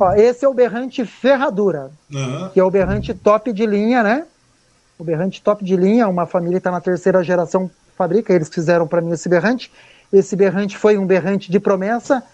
ó, 0.01 0.13
esse 0.15 0.45
é 0.45 0.49
o 0.49 0.53
berrante 0.53 1.05
ferradura, 1.07 1.93
Aham. 2.13 2.51
que 2.53 2.59
é 2.59 2.65
o 2.65 2.71
berrante 2.71 3.15
top 3.15 3.53
de 3.53 3.65
linha, 3.65 4.03
né? 4.03 4.27
O 4.99 5.05
berrante 5.05 5.41
top 5.41 5.65
de 5.65 5.77
linha, 5.77 6.09
uma 6.09 6.27
família 6.27 6.59
está 6.59 6.73
na 6.73 6.81
terceira 6.81 7.23
geração 7.23 7.71
fabrica, 7.97 8.33
eles 8.33 8.49
fizeram 8.49 8.89
para 8.89 9.01
mim 9.01 9.13
esse 9.13 9.29
berrante. 9.29 9.71
Esse 10.13 10.35
berrante 10.35 10.77
foi 10.77 10.99
um 10.99 11.07
berrante 11.07 11.49
de 11.49 11.61
promessa 11.61 12.25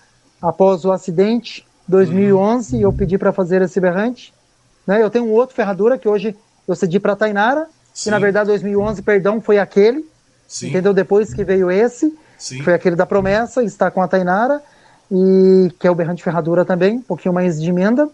após 0.40 0.86
o 0.86 0.90
acidente 0.90 1.66
2011, 1.86 2.80
eu 2.80 2.90
pedi 2.94 3.18
para 3.18 3.30
fazer 3.30 3.60
esse 3.60 3.78
berrante. 3.78 4.32
Né? 4.86 5.02
Eu 5.02 5.10
tenho 5.10 5.26
um 5.26 5.32
outro 5.32 5.54
ferradura 5.54 5.98
que 5.98 6.08
hoje 6.08 6.34
eu 6.66 6.74
cedi 6.74 6.98
para 6.98 7.14
Tainara, 7.14 7.66
Sim. 7.92 8.04
que 8.04 8.10
na 8.10 8.18
verdade 8.18 8.46
2011, 8.46 9.02
perdão, 9.02 9.38
foi 9.38 9.58
aquele, 9.58 10.10
Sim. 10.52 10.68
entendeu? 10.68 10.92
Depois 10.92 11.32
que 11.32 11.42
veio 11.42 11.70
esse, 11.70 12.14
Sim. 12.36 12.62
foi 12.62 12.74
aquele 12.74 12.94
da 12.94 13.06
promessa, 13.06 13.64
está 13.64 13.90
com 13.90 14.02
a 14.02 14.06
Tainara, 14.06 14.62
e 15.10 15.72
que 15.78 15.86
é 15.86 15.90
o 15.90 15.94
berrante 15.94 16.22
ferradura 16.22 16.62
também, 16.62 16.96
um 16.96 17.02
pouquinho 17.02 17.32
mais 17.32 17.58
de 17.58 17.70
emenda, 17.70 18.06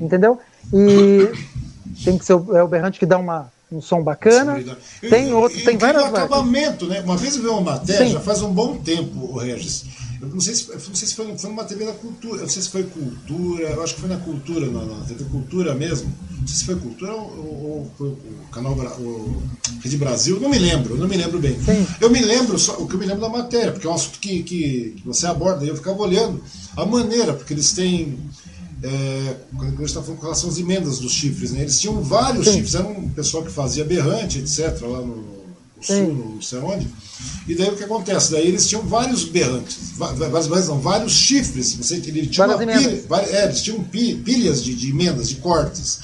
entendeu? 0.00 0.40
E 0.72 1.30
tem 2.02 2.16
que 2.16 2.24
ser 2.24 2.32
o, 2.32 2.56
é 2.56 2.62
o 2.62 2.68
berrante 2.68 2.98
que 2.98 3.04
dá 3.04 3.18
uma, 3.18 3.52
um 3.70 3.82
som 3.82 4.02
bacana. 4.02 4.58
Tem 5.02 5.34
outro, 5.34 5.62
tem 5.62 5.76
várias 5.76 6.04
acabamento, 6.04 6.86
né? 6.86 7.02
Uma 7.02 7.18
vez 7.18 7.36
eu 7.36 7.42
vi 7.42 7.48
uma 7.48 7.60
matéria, 7.60 8.06
Sim. 8.06 8.12
já 8.12 8.20
faz 8.20 8.40
um 8.40 8.50
bom 8.50 8.78
tempo, 8.78 9.34
o 9.34 9.36
Regis. 9.36 9.84
Eu 10.28 10.34
não 10.34 10.40
sei 10.40 10.54
se, 10.54 10.70
não 10.72 10.94
sei 10.94 11.08
se 11.08 11.14
foi, 11.14 11.36
foi 11.38 11.50
numa 11.50 11.64
TV 11.64 11.84
da 11.84 11.92
Cultura, 11.92 12.36
eu 12.38 12.42
não 12.42 12.48
sei 12.48 12.62
se 12.62 12.68
foi 12.70 12.82
Cultura, 12.84 13.64
eu 13.68 13.82
acho 13.82 13.94
que 13.94 14.00
foi 14.00 14.08
na 14.10 14.16
Cultura, 14.16 14.66
na, 14.70 14.84
na 14.84 15.04
TV 15.04 15.24
Cultura 15.24 15.74
mesmo. 15.74 16.12
Não 16.40 16.46
sei 16.46 16.56
se 16.56 16.64
foi 16.64 16.76
Cultura 16.76 17.12
ou, 17.12 17.20
ou- 17.20 17.92
ou 17.98 18.06
o 18.06 18.48
canal 18.50 18.72
o 18.72 19.42
Rede 19.82 19.96
Brasil, 19.96 20.40
não 20.40 20.48
me 20.48 20.58
lembro, 20.58 20.96
não 20.96 21.06
me 21.08 21.16
lembro 21.16 21.38
bem. 21.38 21.56
Sim. 21.62 21.86
Eu 22.00 22.10
me 22.10 22.20
lembro, 22.20 22.58
só, 22.58 22.74
o 22.78 22.86
que 22.86 22.94
eu 22.94 22.98
me 22.98 23.06
lembro 23.06 23.20
da 23.22 23.28
matéria, 23.28 23.72
porque 23.72 23.86
é 23.86 23.90
um 23.90 23.94
assunto 23.94 24.18
que, 24.18 24.42
que, 24.42 24.96
você 25.04 25.26
aborda, 25.26 25.64
e 25.64 25.68
eu 25.68 25.76
ficava 25.76 26.00
olhando 26.02 26.42
a 26.76 26.84
maneira, 26.84 27.32
porque 27.34 27.52
eles 27.54 27.72
têm. 27.72 28.18
É, 28.82 29.36
quando 29.56 29.68
a 29.68 29.70
gente 29.76 29.84
está 29.84 30.02
falando 30.02 30.18
com 30.18 30.24
relação 30.24 30.50
às 30.50 30.58
emendas 30.58 30.98
dos 30.98 31.12
chifres, 31.12 31.52
né? 31.52 31.62
Eles 31.62 31.80
tinham 31.80 32.02
vários 32.02 32.46
Sim. 32.46 32.54
chifres, 32.54 32.74
era 32.74 32.86
um 32.86 33.08
pessoal 33.08 33.42
que 33.42 33.50
fazia 33.50 33.82
berrante, 33.84 34.38
etc., 34.40 34.78
lá 34.82 35.00
no 35.00 35.33
sul, 35.86 35.96
Sim. 35.96 36.32
não 36.34 36.42
sei 36.42 36.58
onde. 36.60 36.88
E 37.46 37.54
daí 37.54 37.68
o 37.68 37.76
que 37.76 37.84
acontece? 37.84 38.32
Daí 38.32 38.46
eles 38.48 38.66
tinham 38.68 38.82
vários 38.82 39.24
berrantes, 39.24 39.76
vários, 39.96 40.18
berrantes, 40.46 40.68
não, 40.68 40.80
vários 40.80 41.12
chifres. 41.12 41.74
Você, 41.74 41.94
ele 41.96 42.26
tinha 42.26 42.46
Várias 42.46 42.78
pilha, 42.78 43.04
é, 43.30 43.44
eles 43.44 43.62
tinham 43.62 43.82
pi- 43.84 44.14
pilhas 44.16 44.62
de, 44.62 44.74
de 44.74 44.90
emendas, 44.90 45.28
de 45.28 45.36
cortes. 45.36 45.98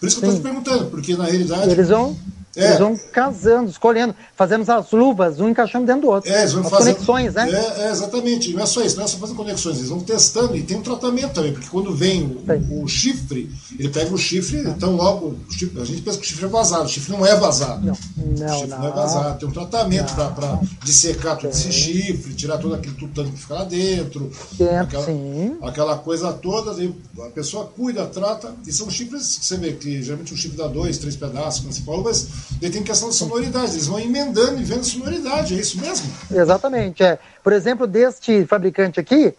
Por 0.00 0.06
isso 0.08 0.18
que 0.20 0.26
eu 0.26 0.30
estou 0.30 0.30
Sim. 0.32 0.36
te 0.36 0.42
perguntando, 0.42 0.90
porque 0.90 1.16
na 1.16 1.24
realidade. 1.24 1.70
Eles 1.70 1.88
vão, 1.88 2.16
É. 2.56 2.66
eles 2.66 2.78
vão 2.78 2.96
casando, 3.12 3.70
escolhendo, 3.70 4.14
fazendo 4.36 4.68
as 4.70 4.90
luvas, 4.92 5.40
um 5.40 5.48
encaixando 5.48 5.86
dentro 5.86 6.02
do 6.02 6.08
outro. 6.08 6.30
É, 6.30 6.40
eles 6.40 6.52
vão 6.52 6.62
as 6.62 6.70
fazendo, 6.70 6.94
conexões, 6.94 7.34
né? 7.34 7.50
É, 7.50 7.82
é, 7.86 7.90
exatamente. 7.90 8.52
Não 8.52 8.62
é 8.62 8.66
só 8.66 8.82
isso, 8.82 8.96
não 8.96 9.04
é 9.04 9.06
só 9.08 9.18
fazendo 9.18 9.36
conexões, 9.36 9.76
eles 9.78 9.88
vão 9.88 10.00
testando 10.00 10.56
e 10.56 10.62
tem 10.62 10.76
um 10.76 10.82
tratamento 10.82 11.32
também, 11.34 11.52
porque 11.52 11.68
quando 11.68 11.94
vem 11.94 12.38
o, 12.70 12.82
o 12.84 12.88
chifre, 12.88 13.50
ele 13.78 13.88
pega 13.88 14.12
o 14.14 14.18
chifre, 14.18 14.60
então 14.60 14.94
logo, 14.96 15.36
o 15.48 15.52
chifre- 15.52 15.80
a 15.80 15.84
gente 15.84 16.02
pensa 16.02 16.18
que 16.18 16.24
o 16.24 16.28
chifre 16.28 16.44
é 16.44 16.48
vazado, 16.48 16.84
o 16.84 16.88
chifre 16.88 17.12
não 17.12 17.26
é 17.26 17.34
vazado. 17.36 17.84
Não, 17.86 17.94
o 17.94 18.38
não, 18.38 18.48
chifre 18.54 18.68
não, 18.68 18.84
é 18.84 18.88
não. 18.88 18.94
vazado, 18.94 19.38
tem 19.38 19.48
um 19.48 19.52
tratamento 19.52 20.14
para 20.14 20.60
dissecar 20.82 21.36
todo 21.38 21.50
esse 21.50 21.72
chifre, 21.72 22.34
tirar 22.34 22.58
todo 22.58 22.74
aquele 22.74 22.94
tutano 22.94 23.30
que 23.32 23.38
fica 23.38 23.54
lá 23.54 23.64
dentro, 23.64 24.30
Dentro, 24.52 24.76
aquela, 24.82 25.04
sim. 25.06 25.56
aquela 25.62 25.98
coisa 25.98 26.32
toda, 26.32 26.72
a 26.72 27.30
pessoa 27.30 27.66
cuida, 27.66 28.06
trata, 28.06 28.54
e 28.66 28.72
são 28.72 28.88
chifres 28.90 29.38
que 29.38 29.46
você 29.46 29.56
vê 29.56 29.72
que 29.72 30.02
geralmente 30.02 30.32
um 30.32 30.36
chifre 30.36 30.56
dá 30.56 30.66
dois, 30.66 30.98
três 30.98 31.16
pedaços, 31.16 31.60
como 31.60 31.72
você 31.72 31.82
falou, 31.82 32.04
mas 32.04 32.26
daí 32.60 32.70
tem 32.70 32.82
questão 32.82 33.08
de 33.08 33.14
sonoridade, 33.14 33.72
eles 33.72 33.86
vão 33.86 33.98
emendando 33.98 34.60
e 34.60 34.64
vendo 34.64 34.84
sonoridade, 34.84 35.54
é 35.54 35.60
isso 35.60 35.80
mesmo? 35.80 36.10
Exatamente, 36.30 37.02
é. 37.02 37.18
Por 37.42 37.52
exemplo, 37.52 37.86
deste 37.86 38.44
fabricante 38.46 38.98
aqui, 39.00 39.34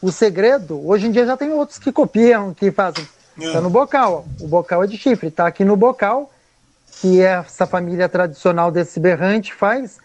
o 0.00 0.12
segredo, 0.12 0.86
hoje 0.86 1.06
em 1.06 1.10
dia 1.10 1.26
já 1.26 1.36
tem 1.36 1.50
outros 1.52 1.78
que 1.78 1.90
copiam, 1.92 2.54
que 2.54 2.70
fazem. 2.70 3.06
É. 3.40 3.52
Tá 3.52 3.60
no 3.60 3.70
bocal, 3.70 4.26
ó. 4.40 4.44
o 4.44 4.48
bocal 4.48 4.82
é 4.84 4.86
de 4.86 4.96
chifre, 4.96 5.30
tá 5.30 5.46
aqui 5.46 5.64
no 5.64 5.76
bocal, 5.76 6.30
que 7.00 7.20
é 7.20 7.34
essa 7.44 7.66
família 7.66 8.08
tradicional 8.08 8.70
desse 8.72 8.98
berrante 8.98 9.54
faz, 9.54 9.98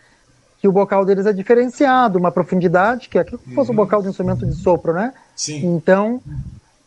que 0.60 0.68
o 0.68 0.72
bocal 0.72 1.04
deles 1.04 1.26
é 1.26 1.34
diferenciado, 1.34 2.18
uma 2.20 2.32
profundidade, 2.32 3.10
que 3.10 3.18
é 3.18 3.22
aquilo 3.22 3.39
que 3.39 3.54
fosse 3.54 3.70
Uhum. 3.72 3.74
o 3.76 3.78
bocal 3.78 4.01
de 4.01 4.10
instrumento 4.10 4.45
de 4.45 4.54
sopro, 4.56 4.93
né? 4.93 5.14
Sim. 5.36 5.66
Então, 5.76 6.22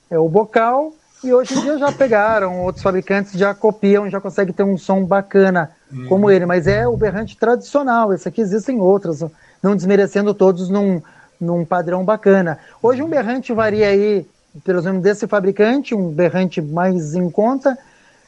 é 0.08 0.18
o 0.18 0.28
bocal, 0.28 0.94
e 1.24 1.32
hoje 1.32 1.54
em 1.54 1.60
dia 1.60 1.78
já 1.78 1.90
pegaram, 1.92 2.60
outros 2.62 2.82
fabricantes 2.82 3.32
já 3.32 3.54
copiam, 3.54 4.08
já 4.08 4.20
conseguem 4.20 4.54
ter 4.54 4.62
um 4.62 4.76
som 4.78 5.04
bacana 5.04 5.70
Uhum. 5.92 6.06
como 6.08 6.30
ele, 6.30 6.44
mas 6.46 6.66
é 6.66 6.86
o 6.86 6.96
berrante 6.96 7.36
tradicional, 7.36 8.12
esse 8.12 8.26
aqui 8.28 8.40
existem 8.40 8.80
outros, 8.80 9.20
não 9.62 9.76
desmerecendo 9.76 10.34
todos 10.34 10.68
num, 10.68 11.00
num 11.40 11.64
padrão 11.64 12.04
bacana. 12.04 12.58
Hoje 12.82 13.02
um 13.04 13.08
berrante 13.08 13.52
varia 13.52 13.86
aí, 13.86 14.26
pelo 14.64 14.82
menos 14.82 15.00
desse 15.00 15.28
fabricante, 15.28 15.94
um 15.94 16.10
berrante 16.10 16.60
mais 16.60 17.14
em 17.14 17.30
conta, 17.30 17.78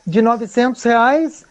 de 0.07 0.23
900 0.23 0.81
reais 0.85 1.45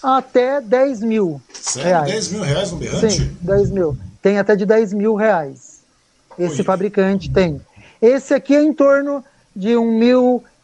até 0.00 0.60
10 0.60 1.00
mil 1.02 1.40
Sério? 1.52 1.88
reais. 1.90 2.06
10 2.12 2.32
mil 2.32 2.42
reais 2.42 2.72
no 2.72 2.78
berrante? 2.78 3.12
Sim, 3.14 3.36
10 3.40 3.70
mil. 3.70 3.96
Tem 4.22 4.38
até 4.38 4.54
de 4.54 4.64
10 4.64 4.92
mil 4.92 5.14
reais. 5.16 5.80
Esse 6.38 6.60
Oi. 6.60 6.64
fabricante 6.64 7.30
tem. 7.30 7.60
Esse 8.00 8.32
aqui 8.32 8.54
é 8.54 8.62
em 8.62 8.72
torno 8.72 9.24
de 9.54 9.76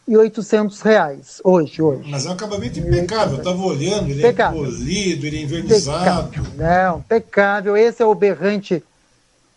1.800 0.09 0.81
reais 0.83 1.41
hoje, 1.45 1.83
hoje. 1.83 2.11
Mas 2.11 2.25
é 2.27 2.31
um 2.31 2.33
acabamento 2.33 2.79
impecável. 2.79 3.35
Eu 3.35 3.39
estava 3.39 3.63
olhando, 3.63 4.09
ele 4.09 4.21
Impecável. 4.21 4.63
é 4.65 4.65
polido, 4.67 5.27
ele 5.27 5.37
é 5.39 5.43
invernizado. 5.43 6.29
Pecável. 6.31 6.45
Não, 6.57 7.03
pecável. 7.03 7.77
Esse 7.77 8.03
é 8.03 8.07
o 8.07 8.15
berrante 8.15 8.83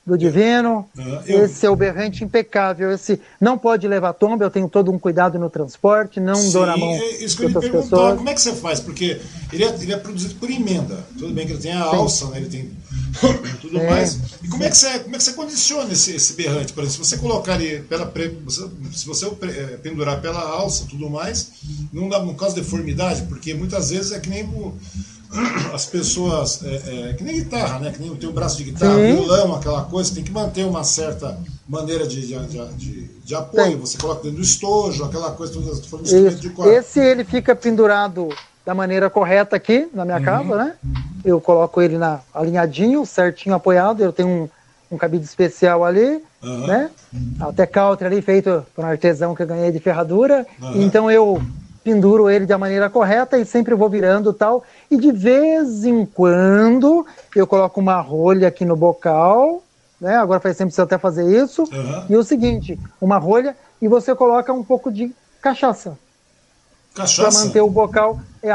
do 0.06 0.18
Divino. 0.18 0.90
Ah, 0.98 1.22
eu- 1.28 1.46
Esse 1.46 1.66
é 1.66 1.70
o 1.70 1.76
berrante 1.76 2.24
impecável. 2.24 2.92
Esse 2.92 3.22
não 3.40 3.58
pode 3.58 3.88
levar 3.88 4.14
tomba, 4.14 4.44
eu 4.44 4.50
tenho 4.50 4.68
todo 4.68 4.92
um 4.92 4.98
cuidado 5.00 5.38
no 5.40 5.50
transporte, 5.50 6.20
não 6.20 6.36
Sim, 6.36 6.52
dou 6.52 6.66
na 6.66 6.76
mão 6.76 6.90
é 6.92 7.24
isso 7.24 7.38
que 7.38 7.44
eu 7.46 7.50
perguntar. 7.52 7.82
pessoas. 7.84 8.18
Como 8.18 8.30
é 8.30 8.34
que 8.34 8.42
você 8.42 8.54
faz? 8.54 8.80
Porque 8.80 9.22
ele 9.54 9.64
é, 9.64 9.68
ele 9.80 9.94
é 9.94 9.98
produzido 9.98 10.36
por 10.36 10.50
emenda. 10.50 10.98
Tudo 11.18 11.34
bem 11.34 11.46
que 11.46 11.54
ele 11.54 11.62
tem 11.62 11.72
a 11.72 11.82
alça, 11.84 12.26
né? 12.32 12.38
ele 12.38 12.50
tem 12.50 12.72
tudo 13.62 13.80
É. 13.80 13.90
mais. 13.90 14.18
E 14.44 14.48
como 14.48 14.64
é 14.64 14.70
que 14.70 14.78
você, 14.78 15.00
como 15.00 15.16
é 15.16 15.18
que 15.18 15.24
você 15.24 15.34
condiciona 15.34 15.92
esse, 15.94 16.16
esse 16.16 16.34
berrante? 16.34 16.74
Por 16.74 16.84
exemplo, 16.84 17.04
se 17.06 17.10
você 17.12 17.18
colocar 17.18 17.60
ele 17.62 17.82
pela 17.84 18.06
se 18.94 19.06
você 19.06 19.26
eh, 19.26 19.78
pendurar 19.82 20.22
pela 20.22 20.40
alça 20.40 20.86
tudo 20.90 21.10
mais, 21.10 21.50
não 21.92 22.08
dá 22.10 22.20
caso 22.34 22.56
de 22.56 22.62
deformidade, 22.62 23.24
porque 23.24 23.54
muitas 23.54 23.90
vezes 23.90 24.12
é 24.12 24.20
que 24.20 24.30
nem 24.30 24.44
o- 24.46 24.74
as 25.74 25.86
pessoas. 25.86 26.62
É, 26.64 27.10
é, 27.10 27.14
que 27.14 27.24
nem 27.24 27.36
guitarra, 27.36 27.80
né? 27.80 27.92
Que 27.92 28.02
nem 28.02 28.14
tem 28.16 28.30
o 28.30 28.34
braço 28.34 28.58
de 28.58 28.66
guitarra, 28.66 28.96
Sim. 28.96 29.14
violão, 29.16 29.56
aquela 29.56 29.84
coisa, 29.84 30.14
tem 30.14 30.24
que 30.24 30.32
manter 30.32 30.66
uma 30.66 30.84
certa 30.84 31.38
maneira 31.68 32.06
de, 32.06 32.20
de, 32.28 32.38
de, 32.78 33.10
de- 33.24 33.36
apoio. 33.36 33.64
Tem. 33.72 33.78
Você 33.78 33.98
coloca 33.98 34.24
dentro 34.24 34.38
do 34.38 34.44
estojo, 34.44 35.04
aquela 35.06 35.32
coisa 35.32 35.54
toda, 35.54 35.74
tô 35.78 35.88
falando 35.88 36.36
de 36.40 36.50
corda. 36.50 36.74
Esse 36.74 37.00
ele 37.00 37.24
fica 37.24 37.56
pendurado 37.56 38.28
da 38.66 38.74
maneira 38.74 39.10
correta 39.10 39.56
aqui 39.56 39.90
na 39.94 40.06
minha 40.06 40.22
casa, 40.22 40.56
né? 40.56 40.74
Eu 41.24 41.40
coloco 41.40 41.82
ele 41.82 41.98
na, 41.98 42.20
alinhadinho, 42.34 43.06
certinho 43.06 43.56
apoiado. 43.56 44.02
Eu 44.02 44.14
tenho 44.14 44.28
um, 44.30 44.50
um 44.92 44.98
cabide 44.98 45.26
especial 45.26 45.84
ali, 45.84 46.24
Aham. 46.44 46.68
né? 46.68 46.90
Até 47.40 47.66
cautre 47.66 48.08
ali 48.08 48.22
feito 48.22 48.66
por 48.76 48.86
um 48.86 48.88
artesão 48.88 49.36
que 49.36 49.44
eu 49.44 49.48
ganhei 49.48 49.72
de 49.72 49.80
ferradura. 49.80 50.46
Aham. 50.62 50.74
Então 50.76 51.10
eu 51.10 51.42
penduro 51.84 52.30
ele 52.30 52.46
da 52.46 52.58
maneira 52.58 52.90
correta 52.90 53.38
e 53.38 53.46
sempre 53.46 53.74
vou 53.74 53.90
virando 53.90 54.32
tal. 54.34 54.64
E 54.90 54.98
de 54.98 55.12
vez 55.12 55.84
em 55.84 56.06
quando 56.06 57.06
eu 57.36 57.48
coloco 57.48 57.80
uma 57.80 58.00
rolha 58.00 58.48
aqui 58.48 58.64
no 58.66 58.76
bocal, 58.76 59.64
né? 60.00 60.16
Agora 60.18 60.40
faz 60.40 60.58
tempo 60.58 60.70
que 60.70 60.76
você 60.76 60.82
até 60.82 60.98
fazer 60.98 61.26
isso. 61.26 61.64
E 62.10 62.16
o 62.16 62.24
seguinte, 62.24 62.80
uma 63.00 63.18
rolha 63.18 63.56
e 63.82 63.88
você 63.88 64.14
coloca 64.14 64.54
um 64.54 64.64
pouco 64.64 64.92
de 64.92 65.12
cachaça 65.42 65.98
para 66.94 67.32
manter 67.32 67.62
o 67.62 67.70
bocal 67.70 68.20
é, 68.42 68.50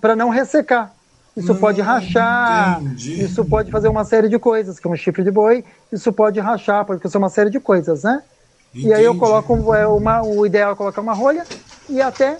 para 0.00 0.16
não 0.16 0.28
ressecar. 0.28 0.94
Isso 1.36 1.54
Hum, 1.54 1.60
pode 1.60 1.80
rachar, 1.80 2.80
entendi. 2.82 3.24
isso 3.24 3.44
pode 3.44 3.70
fazer 3.70 3.88
uma 3.88 4.04
série 4.04 4.28
de 4.28 4.38
coisas, 4.38 4.78
que 4.78 4.86
é 4.86 4.90
um 4.90 4.96
chifre 4.96 5.24
de 5.24 5.30
boi, 5.30 5.64
isso 5.90 6.12
pode 6.12 6.38
rachar, 6.40 6.84
pode 6.84 7.08
ser 7.10 7.18
uma 7.18 7.30
série 7.30 7.48
de 7.50 7.58
coisas, 7.58 8.02
né? 8.02 8.22
E 8.84 8.92
aí 8.92 9.04
eu 9.04 9.14
Entendi. 9.14 9.20
coloco 9.20 9.74
é, 9.74 9.86
uma, 9.86 10.22
o 10.22 10.44
ideal 10.44 10.72
é 10.72 10.76
colocar 10.76 11.00
uma 11.00 11.14
rolha 11.14 11.46
e 11.88 12.00
até 12.02 12.38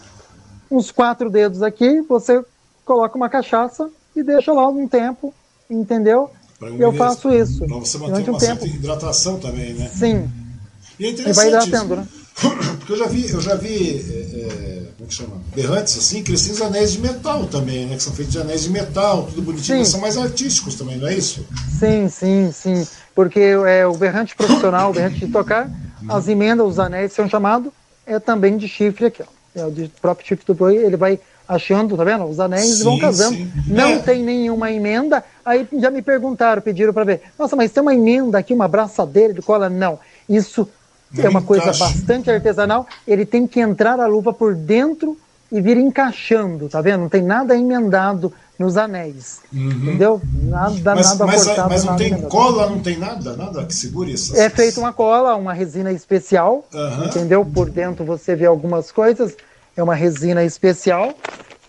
uns 0.70 0.90
quatro 0.90 1.30
dedos 1.30 1.62
aqui, 1.62 2.00
você 2.02 2.44
coloca 2.84 3.16
uma 3.16 3.28
cachaça 3.28 3.90
e 4.14 4.22
deixa 4.22 4.52
lá 4.52 4.68
um 4.68 4.88
tempo, 4.88 5.34
entendeu? 5.70 6.30
E 6.78 6.82
eu 6.82 6.92
faço 6.92 7.30
isso 7.30 7.66
Pra 7.66 7.76
você 7.78 7.98
manter 7.98 8.12
durante 8.12 8.30
um 8.30 8.32
uma 8.32 8.40
tempo. 8.40 8.66
hidratação 8.66 9.38
também, 9.38 9.74
né? 9.74 9.90
Sim, 9.94 10.28
E 10.98 11.06
é 11.06 11.08
e 11.08 11.32
vai 11.32 11.48
interessante 11.48 11.48
hidratando, 11.48 11.96
né? 11.96 12.08
Porque 12.78 12.92
eu 12.92 12.96
já 12.96 13.06
vi, 13.06 13.30
eu 13.30 13.40
já 13.40 13.54
vi 13.54 13.98
é, 13.98 14.38
é, 14.40 14.82
como 14.96 15.04
é 15.04 15.06
que 15.06 15.14
chama? 15.14 15.42
Berrantes 15.54 15.98
assim, 15.98 16.22
que 16.22 16.30
eles 16.30 16.42
têm 16.42 16.52
os 16.52 16.62
anéis 16.62 16.92
de 16.92 17.00
metal 17.00 17.46
também, 17.46 17.86
né? 17.86 17.96
Que 17.96 18.02
são 18.02 18.12
feitos 18.12 18.32
de 18.32 18.40
anéis 18.40 18.62
de 18.62 18.70
metal, 18.70 19.24
tudo 19.26 19.42
bonitinho, 19.42 19.78
mas 19.78 19.88
são 19.88 20.00
mais 20.00 20.16
artísticos 20.16 20.74
também, 20.74 20.96
não 20.96 21.08
é 21.08 21.14
isso? 21.14 21.46
Sim, 21.78 22.08
sim, 22.08 22.50
sim. 22.52 22.86
Porque 23.14 23.40
é, 23.40 23.86
o 23.86 23.94
berrante 23.94 24.34
profissional, 24.34 24.90
o 24.90 24.94
berrante 24.94 25.24
de 25.24 25.32
tocar, 25.32 25.70
as 26.08 26.28
emendas, 26.28 26.66
os 26.66 26.78
anéis 26.78 27.12
são 27.12 27.28
chamados, 27.28 27.72
é 28.06 28.18
também 28.18 28.56
de 28.56 28.68
chifre 28.68 29.06
aqui, 29.06 29.22
ó. 29.22 29.26
É 29.54 29.66
o 29.66 29.70
de 29.70 29.88
próprio 30.00 30.26
chifre 30.26 30.46
do 30.46 30.54
boi, 30.54 30.76
ele 30.76 30.96
vai 30.96 31.20
achando, 31.46 31.96
tá 31.96 32.04
vendo? 32.04 32.24
Os 32.24 32.40
anéis 32.40 32.78
sim, 32.78 32.84
vão 32.84 32.98
casando. 32.98 33.36
Sim. 33.36 33.52
Não 33.66 33.90
é. 33.90 33.98
tem 33.98 34.22
nenhuma 34.22 34.70
emenda. 34.72 35.22
Aí 35.44 35.66
já 35.78 35.90
me 35.90 36.00
perguntaram, 36.00 36.62
pediram 36.62 36.92
para 36.92 37.04
ver. 37.04 37.22
Nossa, 37.38 37.54
mas 37.54 37.70
tem 37.70 37.82
uma 37.82 37.94
emenda 37.94 38.38
aqui, 38.38 38.54
uma 38.54 38.66
braçadeira 38.66 39.34
de 39.34 39.42
cola? 39.42 39.68
Não. 39.68 39.98
Isso 40.28 40.68
é 41.18 41.28
uma 41.28 41.42
coisa 41.42 41.66
bastante 41.66 42.30
artesanal. 42.30 42.86
Ele 43.06 43.26
tem 43.26 43.46
que 43.46 43.60
entrar 43.60 43.98
a 44.00 44.06
luva 44.06 44.32
por 44.32 44.54
dentro 44.54 45.16
e 45.50 45.60
vir 45.60 45.76
encaixando, 45.76 46.68
tá 46.68 46.80
vendo? 46.80 47.02
Não 47.02 47.08
tem 47.08 47.22
nada 47.22 47.54
emendado 47.54 48.32
nos 48.58 48.76
anéis, 48.76 49.40
uhum. 49.52 49.70
entendeu? 49.70 50.22
Nada, 50.44 50.94
mas, 50.94 51.08
nada 51.08 51.26
mas, 51.26 51.44
cortado. 51.44 51.68
Mas 51.68 51.84
não 51.84 51.96
tem 51.96 52.06
emendado. 52.08 52.28
cola, 52.28 52.70
não 52.70 52.80
tem 52.80 52.96
nada, 52.96 53.36
nada 53.36 53.64
que 53.64 53.74
segure 53.74 54.12
isso. 54.12 54.36
É 54.36 54.48
feita 54.48 54.80
uma 54.80 54.92
cola, 54.92 55.34
uma 55.34 55.52
resina 55.52 55.92
especial, 55.92 56.64
uhum. 56.72 57.04
entendeu? 57.04 57.44
Por 57.44 57.68
dentro 57.68 58.04
você 58.04 58.34
vê 58.34 58.46
algumas 58.46 58.90
coisas, 58.90 59.36
é 59.76 59.82
uma 59.82 59.94
resina 59.94 60.44
especial, 60.44 61.14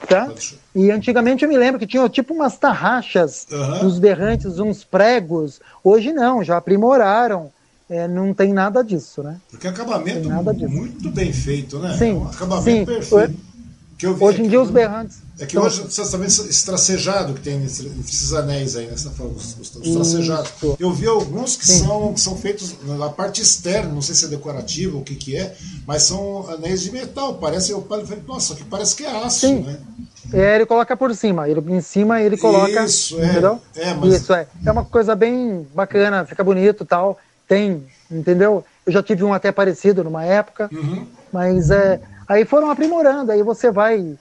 tá? 0.07 0.32
E 0.76 0.90
antigamente 0.91 1.44
eu 1.44 1.49
me 1.49 1.57
lembro 1.57 1.80
que 1.80 1.88
tinha 1.88 2.07
tipo 2.07 2.34
umas 2.34 2.57
tarraxas, 2.57 3.48
uhum. 3.52 3.88
uns 3.88 3.99
berrantes, 3.99 4.60
uns 4.60 4.84
pregos. 4.84 5.60
Hoje 5.84 6.14
não, 6.14 6.44
já 6.44 6.57
aprimoraram 6.57 7.52
é, 7.94 8.07
não 8.07 8.34
tem 8.34 8.52
nada 8.52 8.84
disso, 8.84 9.22
né? 9.22 9.40
Porque 9.49 9.68
acabamento 9.68 10.28
muito 10.68 11.11
bem 11.11 11.32
feito, 11.32 11.78
né? 11.78 11.95
Sim, 11.98 12.11
é 12.11 12.14
um 12.14 12.28
acabamento 12.28 12.80
sim. 12.80 12.86
perfeito. 12.86 13.53
Eu 14.02 14.18
hoje 14.20 14.41
em 14.41 14.49
dia 14.49 14.61
os 14.61 14.70
berrantes. 14.70 15.20
É 15.40 15.45
que 15.45 15.57
hoje 15.57 15.82
você 15.82 16.18
vendo 16.18 16.28
esse 16.28 16.65
tracejado 16.65 17.34
que 17.34 17.41
tem 17.41 17.57
nesses 17.57 18.34
anéis 18.34 18.76
aí, 18.76 18.88
né? 18.88 18.94
os, 18.94 19.06
os, 19.06 19.76
os 19.76 19.94
tracejados. 19.94 20.52
Eu 20.78 20.91
vi 20.91 21.07
alguns 21.07 21.56
que 21.56 21.65
são, 21.65 22.14
que 22.14 22.20
são 22.20 22.36
feitos 22.36 22.76
na 22.84 23.10
parte 23.10 23.41
externa, 23.41 23.94
não 23.94 24.02
sei 24.02 24.14
se 24.14 24.26
é 24.26 24.28
decorativo 24.28 24.95
ou 24.95 25.02
o 25.02 25.06
que, 25.06 25.15
que 25.15 25.38
é, 25.38 25.56
mas 25.88 26.03
são 26.03 26.49
anéis 26.49 26.82
de 26.82 26.91
metal. 26.91 27.36
Parece, 27.36 27.72
eu 27.72 27.82
falei, 27.84 28.06
nossa, 28.28 28.56
que 28.56 28.64
parece 28.65 28.95
que 28.95 29.06
é 29.06 29.24
aço, 29.24 29.48
sim. 29.48 29.61
né? 29.61 29.78
É, 30.34 30.56
ele 30.56 30.65
coloca 30.65 30.98
por 30.98 31.15
cima, 31.15 31.48
ele 31.48 31.61
em 31.70 31.82
cima 31.82 32.22
ele 32.22 32.38
coloca. 32.38 32.84
Isso, 32.84 33.20
é. 33.22 33.26
Entendeu? 33.26 33.61
É, 33.76 33.94
mas... 33.94 34.14
Isso 34.15 34.34
é. 34.34 34.48
É 34.65 34.72
uma 34.72 34.84
coisa 34.84 35.15
bem 35.15 35.65
bacana, 35.74 36.26
fica 36.26 36.44
bonito 36.44 36.84
tal 36.84 37.18
tem, 37.54 37.86
entendeu? 38.10 38.66
Eu 38.84 38.92
já 38.92 39.04
tive 39.04 39.24
um 39.24 39.32
até 39.32 39.52
parecido 39.52 40.04
numa 40.04 40.26
época, 40.26 40.70
uhum. 40.74 41.06
mas 41.32 41.70
é, 41.70 42.02
aí 42.28 42.46
foram 42.46 42.72
aprimorando, 42.72 43.32
aí 43.32 43.44
você 43.44 43.70
vai 43.70 44.18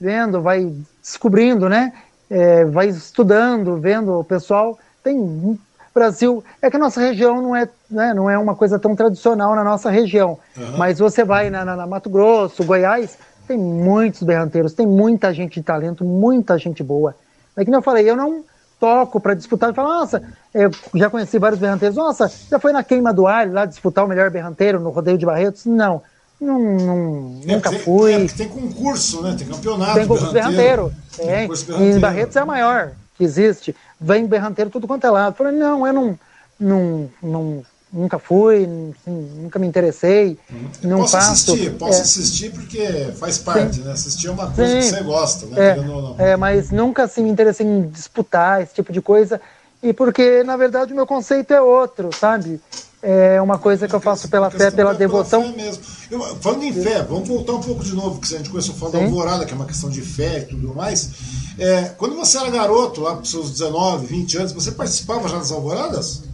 vendo, 0.00 0.40
vai 0.40 0.72
descobrindo, 1.02 1.68
né? 1.68 1.92
É, 2.30 2.64
vai 2.64 2.88
estudando, 2.88 3.78
vendo 3.78 4.20
o 4.20 4.22
pessoal. 4.22 4.78
Tem 5.02 5.58
Brasil, 5.92 6.44
é 6.62 6.70
que 6.70 6.76
a 6.76 6.78
nossa 6.78 7.00
região 7.00 7.42
não 7.42 7.56
é, 7.56 7.68
né, 7.90 8.14
não 8.14 8.30
é 8.30 8.38
uma 8.38 8.54
coisa 8.54 8.78
tão 8.78 8.94
tradicional 8.94 9.56
na 9.56 9.64
nossa 9.64 9.90
região, 9.90 10.38
uhum. 10.56 10.76
mas 10.76 11.00
você 11.00 11.24
vai 11.24 11.50
na, 11.50 11.64
na, 11.64 11.74
na 11.74 11.86
Mato 11.86 12.08
Grosso, 12.08 12.62
Goiás, 12.62 13.18
tem 13.48 13.58
muitos 13.58 14.22
berranteiros, 14.22 14.72
tem 14.72 14.86
muita 14.86 15.34
gente 15.34 15.54
de 15.54 15.62
talento, 15.62 16.04
muita 16.04 16.56
gente 16.56 16.84
boa. 16.84 17.16
É 17.56 17.64
que 17.64 17.74
eu 17.74 17.82
falei, 17.82 18.08
eu 18.08 18.14
não 18.14 18.44
toco 18.78 19.20
para 19.20 19.34
disputar 19.34 19.70
e 19.70 19.74
falo, 19.74 19.88
nossa, 19.88 20.22
eu 20.54 20.70
já 20.94 21.10
conheci 21.10 21.38
vários 21.38 21.60
berranteiros, 21.60 21.96
nossa, 21.96 22.30
já 22.50 22.58
foi 22.58 22.72
na 22.72 22.82
queima 22.82 23.12
do 23.12 23.26
alho 23.26 23.52
lá 23.52 23.64
disputar 23.64 24.04
o 24.04 24.08
melhor 24.08 24.30
berranteiro 24.30 24.80
no 24.80 24.90
rodeio 24.90 25.18
de 25.18 25.26
Barretos? 25.26 25.66
Não. 25.66 26.02
Não, 26.40 26.58
não 26.60 27.40
é, 27.48 27.54
nunca 27.54 27.70
tem, 27.70 27.78
fui. 27.80 28.12
É, 28.12 28.26
tem 28.28 28.48
concurso, 28.48 29.22
né? 29.22 29.34
Tem 29.36 29.46
campeonato. 29.46 29.94
Tem 29.94 30.06
concurso 30.06 30.32
berranteiro. 30.32 30.94
berranteiro. 31.16 31.32
É. 31.32 31.48
berranteiro. 31.48 31.96
Em 31.96 31.98
Barretos 31.98 32.36
é 32.36 32.40
a 32.40 32.46
maior 32.46 32.92
que 33.16 33.24
existe. 33.24 33.74
Vem 34.00 34.26
berranteiro 34.26 34.70
tudo 34.70 34.86
quanto 34.86 35.04
é 35.04 35.10
lado. 35.10 35.34
falei, 35.34 35.52
não, 35.52 35.84
eu 35.84 35.92
não, 35.92 36.18
não, 36.60 37.10
não 37.20 37.64
nunca 37.92 38.18
fui, 38.18 38.64
assim, 38.64 39.30
nunca 39.42 39.58
me 39.58 39.66
interessei, 39.66 40.38
uhum. 40.50 40.68
não 40.82 40.98
posso 40.98 41.12
faço. 41.12 41.32
assistir, 41.32 41.72
posso 41.72 41.98
é. 41.98 42.02
assistir 42.02 42.52
porque 42.52 43.12
faz 43.18 43.38
parte, 43.38 43.76
Sim. 43.76 43.82
né? 43.82 43.92
Assistir 43.92 44.26
é 44.28 44.30
uma 44.30 44.50
coisa 44.50 44.72
Sim. 44.72 44.78
que 44.78 44.96
você 44.96 45.02
gosta, 45.02 45.46
né? 45.46 45.76
É, 46.18 46.30
é, 46.30 46.36
mas 46.36 46.70
nunca 46.70 47.04
assim, 47.04 47.22
me 47.22 47.30
interessei 47.30 47.66
em 47.66 47.88
disputar 47.88 48.62
esse 48.62 48.74
tipo 48.74 48.92
de 48.92 49.00
coisa, 49.00 49.40
e 49.82 49.92
porque, 49.92 50.42
na 50.42 50.56
verdade, 50.56 50.92
o 50.92 50.96
meu 50.96 51.06
conceito 51.06 51.52
é 51.52 51.60
outro, 51.60 52.10
sabe? 52.12 52.60
É 53.00 53.40
uma 53.40 53.58
coisa 53.58 53.86
que 53.86 53.94
eu 53.94 54.00
faço 54.00 54.28
pela 54.28 54.50
fé, 54.50 54.72
pela 54.72 54.92
devoção. 54.92 55.40
Pela 55.40 55.54
fé 55.54 55.62
mesmo. 55.62 55.82
Eu, 56.10 56.20
falando 56.40 56.64
em 56.64 56.72
fé, 56.72 57.00
vamos 57.04 57.28
voltar 57.28 57.52
um 57.52 57.60
pouco 57.60 57.84
de 57.84 57.94
novo, 57.94 58.20
que 58.20 58.34
a 58.34 58.38
gente 58.38 58.50
começou 58.50 58.74
a 58.74 58.78
falar 58.78 58.90
Sim. 58.90 58.98
da 58.98 59.04
alvorada, 59.04 59.46
que 59.46 59.52
é 59.52 59.54
uma 59.54 59.66
questão 59.66 59.88
de 59.88 60.02
fé 60.02 60.40
e 60.40 60.46
tudo 60.46 60.74
mais. 60.74 61.10
É, 61.56 61.92
quando 61.96 62.16
você 62.16 62.38
era 62.38 62.50
garoto, 62.50 63.00
lá 63.00 63.12
para 63.12 63.22
os 63.22 63.30
seus 63.30 63.52
19, 63.52 64.06
20 64.06 64.38
anos, 64.38 64.52
você 64.52 64.72
participava 64.72 65.28
já 65.28 65.38
das 65.38 65.52
alvoradas? 65.52 66.24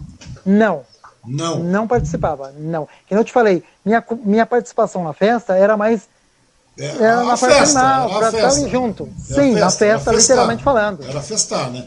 Não, 0.45 0.83
não. 1.27 1.59
Não 1.63 1.87
participava, 1.87 2.53
não. 2.57 2.89
Como 3.09 3.21
eu 3.21 3.25
te 3.25 3.33
falei, 3.33 3.63
minha, 3.85 4.05
minha 4.25 4.47
participação 4.47 5.05
na 5.05 5.13
festa 5.13 5.55
era 5.55 5.77
mais. 5.77 6.03
É, 6.79 6.87
era 6.87 7.25
na 7.25 7.37
parte 7.37 7.57
animal, 7.57 8.19
para 8.19 8.29
estar 8.31 8.49
ali 8.51 8.71
junto. 8.71 9.05
Era 9.05 9.43
Sim, 9.43 9.55
festa, 9.55 9.61
na 9.61 9.71
festa, 9.71 10.13
literalmente 10.13 10.63
falando. 10.63 11.05
Era 11.05 11.21
festar, 11.21 11.71
né? 11.71 11.87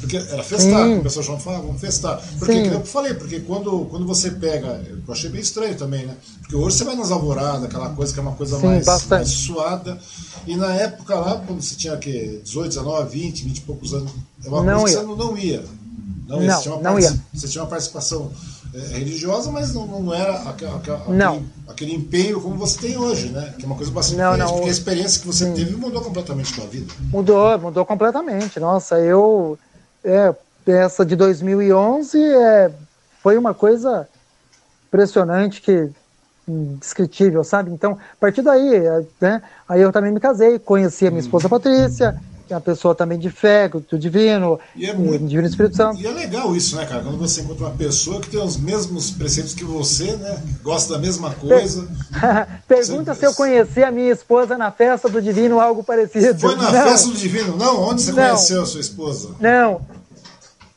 Porque 0.00 0.16
era 0.16 0.42
festar, 0.42 0.84
Sim. 0.84 0.98
o 0.98 1.02
pessoal 1.02 1.24
chama 1.24 1.38
fala, 1.40 1.58
vamos 1.58 1.80
festar. 1.80 2.22
Porque, 2.38 2.52
Sim. 2.52 2.66
eu 2.66 2.84
falei, 2.84 3.14
porque 3.14 3.40
quando, 3.40 3.86
quando 3.86 4.06
você 4.06 4.30
pega. 4.30 4.80
Eu 5.06 5.12
achei 5.12 5.30
bem 5.30 5.40
estranho 5.40 5.74
também, 5.76 6.06
né? 6.06 6.14
Porque 6.40 6.54
hoje 6.54 6.76
você 6.76 6.84
vai 6.84 6.94
nas 6.94 7.10
alvoradas, 7.10 7.64
aquela 7.64 7.90
coisa 7.90 8.12
que 8.12 8.18
é 8.18 8.22
uma 8.22 8.32
coisa 8.32 8.58
Sim, 8.58 8.66
mais, 8.66 9.06
mais 9.06 9.28
suada. 9.28 9.98
E 10.46 10.56
na 10.56 10.72
época 10.74 11.14
lá, 11.14 11.42
quando 11.46 11.60
você 11.60 11.74
tinha 11.74 11.96
que 11.96 12.40
18, 12.44 12.68
19, 12.68 13.18
20, 13.18 13.44
20 13.44 13.56
e 13.56 13.60
poucos 13.62 13.94
anos, 13.94 14.12
é 14.44 14.48
uma 14.48 14.62
não 14.62 14.80
coisa 14.80 14.96
ia. 14.96 15.00
que 15.00 15.06
você 15.06 15.16
não, 15.16 15.26
não 15.26 15.38
ia. 15.38 15.64
Não, 16.28 16.40
não, 16.40 16.42
ia. 16.42 16.80
não 16.82 17.00
ia. 17.00 17.24
Você 17.34 17.48
tinha 17.48 17.62
uma 17.62 17.70
participação 17.70 18.30
religiosa, 18.92 19.50
mas 19.50 19.74
não, 19.74 19.86
não 19.86 20.14
era 20.14 20.34
aquele, 20.42 20.70
não. 21.08 21.44
aquele, 21.68 21.94
empenho 21.94 22.40
como 22.40 22.56
você 22.56 22.78
tem 22.78 22.96
hoje, 22.96 23.30
né? 23.30 23.54
Que 23.58 23.64
é 23.64 23.66
uma 23.66 23.76
coisa 23.76 23.90
bastante 23.90 24.18
não, 24.18 24.32
diferente, 24.32 24.48
não. 24.48 24.54
porque 24.54 24.68
a 24.68 24.72
experiência 24.72 25.20
que 25.20 25.26
você 25.26 25.44
Sim. 25.46 25.54
teve 25.54 25.76
mudou 25.76 26.02
completamente 26.02 26.52
a 26.52 26.56
sua 26.56 26.66
vida. 26.66 26.92
Mudou, 27.10 27.58
mudou 27.58 27.84
completamente. 27.84 28.60
Nossa, 28.60 28.98
eu... 28.98 29.58
É, 30.04 30.34
essa 30.66 31.04
de 31.04 31.14
2011 31.14 32.18
é, 32.20 32.72
foi 33.22 33.38
uma 33.38 33.54
coisa 33.54 34.08
impressionante 34.88 35.60
que 35.60 35.90
indescritível, 36.48 37.42
sabe? 37.42 37.70
Então, 37.70 37.92
a 37.92 38.16
partir 38.20 38.42
daí, 38.42 38.74
é, 38.76 39.04
né, 39.20 39.42
aí 39.68 39.80
eu 39.80 39.92
também 39.92 40.12
me 40.12 40.20
casei, 40.20 40.58
conheci 40.58 41.06
a 41.06 41.10
minha 41.10 41.20
esposa 41.20 41.48
Patrícia, 41.48 42.20
é 42.48 42.54
uma 42.54 42.60
pessoa 42.60 42.94
também 42.94 43.18
de 43.18 43.28
fé, 43.28 43.68
do 43.68 43.98
divino, 43.98 44.58
e 44.74 44.86
é 44.86 44.94
muito, 44.94 45.26
divino 45.26 45.48
Espírito 45.48 45.76
Santo. 45.76 46.00
E 46.00 46.06
é 46.06 46.10
legal 46.10 46.54
isso, 46.54 46.76
né, 46.76 46.86
cara? 46.86 47.02
Quando 47.02 47.18
você 47.18 47.40
encontra 47.40 47.66
uma 47.66 47.74
pessoa 47.74 48.20
que 48.20 48.30
tem 48.30 48.40
os 48.40 48.56
mesmos 48.56 49.10
preceitos 49.10 49.52
que 49.52 49.64
você, 49.64 50.12
né? 50.16 50.40
Gosta 50.62 50.94
da 50.94 50.98
mesma 50.98 51.30
coisa. 51.32 51.88
Pergunta 52.68 53.14
você... 53.14 53.20
se 53.20 53.26
eu 53.26 53.34
conheci 53.34 53.82
a 53.82 53.90
minha 53.90 54.12
esposa 54.12 54.56
na 54.56 54.70
festa 54.70 55.08
do 55.08 55.20
divino 55.20 55.56
ou 55.56 55.60
algo 55.60 55.82
parecido. 55.82 56.38
Foi 56.38 56.54
na 56.54 56.70
não. 56.70 56.82
festa 56.82 57.08
do 57.08 57.16
divino? 57.16 57.56
Não? 57.56 57.82
Onde 57.82 58.02
você 58.02 58.12
não. 58.12 58.28
conheceu 58.28 58.62
a 58.62 58.66
sua 58.66 58.80
esposa? 58.80 59.30
Não. 59.40 59.80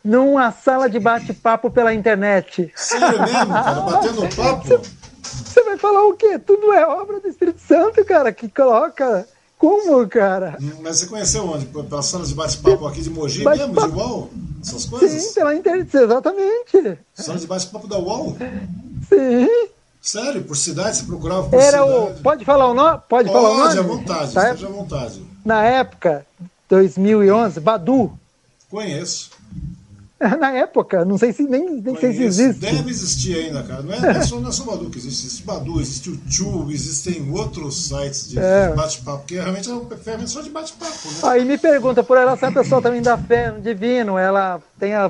Numa 0.04 0.52
sala 0.52 0.90
de 0.90 1.00
bate-papo 1.00 1.70
pela 1.70 1.94
internet. 1.94 2.72
Sério 2.76 3.20
mesmo, 3.20 3.54
cara? 3.54 3.82
Batendo 3.82 4.28
papo? 4.36 4.82
Você 5.22 5.64
vai 5.64 5.78
falar 5.78 6.08
o 6.08 6.14
quê? 6.14 6.40
Tudo 6.40 6.74
é 6.74 6.86
obra 6.88 7.20
do 7.20 7.28
Espírito 7.28 7.62
Santo, 7.62 8.04
cara, 8.04 8.32
que 8.32 8.50
coloca 8.50 9.28
como, 9.60 10.08
cara? 10.08 10.58
Mas 10.82 11.00
você 11.00 11.06
conheceu 11.08 11.46
onde? 11.46 11.66
Pelas 11.66 12.06
salas 12.06 12.30
de 12.30 12.36
bate-papo 12.36 12.88
aqui 12.88 13.02
de 13.02 13.10
Mogi 13.10 13.44
bate 13.44 13.60
mesmo, 13.60 13.74
de 13.76 13.94
UOL? 13.94 14.30
Essas 14.64 14.86
coisas? 14.86 15.22
Sim, 15.22 15.34
pela 15.34 15.54
internet, 15.54 15.96
exatamente. 15.96 16.98
Sala 17.14 17.38
de 17.38 17.46
bate-papo 17.46 17.86
da 17.86 18.00
UOL? 18.00 18.38
Sim. 19.10 19.50
Sério? 20.02 20.46
Por 20.46 20.56
cidade? 20.56 20.96
Você 20.96 21.04
procurava 21.04 21.50
por 21.50 21.60
Era 21.60 21.84
cidade? 21.84 21.92
O... 21.92 22.24
Pode 22.24 22.46
falar 22.46 22.68
o 22.70 22.74
nome? 22.74 23.02
Pode, 23.10 23.30
Pode 23.30 23.32
falar 23.34 23.50
o 23.50 23.58
nome? 23.58 23.68
Pode, 23.68 23.80
à 23.80 23.82
vontade, 23.82 24.34
tá? 24.34 24.46
esteja 24.54 24.68
à 24.68 24.72
vontade. 24.72 25.22
Na 25.44 25.64
época, 25.66 26.26
2011, 26.70 27.60
Badu. 27.60 28.18
Conheço. 28.70 29.32
na 30.38 30.52
época, 30.52 31.06
não 31.06 31.18
sei 31.18 31.32
se 31.32 31.44
nem, 31.44 31.82
nem 31.82 31.96
sei 31.96 32.14
se 32.14 32.24
existe. 32.24 32.60
Deve 32.60 32.90
existir 32.90 33.36
ainda, 33.38 33.64
cara. 33.64 33.82
Não 33.82 33.94
é, 33.94 34.00
não 34.02 34.10
é 34.10 34.22
só, 34.22 34.40
não 34.40 34.50
é 34.50 34.52
só 34.52 34.66
Badu 34.66 34.90
que 34.90 34.98
existe. 34.98 35.26
Existe 35.26 35.44
Badu, 35.44 35.80
existe 35.80 36.10
o 36.10 36.18
Tube, 36.18 36.74
existem 36.74 37.32
outros 37.32 37.88
sites 37.88 38.30
de, 38.30 38.38
é. 38.38 38.74
bate-papo, 38.74 39.26
que 39.26 39.36
realmente 39.36 39.70
é 39.70 39.74
uma 39.74 39.96
ferramenta 39.96 40.30
só 40.30 40.42
de 40.42 40.50
bate-papo. 40.50 41.08
Né? 41.08 41.20
Aí 41.24 41.46
me 41.46 41.58
pergunta, 41.58 42.04
por 42.04 42.18
ela 42.18 42.36
ser 42.36 42.48
uma 42.48 42.62
pessoa 42.62 42.82
também 42.82 43.02
da 43.02 43.18
fé 43.18 43.50
no 43.52 43.62
divino, 43.62 44.18
ela 44.18 44.62
tem 44.78 44.94
a 44.94 45.10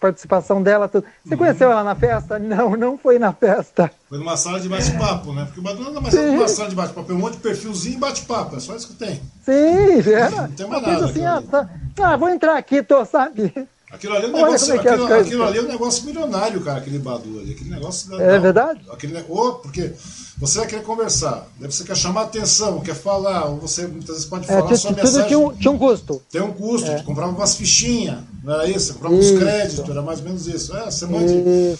participação 0.00 0.60
dela. 0.60 0.88
Tudo. 0.88 1.04
Você 1.24 1.34
uhum. 1.34 1.38
conheceu 1.38 1.70
ela 1.70 1.84
na 1.84 1.94
festa? 1.94 2.38
Não, 2.38 2.76
não 2.76 2.98
foi 2.98 3.20
na 3.20 3.32
festa. 3.32 3.88
Foi 4.08 4.18
numa 4.18 4.36
sala 4.36 4.58
de 4.58 4.68
bate-papo, 4.68 5.32
né? 5.32 5.44
Porque 5.44 5.60
o 5.60 5.62
Badu 5.62 5.84
não 5.84 5.98
é 5.98 6.00
mais 6.00 6.14
uma 6.14 6.48
sala 6.48 6.68
de 6.68 6.74
bate-papo, 6.74 7.12
é 7.12 7.14
um 7.14 7.18
monte 7.18 7.34
de 7.34 7.40
perfilzinho 7.40 7.94
e 7.94 7.98
bate-papo, 7.98 8.56
é 8.56 8.60
só 8.60 8.74
isso 8.74 8.88
que 8.88 8.94
tem. 8.94 9.22
Sim, 9.44 10.10
era. 10.10 10.30
Não 10.30 10.52
tem 10.52 10.66
mais 10.66 10.82
uma 10.82 10.92
nada. 10.92 11.04
Assim, 11.04 11.24
ah, 11.24 11.42
tá, 11.48 11.68
ah, 12.02 12.16
vou 12.16 12.28
entrar 12.28 12.56
aqui, 12.56 12.82
tô, 12.82 13.04
sabe? 13.04 13.52
Aquilo 13.90 14.14
ali, 14.14 14.26
é 14.26 14.28
um 14.28 14.32
negócio, 14.32 14.72
é 14.72 14.78
aquilo, 14.78 15.12
aquilo 15.12 15.44
ali 15.44 15.58
é 15.58 15.62
um 15.62 15.68
negócio 15.68 16.04
milionário, 16.04 16.60
cara, 16.60 16.78
aquele 16.78 16.98
Badu 16.98 17.40
ali. 17.40 17.52
Aquele 17.52 17.70
negócio. 17.70 18.20
É 18.20 18.38
verdade? 18.38 18.80
Aquele, 18.88 19.24
oh, 19.28 19.54
porque 19.54 19.92
Você 20.40 20.58
vai 20.58 20.66
querer 20.66 20.82
conversar, 20.84 21.46
você 21.60 21.84
quer 21.84 21.94
chamar 21.94 22.22
atenção, 22.22 22.80
quer 22.80 22.94
falar, 22.94 23.44
ou 23.44 23.58
você 23.58 23.86
muitas 23.86 24.14
vezes 24.14 24.24
pode 24.24 24.44
é, 24.44 24.56
falar 24.56 24.72
é, 24.72 24.74
sua 24.74 24.92
mensagem. 24.92 25.26
Tinha 25.26 25.38
um, 25.38 25.52
tinha 25.52 25.70
um 25.70 25.76
custo. 25.76 26.22
Tem 26.30 26.40
um 26.40 26.52
custo, 26.52 26.90
é. 26.90 27.02
comprava 27.02 27.30
umas 27.30 27.56
fichinhas, 27.56 28.20
não 28.42 28.54
era 28.54 28.66
isso? 28.66 28.94
Comprava 28.94 29.16
uns 29.16 29.30
créditos, 29.32 29.86
era 29.86 30.00
mais 30.00 30.20
ou 30.20 30.24
menos 30.24 30.46
isso. 30.46 30.74
É, 30.74 30.90
você 30.90 31.04
manda, 31.04 31.30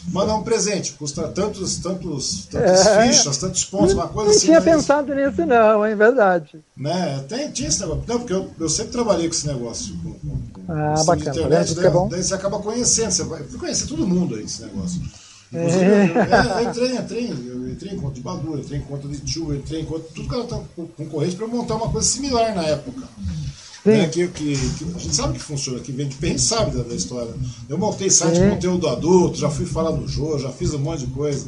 manda 0.09 0.35
um 0.35 0.43
presente, 0.43 0.93
custa 0.93 1.27
tantos, 1.29 1.79
tantos, 1.79 2.49
tantos 2.51 2.87
é. 2.87 3.07
fichas, 3.07 3.39
tantos 3.39 3.65
pontos, 3.65 3.95
uma 3.95 4.09
coisa 4.09 4.29
não 4.29 4.37
assim. 4.37 4.49
Não 4.49 4.61
tinha 4.61 4.75
pensado 4.75 5.19
isso. 5.19 5.31
nisso, 5.31 5.47
não, 5.47 5.83
é 5.83 5.95
verdade. 5.95 6.63
Né? 6.77 7.25
Tem, 7.31 7.51
tinha 7.51 7.69
esse 7.69 7.81
negócio. 7.81 8.05
Não, 8.07 8.19
porque 8.19 8.35
eu, 8.35 8.51
eu 8.61 8.69
sempre 8.69 8.93
trabalhei 8.93 9.27
com 9.27 9.35
esse 9.35 9.47
negócio. 9.47 9.97
Com, 10.03 10.13
com, 10.13 10.50
ah, 10.71 10.95
com 10.97 11.05
bacana. 11.05 11.31
Internet, 11.31 11.75
daí, 11.75 11.87
é 11.87 11.91
bom. 11.91 12.09
daí 12.09 12.23
você 12.23 12.35
acaba 12.35 12.59
conhecendo, 12.61 13.11
você 13.11 13.25
vai 13.25 13.43
conhecer 13.43 13.87
todo 13.87 14.07
mundo 14.07 14.37
aí 14.37 14.45
esse 14.45 14.63
negócio. 14.63 15.01
Inclusive, 15.53 15.85
é. 15.85 16.63
eu, 16.63 16.71
entrei, 16.71 16.97
entrei, 16.97 17.31
eu 17.49 17.69
entrei 17.71 17.93
em 17.93 17.99
conta 17.99 18.15
de 18.15 18.21
Badu, 18.21 18.59
entrei 18.59 18.79
em 18.79 18.83
conta 18.83 19.09
de 19.09 19.19
Tio, 19.19 19.55
entrei 19.55 19.81
em 19.81 19.85
conta 19.85 20.05
tudo 20.15 20.29
que 20.29 20.35
ela 20.35 20.45
tá 20.45 20.61
concorrente 20.97 21.35
para 21.35 21.47
montar 21.49 21.75
uma 21.75 21.91
coisa 21.91 22.07
similar 22.07 22.55
na 22.55 22.63
época. 22.63 23.03
Né, 23.85 24.09
que, 24.09 24.29
que, 24.29 24.53
que, 24.55 24.85
a 24.95 24.99
gente 24.99 25.15
sabe 25.15 25.33
que 25.33 25.41
funciona, 25.41 25.81
que 25.81 25.91
vem 25.91 26.07
de 26.07 26.15
bem 26.17 26.37
sabe 26.37 26.77
da, 26.77 26.83
da, 26.83 26.95
história. 26.95 27.33
Eu 27.67 27.79
montei 27.79 28.11
site 28.11 28.39
de 28.39 28.51
conteúdo 28.51 28.87
adulto, 28.87 29.39
já 29.39 29.49
fui 29.49 29.65
falar 29.65 29.93
no 29.93 30.07
jogo, 30.07 30.39
já 30.39 30.51
fiz 30.51 30.75
um 30.75 30.79
monte 30.79 31.07
de 31.07 31.13
coisa. 31.13 31.47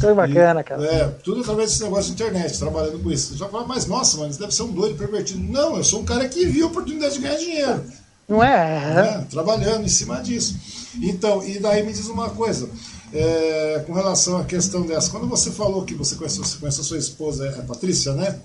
Que 0.00 0.12
bacana, 0.14 0.64
cara. 0.64 0.84
É, 0.84 1.08
tudo 1.22 1.42
através 1.42 1.70
desse 1.70 1.82
negócio 1.82 2.06
de 2.06 2.22
internet, 2.22 2.58
trabalhando 2.58 3.02
com 3.02 3.10
isso. 3.10 3.36
Já 3.36 3.46
fala, 3.48 3.66
mas 3.66 3.86
nossa, 3.86 4.16
mas 4.16 4.38
deve 4.38 4.54
ser 4.54 4.62
um 4.62 4.72
doido 4.72 4.96
pervertido. 4.96 5.38
Não, 5.38 5.76
eu 5.76 5.84
sou 5.84 6.00
um 6.00 6.04
cara 6.04 6.26
que 6.28 6.46
viu 6.46 6.66
a 6.66 6.70
oportunidade 6.70 7.14
de 7.14 7.20
ganhar 7.20 7.36
dinheiro. 7.36 7.84
Não 8.28 8.42
é? 8.42 9.20
é? 9.20 9.24
Trabalhando 9.30 9.84
em 9.84 9.88
cima 9.88 10.20
disso. 10.20 10.56
Então, 11.00 11.46
e 11.46 11.58
daí 11.58 11.84
me 11.84 11.92
diz 11.92 12.06
uma 12.08 12.30
coisa. 12.30 12.68
É, 13.12 13.84
com 13.86 13.92
relação 13.92 14.36
à 14.38 14.44
questão 14.44 14.82
dessa, 14.82 15.10
quando 15.10 15.28
você 15.28 15.50
falou 15.52 15.84
que 15.84 15.94
você 15.94 16.16
conheceu, 16.16 16.44
você 16.44 16.58
conheceu 16.58 16.82
sua 16.82 16.98
esposa, 16.98 17.46
é 17.46 17.60
a 17.60 17.62
Patrícia, 17.62 18.12
né? 18.12 18.36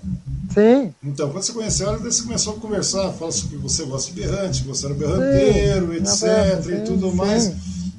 Sim. 0.54 0.94
Então, 1.02 1.30
quando 1.30 1.42
você 1.42 1.52
conheceu 1.52 1.88
ela, 1.88 1.98
você 1.98 2.22
começou 2.22 2.54
a 2.54 2.60
conversar, 2.60 3.12
fala 3.12 3.32
sobre 3.32 3.56
que 3.56 3.62
você 3.62 3.84
gosta 3.84 4.12
de 4.12 4.20
berrante, 4.20 4.62
você 4.62 4.86
era 4.86 4.94
berranteiro, 4.94 5.88
sim, 5.88 5.96
etc. 5.96 6.62
Sim, 6.62 6.74
e 6.74 6.80
tudo 6.84 7.10
sim. 7.10 7.16
mais. 7.16 7.52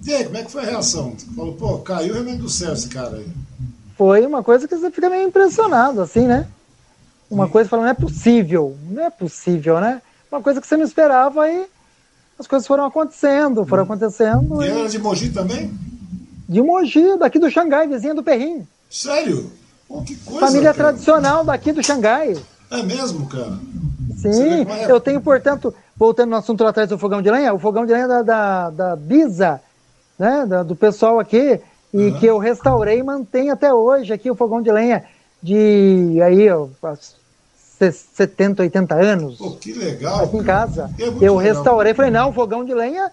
E 0.06 0.14
aí, 0.14 0.24
como 0.24 0.38
é 0.38 0.44
que 0.44 0.52
foi 0.52 0.62
a 0.62 0.70
reação? 0.70 1.16
Falou, 1.36 1.54
pô, 1.54 1.80
caiu 1.80 2.14
o 2.14 2.18
remédio 2.18 2.44
do 2.44 2.50
céu 2.50 2.74
esse 2.74 2.88
cara 2.88 3.18
aí. 3.18 3.28
Foi 3.98 4.26
uma 4.26 4.42
coisa 4.42 4.68
que 4.68 4.76
você 4.76 4.90
fica 4.90 5.10
meio 5.10 5.28
impressionado, 5.28 6.02
assim, 6.02 6.26
né? 6.26 6.48
Uma 7.30 7.48
coisa 7.50 7.70
falando, 7.70 7.86
não 7.86 7.92
é 7.92 7.96
possível, 7.96 8.78
não 8.90 9.04
é 9.04 9.10
possível, 9.10 9.80
né? 9.80 10.02
Uma 10.34 10.42
coisa 10.42 10.60
que 10.60 10.66
você 10.66 10.76
não 10.76 10.84
esperava 10.84 11.48
e 11.48 11.68
as 12.40 12.48
coisas 12.48 12.66
foram 12.68 12.86
acontecendo, 12.86 13.64
foram 13.68 13.84
hum. 13.84 13.86
acontecendo. 13.86 14.64
E, 14.64 14.66
e... 14.66 14.72
era 14.72 14.90
de 14.90 14.98
Mogi 14.98 15.30
também? 15.30 15.72
De 16.50 16.60
Mogi, 16.60 17.20
daqui 17.20 17.38
do 17.38 17.52
Xangai, 17.52 17.88
vizinha 17.88 18.16
do 18.16 18.24
Perrim. 18.24 18.68
Sério? 18.90 19.52
Pô, 19.88 20.02
que 20.02 20.16
coisa, 20.16 20.40
Família 20.40 20.74
cara. 20.74 20.90
tradicional 20.90 21.46
daqui 21.46 21.72
do 21.72 21.84
Xangai. 21.84 22.36
É 22.72 22.82
mesmo, 22.82 23.28
cara? 23.28 23.60
Sim, 24.18 24.66
é? 24.68 24.92
eu 24.92 25.00
tenho, 25.00 25.22
portanto, 25.22 25.72
voltando 25.96 26.32
no 26.32 26.38
assunto 26.38 26.64
lá 26.64 26.72
atrás 26.72 26.90
do 26.90 26.98
fogão 26.98 27.22
de 27.22 27.30
lenha, 27.30 27.54
o 27.54 27.60
fogão 27.60 27.86
de 27.86 27.94
lenha 27.94 28.08
da, 28.08 28.24
da, 28.24 28.70
da 28.72 28.96
Bisa, 28.96 29.62
né, 30.18 30.48
da, 30.48 30.64
do 30.64 30.76
pessoal 30.76 31.20
aqui, 31.20 31.60
e 31.94 32.08
uhum. 32.08 32.20
que 32.20 32.26
eu 32.26 32.40
restaurei 32.40 32.98
e 32.98 33.04
mantenho 33.04 33.54
até 33.54 33.72
hoje 33.72 34.12
aqui 34.12 34.32
o 34.32 34.36
fogão 34.36 34.64
de 34.64 34.72
lenha 34.72 35.04
de 35.44 36.20
aí, 36.24 36.50
ó, 36.50 36.68
70, 37.80 38.62
80 38.64 38.96
anos. 38.96 39.38
Pô, 39.38 39.52
que 39.52 39.74
legal. 39.74 40.24
Aqui 40.24 40.38
em 40.38 40.44
casa. 40.44 40.90
É 41.00 41.04
eu 41.22 41.36
restaurei, 41.36 41.94
falei, 41.94 42.12
não, 42.12 42.30
o 42.30 42.34
fogão 42.34 42.64
de 42.64 42.74
lenha 42.74 43.12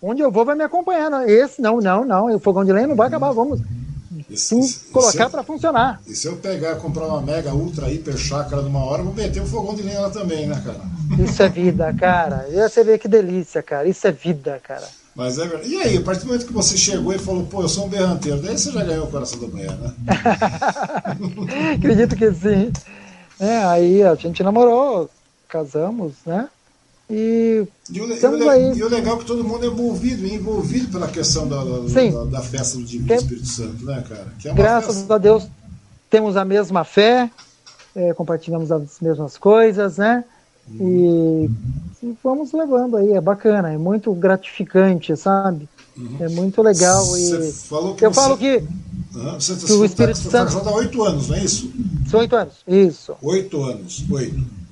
onde 0.00 0.20
eu 0.20 0.30
vou 0.30 0.44
vai 0.44 0.54
me 0.54 0.64
acompanhar. 0.64 1.10
Não, 1.10 1.22
esse 1.22 1.60
não, 1.60 1.80
não, 1.80 2.04
não, 2.04 2.34
o 2.34 2.38
fogão 2.38 2.64
de 2.64 2.72
lenha 2.72 2.86
não 2.86 2.96
vai 2.96 3.08
acabar, 3.08 3.32
vamos 3.32 3.60
colocar 4.92 5.30
para 5.30 5.42
funcionar. 5.42 6.00
E 6.06 6.14
se 6.14 6.26
eu 6.26 6.36
pegar 6.36 6.76
comprar 6.76 7.06
uma 7.06 7.20
mega, 7.20 7.54
ultra, 7.54 7.90
hiper 7.90 8.16
chácara 8.16 8.62
numa 8.62 8.84
hora, 8.84 9.02
vou 9.02 9.14
meter 9.14 9.42
um 9.42 9.46
fogão 9.46 9.74
de 9.74 9.82
lenha 9.82 10.00
lá 10.00 10.10
também, 10.10 10.46
né, 10.46 10.60
cara? 10.64 10.80
Isso 11.22 11.42
é 11.42 11.48
vida, 11.48 11.92
cara. 11.94 12.46
E 12.50 12.56
você 12.56 12.82
vê 12.82 12.98
que 12.98 13.08
delícia, 13.08 13.62
cara. 13.62 13.86
Isso 13.86 14.06
é 14.06 14.12
vida, 14.12 14.60
cara. 14.62 14.86
Mas 15.14 15.38
é 15.38 15.46
verdade. 15.46 15.68
E 15.68 15.82
aí, 15.82 15.96
a 15.98 16.00
partir 16.00 16.22
do 16.22 16.28
momento 16.28 16.46
que 16.46 16.52
você 16.52 16.76
chegou 16.76 17.12
e 17.12 17.18
falou, 17.18 17.44
pô, 17.44 17.62
eu 17.62 17.68
sou 17.68 17.84
um 17.84 17.88
berranteiro, 17.88 18.40
daí 18.40 18.56
você 18.56 18.72
já 18.72 18.82
ganhou 18.82 19.04
o 19.06 19.10
coração 19.10 19.38
da 19.40 19.46
mulher, 19.46 19.72
né? 19.72 19.92
Acredito 21.76 22.16
que 22.16 22.32
sim. 22.32 22.72
É, 23.42 23.64
aí 23.64 24.02
a 24.04 24.14
gente 24.14 24.40
namorou, 24.40 25.10
casamos, 25.48 26.12
né? 26.24 26.48
E, 27.10 27.66
e, 27.90 28.00
o, 28.00 28.08
e, 28.08 28.48
aí. 28.48 28.72
e 28.78 28.84
o 28.84 28.88
legal 28.88 29.16
é 29.16 29.18
que 29.18 29.24
todo 29.24 29.42
mundo 29.42 29.64
é 29.64 29.66
envolvido, 29.66 30.24
envolvido 30.24 30.92
pela 30.92 31.08
questão 31.08 31.48
da, 31.48 31.56
da, 31.56 32.24
da 32.24 32.40
festa 32.40 32.78
do 32.78 32.84
Divino 32.84 33.12
Espírito 33.12 33.46
Santo, 33.46 33.84
né, 33.84 34.02
cara? 34.08 34.32
É 34.44 34.54
Graças 34.54 34.98
festa... 34.98 35.14
a 35.16 35.18
Deus 35.18 35.48
temos 36.08 36.36
a 36.36 36.44
mesma 36.44 36.84
fé, 36.84 37.28
é, 37.96 38.14
compartilhamos 38.14 38.70
as 38.70 39.00
mesmas 39.00 39.36
coisas, 39.36 39.96
né? 39.96 40.24
E, 40.70 41.50
e, 42.00 42.14
vamos 42.22 42.52
levando 42.52 42.96
aí, 42.96 43.12
é 43.12 43.20
bacana, 43.20 43.72
é 43.72 43.76
muito 43.76 44.14
gratificante, 44.14 45.16
sabe? 45.16 45.68
Uhum. 45.96 46.16
É 46.20 46.28
muito 46.28 46.62
legal. 46.62 47.04
Você 47.04 47.48
e 47.48 47.52
falou 47.52 47.94
que 47.96 48.06
eu 48.06 48.12
você... 48.12 48.20
falo 48.20 48.38
que, 48.38 48.62
uhum. 49.14 49.34
você, 49.34 49.54
que 49.56 49.72
o 49.72 49.84
Espírito 49.84 50.22
tá, 50.22 50.30
Santo. 50.30 50.52
Você 50.52 50.58
está 50.58 50.70
há 50.70 50.74
oito 50.74 51.04
anos, 51.04 51.28
não 51.28 51.36
é 51.36 51.44
isso? 51.44 51.70
São 52.10 52.20
oito 52.20 52.36
anos, 52.36 52.54
isso. 52.66 53.14
Oito 53.22 53.62
anos, 53.62 54.04
oito. 54.10 54.62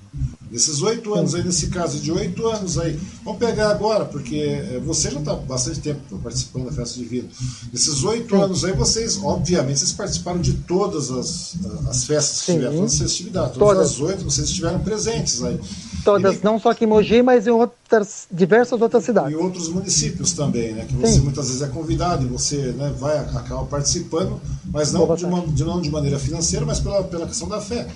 Nesses 0.51 0.83
oito 0.83 1.15
anos 1.15 1.33
aí, 1.37 1.45
nesse 1.45 1.69
caso 1.69 2.01
de 2.01 2.11
oito 2.11 2.45
anos 2.49 2.77
aí, 2.77 2.99
vamos 3.25 3.39
pegar 3.39 3.71
agora, 3.71 4.05
porque 4.05 4.37
eh, 4.37 4.83
você 4.85 5.09
já 5.09 5.21
está 5.21 5.33
bastante 5.37 5.79
tempo 5.79 6.19
participando 6.19 6.65
da 6.65 6.73
festa 6.73 6.99
de 6.99 7.05
vida. 7.05 7.29
Nesses 7.73 8.03
oito 8.03 8.35
anos 8.35 8.65
aí, 8.65 8.73
vocês, 8.73 9.21
obviamente, 9.23 9.79
vocês 9.79 9.93
participaram 9.93 10.41
de 10.41 10.55
todas 10.55 11.09
as, 11.13 11.55
as 11.89 12.05
festas 12.05 12.41
que 12.41 12.53
tiveram, 12.53 12.75
todas 12.75 12.95
as 12.95 12.99
festividades, 12.99 13.57
todas, 13.57 13.77
todas 13.77 13.91
as 13.93 14.01
oito, 14.01 14.25
vocês 14.25 14.49
estiveram 14.49 14.81
presentes 14.81 15.41
aí. 15.45 15.61
Todas, 16.05 16.37
e, 16.37 16.45
não 16.45 16.59
só 16.59 16.71
aqui 16.71 16.85
em 16.85 16.89
Mogi, 16.89 17.23
mas 17.23 17.47
em 17.47 17.51
outras, 17.51 18.27
diversas 18.31 18.81
outras 18.81 19.05
cidades. 19.05 19.33
E 19.33 19.37
outros 19.37 19.69
municípios 19.69 20.33
também, 20.33 20.73
né? 20.73 20.85
Que 20.87 20.95
você 20.95 21.15
Sim. 21.15 21.21
muitas 21.21 21.47
vezes 21.49 21.63
é 21.63 21.67
convidado 21.69 22.25
e 22.25 22.29
você 22.29 22.57
né, 22.73 22.93
vai 22.99 23.19
acaba 23.19 23.65
participando, 23.65 24.41
mas 24.73 24.93
não 24.93 25.15
de, 25.15 25.25
uma, 25.25 25.47
de, 25.47 25.65
não 25.65 25.81
de 25.81 25.91
maneira 25.91 26.19
financeira, 26.19 26.65
mas 26.65 26.81
pela, 26.81 27.03
pela 27.05 27.27
questão 27.27 27.49
da 27.49 27.61
fé. 27.61 27.87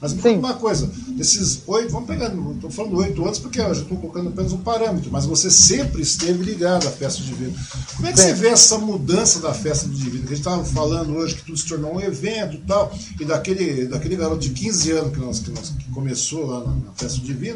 Mas 0.00 0.12
me 0.12 0.22
conta 0.22 0.38
uma 0.38 0.54
coisa, 0.54 0.90
desses 1.08 1.62
oito, 1.66 1.92
vamos 1.92 2.08
pegar, 2.08 2.32
estou 2.54 2.70
falando 2.70 2.96
oito 2.98 3.24
anos 3.24 3.38
porque 3.38 3.60
eu 3.60 3.74
já 3.74 3.82
estou 3.82 3.96
colocando 3.96 4.28
apenas 4.28 4.52
um 4.52 4.58
parâmetro, 4.58 5.10
mas 5.10 5.26
você 5.26 5.50
sempre 5.50 6.02
esteve 6.02 6.42
ligado 6.44 6.86
à 6.86 6.90
festa 6.90 7.22
do 7.22 7.26
divino. 7.26 7.54
Como 7.96 8.08
é 8.08 8.12
que 8.12 8.20
Sim. 8.20 8.28
você 8.28 8.34
vê 8.34 8.48
essa 8.48 8.78
mudança 8.78 9.40
da 9.40 9.54
festa 9.54 9.86
do 9.86 9.94
divino? 9.94 10.26
Que 10.26 10.32
a 10.32 10.36
gente 10.36 10.46
estava 10.46 10.64
falando 10.64 11.14
hoje 11.14 11.36
que 11.36 11.44
tudo 11.44 11.56
se 11.56 11.66
tornou 11.66 11.94
um 11.94 12.00
evento 12.00 12.56
e 12.56 12.60
tal, 12.60 12.92
e 13.18 13.24
daquele, 13.24 13.86
daquele 13.86 14.16
garoto 14.16 14.40
de 14.40 14.50
15 14.50 14.90
anos 14.92 15.12
que, 15.12 15.20
nós, 15.20 15.38
que, 15.40 15.50
nós, 15.50 15.70
que 15.70 15.90
começou 15.90 16.46
lá 16.46 16.60
na, 16.60 16.74
na 16.74 16.92
festa 16.96 17.20
do 17.20 17.26
divino, 17.26 17.53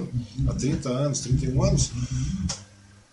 há 0.49 0.55
30 0.55 0.89
anos, 0.89 1.21
31 1.21 1.63
anos. 1.63 1.91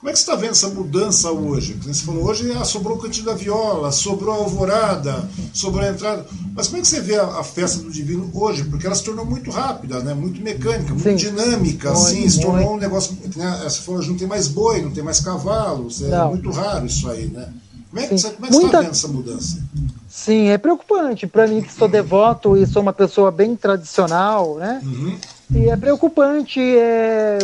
Como 0.06 0.12
é 0.12 0.14
que 0.14 0.20
você 0.20 0.24
está 0.24 0.36
vendo 0.36 0.52
essa 0.52 0.70
mudança 0.70 1.32
hoje? 1.32 1.74
Você 1.82 2.06
falou, 2.06 2.26
hoje 2.26 2.52
ah, 2.52 2.64
sobrou 2.64 2.96
o 2.96 3.02
cantinho 3.02 3.26
da 3.26 3.34
viola, 3.34 3.92
sobrou 3.92 4.36
a 4.36 4.38
alvorada, 4.38 5.28
sobrou 5.52 5.84
a 5.84 5.90
entrada. 5.90 6.24
Mas 6.54 6.68
como 6.68 6.78
é 6.78 6.82
que 6.82 6.88
você 6.88 7.02
vê 7.02 7.16
a, 7.16 7.24
a 7.24 7.44
festa 7.44 7.82
do 7.82 7.90
Divino 7.90 8.30
hoje? 8.32 8.66
Porque 8.66 8.86
ela 8.86 8.94
se 8.94 9.04
tornou 9.04 9.26
muito 9.26 9.50
rápida, 9.50 10.02
né? 10.02 10.14
muito 10.14 10.40
mecânica, 10.42 10.94
muito 10.94 11.02
Sim. 11.02 11.16
dinâmica, 11.16 11.92
muito, 11.92 12.06
assim, 12.06 12.30
se 12.30 12.40
tornou 12.40 12.58
muito. 12.58 12.74
um 12.74 12.78
negócio. 12.78 13.18
Né? 13.36 13.62
Você 13.64 13.82
falou, 13.82 14.06
não 14.06 14.16
tem 14.16 14.28
mais 14.28 14.48
boi, 14.48 14.84
não 14.84 14.92
tem 14.92 15.04
mais 15.04 15.20
cavalo, 15.22 15.88
é 16.00 16.28
muito 16.28 16.52
raro 16.52 16.86
isso 16.86 17.10
aí, 17.10 17.26
né? 17.26 17.52
Como 17.90 18.06
é 18.06 18.08
que, 18.08 18.18
você, 18.20 18.30
como 18.30 18.46
é 18.46 18.50
que 18.50 18.54
Muita... 18.54 18.60
você 18.60 18.66
está 18.66 18.82
vendo 18.82 18.92
essa 18.92 19.08
mudança? 19.08 19.64
Sim, 20.08 20.50
é 20.50 20.58
preocupante. 20.60 21.26
Para 21.26 21.48
mim, 21.48 21.62
que 21.62 21.74
sou 21.74 21.88
devoto 21.88 22.56
e 22.58 22.68
sou 22.68 22.82
uma 22.82 22.94
pessoa 22.94 23.32
bem 23.32 23.56
tradicional, 23.56 24.58
né? 24.58 24.82
Uhum. 24.84 25.18
E 25.54 25.70
é 25.70 25.78
preocupante 25.78 26.60
é, 26.60 27.40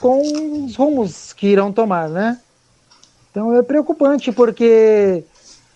com 0.00 0.64
os 0.64 0.76
rumos 0.76 1.32
que 1.32 1.48
irão 1.48 1.72
tomar, 1.72 2.08
né? 2.08 2.38
Então 3.30 3.56
é 3.56 3.62
preocupante 3.62 4.30
porque 4.30 5.24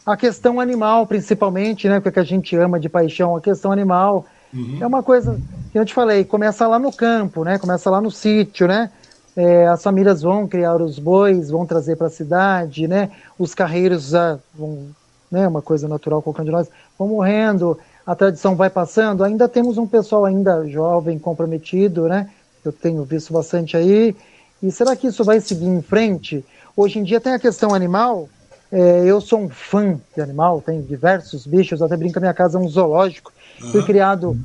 a 0.07 0.17
questão 0.17 0.61
animal, 0.61 1.07
principalmente, 1.07 1.89
né, 1.89 2.01
que 2.01 2.19
a 2.19 2.25
gente 2.25 2.57
ama 2.57 2.79
de 2.79 2.89
paixão, 2.89 3.37
a 3.37 3.41
questão 3.41 3.73
animal 3.73 4.25
uhum. 4.55 4.79
é 4.81 4.87
uma 4.87 5.03
coisa 5.03 5.39
que 5.73 5.79
eu 5.79 5.85
te 5.85 5.93
falei, 5.93 6.25
começa 6.25 6.67
lá 6.67 6.79
no 6.79 6.93
campo, 6.93 7.45
né? 7.45 7.59
Começa 7.59 7.91
lá 7.91 8.01
no 8.01 8.11
sítio, 8.11 8.67
né? 8.67 8.91
É, 9.37 9.69
as 9.69 9.83
famílias 9.83 10.23
vão 10.23 10.49
criar 10.49 10.77
os 10.77 10.99
bois, 10.99 11.51
vão 11.51 11.67
trazer 11.67 11.97
para 11.97 12.07
a 12.07 12.11
cidade, 12.11 12.89
né? 12.89 13.11
Os 13.39 13.55
carreiros 13.55 14.11
já 14.11 14.39
vão, 14.55 14.87
né? 15.31 15.47
Uma 15.47 15.61
coisa 15.61 15.87
natural 15.87 16.23
qualquer 16.23 16.45
de 16.45 16.51
nós 16.51 16.69
vão 16.99 17.09
morrendo 17.09 17.79
a 18.09 18.15
tradição 18.15 18.57
vai 18.57 18.71
passando, 18.71 19.23
ainda 19.23 19.47
temos 19.47 19.77
um 19.77 19.87
pessoal 19.87 20.25
ainda 20.25 20.67
jovem, 20.67 21.19
comprometido, 21.19 22.09
né? 22.09 22.31
Eu 22.65 22.73
tenho 22.73 23.05
visto 23.05 23.35
bastante 23.35 23.77
aí. 23.77 24.17
E 24.63 24.73
será 24.73 24.97
que 24.97 25.09
isso 25.09 25.23
vai 25.23 25.43
seguir 25.43 25.67
em 25.67 25.83
frente? 25.83 26.43
Hoje 26.75 26.99
em 26.99 27.03
dia 27.03 27.21
tem 27.21 27.35
a 27.35 27.39
questão 27.39 27.75
animal. 27.75 28.27
É, 28.73 29.05
eu 29.05 29.21
sou 29.21 29.41
um 29.41 29.51
fã 29.51 30.01
de 30.17 30.23
animal, 30.23 30.63
tenho 30.65 30.83
diversos 30.83 31.47
bichos, 31.47 31.83
até 31.83 31.99
brinco 31.99 32.19
a 32.19 32.21
minha 32.21 32.33
casa 32.33 32.57
é 32.57 32.61
um 32.63 32.67
zoológico. 32.67 33.31
Uhum. 33.61 33.73
Fui 33.73 33.83
criado 33.85 34.41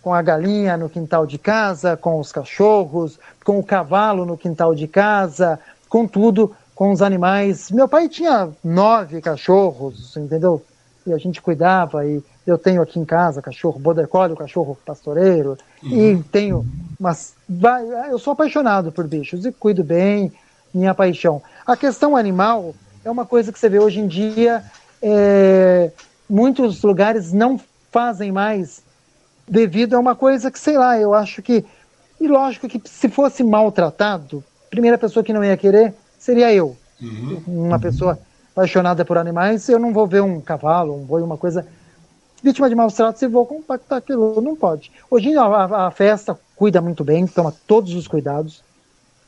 com 0.00 0.14
a 0.14 0.22
galinha 0.22 0.78
no 0.78 0.88
quintal 0.88 1.26
de 1.26 1.36
casa, 1.36 1.98
com 1.98 2.18
os 2.18 2.32
cachorros, 2.32 3.20
com 3.44 3.58
o 3.58 3.62
cavalo 3.62 4.24
no 4.24 4.38
quintal 4.38 4.74
de 4.74 4.88
casa, 4.88 5.60
com 5.86 6.06
tudo, 6.06 6.56
com 6.74 6.90
os 6.90 7.02
animais. 7.02 7.70
Meu 7.70 7.86
pai 7.86 8.08
tinha 8.08 8.48
nove 8.64 9.20
cachorros, 9.20 10.16
entendeu? 10.16 10.62
e 11.06 11.12
a 11.12 11.18
gente 11.18 11.40
cuidava, 11.40 12.06
e 12.06 12.22
eu 12.46 12.58
tenho 12.58 12.82
aqui 12.82 12.98
em 12.98 13.04
casa 13.04 13.40
cachorro 13.40 13.78
border 13.78 14.08
collie, 14.08 14.36
cachorro 14.36 14.76
pastoreiro, 14.84 15.56
uhum. 15.82 15.90
e 15.90 16.22
tenho 16.24 16.66
mas 16.98 17.34
Eu 18.08 18.18
sou 18.18 18.32
apaixonado 18.32 18.92
por 18.92 19.06
bichos 19.08 19.44
e 19.44 19.52
cuido 19.52 19.82
bem, 19.82 20.32
minha 20.72 20.94
paixão. 20.94 21.42
A 21.66 21.76
questão 21.76 22.16
animal 22.16 22.74
é 23.04 23.10
uma 23.10 23.26
coisa 23.26 23.52
que 23.52 23.58
você 23.58 23.68
vê 23.68 23.80
hoje 23.80 23.98
em 23.98 24.06
dia, 24.06 24.62
é, 25.02 25.90
muitos 26.30 26.82
lugares 26.82 27.32
não 27.32 27.60
fazem 27.90 28.30
mais 28.30 28.82
devido 29.48 29.94
a 29.94 29.98
uma 29.98 30.14
coisa 30.14 30.50
que, 30.50 30.58
sei 30.58 30.78
lá, 30.78 30.98
eu 30.98 31.12
acho 31.12 31.42
que. 31.42 31.64
E 32.20 32.28
lógico 32.28 32.68
que 32.68 32.80
se 32.84 33.08
fosse 33.08 33.42
maltratado, 33.42 34.44
a 34.66 34.70
primeira 34.70 34.96
pessoa 34.96 35.24
que 35.24 35.32
não 35.32 35.44
ia 35.44 35.56
querer 35.56 35.92
seria 36.16 36.54
eu. 36.54 36.76
Uhum. 37.00 37.42
Uma 37.48 37.80
pessoa 37.80 38.16
apaixonada 38.52 39.04
por 39.04 39.18
animais, 39.18 39.68
eu 39.68 39.78
não 39.78 39.92
vou 39.92 40.06
ver 40.06 40.22
um 40.22 40.40
cavalo, 40.40 40.94
um 40.94 41.04
boi, 41.04 41.20
uma 41.20 41.36
coisa 41.36 41.66
vítima 42.42 42.68
de 42.68 42.74
maus 42.74 42.94
tratos 42.94 43.22
e 43.22 43.28
vou 43.28 43.46
compactar 43.46 43.98
aquilo. 43.98 44.40
Não 44.40 44.56
pode. 44.56 44.90
Hoje 45.10 45.36
a, 45.36 45.86
a, 45.86 45.90
festa 45.90 46.38
cuida 46.56 46.80
muito 46.80 47.04
bem, 47.04 47.26
toma 47.26 47.54
todos 47.66 47.94
os 47.94 48.08
cuidados. 48.08 48.62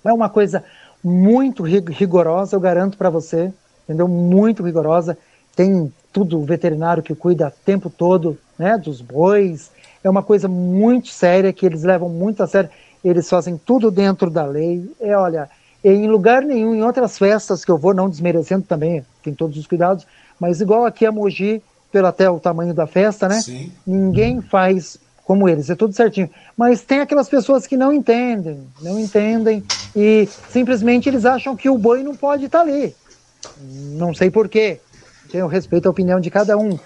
É 0.04 0.12
uma 0.12 0.28
coisa 0.28 0.64
muito 1.02 1.62
rigorosa, 1.62 2.56
eu 2.56 2.60
garanto 2.60 2.98
para 2.98 3.10
você, 3.10 3.52
entendeu? 3.84 4.08
Muito 4.08 4.62
rigorosa. 4.62 5.16
Tem 5.54 5.92
tudo 6.12 6.40
o 6.40 6.44
veterinário 6.44 7.02
que 7.02 7.14
cuida 7.14 7.48
o 7.48 7.64
tempo 7.64 7.88
todo, 7.88 8.38
né, 8.58 8.78
dos 8.78 9.00
bois, 9.00 9.70
é 10.02 10.10
uma 10.10 10.22
coisa 10.22 10.46
muito 10.46 11.08
séria 11.08 11.52
que 11.52 11.64
eles 11.64 11.82
levam 11.82 12.08
muito 12.08 12.42
a 12.42 12.46
sério. 12.46 12.70
Eles 13.02 13.28
fazem 13.28 13.56
tudo 13.56 13.90
dentro 13.90 14.30
da 14.30 14.44
lei. 14.44 14.88
É, 15.00 15.16
olha, 15.16 15.48
em 15.82 16.06
lugar 16.06 16.42
nenhum, 16.42 16.74
em 16.74 16.82
outras 16.82 17.18
festas 17.18 17.64
que 17.64 17.70
eu 17.70 17.78
vou, 17.78 17.94
não 17.94 18.08
desmerecendo 18.08 18.64
também, 18.66 19.04
tem 19.22 19.34
todos 19.34 19.56
os 19.56 19.66
cuidados, 19.66 20.06
mas 20.38 20.60
igual 20.60 20.84
aqui 20.84 21.06
a 21.06 21.12
Mogi, 21.12 21.62
pelo 21.94 22.08
até 22.08 22.28
o 22.28 22.40
tamanho 22.40 22.74
da 22.74 22.88
festa, 22.88 23.28
né? 23.28 23.40
Sim. 23.40 23.70
Ninguém 23.86 24.40
faz 24.40 24.98
como 25.24 25.48
eles, 25.48 25.70
é 25.70 25.76
tudo 25.76 25.94
certinho. 25.94 26.28
Mas 26.56 26.82
tem 26.82 26.98
aquelas 26.98 27.28
pessoas 27.28 27.68
que 27.68 27.76
não 27.76 27.92
entendem, 27.92 28.66
não 28.82 28.98
entendem 28.98 29.62
e 29.94 30.28
simplesmente 30.50 31.08
eles 31.08 31.24
acham 31.24 31.54
que 31.54 31.70
o 31.70 31.78
boi 31.78 32.02
não 32.02 32.16
pode 32.16 32.46
estar 32.46 32.62
ali. 32.62 32.96
Não 33.96 34.12
sei 34.12 34.28
porquê. 34.28 34.80
Tenho 35.30 35.46
respeito 35.46 35.86
à 35.86 35.90
opinião 35.90 36.18
de 36.18 36.32
cada 36.32 36.58
um. 36.58 36.76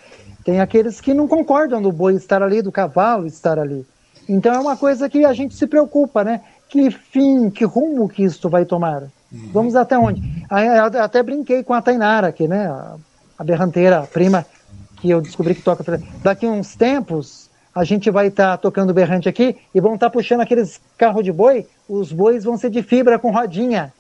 Tem 0.44 0.60
aqueles 0.60 1.01
que 1.01 1.14
não 1.14 1.26
concordam 1.26 1.80
do 1.80 1.90
boi 1.90 2.14
estar 2.14 2.43
ali, 2.43 2.60
do 2.60 2.70
cavalo 2.70 3.26
estar 3.26 3.59
ali. 3.59 3.86
Então 4.28 4.55
é 4.55 4.59
uma 4.59 4.76
coisa 4.76 5.09
que 5.09 5.24
a 5.24 5.32
gente 5.32 5.55
se 5.55 5.66
preocupa, 5.66 6.22
né? 6.22 6.43
Que 6.68 6.90
fim, 6.90 7.48
que 7.48 7.64
rumo 7.64 8.10
que 8.10 8.22
isto 8.22 8.51
vai 8.51 8.66
tomar? 8.66 9.05
Uhum. 9.32 9.51
Vamos 9.55 9.74
até 9.74 9.98
onde? 9.98 10.22
Até 11.02 11.22
brinquei 11.22 11.64
com 11.64 11.72
a 11.72 11.80
Tainara 11.80 12.26
aqui, 12.26 12.47
né? 12.47 12.66
A 13.39 13.44
berranteira, 13.44 14.01
a 14.01 14.06
prima, 14.06 14.44
que 15.01 15.11
eu 15.11 15.20
descobri 15.20 15.55
que 15.55 15.62
toca. 15.62 15.85
Daqui 16.23 16.47
uns 16.47 16.75
tempos, 16.75 17.49
a 17.75 17.85
gente 17.85 18.11
vai 18.11 18.29
estar 18.29 18.53
tá 18.53 18.57
tocando 18.57 18.93
berrante 18.93 19.29
aqui 19.29 19.57
e 19.75 19.81
vão 19.81 19.95
estar 19.95 20.07
tá 20.07 20.12
puxando 20.12 20.41
aqueles 20.41 20.81
carros 20.97 21.25
de 21.25 21.33
boi. 21.33 21.66
Os 21.89 22.12
bois 22.12 22.45
vão 22.45 22.57
ser 22.57 22.70
de 22.70 22.83
fibra 22.83 23.19
com 23.19 23.31
rodinha. 23.31 23.93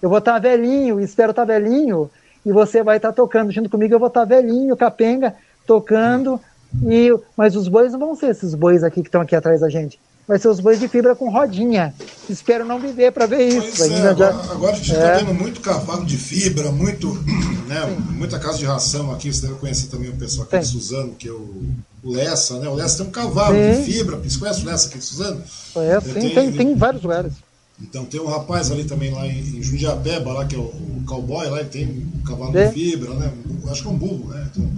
Eu 0.00 0.08
vou 0.08 0.18
estar 0.18 0.34
tá 0.34 0.38
velhinho, 0.38 1.00
espero 1.00 1.30
estar 1.30 1.46
tá 1.46 1.52
velhinho, 1.52 2.10
e 2.44 2.52
você 2.52 2.82
vai 2.82 2.96
estar 2.96 3.08
tá 3.08 3.14
tocando 3.14 3.50
junto 3.50 3.70
comigo. 3.70 3.94
Eu 3.94 3.98
vou 3.98 4.08
estar 4.08 4.20
tá 4.20 4.26
velhinho, 4.26 4.76
capenga, 4.76 5.34
tocando, 5.66 6.40
e 6.82 7.10
mas 7.36 7.56
os 7.56 7.68
bois 7.68 7.92
não 7.92 8.00
vão 8.00 8.14
ser 8.14 8.30
esses 8.30 8.54
bois 8.54 8.82
aqui 8.82 9.02
que 9.02 9.08
estão 9.08 9.20
aqui 9.20 9.36
atrás 9.36 9.60
da 9.60 9.68
gente. 9.68 9.98
Vai 10.26 10.38
ser 10.38 10.48
os 10.48 10.58
bois 10.58 10.80
de 10.80 10.88
fibra 10.88 11.14
com 11.14 11.30
rodinha. 11.30 11.94
Espero 12.28 12.64
não 12.64 12.80
viver 12.80 13.12
para 13.12 13.26
ver 13.26 13.46
isso. 13.46 13.84
É, 13.84 14.08
agora, 14.08 14.32
já... 14.32 14.52
agora, 14.52 14.72
a 14.72 14.76
gente 14.76 14.92
está 14.92 15.04
é. 15.04 15.18
vendo 15.18 15.34
muito 15.34 15.60
cavalo 15.60 16.04
de 16.06 16.16
fibra, 16.16 16.72
muito, 16.72 17.12
né, 17.68 17.96
muita 18.10 18.38
casa 18.38 18.56
de 18.56 18.64
ração 18.64 19.12
aqui. 19.12 19.32
Você 19.32 19.46
deve 19.46 19.58
conhecer 19.58 19.88
também 19.88 20.08
o 20.08 20.16
pessoal 20.16 20.46
aqui 20.46 20.64
Sim. 20.64 20.78
de 20.78 20.82
Suzano, 20.82 21.14
que 21.14 21.28
é 21.28 21.32
o, 21.32 21.64
o 22.02 22.10
Lessa, 22.10 22.58
né? 22.58 22.68
O 22.68 22.74
Lessa 22.74 22.98
tem 22.98 23.06
um 23.06 23.10
cavalo 23.10 23.54
Sim. 23.54 23.82
de 23.82 23.92
fibra. 23.92 24.16
Você 24.16 24.38
conhece 24.38 24.62
o 24.62 24.66
Lessa 24.66 24.88
aqui 24.88 24.98
de 24.98 25.04
Suzano? 25.04 25.42
É, 25.76 26.00
sim, 26.00 26.12
tem, 26.12 26.30
tem, 26.30 26.52
tem 26.52 26.74
vários 26.74 27.02
lugares. 27.02 27.32
Então 27.82 28.04
tem 28.04 28.20
um 28.20 28.26
rapaz 28.26 28.70
ali 28.70 28.84
também 28.84 29.10
lá 29.10 29.26
em, 29.26 29.58
em 29.58 29.62
Jundiapeba, 29.62 30.32
lá 30.32 30.46
que 30.46 30.54
é 30.54 30.58
o, 30.58 30.62
o 30.62 31.02
cowboy, 31.06 31.48
lá 31.48 31.60
ele 31.60 31.68
tem 31.68 31.86
um 31.86 32.22
cavalo 32.24 32.56
é. 32.56 32.68
de 32.68 32.72
fibra, 32.72 33.12
né? 33.14 33.32
Acho 33.68 33.82
que 33.82 33.88
é 33.88 33.90
um 33.90 33.96
burro, 33.96 34.28
né? 34.28 34.48
Então, 34.50 34.70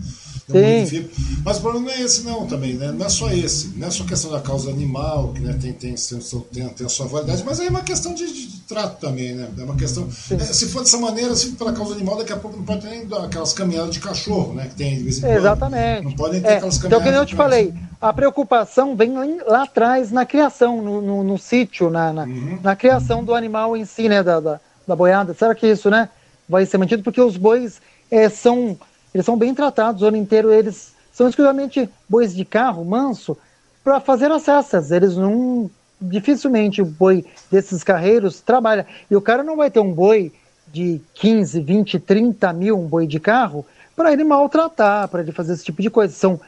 Sim. 0.48 1.09
Mas 1.44 1.59
o 1.59 1.60
problema 1.60 1.86
não 1.86 1.93
é 1.93 2.02
esse 2.02 2.23
não 2.23 2.47
também, 2.47 2.74
né? 2.74 2.93
Não 2.93 3.05
é 3.05 3.09
só 3.09 3.28
esse. 3.31 3.73
Não 3.77 3.89
é 3.89 3.90
só 3.90 4.05
questão 4.05 4.31
da 4.31 4.40
causa 4.40 4.70
animal, 4.70 5.32
que 5.32 5.40
né, 5.40 5.59
tem, 5.60 5.73
tem, 5.73 5.94
tem, 5.94 6.68
tem 6.68 6.86
a 6.86 6.89
sua 6.89 7.06
validade, 7.06 7.43
mas 7.44 7.59
aí 7.59 7.66
é 7.66 7.70
uma 7.70 7.82
questão 7.82 8.14
de, 8.14 8.32
de, 8.32 8.60
trato 8.60 9.01
também, 9.01 9.35
né? 9.35 9.48
É 9.59 9.64
uma 9.64 9.74
questão. 9.74 10.09
É, 10.31 10.39
se 10.39 10.66
for 10.66 10.81
dessa 10.81 10.98
maneira, 10.98 11.35
se 11.35 11.51
for 11.51 11.56
pela 11.56 11.73
causa 11.73 11.94
animal, 11.94 12.16
daqui 12.16 12.32
a 12.32 12.36
pouco 12.36 12.56
não 12.56 12.64
pode 12.64 12.82
ter 12.82 12.90
nem 12.90 13.09
aquelas 13.24 13.52
caminhadas 13.52 13.90
de 13.90 13.98
cachorro, 13.98 14.55
né? 14.55 14.68
Que 14.68 14.77
tem 14.77 14.97
de 14.98 15.02
vez 15.02 15.18
em 15.18 15.20
quando. 15.23 15.32
Exatamente. 15.32 16.05
Não 16.05 16.12
podem 16.12 16.40
ter 16.40 16.48
é, 16.48 16.56
aquelas 16.56 16.78
caminhadas. 16.78 17.01
Então, 17.01 17.12
como 17.12 17.23
eu 17.23 17.27
te 17.27 17.35
falei, 17.35 17.74
a 18.01 18.12
preocupação 18.12 18.94
vem 18.94 19.14
lá 19.44 19.64
atrás 19.64 20.12
na 20.12 20.24
criação, 20.24 20.81
no, 20.81 21.02
no, 21.02 21.24
no 21.24 21.39
sítio, 21.39 21.90
na, 21.90 22.12
na, 22.12 22.23
uhum. 22.23 22.59
na, 22.62 22.77
criação 22.77 23.24
do 23.24 23.35
animal 23.35 23.77
em 23.77 23.85
si, 23.85 24.09
né? 24.09 24.23
Da, 24.23 24.39
da, 24.39 24.60
da 24.86 24.94
boiada. 24.94 25.35
Será 25.35 25.55
que 25.56 25.66
isso, 25.66 25.90
né? 25.90 26.09
Vai 26.48 26.64
ser 26.66 26.78
mantido? 26.78 27.02
Porque 27.02 27.20
os 27.20 27.36
bois 27.36 27.81
é, 28.10 28.28
são. 28.28 28.78
Eles 29.16 29.24
são 29.24 29.38
bem 29.38 29.55
tratados 29.55 30.02
o 30.02 30.05
ano 30.05 30.18
inteiro, 30.18 30.52
eles 30.52 30.93
são 31.10 31.26
exclusivamente 31.26 31.88
bois 32.06 32.34
de 32.34 32.44
carro, 32.44 32.84
manso, 32.84 33.34
para 33.82 33.98
fazer 33.98 34.30
as 34.30 34.43
cestas. 34.43 34.90
Eles 34.90 35.16
não. 35.16 35.70
Dificilmente 35.98 36.82
o 36.82 36.84
boi 36.84 37.24
desses 37.51 37.82
carreiros 37.82 38.43
trabalha. 38.43 38.86
E 39.10 39.16
o 39.16 39.20
cara 39.22 39.43
não 39.43 39.56
vai 39.56 39.70
ter 39.70 39.80
um 39.80 39.90
boi 39.90 40.30
de 40.70 41.01
15, 41.14 41.59
20, 41.62 41.98
30 41.98 42.52
mil, 42.52 42.78
um 42.78 42.86
boi 42.86 43.06
de 43.06 43.18
carro, 43.18 43.64
para 43.97 44.12
ele 44.12 44.22
maltratar, 44.22 45.09
para 45.09 45.22
ele 45.22 45.32
fazer 45.32 45.55
esse 45.55 45.64
tipo 45.64 45.80
de 45.80 45.88
coisa. 45.88 46.12
São 46.12 46.38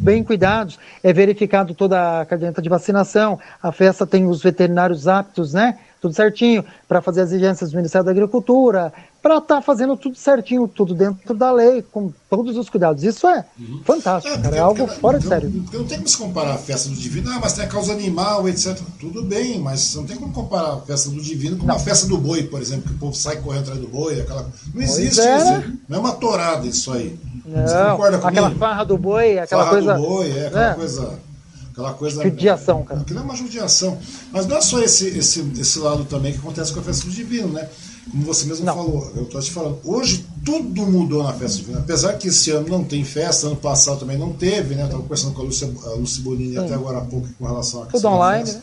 bem 0.00 0.24
cuidados, 0.24 0.76
é 1.04 1.12
verificado 1.12 1.72
toda 1.72 2.22
a 2.22 2.26
caderneta 2.26 2.60
de 2.60 2.68
vacinação, 2.68 3.38
a 3.62 3.70
festa 3.70 4.04
tem 4.04 4.26
os 4.26 4.42
veterinários 4.42 5.06
aptos, 5.06 5.52
né? 5.52 5.78
Tudo 6.00 6.14
certinho, 6.14 6.64
para 6.88 7.02
fazer 7.02 7.22
as 7.22 7.30
exigências 7.30 7.70
do 7.70 7.76
Ministério 7.76 8.04
da 8.04 8.10
Agricultura, 8.10 8.92
para 9.22 9.36
estar 9.36 9.56
tá 9.56 9.62
fazendo 9.62 9.96
tudo 9.96 10.16
certinho, 10.16 10.66
tudo 10.66 10.94
dentro 10.94 11.34
da 11.34 11.52
lei, 11.52 11.82
com 11.82 12.12
todos 12.28 12.56
os 12.56 12.70
cuidados. 12.70 13.04
Isso 13.04 13.28
é 13.28 13.44
uhum. 13.58 13.82
fantástico, 13.84 14.34
é, 14.34 14.40
cara, 14.40 14.56
é 14.56 14.60
algo 14.60 14.86
porque, 14.86 15.00
fora 15.00 15.18
de 15.18 15.26
sério. 15.26 15.50
Porque 15.50 15.76
não 15.76 15.84
tem 15.84 15.98
como 15.98 16.08
se 16.08 16.16
comparar 16.16 16.54
a 16.54 16.58
festa 16.58 16.88
do 16.88 16.94
divino, 16.94 17.30
ah, 17.30 17.38
mas 17.40 17.52
tem 17.52 17.64
a 17.64 17.68
causa 17.68 17.92
animal, 17.92 18.48
etc. 18.48 18.78
Tudo 18.98 19.22
bem, 19.22 19.58
mas 19.58 19.94
não 19.94 20.04
tem 20.04 20.16
como 20.16 20.32
comparar 20.32 20.74
a 20.74 20.80
festa 20.80 21.10
do 21.10 21.20
divino 21.20 21.58
com 21.58 21.66
não. 21.66 21.76
a 21.76 21.78
festa 21.78 22.06
do 22.06 22.16
boi, 22.16 22.44
por 22.44 22.60
exemplo, 22.62 22.88
que 22.88 22.94
o 22.94 22.98
povo 22.98 23.14
sai 23.14 23.36
correndo 23.36 23.62
atrás 23.62 23.80
do 23.80 23.88
boi, 23.88 24.20
aquela. 24.20 24.48
Não 24.72 24.82
existe 24.82 25.20
é, 25.20 25.36
isso. 25.36 25.78
Não 25.88 25.98
é 25.98 26.00
uma 26.00 26.12
torada 26.12 26.66
isso 26.66 26.90
aí. 26.92 27.18
Não, 27.44 27.66
Você 27.66 27.74
concorda 27.90 28.18
comigo? 28.18 28.40
Aquela 28.40 28.50
farra 28.58 28.84
do 28.84 28.96
boi, 28.96 29.38
aquela 29.38 29.64
farra 29.64 29.76
coisa. 29.76 29.94
do 29.94 30.00
boi, 30.00 30.30
é, 30.30 30.46
aquela 30.46 30.70
é. 30.70 30.74
coisa 30.74 31.29
aquela 31.70 31.92
coisa 31.94 32.22
judiação, 32.22 32.82
cara. 32.84 33.00
Aquilo 33.00 33.20
é 33.20 33.22
uma 33.22 33.36
judiação. 33.36 33.98
Mas 34.32 34.46
não 34.46 34.56
é 34.56 34.60
só 34.60 34.80
esse, 34.80 35.08
esse, 35.08 35.40
esse 35.58 35.78
lado 35.78 36.04
também 36.04 36.32
que 36.32 36.38
acontece 36.38 36.72
com 36.72 36.80
a 36.80 36.82
festa 36.82 37.06
do 37.06 37.12
divino, 37.12 37.48
né? 37.48 37.68
como 38.10 38.24
você 38.24 38.44
mesmo 38.46 38.64
não. 38.64 38.74
falou, 38.74 39.12
eu 39.14 39.22
estou 39.22 39.40
te 39.40 39.50
falando, 39.50 39.78
hoje 39.84 40.26
tudo 40.44 40.86
mudou 40.86 41.22
na 41.22 41.32
festa 41.32 41.58
divina. 41.58 41.78
Apesar 41.78 42.14
que 42.14 42.28
esse 42.28 42.50
ano 42.50 42.68
não 42.68 42.84
tem 42.84 43.04
festa, 43.04 43.46
ano 43.46 43.56
passado 43.56 44.00
também 44.00 44.18
não 44.18 44.32
teve, 44.32 44.74
né? 44.74 44.84
Estava 44.84 45.02
conversando 45.02 45.34
com 45.34 45.42
a 45.42 45.44
Lúcia, 45.44 45.72
a 45.84 45.90
Lúcia 45.90 46.22
Bonini 46.22 46.54
Sim. 46.54 46.58
até 46.58 46.74
agora 46.74 46.98
há 46.98 47.02
pouco 47.02 47.28
com 47.38 47.46
relação 47.46 47.82
a 47.82 47.86
Tudo 47.86 48.08
online, 48.08 48.52
né? 48.52 48.62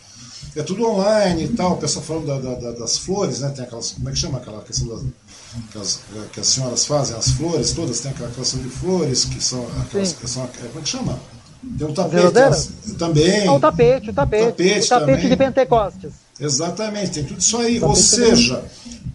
É 0.56 0.64
tudo 0.64 0.88
online 0.88 1.44
e 1.44 1.48
tal, 1.50 1.74
o 1.74 1.78
pessoal 1.78 2.04
falando 2.04 2.26
da, 2.26 2.40
da, 2.40 2.72
das 2.72 2.98
flores, 2.98 3.42
né? 3.42 3.50
Tem 3.50 3.64
aquelas. 3.64 3.92
Como 3.92 4.10
é 4.10 4.12
que 4.12 4.18
chama 4.18 4.40
aquela 4.40 4.62
questão 4.62 4.88
das. 4.88 5.04
Aquelas, 5.70 6.00
que 6.34 6.40
as 6.40 6.48
senhoras 6.48 6.86
fazem, 6.86 7.16
as 7.16 7.30
flores 7.32 7.72
todas, 7.74 8.00
tem 8.00 8.12
aquela 8.12 8.32
questão 8.32 8.60
de 8.60 8.70
flores, 8.70 9.26
que 9.26 9.44
são 9.44 9.68
aquelas 9.82 10.14
que 10.14 10.28
são. 10.28 10.48
Como 10.48 10.80
é 10.80 10.82
que 10.82 10.90
chama? 10.90 11.20
Tem 11.78 11.88
um 11.88 11.94
tapete. 11.94 12.40
As, 12.40 12.72
também. 12.98 13.48
Ah, 13.48 13.54
o 13.54 13.60
tapete, 13.60 14.10
o 14.10 14.14
tapete. 14.14 14.44
O 14.44 14.52
tapete, 14.52 14.86
o 14.86 14.90
tapete 14.90 15.30
de 15.30 15.36
Pentecostes. 15.36 16.12
Exatamente, 16.40 17.12
tem 17.12 17.24
tudo 17.24 17.40
isso 17.40 17.58
aí. 17.58 17.82
Ou 17.82 17.96
seja, 17.96 18.64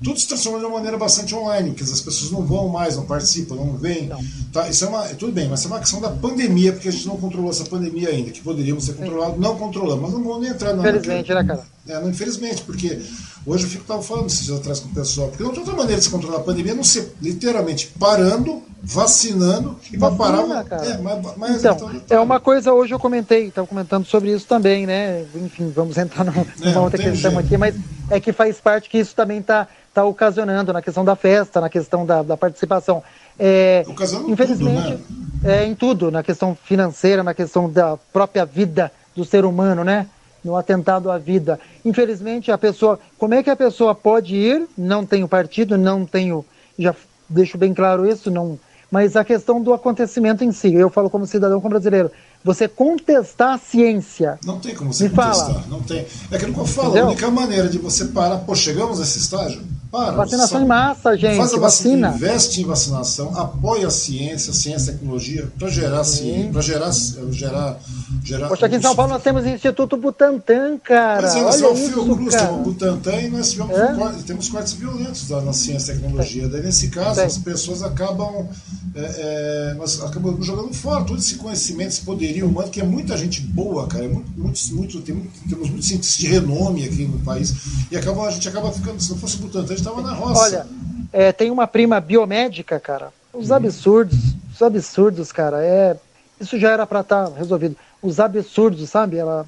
tudo 0.02 0.18
se 0.18 0.26
transformou 0.26 0.60
de 0.60 0.66
uma 0.66 0.74
maneira 0.74 0.98
bastante 0.98 1.34
online, 1.34 1.70
porque 1.70 1.84
as 1.84 2.00
pessoas 2.00 2.32
não 2.32 2.44
vão 2.44 2.68
mais, 2.68 2.96
não 2.96 3.06
participam, 3.06 3.54
não 3.54 3.76
vêm. 3.76 4.10
Tá, 4.52 4.68
isso 4.68 4.84
é 4.84 4.88
uma, 4.88 5.02
tudo 5.14 5.32
bem, 5.32 5.48
mas 5.48 5.64
é 5.64 5.68
uma 5.68 5.78
questão 5.78 6.00
da 6.00 6.10
pandemia, 6.10 6.72
porque 6.72 6.88
a 6.88 6.92
gente 6.92 7.06
não 7.06 7.16
controlou 7.16 7.50
essa 7.50 7.64
pandemia 7.64 8.08
ainda, 8.08 8.30
que 8.30 8.40
poderíamos 8.40 8.86
ter 8.86 8.94
controlado, 8.94 9.40
não 9.40 9.56
controlamos, 9.56 10.02
mas 10.02 10.12
não 10.12 10.24
vamos 10.24 10.42
nem 10.42 10.50
entrar 10.50 10.74
na. 10.74 10.82
Infelizmente, 10.82 11.32
né, 11.32 11.44
cara? 11.44 11.64
É, 11.86 12.00
não, 12.00 12.10
infelizmente, 12.10 12.62
porque 12.62 13.00
hoje 13.46 13.64
eu 13.64 13.70
fico 13.70 13.84
tava 13.84 14.02
falando 14.02 14.26
esses 14.26 14.44
dias 14.44 14.58
atrás 14.58 14.80
com 14.80 14.88
o 14.88 14.94
pessoal, 14.94 15.28
porque 15.28 15.42
não 15.42 15.50
tem 15.50 15.60
outra 15.60 15.74
maneira 15.74 15.98
de 15.98 16.04
se 16.04 16.10
controlar 16.10 16.38
a 16.38 16.42
pandemia 16.42 16.74
não 16.74 16.84
ser 16.84 17.12
literalmente 17.20 17.92
parando, 17.98 18.62
vacinando 18.82 19.76
e 19.92 19.96
para 19.96 20.14
parar. 20.14 20.64
Cara. 20.64 20.84
É, 20.84 20.98
mas, 20.98 21.36
mas 21.36 21.64
então, 21.64 21.90
então, 21.94 22.18
é 22.18 22.20
uma 22.20 22.40
coisa, 22.40 22.72
hoje 22.72 22.92
eu 22.92 22.98
comentei, 22.98 23.48
estava 23.48 23.66
comentando 23.66 24.04
sobre 24.04 24.32
isso 24.32 24.46
também, 24.46 24.86
né? 24.86 25.24
Enfim, 25.34 25.72
vamos 25.74 25.96
entrar 25.96 26.24
numa, 26.24 26.44
é, 26.62 26.78
outra 26.78 26.98
questão 26.98 27.30
jeito. 27.30 27.46
aqui, 27.46 27.56
mas 27.56 27.74
é 28.10 28.20
que 28.20 28.32
faz 28.32 28.60
parte 28.60 28.90
que 28.90 28.98
isso 28.98 29.14
também 29.14 29.38
está 29.38 29.68
tá 29.94 30.04
ocasionando 30.04 30.72
na 30.72 30.82
questão 30.82 31.04
da 31.04 31.14
festa, 31.14 31.60
na 31.60 31.68
questão 31.68 32.04
da, 32.04 32.22
da 32.22 32.36
participação. 32.36 33.02
É, 33.38 33.84
infelizmente, 34.28 34.96
tudo, 34.96 35.42
né? 35.42 35.62
é, 35.62 35.64
em 35.64 35.74
tudo, 35.74 36.10
na 36.10 36.22
questão 36.22 36.56
financeira, 36.64 37.22
na 37.22 37.34
questão 37.34 37.70
da 37.70 37.96
própria 38.12 38.44
vida 38.44 38.90
do 39.14 39.24
ser 39.24 39.44
humano, 39.44 39.84
né? 39.84 40.06
No 40.44 40.56
atentado 40.56 41.10
à 41.10 41.18
vida. 41.18 41.58
Infelizmente, 41.84 42.50
a 42.50 42.58
pessoa, 42.58 42.98
como 43.18 43.34
é 43.34 43.42
que 43.42 43.50
a 43.50 43.56
pessoa 43.56 43.94
pode 43.94 44.34
ir? 44.34 44.66
Não 44.76 45.06
tenho 45.06 45.28
partido, 45.28 45.76
não 45.78 46.04
tenho, 46.04 46.44
já 46.78 46.94
deixo 47.28 47.56
bem 47.56 47.72
claro 47.72 48.06
isso, 48.08 48.30
não 48.30 48.58
mas 48.92 49.16
a 49.16 49.24
questão 49.24 49.62
do 49.62 49.72
acontecimento 49.72 50.44
em 50.44 50.52
si, 50.52 50.74
eu 50.74 50.90
falo 50.90 51.08
como 51.08 51.26
cidadão, 51.26 51.62
como 51.62 51.70
brasileiro, 51.70 52.10
você 52.44 52.68
contestar 52.68 53.54
a 53.54 53.58
ciência. 53.58 54.38
Não 54.44 54.60
tem 54.60 54.74
como 54.74 54.92
você 54.92 55.04
Me 55.04 55.08
contestar, 55.08 55.46
fala. 55.46 55.64
não 55.66 55.80
tem. 55.80 56.04
É 56.30 56.36
aquilo 56.36 56.52
que 56.52 56.60
eu 56.60 56.66
falo, 56.66 56.88
Entendeu? 56.88 57.06
a 57.06 57.10
única 57.12 57.30
maneira 57.30 57.68
de 57.70 57.78
você 57.78 58.04
parar, 58.04 58.40
pô, 58.40 58.54
chegamos 58.54 58.98
nesse 58.98 59.18
estágio, 59.18 59.62
para. 59.92 60.12
Vacinação 60.12 60.58
só- 60.58 60.64
em 60.64 60.66
massa, 60.66 61.16
gente, 61.16 61.36
Faz 61.36 61.52
a 61.52 61.58
vacina, 61.58 62.08
vacina. 62.10 62.14
investe 62.16 62.60
em 62.62 62.64
vacinação, 62.64 63.38
apoia 63.38 63.86
a 63.86 63.90
ciência, 63.90 64.52
ciência 64.52 64.90
e 64.90 64.94
tecnologia, 64.94 65.48
para 65.58 65.68
gerar 65.68 66.02
ciência, 66.02 66.50
para 66.50 66.62
gerar, 66.62 66.90
gerar, 67.30 67.78
gerar. 68.24 68.48
Poxa, 68.48 68.66
aqui 68.66 68.76
em 68.76 68.82
São 68.82 68.96
Paulo 68.96 69.12
nós 69.12 69.22
temos 69.22 69.44
o 69.44 69.48
Instituto 69.48 69.96
Butantan, 69.96 70.78
cara. 70.82 71.20
Pois 71.22 71.34
é, 71.34 71.40
nós 71.42 71.54
Olha 71.56 71.62
temos 71.64 71.80
o 71.80 71.84
isso, 71.84 71.92
Fiocruz, 72.04 72.34
cara. 72.34 72.52
Butantan 72.52 73.20
e 73.20 73.28
nós 73.28 73.50
tivemos, 73.52 73.76
É? 73.76 73.92
um 73.92 74.22
temos 74.22 74.48
cortes 74.48 74.72
violentos 74.72 75.28
da, 75.28 75.40
na 75.42 75.52
ciência 75.52 75.92
e 75.92 75.96
tecnologia. 75.96 76.48
Daí, 76.48 76.62
nesse 76.62 76.88
caso, 76.88 77.20
as 77.20 77.36
pessoas 77.38 77.82
acabam, 77.82 78.48
é, 78.94 79.70
é, 79.72 79.74
nós 79.74 80.00
acabamos 80.02 80.46
jogando 80.46 80.72
fora 80.72 81.04
todo 81.04 81.18
esse 81.18 81.34
conhecimento, 81.34 81.88
esse 81.88 82.00
poderio 82.02 82.46
humano, 82.46 82.70
que 82.70 82.80
é 82.80 82.84
muita 82.84 83.16
gente 83.16 83.40
boa, 83.42 83.86
cara. 83.86 84.04
É 84.04 84.08
muito, 84.08 84.30
muito, 84.38 84.74
muito- 84.74 85.00
tem 85.02 85.30
temos 85.48 85.68
muitos 85.68 85.88
cientistas 85.88 86.18
de 86.18 86.26
renome 86.28 86.84
aqui 86.84 87.04
no 87.06 87.18
país. 87.20 87.52
E 87.90 87.96
acaba, 87.96 88.26
a 88.26 88.30
gente 88.30 88.48
acaba 88.48 88.70
ficando, 88.72 89.00
se 89.02 89.10
não 89.10 89.18
fosse 89.18 89.36
o 89.36 89.40
Butantan, 89.40 89.74
estava 89.82 90.02
na 90.02 90.12
roça. 90.14 90.40
Olha, 90.40 90.66
é, 91.12 91.32
tem 91.32 91.50
uma 91.50 91.66
prima 91.66 92.00
biomédica, 92.00 92.78
cara. 92.80 93.12
Os 93.32 93.50
Uhum. 93.50 93.56
absurdos, 93.56 94.18
os 94.54 94.62
absurdos, 94.62 95.32
cara, 95.32 95.64
é. 95.64 95.96
Isso 96.40 96.58
já 96.58 96.70
era 96.70 96.86
pra 96.86 97.00
estar 97.00 97.26
resolvido. 97.32 97.76
Os 98.02 98.18
absurdos, 98.18 98.88
sabe? 98.90 99.16
Ela 99.16 99.46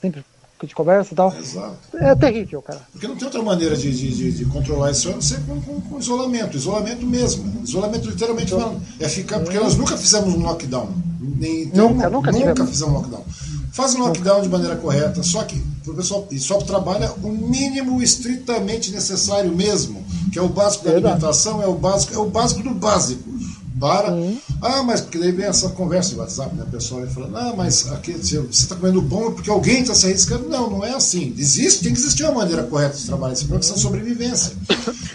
sempre 0.00 0.24
de 0.64 0.74
conversa 0.76 1.12
e 1.12 1.16
tal. 1.16 1.34
Exato. 1.36 1.76
É 1.94 2.14
terrível, 2.14 2.62
cara. 2.62 2.80
Porque 2.92 3.08
não 3.08 3.16
tem 3.16 3.24
outra 3.24 3.42
maneira 3.42 3.76
de, 3.76 3.90
de, 3.90 4.14
de, 4.14 4.30
de 4.32 4.44
controlar 4.44 4.92
isso 4.92 5.08
a 5.08 5.12
não 5.12 5.20
ser 5.20 5.40
com, 5.44 5.60
com, 5.60 5.80
com 5.80 5.98
isolamento. 5.98 6.56
Isolamento 6.56 7.04
mesmo. 7.04 7.62
Isolamento 7.64 8.08
literalmente 8.08 8.50
falando. 8.52 8.80
É 9.00 9.08
ficar. 9.08 9.40
Porque 9.40 9.58
nós 9.58 9.76
nunca 9.76 9.96
fizemos 9.96 10.32
um 10.32 10.40
lockdown. 10.42 10.88
Nem, 11.20 11.66
Nunca, 11.66 12.08
nunca 12.08 12.10
nunca 12.10 12.32
tivemos. 12.32 12.70
fizemos 12.70 12.94
um 12.94 12.96
lockdown. 12.96 13.24
Faz 13.72 13.94
um 13.94 14.00
lockdown 14.00 14.42
de 14.42 14.50
maneira 14.50 14.76
correta, 14.76 15.22
só 15.22 15.42
que 15.44 15.60
o 15.86 15.94
pessoal 15.94 16.28
e 16.30 16.38
só 16.38 16.58
trabalha 16.58 17.10
o 17.22 17.30
mínimo 17.30 18.02
estritamente 18.02 18.90
necessário 18.90 19.50
mesmo, 19.50 20.04
que 20.30 20.38
é 20.38 20.42
o 20.42 20.48
básico 20.48 20.84
da 20.84 20.90
alimentação, 20.90 21.62
é 21.62 21.66
o 21.66 21.74
básico, 21.74 22.14
é 22.14 22.18
o 22.18 22.28
básico 22.28 22.62
do 22.62 22.74
básico. 22.74 23.32
Para. 23.80 24.14
Ah, 24.60 24.82
mas 24.84 25.00
porque 25.00 25.18
daí 25.18 25.32
vem 25.32 25.46
essa 25.46 25.70
conversa 25.70 26.12
no 26.12 26.20
WhatsApp, 26.20 26.54
né? 26.54 26.62
O 26.62 26.70
pessoal 26.70 27.00
vai 27.00 27.10
falando, 27.10 27.36
ah, 27.36 27.54
mas 27.56 27.90
aqui, 27.90 28.12
você 28.12 28.38
está 28.50 28.76
comendo 28.76 29.02
bom 29.02 29.28
é 29.28 29.30
porque 29.32 29.50
alguém 29.50 29.80
está 29.80 29.92
se 29.92 30.06
arriscando. 30.06 30.48
Não, 30.48 30.70
não 30.70 30.84
é 30.84 30.94
assim. 30.94 31.34
Existe, 31.36 31.82
tem 31.82 31.92
que 31.92 31.98
existir 31.98 32.22
uma 32.22 32.34
maneira 32.34 32.62
correta 32.62 32.96
de 32.96 33.04
trabalhar 33.04 33.32
esse 33.32 33.46
programa, 33.46 33.72
que 33.72 33.78
é 33.78 33.82
sobrevivência. 33.82 34.52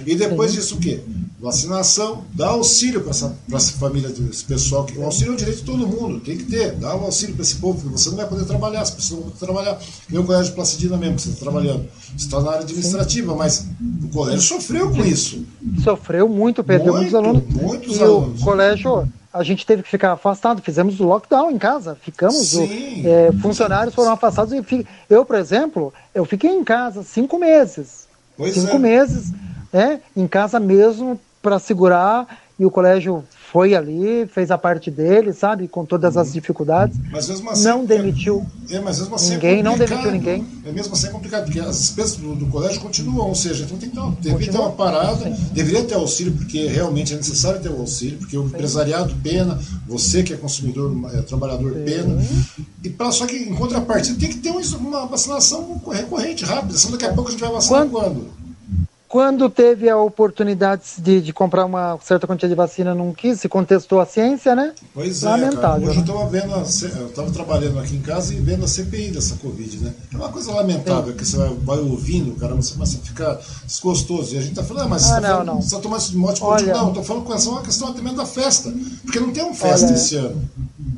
E 0.05 0.15
depois 0.15 0.51
disso 0.51 0.75
o 0.75 0.79
quê? 0.79 1.01
Vacinação, 1.39 2.23
dá 2.33 2.47
auxílio 2.47 3.01
para 3.01 3.11
essa, 3.11 3.35
pra 3.47 3.57
essa 3.57 3.73
família, 3.73 4.11
esse 4.31 4.43
pessoal. 4.43 4.85
Que, 4.85 4.97
o 4.97 5.03
auxílio 5.05 5.31
é 5.31 5.33
um 5.33 5.37
direito 5.37 5.59
de 5.59 5.65
todo 5.65 5.87
mundo, 5.87 6.19
tem 6.19 6.35
que 6.35 6.45
ter. 6.45 6.71
Dá 6.71 6.95
o 6.95 7.03
auxílio 7.05 7.35
para 7.35 7.43
esse 7.43 7.57
povo, 7.57 7.79
porque 7.79 7.95
você 7.95 8.09
não 8.09 8.17
vai 8.17 8.25
poder 8.27 8.45
trabalhar, 8.45 8.81
as 8.81 8.89
pessoas 8.89 9.19
não 9.19 9.27
vão 9.29 9.31
poder 9.37 9.45
trabalhar. 9.45 9.79
O 10.11 10.23
colégio 10.23 10.45
de 10.49 10.51
Placidina 10.55 10.97
mesmo, 10.97 11.15
que 11.17 11.21
você 11.21 11.29
está 11.29 11.41
trabalhando. 11.41 11.85
Você 12.17 12.25
está 12.25 12.41
na 12.41 12.49
área 12.49 12.61
administrativa, 12.63 13.35
mas 13.35 13.67
o 14.03 14.07
colégio 14.09 14.41
sofreu 14.41 14.89
com 14.89 15.05
isso. 15.05 15.45
Sofreu 15.83 16.27
muito, 16.27 16.63
perdeu 16.63 16.93
Muito, 16.93 17.11
muitos 17.11 17.15
alunos. 17.15 17.53
muitos 17.53 17.97
e 17.97 18.01
alunos. 18.03 18.41
o 18.41 18.43
colégio, 18.43 19.07
a 19.31 19.43
gente 19.43 19.63
teve 19.63 19.83
que 19.83 19.89
ficar 19.89 20.13
afastado, 20.13 20.59
fizemos 20.63 20.99
o 20.99 21.03
lockdown 21.03 21.51
em 21.51 21.59
casa, 21.59 21.95
ficamos, 22.01 22.55
o- 22.55 22.63
é, 22.63 23.31
funcionários 23.43 23.93
foram 23.93 24.11
afastados 24.11 24.53
eu, 25.07 25.23
por 25.23 25.35
exemplo, 25.35 25.93
eu 26.15 26.25
fiquei 26.25 26.49
em 26.49 26.63
casa 26.63 27.03
cinco 27.03 27.37
meses. 27.37 28.07
Pois 28.35 28.55
cinco 28.55 28.75
é. 28.77 28.79
meses, 28.79 29.31
né, 29.71 29.99
em 30.15 30.27
casa 30.27 30.59
mesmo 30.59 31.19
para 31.47 31.59
segurar 31.59 32.27
e 32.59 32.65
o 32.65 32.71
colégio 32.71 33.23
foi 33.53 33.73
ali, 33.73 34.27
fez 34.27 34.51
a 34.51 34.57
parte 34.57 34.91
dele, 34.91 35.31
sabe, 35.31 35.67
com 35.69 35.85
todas 35.85 36.17
as 36.17 36.33
dificuldades. 36.33 36.97
Mas 37.09 37.29
mesmo 37.29 37.49
assim. 37.49 37.63
Não 37.63 37.85
demitiu. 37.85 38.45
É, 38.69 38.79
mas 38.81 38.99
mesmo 38.99 39.15
assim 39.15 39.35
Ninguém, 39.35 39.59
é 39.59 39.63
não 39.63 39.77
demitiu 39.77 40.11
ninguém. 40.11 40.45
É 40.65 40.71
mesmo 40.73 40.91
assim 40.93 41.07
é 41.07 41.09
complicado, 41.11 41.45
porque 41.45 41.59
as 41.61 41.77
despesas 41.79 42.17
do, 42.17 42.35
do 42.35 42.47
colégio 42.47 42.81
continuam, 42.81 43.27
ou 43.29 43.35
seja, 43.35 43.63
então 43.63 43.77
tem 43.77 43.89
que 43.89 43.95
ter 43.95 44.29
deveria 44.29 44.51
ter 44.51 44.57
uma 44.57 44.71
parada, 44.71 45.29
deveria 45.53 45.83
ter 45.85 45.95
auxílio, 45.95 46.33
porque 46.33 46.67
realmente 46.67 47.13
é 47.13 47.15
necessário 47.15 47.61
ter 47.61 47.69
o 47.69 47.79
auxílio, 47.79 48.17
porque 48.17 48.37
o 48.37 48.43
empresariado 48.45 49.15
pena, 49.23 49.57
você 49.87 50.21
que 50.23 50.33
é 50.33 50.37
consumidor, 50.37 50.91
é, 51.13 51.21
trabalhador 51.21 51.71
pena. 51.85 52.21
E 52.83 52.89
pra, 52.89 53.09
só 53.13 53.25
que 53.25 53.37
em 53.37 53.55
contrapartida 53.55 54.19
tem 54.19 54.27
que 54.29 54.39
ter 54.39 54.51
um- 54.51 54.77
uma 54.79 55.05
vacinação 55.05 55.79
recorrente, 55.89 56.43
rápida, 56.43 56.77
senão 56.77 56.91
daqui 56.97 57.05
a 57.05 57.13
pouco 57.13 57.29
a 57.29 57.31
gente 57.31 57.39
vai 57.39 57.51
vacinar 57.53 57.87
quando? 57.87 57.91
Quando 58.25 58.46
teve 59.49 59.89
a 59.89 59.97
oportunidade 59.97 60.83
de, 60.97 61.21
de 61.21 61.31
comprar 61.31 61.65
uma 61.65 61.97
certa 62.03 62.27
quantia 62.27 62.49
de 62.49 62.55
vacina, 62.55 62.93
não 62.93 63.13
quis, 63.13 63.39
se 63.39 63.47
contestou 63.47 64.01
a 64.01 64.05
ciência, 64.05 64.53
né? 64.53 64.73
Pois 64.93 65.23
é, 65.23 65.25
cara. 65.25 65.41
Lamentável. 65.41 65.87
Hoje 65.89 65.99
eu 65.99 66.03
né? 66.05 66.11
estava 66.11 66.29
vendo, 66.29 66.53
a 66.53 66.57
eu 66.99 67.07
estava 67.07 67.31
trabalhando 67.31 67.79
aqui 67.79 67.95
em 67.95 68.01
casa 68.01 68.33
e 68.33 68.37
vendo 68.37 68.65
a 68.65 68.67
CPI 68.67 69.11
dessa 69.11 69.35
Covid, 69.37 69.77
né? 69.77 69.93
É 70.13 70.17
uma 70.17 70.27
coisa 70.29 70.51
lamentável 70.51 71.13
que 71.13 71.25
você 71.25 71.37
vai, 71.37 71.49
vai 71.63 71.77
ouvindo, 71.79 72.35
cara, 72.37 72.53
você 72.55 72.73
começa 72.73 72.97
a 72.97 73.01
ficar 73.01 73.39
desgostoso. 73.65 74.35
E 74.35 74.39
a 74.39 74.41
gente 74.41 74.55
tá 74.55 74.63
falando, 74.63 74.83
ah, 74.83 74.89
mas 74.89 75.03
Ah, 75.03 75.07
você 75.07 75.13
tá 75.13 75.21
não, 75.21 75.29
falando, 75.29 75.47
não. 75.47 75.61
você 75.61 75.75
tá 75.75 75.81
tomando 75.81 76.01
política. 76.11 76.45
Olha- 76.45 76.73
Não, 76.73 76.87
eu 76.89 76.93
tô 76.93 77.03
falando 77.03 77.23
com 77.23 77.29
relação 77.29 77.53
uma 77.53 77.61
questão 77.61 77.87
até 77.87 78.01
mesmo 78.01 78.17
da 78.17 78.25
festa. 78.25 78.73
Porque 79.03 79.19
não 79.21 79.31
tem 79.31 79.43
uma 79.43 79.53
festa 79.55 79.85
Olha- 79.85 79.95
esse 79.95 80.15
ano. 80.17 80.35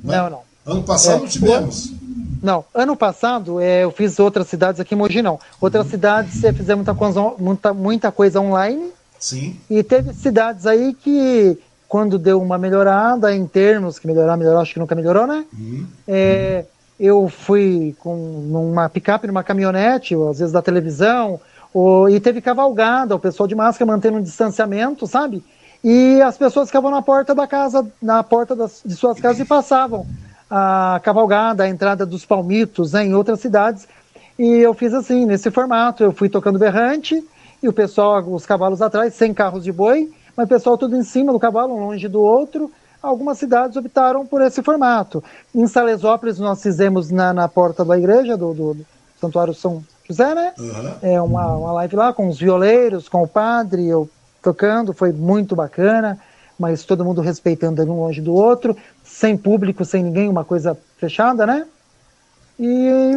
né? 0.04 0.18
Não, 0.18 0.30
não. 0.32 0.40
Ano 0.66 0.84
passado 0.84 1.18
É, 1.18 1.20
não 1.20 1.28
tivemos. 1.28 1.92
Não, 2.42 2.64
ano 2.74 2.96
passado 2.96 3.60
é, 3.60 3.84
eu 3.84 3.92
fiz 3.92 4.20
outras 4.20 4.48
cidades 4.48 4.80
aqui 4.80 4.96
em 4.96 4.98
Mogi, 4.98 5.22
não. 5.22 5.40
Outras 5.60 5.86
Uhum. 5.86 5.92
cidades 5.92 6.44
é, 6.44 6.54
fizemos 6.54 6.86
muita 6.86 6.94
coisa, 6.96 7.22
muita, 7.38 7.74
muita 7.74 8.12
coisa 8.12 8.40
online 8.40 8.92
Sim. 9.20 9.58
e 9.70 9.84
teve 9.84 10.14
cidades 10.14 10.66
aí 10.66 10.94
que, 10.94 11.58
quando 11.88 12.18
deu 12.18 12.42
uma 12.42 12.58
melhorada 12.58 13.36
em 13.36 13.46
termos, 13.46 14.00
que 14.00 14.08
melhorar, 14.08 14.38
melhorar, 14.38 14.62
acho 14.62 14.74
que 14.74 14.80
nunca 14.80 14.96
melhorou, 14.96 15.28
né? 15.28 15.46
Uhum. 15.54 15.86
É, 16.08 16.66
eu 17.00 17.28
fui 17.30 17.96
com 18.00 18.16
numa 18.16 18.88
picape, 18.90 19.28
numa 19.28 19.44
caminhonete, 19.44 20.16
ou 20.16 20.30
às 20.30 20.40
vezes 20.40 20.54
da 20.54 20.62
televisão, 20.62 21.40
ou, 21.74 22.10
e 22.10 22.20
teve 22.20 22.42
cavalgada, 22.42 23.16
o 23.16 23.20
pessoal 23.20 23.48
de 23.48 23.56
máscara 23.56 23.90
mantendo 23.92 24.18
um 24.18 24.22
distanciamento, 24.22 25.06
sabe? 25.08 25.44
E 25.84 26.22
as 26.22 26.38
pessoas 26.38 26.68
ficavam 26.68 26.92
na 26.92 27.02
porta 27.02 27.34
da 27.34 27.48
casa, 27.48 27.88
na 28.02 28.22
porta 28.24 28.56
das, 28.56 28.82
de 28.86 28.96
suas 28.96 29.20
casas 29.20 29.40
e 29.40 29.46
passavam 29.46 30.06
a 30.50 31.00
cavalgada, 31.04 31.64
a 31.64 31.70
entrada 31.70 32.06
dos 32.06 32.26
palmitos 32.26 32.94
né, 32.94 33.06
em 33.06 33.14
outras 33.14 33.40
cidades. 33.40 33.88
E 34.38 34.46
eu 34.46 34.74
fiz 34.74 34.94
assim, 34.94 35.26
nesse 35.26 35.52
formato, 35.52 36.04
eu 36.04 36.12
fui 36.12 36.30
tocando 36.30 36.58
berrante, 36.58 37.22
e 37.62 37.68
o 37.68 37.74
pessoal, 37.74 38.24
os 38.24 38.46
cavalos 38.46 38.82
atrás, 38.82 39.14
sem 39.14 39.34
carros 39.34 39.64
de 39.64 39.72
boi, 39.72 40.10
mas 40.36 40.46
o 40.46 40.50
pessoal 40.50 40.78
tudo 40.78 40.96
em 40.96 41.04
cima 41.04 41.34
do 41.34 41.40
cavalo, 41.40 41.76
um 41.76 41.88
longe 41.88 42.08
do 42.08 42.22
outro. 42.22 42.72
Algumas 43.04 43.38
cidades 43.38 43.76
optaram 43.76 44.26
por 44.26 44.42
esse 44.42 44.64
formato. 44.64 45.24
Em 45.54 45.68
Salesópolis, 45.68 46.40
nós 46.40 46.62
fizemos 46.62 47.12
na, 47.12 47.34
na 47.34 47.48
porta 47.48 47.84
da 47.84 47.98
igreja, 47.98 48.38
do, 48.38 48.54
do, 48.54 48.74
do 48.74 48.86
Santuário 49.20 49.54
São 49.54 49.84
José, 50.08 50.34
né? 50.34 50.54
Uhum. 50.58 50.94
É 51.02 51.22
uma, 51.22 51.58
uma 51.58 51.72
live 51.74 51.96
lá 51.96 52.14
com 52.14 52.28
os 52.28 52.40
violeiros, 52.40 53.10
com 53.10 53.24
o 53.24 53.28
padre, 53.28 53.88
eu 53.88 54.10
tocando, 54.42 54.94
foi 54.94 55.12
muito 55.12 55.56
bacana, 55.56 56.18
mas 56.60 56.84
todo 56.84 57.06
mundo 57.06 57.22
respeitando 57.22 57.82
um 57.84 58.02
longe 58.02 58.20
do 58.22 58.34
outro, 58.34 58.76
sem 59.04 59.38
público, 59.38 59.86
sem 59.86 60.04
ninguém, 60.04 60.28
uma 60.28 60.44
coisa 60.44 60.78
fechada, 60.98 61.46
né? 61.46 61.66
E 62.60 63.14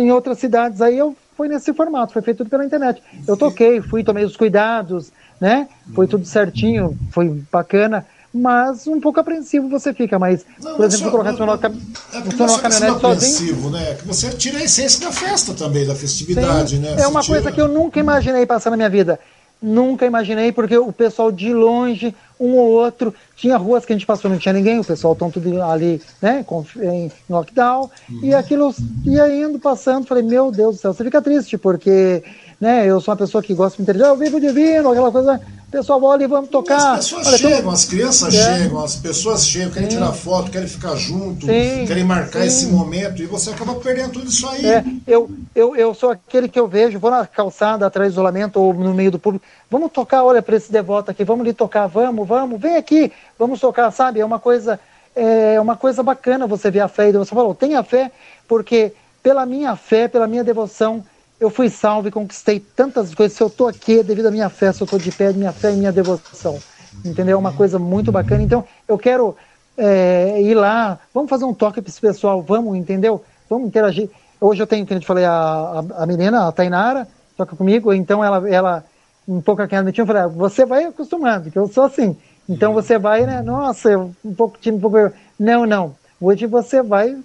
em 0.00 0.10
outras 0.10 0.38
cidades 0.38 0.80
aí 0.82 0.98
eu 0.98 1.16
foi 1.36 1.48
nesse 1.48 1.72
formato, 1.74 2.12
foi 2.14 2.22
feito 2.22 2.38
tudo 2.38 2.50
pela 2.50 2.64
internet. 2.64 3.00
Eu 3.28 3.36
toquei, 3.36 3.80
fui, 3.80 4.02
tomei 4.02 4.24
os 4.24 4.36
cuidados, 4.36 5.12
né? 5.40 5.68
Foi 5.94 6.06
tudo 6.08 6.24
certinho, 6.24 6.98
foi 7.10 7.28
bacana, 7.52 8.06
mas 8.32 8.86
um 8.86 8.98
pouco 9.00 9.20
apreensivo 9.20 9.68
você 9.68 9.92
fica, 9.92 10.18
mas, 10.18 10.44
Não, 10.60 10.72
por 10.72 10.78
não 10.80 10.86
exemplo, 10.86 11.10
colocar 11.10 11.30
não- 11.32 11.36
você 11.36 11.44
numa, 11.44 11.58
cam- 11.58 11.70
É 11.70 12.20
você 12.20 12.22
porque 12.22 12.36
não 12.36 12.44
é 12.46 12.48
só 12.48 12.58
questão 12.58 12.80
caminhonete 12.98 13.20
sozinho. 13.26 13.70
né? 13.70 13.90
É 13.90 13.94
que 13.94 14.06
você 14.06 14.30
tira 14.30 14.58
a 14.58 14.62
essência 14.64 15.04
da 15.06 15.12
festa 15.12 15.52
também, 15.54 15.86
da 15.86 15.94
festividade, 15.94 16.76
Sim, 16.76 16.82
né? 16.82 16.92
É 16.92 16.96
Você 16.96 17.06
uma 17.06 17.20
tira- 17.20 17.34
coisa 17.34 17.52
que 17.52 17.60
eu 17.60 17.68
nunca 17.68 18.00
imaginei 18.00 18.44
passar 18.46 18.70
na 18.70 18.76
minha 18.76 18.90
vida. 18.90 19.20
Nunca 19.60 20.04
imaginei, 20.04 20.52
porque 20.52 20.76
o 20.76 20.92
pessoal 20.92 21.32
de 21.32 21.52
longe, 21.52 22.14
um 22.38 22.56
ou 22.56 22.68
outro, 22.72 23.14
tinha 23.34 23.56
ruas 23.56 23.86
que 23.86 23.92
a 23.92 23.96
gente 23.96 24.06
passou, 24.06 24.30
não 24.30 24.36
tinha 24.38 24.52
ninguém, 24.52 24.78
o 24.78 24.84
pessoal 24.84 25.14
estão 25.14 25.30
tudo 25.30 25.62
ali, 25.62 26.02
né, 26.20 26.44
em 26.82 27.10
lockdown, 27.28 27.90
e 28.22 28.32
Uhum. 28.32 28.38
aquilo 28.38 28.74
ia 29.06 29.28
indo, 29.34 29.58
passando, 29.58 30.06
falei, 30.06 30.22
meu 30.22 30.52
Deus 30.52 30.76
do 30.76 30.80
céu, 30.80 30.92
você 30.92 31.04
fica 31.04 31.22
triste, 31.22 31.56
porque, 31.56 32.22
né, 32.60 32.86
eu 32.86 33.00
sou 33.00 33.12
uma 33.12 33.18
pessoa 33.18 33.42
que 33.42 33.54
gosta 33.54 33.82
de 33.82 34.02
ah, 34.02 34.08
eu 34.08 34.16
vivo 34.16 34.38
divino, 34.40 34.90
aquela 34.90 35.10
coisa, 35.10 35.40
pessoal 35.76 36.02
olha 36.02 36.24
e 36.24 36.26
vamos 36.26 36.48
tocar. 36.48 36.94
As 36.94 37.04
pessoas 37.04 37.26
Olha, 37.26 37.38
tem 37.38 37.50
chegam, 37.50 37.70
as 37.70 37.84
crianças 37.84 38.34
É. 38.34 38.58
chegam, 38.58 38.82
as 38.82 38.96
pessoas 38.96 39.46
chegam, 39.46 39.70
querem 39.70 39.88
tirar 39.88 40.12
foto, 40.12 40.50
querem 40.50 40.66
ficar 40.66 40.96
junto, 40.96 41.44
Sim, 41.46 41.84
querem 41.86 42.02
marcar 42.02 42.40
sim. 42.40 42.46
esse 42.46 42.66
momento 42.66 43.22
e 43.22 43.26
você 43.26 43.50
acaba 43.50 43.74
perdendo 43.74 44.12
tudo 44.12 44.28
isso 44.28 44.48
aí. 44.48 44.64
É, 44.64 44.84
eu, 45.06 45.30
eu, 45.54 45.76
eu 45.76 45.94
sou 45.94 46.10
aquele 46.10 46.48
que 46.48 46.58
eu 46.58 46.66
vejo, 46.66 46.98
vou 46.98 47.10
na 47.10 47.26
calçada 47.26 47.86
atrás 47.86 48.10
do 48.10 48.14
isolamento 48.14 48.58
ou 48.58 48.72
no 48.72 48.94
meio 48.94 49.10
do 49.10 49.18
público, 49.18 49.44
vamos 49.70 49.92
tocar, 49.92 50.24
olha 50.24 50.40
para 50.40 50.56
esse 50.56 50.72
devoto 50.72 51.10
aqui, 51.10 51.24
vamos 51.24 51.42
ali 51.44 51.52
tocar, 51.52 51.86
vamos, 51.86 52.26
vamos, 52.26 52.58
vem 52.58 52.76
aqui, 52.76 53.12
vamos 53.38 53.60
tocar, 53.60 53.90
sabe? 53.90 54.20
É 54.20 54.24
uma 54.24 54.38
coisa, 54.38 54.80
é 55.14 55.60
uma 55.60 55.76
coisa 55.76 56.02
bacana 56.02 56.46
você 56.46 56.70
ver 56.70 56.80
a 56.80 56.88
fé. 56.88 57.10
E 57.10 57.12
você 57.12 57.34
falou, 57.34 57.54
tenha 57.54 57.82
fé, 57.82 58.10
porque 58.48 58.94
pela 59.22 59.44
minha 59.44 59.76
fé, 59.76 60.08
pela 60.08 60.26
minha 60.26 60.42
devoção, 60.42 61.04
eu 61.38 61.50
fui 61.50 61.68
salvo 61.68 62.08
e 62.08 62.10
conquistei 62.10 62.60
tantas 62.60 63.14
coisas. 63.14 63.36
Se 63.36 63.42
eu 63.42 63.48
estou 63.48 63.68
aqui 63.68 64.00
é 64.00 64.02
devido 64.02 64.26
à 64.26 64.30
minha 64.30 64.48
fé, 64.48 64.72
se 64.72 64.82
eu 64.82 64.84
estou 64.84 64.98
de 64.98 65.10
pé, 65.12 65.26
é 65.26 65.32
minha 65.32 65.52
fé 65.52 65.72
e 65.72 65.76
minha 65.76 65.92
devoção. 65.92 66.58
entendeu? 67.04 67.38
Uma 67.38 67.52
coisa 67.52 67.78
muito 67.78 68.10
bacana. 68.10 68.42
Então, 68.42 68.64
eu 68.88 68.96
quero 68.96 69.36
é, 69.76 70.40
ir 70.40 70.54
lá, 70.54 70.98
vamos 71.12 71.28
fazer 71.28 71.44
um 71.44 71.54
toque 71.54 71.82
para 71.82 71.90
esse 71.90 72.00
pessoal, 72.00 72.42
vamos, 72.42 72.76
entendeu? 72.76 73.22
Vamos 73.48 73.68
interagir. 73.68 74.08
Hoje 74.40 74.62
eu 74.62 74.66
tenho, 74.66 74.86
como 74.86 74.98
eu 74.98 75.04
falei, 75.04 75.24
a, 75.24 75.32
a, 75.32 76.02
a 76.02 76.06
menina, 76.06 76.48
a 76.48 76.52
Tainara, 76.52 77.06
toca 77.36 77.54
comigo, 77.54 77.92
então 77.92 78.24
ela, 78.24 78.48
ela 78.48 78.84
um 79.28 79.40
pouco 79.40 79.60
aqui 79.60 79.74
ela 79.74 79.88
eu 79.88 80.06
falei, 80.06 80.22
ah, 80.22 80.28
você 80.28 80.64
vai 80.64 80.84
acostumando, 80.84 81.50
que 81.50 81.58
eu 81.58 81.66
sou 81.68 81.84
assim. 81.84 82.16
Então 82.48 82.72
você 82.72 82.98
vai, 82.98 83.26
né? 83.26 83.42
Nossa, 83.42 83.98
um 84.24 84.34
pouco 84.34 84.56
time, 84.58 84.78
um 84.78 84.80
pouco. 84.80 85.12
Não, 85.38 85.66
não. 85.66 85.96
Hoje 86.20 86.46
você 86.46 86.82
vai 86.82 87.16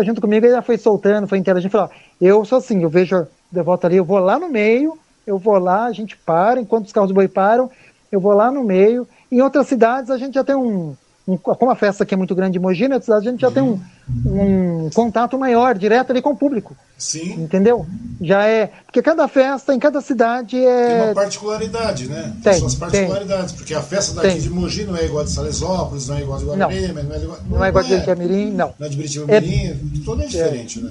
junto 0.00 0.20
comigo, 0.20 0.48
já 0.48 0.62
foi 0.62 0.78
soltando, 0.78 1.26
foi 1.26 1.38
interagindo, 1.38 1.72
falou, 1.72 1.90
eu 2.20 2.44
sou 2.44 2.58
assim, 2.58 2.82
eu 2.82 2.88
vejo 2.88 3.26
de 3.50 3.62
volta 3.62 3.86
ali, 3.86 3.96
eu 3.96 4.04
vou 4.04 4.18
lá 4.18 4.38
no 4.38 4.48
meio, 4.48 4.98
eu 5.26 5.38
vou 5.38 5.58
lá, 5.58 5.84
a 5.84 5.92
gente 5.92 6.16
para, 6.16 6.60
enquanto 6.60 6.86
os 6.86 6.92
carros 6.92 7.08
do 7.08 7.14
boi 7.14 7.28
param, 7.28 7.70
eu 8.10 8.20
vou 8.20 8.32
lá 8.32 8.50
no 8.50 8.64
meio. 8.64 9.06
Em 9.30 9.40
outras 9.40 9.66
cidades 9.66 10.10
a 10.10 10.18
gente 10.18 10.34
já 10.34 10.44
tem 10.44 10.54
um 10.56 10.96
como 11.36 11.70
a 11.70 11.76
festa 11.76 12.04
aqui 12.04 12.14
é 12.14 12.16
muito 12.16 12.34
grande 12.34 12.58
em 12.58 12.60
Mogi, 12.60 12.88
né, 12.88 12.98
a 13.08 13.20
gente 13.20 13.40
já 13.40 13.50
tem 13.50 13.62
um, 13.62 13.78
um 14.24 14.88
contato 14.94 15.38
maior, 15.38 15.76
direto 15.76 16.10
ali 16.10 16.22
com 16.22 16.30
o 16.30 16.36
público. 16.36 16.74
Sim. 16.96 17.34
Entendeu? 17.42 17.86
Já 18.20 18.44
é. 18.46 18.72
Porque 18.84 19.00
cada 19.00 19.28
festa 19.28 19.72
em 19.72 19.78
cada 19.78 20.00
cidade 20.00 20.56
é. 20.56 20.86
Tem 20.86 21.02
uma 21.02 21.14
particularidade, 21.14 22.08
né? 22.08 22.22
Tem, 22.42 22.52
tem 22.52 22.60
suas 22.60 22.74
particularidades. 22.74 23.52
Tem. 23.52 23.56
Porque 23.58 23.74
a 23.74 23.82
festa 23.82 24.14
daqui 24.14 24.28
tem. 24.28 24.40
de 24.40 24.50
Mogi 24.50 24.84
não 24.84 24.96
é 24.96 25.04
igual 25.04 25.22
a 25.22 25.24
de 25.24 25.30
Salesópolis, 25.30 26.08
não 26.08 26.16
é 26.16 26.22
igual 26.22 26.38
a 26.38 26.40
de 26.40 26.46
Guararema, 26.46 27.02
não. 27.02 27.08
não 27.08 27.14
é 27.14 27.22
igual, 27.22 27.38
não, 27.38 27.58
não 27.58 27.64
é 27.64 27.68
igual 27.68 27.84
a 27.84 27.86
de 27.86 28.14
Mirim, 28.16 28.50
não. 28.50 28.74
Não 28.78 28.86
é 28.86 28.90
de 28.90 28.96
Biritiba 28.96 29.32
é, 29.32 29.40
Mirim, 29.40 30.02
toda 30.04 30.24
é 30.24 30.26
diferente, 30.26 30.80
né? 30.80 30.90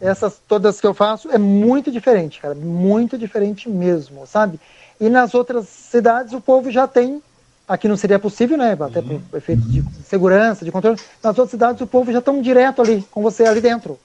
Essas 0.00 0.40
todas 0.46 0.80
que 0.80 0.86
eu 0.86 0.94
faço 0.94 1.28
é 1.30 1.38
muito 1.38 1.90
diferente, 1.90 2.40
cara. 2.40 2.54
Muito 2.54 3.18
diferente 3.18 3.68
mesmo, 3.68 4.26
sabe? 4.26 4.60
E 5.00 5.08
nas 5.08 5.34
outras 5.34 5.66
cidades 5.68 6.32
o 6.32 6.40
povo 6.40 6.70
já 6.70 6.86
tem 6.86 7.20
Aqui 7.68 7.86
não 7.86 7.96
seria 7.96 8.18
possível, 8.18 8.56
né? 8.56 8.76
Até 8.80 9.00
uhum. 9.00 9.20
por 9.20 9.36
efeito 9.36 9.62
de 9.62 9.84
segurança, 10.06 10.64
de 10.64 10.72
controle. 10.72 10.98
Nas 11.22 11.36
outras 11.38 11.50
cidades, 11.50 11.80
o 11.82 11.86
povo 11.86 12.10
já 12.10 12.18
estão 12.18 12.40
direto 12.40 12.80
ali, 12.80 13.04
com 13.10 13.22
você 13.22 13.44
ali 13.44 13.60
dentro. 13.60 13.98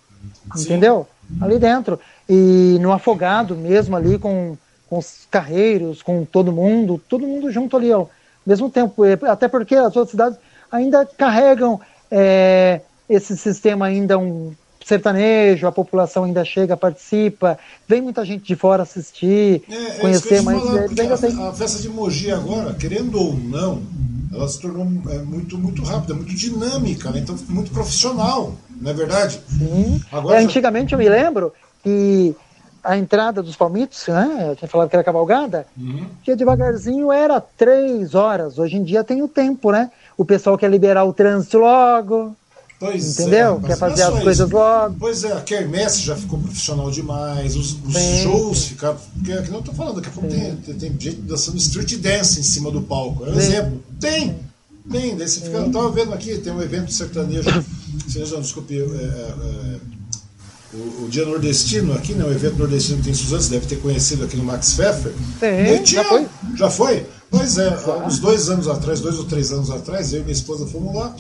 Sim. 0.56 0.64
Entendeu? 0.64 1.08
Ali 1.40 1.58
dentro. 1.58 2.00
E 2.28 2.78
no 2.82 2.92
afogado 2.92 3.56
mesmo, 3.56 3.96
ali 3.96 4.20
com, 4.20 4.58
com 4.90 4.98
os 4.98 5.28
carreiros, 5.32 6.02
com 6.02 6.26
todo 6.26 6.52
mundo, 6.52 7.02
todo 7.08 7.26
mundo 7.26 7.50
junto 7.52 7.78
ali 7.78 7.92
ao 7.92 8.10
mesmo 8.46 8.70
tempo. 8.70 9.04
Até 9.28 9.48
porque 9.48 9.76
as 9.76 9.96
outras 9.96 10.12
cidades 10.12 10.38
ainda 10.70 11.06
carregam 11.06 11.80
é, 12.12 12.82
esse 13.10 13.38
sistema 13.38 13.86
ainda 13.86 14.18
um 14.18 14.54
sertanejo, 14.84 15.68
a 15.68 15.72
população 15.72 16.24
ainda 16.24 16.44
chega, 16.44 16.76
participa, 16.76 17.58
vem 17.88 18.02
muita 18.02 18.24
gente 18.26 18.44
de 18.44 18.56
fora 18.56 18.84
assistir, 18.84 19.64
é, 19.70 19.76
é 19.76 20.00
conhecer, 20.00 20.42
mas 20.42 20.62
falar, 20.62 20.82
ainda 20.82 21.14
a, 21.14 21.18
tem... 21.18 21.48
a 21.48 21.54
festa 21.54 21.82
de 21.82 21.90
Mogi 21.90 22.32
agora, 22.32 22.74
querendo 22.74 23.20
ou 23.20 23.34
não, 23.34 23.82
ela 24.34 24.48
se 24.48 24.60
tornou 24.60 24.88
é, 25.10 25.20
muito, 25.20 25.58
muito 25.58 25.84
rápida, 25.84 26.14
muito 26.14 26.34
dinâmica, 26.34 27.12
né? 27.12 27.20
então 27.20 27.36
muito 27.50 27.72
profissional, 27.72 28.56
não 28.80 28.92
é 28.92 28.94
verdade? 28.94 29.40
Sim. 29.48 30.02
Agora, 30.12 30.42
é, 30.42 30.44
antigamente 30.44 30.94
eu 30.94 31.00
me 31.00 31.08
lembro 31.08 31.54
que 31.84 32.36
a 32.84 32.98
entrada 32.98 33.42
dos 33.42 33.56
palmitos, 33.56 34.08
né? 34.08 34.48
Eu 34.50 34.56
tinha 34.58 34.68
falado 34.68 34.90
que 34.90 34.96
era 34.96 35.04
cavalgada, 35.04 35.66
uhum. 35.78 36.06
que 36.22 36.36
devagarzinho 36.36 37.12
era 37.12 37.40
três 37.40 38.14
horas. 38.14 38.60
Hoje 38.60 38.76
em 38.76 38.84
dia 38.84 39.04
tem 39.04 39.22
o 39.22 39.28
tempo, 39.28 39.72
né? 39.72 39.90
O 40.18 40.26
pessoal 40.26 40.58
quer 40.58 40.70
liberar 40.70 41.06
o 41.06 41.14
trânsito 41.14 41.60
logo, 41.60 42.36
Pois 42.84 43.18
Entendeu? 43.18 43.62
É, 43.64 43.68
Quer 43.68 43.78
fazer 43.78 44.04
as 44.04 44.20
coisas 44.22 44.50
logo. 44.50 44.96
Pois 45.00 45.24
é, 45.24 45.32
a 45.32 45.40
Kermesse 45.40 46.02
já 46.02 46.18
ficou 46.18 46.38
profissional 46.38 46.92
demais, 46.92 47.56
os, 47.56 47.78
os 47.82 47.96
shows 48.22 48.66
ficaram. 48.66 48.98
Porque 49.16 49.32
é 49.32 49.42
que 49.42 49.52
não 49.52 49.60
estou 49.60 49.74
falando, 49.74 49.96
daqui 49.96 50.10
a 50.10 50.12
pouco 50.12 50.28
tem, 50.28 50.54
tem, 50.58 50.76
tem, 50.76 50.90
gente 51.00 51.22
dançando 51.22 51.56
street 51.56 51.96
dance 52.00 52.42
em 52.42 52.44
cima 52.44 52.70
do 52.72 52.82
palco. 52.82 53.26
É 53.26 53.30
um 53.30 53.40
exemplo. 53.40 53.82
Tem! 54.02 54.36
Tem, 54.92 55.16
daí 55.16 55.30
você 55.30 55.40
fica. 55.40 55.60
Eu 55.60 55.72
tava 55.72 55.92
vendo 55.92 56.14
aqui, 56.14 56.38
tem 56.40 56.52
um 56.52 56.62
evento 56.62 56.92
sertanejo. 56.92 57.50
Sertanejo, 58.06 58.42
desculpe, 58.42 58.78
é, 58.78 58.82
é, 58.82 58.84
é, 58.84 59.80
o, 60.74 61.06
o, 61.06 61.08
Dia 61.10 61.26
Nordestino 61.26 61.94
aqui, 61.94 62.14
né? 62.14 62.26
O 62.26 62.32
evento 62.34 62.58
nordestino 62.58 62.98
que 62.98 63.04
tem 63.04 63.14
em 63.14 63.16
Suzano, 63.16 63.42
você 63.42 63.50
deve 63.52 63.66
ter 63.66 63.78
conhecido 63.78 64.26
aqui 64.26 64.36
no 64.36 64.44
Max 64.44 64.74
Pfeffer. 64.74 65.14
Tem, 65.40 65.84
tinha, 65.84 66.04
já 66.04 66.10
foi? 66.10 66.28
Já 66.58 66.70
foi? 66.70 67.06
Pois 67.32 67.58
é, 67.58 67.78
uns 68.06 68.20
dois 68.20 68.50
anos 68.50 68.68
atrás, 68.68 69.00
dois 69.00 69.18
ou 69.18 69.24
três 69.24 69.54
anos 69.54 69.72
atrás, 69.72 70.12
eu 70.12 70.20
e 70.20 70.24
minha 70.24 70.34
esposa 70.34 70.68
fomos 70.68 70.94
lá. 70.94 71.16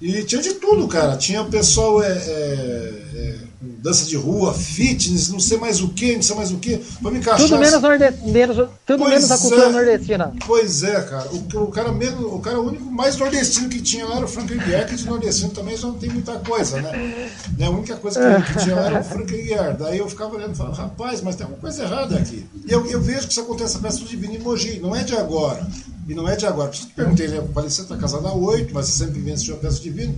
E 0.00 0.22
tinha 0.22 0.40
de 0.40 0.54
tudo, 0.54 0.86
cara. 0.86 1.16
Tinha 1.16 1.42
pessoal 1.44 2.02
é, 2.02 2.06
é, 2.06 3.02
é, 3.14 3.34
dança 3.60 4.06
de 4.06 4.16
rua, 4.16 4.54
fitness, 4.54 5.28
não 5.28 5.40
sei 5.40 5.58
mais 5.58 5.80
o 5.80 5.88
que, 5.88 6.14
não 6.14 6.22
sei 6.22 6.36
mais 6.36 6.52
o 6.52 6.58
que. 6.58 6.76
Pra 7.02 7.10
me 7.10 7.18
encaixar. 7.18 7.48
Tudo 7.48 7.58
menos, 7.58 7.82
norde... 7.82 8.04
menos, 8.22 8.56
tudo 8.86 8.98
pois 8.98 9.10
menos 9.10 9.30
a 9.30 9.38
cultura 9.38 9.64
é, 9.64 9.68
nordestina. 9.70 10.32
Pois 10.46 10.82
é, 10.84 11.00
cara. 11.00 11.28
O, 11.32 11.62
o, 11.64 11.66
cara 11.68 11.90
mesmo, 11.90 12.34
o 12.34 12.40
cara 12.40 12.60
único 12.60 12.84
mais 12.84 13.16
nordestino 13.16 13.68
que 13.68 13.82
tinha 13.82 14.06
lá 14.06 14.16
era 14.16 14.24
o 14.24 14.28
Frank 14.28 14.56
Guiar, 14.56 14.86
que 14.86 14.94
de 14.94 15.04
nordestino 15.04 15.50
também 15.50 15.76
já 15.76 15.88
não 15.88 15.94
tem 15.94 16.10
muita 16.10 16.38
coisa, 16.38 16.80
né? 16.80 17.30
né 17.56 17.66
a 17.66 17.70
única 17.70 17.96
coisa 17.96 18.20
que, 18.20 18.52
que 18.52 18.64
tinha 18.64 18.76
lá 18.76 18.86
era 18.86 19.00
o 19.00 19.04
Frank 19.04 19.36
Guiar. 19.36 19.76
Daí 19.76 19.98
eu 19.98 20.08
ficava 20.08 20.36
olhando 20.36 20.54
e 20.54 20.56
falava, 20.56 20.76
rapaz, 20.76 21.20
mas 21.22 21.34
tem 21.34 21.44
alguma 21.44 21.60
coisa 21.60 21.82
errada 21.82 22.16
aqui. 22.16 22.46
E 22.66 22.72
eu, 22.72 22.86
eu 22.86 23.00
vejo 23.00 23.26
que 23.26 23.32
isso 23.32 23.40
acontece 23.40 23.74
na 23.76 23.82
festa 23.82 24.00
do 24.00 24.08
Divino 24.08 24.34
em 24.34 24.38
Mogi, 24.38 24.78
não 24.78 24.94
é 24.94 25.02
de 25.02 25.16
agora. 25.16 25.66
E 26.08 26.14
não 26.14 26.26
é 26.26 26.34
de 26.34 26.46
agora. 26.46 26.70
Por 26.70 26.76
isso 26.76 26.86
que 26.86 26.94
perguntei, 26.94 27.28
né? 27.28 27.40
Você 27.40 27.82
está 27.82 27.96
casado 27.96 28.26
há 28.26 28.34
oito, 28.34 28.72
mas 28.72 28.86
sempre 28.86 29.20
venceu 29.20 29.54
a 29.54 29.58
peça 29.58 29.80
divina. 29.80 30.14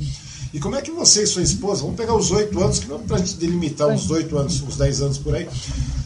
E 0.53 0.59
como 0.59 0.75
é 0.75 0.83
que 0.83 0.91
você 0.91 1.23
e 1.23 1.27
sua 1.27 1.43
esposa, 1.43 1.83
vamos 1.83 1.97
pegar 1.97 2.15
os 2.15 2.31
oito 2.33 2.61
anos, 2.61 2.81
que 2.81 2.87
vamos 2.87 3.07
para 3.07 3.17
a 3.17 3.19
gente 3.21 3.37
delimitar 3.37 3.89
uns 3.89 4.11
oito 4.11 4.37
anos, 4.37 4.61
uns 4.63 4.77
dez 4.77 5.01
anos 5.01 5.17
por 5.19 5.35
aí. 5.35 5.49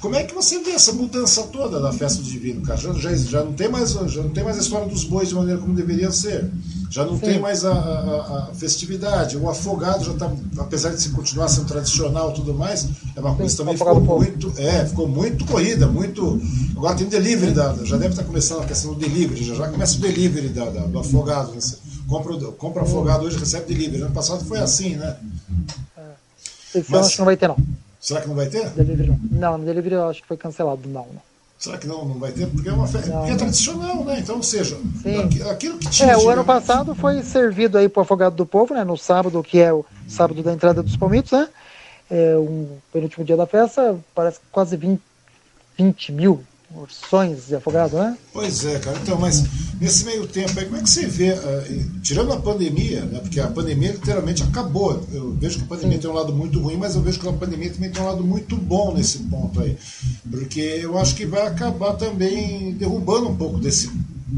Como 0.01 0.15
é 0.15 0.23
que 0.23 0.35
você 0.35 0.59
vê 0.59 0.73
essa 0.73 0.93
mudança 0.93 1.45
toda 1.45 1.81
da 1.81 1.91
festa 1.91 2.23
do 2.23 2.29
divino, 2.29 2.61
cara? 2.61 2.79
Já, 2.79 2.93
já, 2.93 3.15
já, 3.17 3.43
não 3.43 3.55
tem 3.55 3.71
mais, 3.71 3.93
já 3.93 4.23
não 4.23 4.29
tem 4.29 4.45
mais 4.45 4.59
a 4.59 4.61
história 4.61 4.87
dos 4.87 5.05
bois 5.05 5.31
de 5.31 5.35
maneira 5.35 5.59
como 5.59 5.73
deveria 5.73 6.11
ser. 6.11 6.51
Já 6.91 7.07
não 7.07 7.15
Sim. 7.15 7.21
tem 7.23 7.41
mais 7.41 7.65
a, 7.65 7.73
a, 7.73 8.51
a, 8.51 8.55
festividade. 8.55 9.37
O 9.39 9.49
afogado 9.49 10.05
já 10.05 10.13
está, 10.13 10.31
apesar 10.59 10.91
de 10.91 11.03
se 11.03 11.09
continuar 11.09 11.49
sendo 11.49 11.67
tradicional 11.67 12.31
e 12.31 12.35
tudo 12.35 12.53
mais, 12.53 12.87
é 13.17 13.21
uma 13.21 13.35
coisa 13.35 13.51
Sim, 13.51 13.57
também 13.57 13.77
ficou 13.79 13.99
muito, 13.99 14.53
é, 14.59 14.85
ficou 14.85 15.09
muito 15.09 15.45
corrida, 15.47 15.87
muito. 15.87 16.39
Agora 16.77 16.95
tem 16.95 17.09
delivery, 17.09 17.53
da, 17.53 17.75
já 17.83 17.97
deve 17.97 18.11
estar 18.11 18.25
começando 18.25 18.61
a 18.61 18.67
questão 18.67 18.93
do 18.93 19.01
delivery, 19.01 19.43
já, 19.43 19.55
já 19.55 19.69
começa 19.69 19.97
o 19.97 20.01
delivery 20.01 20.51
da, 20.51 20.67
da 20.67 20.81
do 20.83 20.99
afogado. 20.99 21.51
Né? 21.53 21.61
Compra, 22.09 22.37
compra 22.53 22.83
afogado 22.83 23.25
hoje, 23.25 23.39
recebe 23.39 23.67
delivery. 23.67 24.03
Ano 24.03 24.15
passado 24.15 24.45
foi 24.45 24.59
assim, 24.59 24.97
né? 24.97 25.17
É. 25.97 26.79
Esse 26.79 26.91
Mas, 26.91 27.07
acho 27.07 27.13
que 27.13 27.19
não 27.19 27.27
vai 27.27 27.37
ter, 27.37 27.49
não. 27.49 27.57
Será 28.01 28.21
que 28.21 28.29
não 28.29 28.35
vai 28.35 28.47
ter? 28.47 28.69
Delivery 28.71 29.09
não. 29.09 29.19
Não, 29.31 29.59
no 29.59 29.65
delivery 29.65 29.95
eu 29.95 30.09
acho 30.09 30.21
que 30.21 30.29
foi 30.29 30.37
cancelado, 30.37 30.89
não. 30.89 31.07
não. 31.07 31.23
Será 31.59 31.79
que 31.79 31.87
não, 31.87 32.05
não 32.05 32.19
vai 32.19 32.31
ter? 32.33 32.47
Porque 32.47 32.69
é 32.69 32.73
uma 32.73 32.87
festa, 32.87 33.11
porque 33.11 33.31
é 33.31 33.37
tradicional, 33.37 34.05
né? 34.05 34.19
Então, 34.19 34.37
ou 34.37 34.43
seja, 34.43 34.79
aquilo 35.51 35.79
que 35.79 35.89
tinha. 35.89 36.13
É, 36.13 36.17
o 36.17 36.29
ano 36.29 36.45
passado 36.45 36.95
foi 36.95 37.23
servido 37.23 37.79
aí 37.79 37.89
para 37.89 38.01
o 38.01 38.03
Afogado 38.03 38.37
do 38.37 38.45
Povo, 38.45 38.75
né? 38.75 38.85
No 38.85 38.99
sábado, 38.99 39.43
que 39.43 39.59
é 39.59 39.73
o 39.73 39.85
sábado 40.07 40.43
da 40.43 40.53
entrada 40.53 40.83
dos 40.83 40.97
palmitos, 40.97 41.33
né? 41.33 41.49
É, 42.11 42.37
um 42.37 42.77
penúltimo 42.93 43.25
dia 43.25 43.37
da 43.37 43.47
festa, 43.47 43.99
parece 44.15 44.41
quase 44.53 44.77
20, 44.77 45.01
20 45.79 46.13
mil 46.13 46.45
sonhos 46.89 47.47
de 47.47 47.55
afogado, 47.55 47.97
né? 47.97 48.17
Pois 48.33 48.65
é, 48.65 48.79
cara. 48.79 48.99
Então, 49.03 49.19
mas 49.19 49.45
nesse 49.81 50.05
meio 50.05 50.27
tempo 50.27 50.59
aí, 50.59 50.67
como 50.67 50.77
é 50.79 50.83
que 50.83 50.91
você 50.91 51.07
vê, 51.07 51.33
uh, 51.33 52.01
tirando 52.03 52.33
a 52.33 52.37
pandemia, 52.37 53.05
né? 53.05 53.21
Porque 53.21 53.41
a 53.41 53.49
pandemia 53.49 53.93
literalmente 53.93 54.43
acabou. 54.43 55.05
Eu 55.13 55.33
vejo 55.35 55.59
que 55.59 55.65
a 55.65 55.69
pandemia 55.69 55.97
Sim. 55.97 56.03
tem 56.03 56.11
um 56.11 56.15
lado 56.15 56.33
muito 56.33 56.61
ruim, 56.61 56.77
mas 56.77 56.95
eu 56.95 57.03
vejo 57.03 57.21
que 57.21 57.29
a 57.29 57.33
pandemia 57.33 57.71
também 57.71 57.91
tem 57.91 58.03
um 58.03 58.07
lado 58.07 58.25
muito 58.25 58.57
bom 58.57 58.95
nesse 58.95 59.19
ponto 59.19 59.61
aí. 59.61 59.77
Porque 60.31 60.61
eu 60.61 60.99
acho 60.99 61.15
que 61.15 61.27
vai 61.27 61.47
acabar 61.47 61.95
também 61.95 62.73
derrubando 62.73 63.29
um 63.29 63.37
pouco 63.37 63.59
desse 63.59 63.91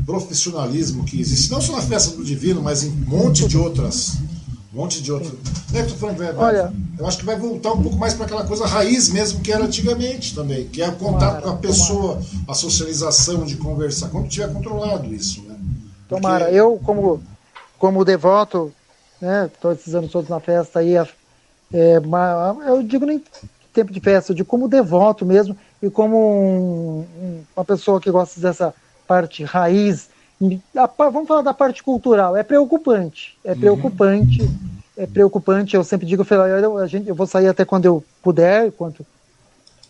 profissionalismo 0.04 1.04
que 1.04 1.20
existe, 1.20 1.50
não 1.50 1.60
só 1.60 1.72
na 1.72 1.82
festa 1.82 2.16
do 2.16 2.24
divino, 2.24 2.62
mas 2.62 2.82
em 2.84 2.90
um 2.90 3.06
monte 3.06 3.48
de 3.48 3.56
outras 3.56 4.18
um 4.76 4.82
monte 4.82 5.02
de 5.02 5.10
outro. 5.10 5.38
Não 5.72 5.80
é 5.80 5.82
que 5.82 5.92
tô 5.92 5.96
falando, 5.96 6.18
vai, 6.18 6.36
Olha, 6.36 6.72
eu 6.98 7.06
acho 7.06 7.18
que 7.18 7.24
vai 7.24 7.36
voltar 7.36 7.72
um 7.72 7.82
pouco 7.82 7.96
mais 7.96 8.12
para 8.12 8.26
aquela 8.26 8.44
coisa 8.46 8.66
raiz 8.66 9.08
mesmo 9.08 9.40
que 9.40 9.50
era 9.50 9.64
antigamente 9.64 10.34
também, 10.34 10.68
que 10.68 10.82
é 10.82 10.88
o 10.88 10.92
contato 10.92 11.40
tomara, 11.40 11.40
com 11.40 11.48
a 11.48 11.56
pessoa, 11.56 12.16
tomara. 12.16 12.26
a 12.48 12.54
socialização 12.54 13.44
de 13.44 13.56
conversar, 13.56 14.10
quando 14.10 14.28
tiver 14.28 14.52
controlado 14.52 15.12
isso, 15.14 15.42
né? 15.42 15.56
Porque... 16.06 16.22
Tomara, 16.22 16.50
eu 16.52 16.78
como, 16.84 17.22
como 17.78 18.04
devoto, 18.04 18.70
né, 19.18 19.50
esses 19.72 19.94
anos 19.94 20.12
todos 20.12 20.28
na 20.28 20.40
festa 20.40 20.80
aí, 20.80 20.94
é, 20.94 21.06
eu 22.68 22.82
digo 22.82 23.06
nem 23.06 23.24
tempo 23.72 23.92
de 23.92 24.00
festa, 24.00 24.32
eu 24.32 24.36
digo 24.36 24.48
como 24.48 24.68
devoto 24.68 25.24
mesmo, 25.24 25.56
e 25.82 25.88
como 25.88 26.18
um, 26.18 27.42
uma 27.56 27.64
pessoa 27.64 27.98
que 27.98 28.10
gosta 28.10 28.38
dessa 28.40 28.74
parte 29.06 29.42
raiz 29.42 30.10
vamos 30.98 31.28
falar 31.28 31.42
da 31.42 31.54
parte 31.54 31.82
cultural, 31.82 32.36
é 32.36 32.42
preocupante, 32.42 33.38
é 33.44 33.52
uhum. 33.52 33.58
preocupante, 33.58 34.42
uhum. 34.42 34.54
é 34.96 35.06
preocupante, 35.06 35.74
eu 35.74 35.84
sempre 35.84 36.06
digo, 36.06 36.26
eu, 36.30 36.78
a 36.78 36.86
gente, 36.86 37.08
eu 37.08 37.14
vou 37.14 37.26
sair 37.26 37.48
até 37.48 37.64
quando 37.64 37.86
eu 37.86 38.04
puder, 38.22 38.70
quando 38.72 39.06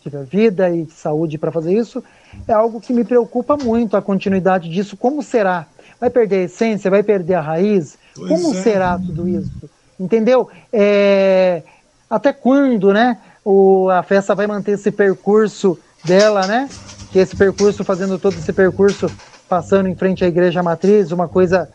tiver 0.01 0.23
vida 0.23 0.69
e 0.69 0.85
saúde 0.89 1.37
para 1.37 1.51
fazer 1.51 1.77
isso, 1.77 2.03
é 2.47 2.53
algo 2.53 2.79
que 2.79 2.93
me 2.93 3.03
preocupa 3.03 3.57
muito 3.57 3.97
a 3.97 4.01
continuidade 4.01 4.69
disso, 4.69 4.95
como 4.95 5.21
será? 5.21 5.65
Vai 5.99 6.09
perder 6.09 6.37
a 6.37 6.43
essência, 6.43 6.91
vai 6.91 7.03
perder 7.03 7.35
a 7.35 7.41
raiz? 7.41 7.97
Pois 8.15 8.29
como 8.29 8.53
é. 8.53 8.61
será 8.61 8.97
tudo 8.97 9.27
isso? 9.27 9.69
Entendeu? 9.99 10.49
É, 10.71 11.63
até 12.09 12.31
quando, 12.31 12.93
né, 12.93 13.17
o, 13.43 13.89
a 13.89 14.03
festa 14.03 14.35
vai 14.35 14.47
manter 14.47 14.73
esse 14.73 14.91
percurso 14.91 15.77
dela, 16.05 16.45
né? 16.45 16.69
Que 17.11 17.19
esse 17.19 17.35
percurso, 17.35 17.83
fazendo 17.83 18.19
todo 18.19 18.35
esse 18.35 18.53
percurso 18.53 19.09
passando 19.47 19.87
em 19.87 19.95
frente 19.95 20.23
à 20.23 20.27
igreja 20.27 20.61
matriz, 20.61 21.11
uma 21.11 21.27
coisa 21.27 21.69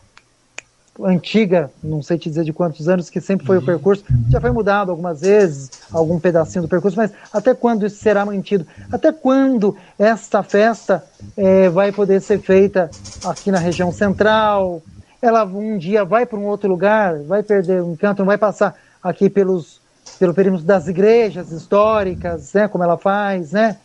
antiga, 1.01 1.71
não 1.83 2.03
sei 2.03 2.17
te 2.17 2.29
dizer 2.29 2.43
de 2.43 2.53
quantos 2.53 2.87
anos, 2.87 3.09
que 3.09 3.19
sempre 3.19 3.45
foi 3.45 3.57
o 3.57 3.65
percurso. 3.65 4.03
Já 4.29 4.39
foi 4.39 4.51
mudado 4.51 4.91
algumas 4.91 5.21
vezes, 5.21 5.71
algum 5.91 6.19
pedacinho 6.19 6.63
do 6.63 6.67
percurso, 6.67 6.97
mas 6.97 7.11
até 7.31 7.53
quando 7.53 7.85
isso 7.85 7.97
será 7.97 8.25
mantido? 8.25 8.65
Até 8.91 9.11
quando 9.11 9.75
esta 9.97 10.43
festa 10.43 11.03
é, 11.35 11.69
vai 11.69 11.91
poder 11.91 12.21
ser 12.21 12.39
feita 12.39 12.91
aqui 13.25 13.51
na 13.51 13.57
região 13.57 13.91
central? 13.91 14.81
Ela 15.21 15.45
um 15.45 15.77
dia 15.77 16.05
vai 16.05 16.25
para 16.25 16.37
um 16.37 16.45
outro 16.45 16.69
lugar, 16.69 17.17
vai 17.23 17.41
perder 17.41 17.81
o 17.81 17.91
encanto, 17.91 18.19
não 18.19 18.27
vai 18.27 18.37
passar 18.37 18.75
aqui 19.01 19.29
pelos, 19.29 19.81
pelo 20.19 20.33
perímetro 20.33 20.65
das 20.65 20.87
igrejas 20.87 21.51
históricas, 21.51 22.53
né, 22.53 22.67
como 22.67 22.83
ela 22.83 22.97
faz, 22.97 23.51
né? 23.51 23.77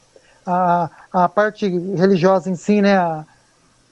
A, 0.44 0.90
a 1.12 1.28
parte 1.28 1.68
religiosa 1.68 2.50
em 2.50 2.54
si, 2.54 2.80
né? 2.80 2.96
A, 2.96 3.24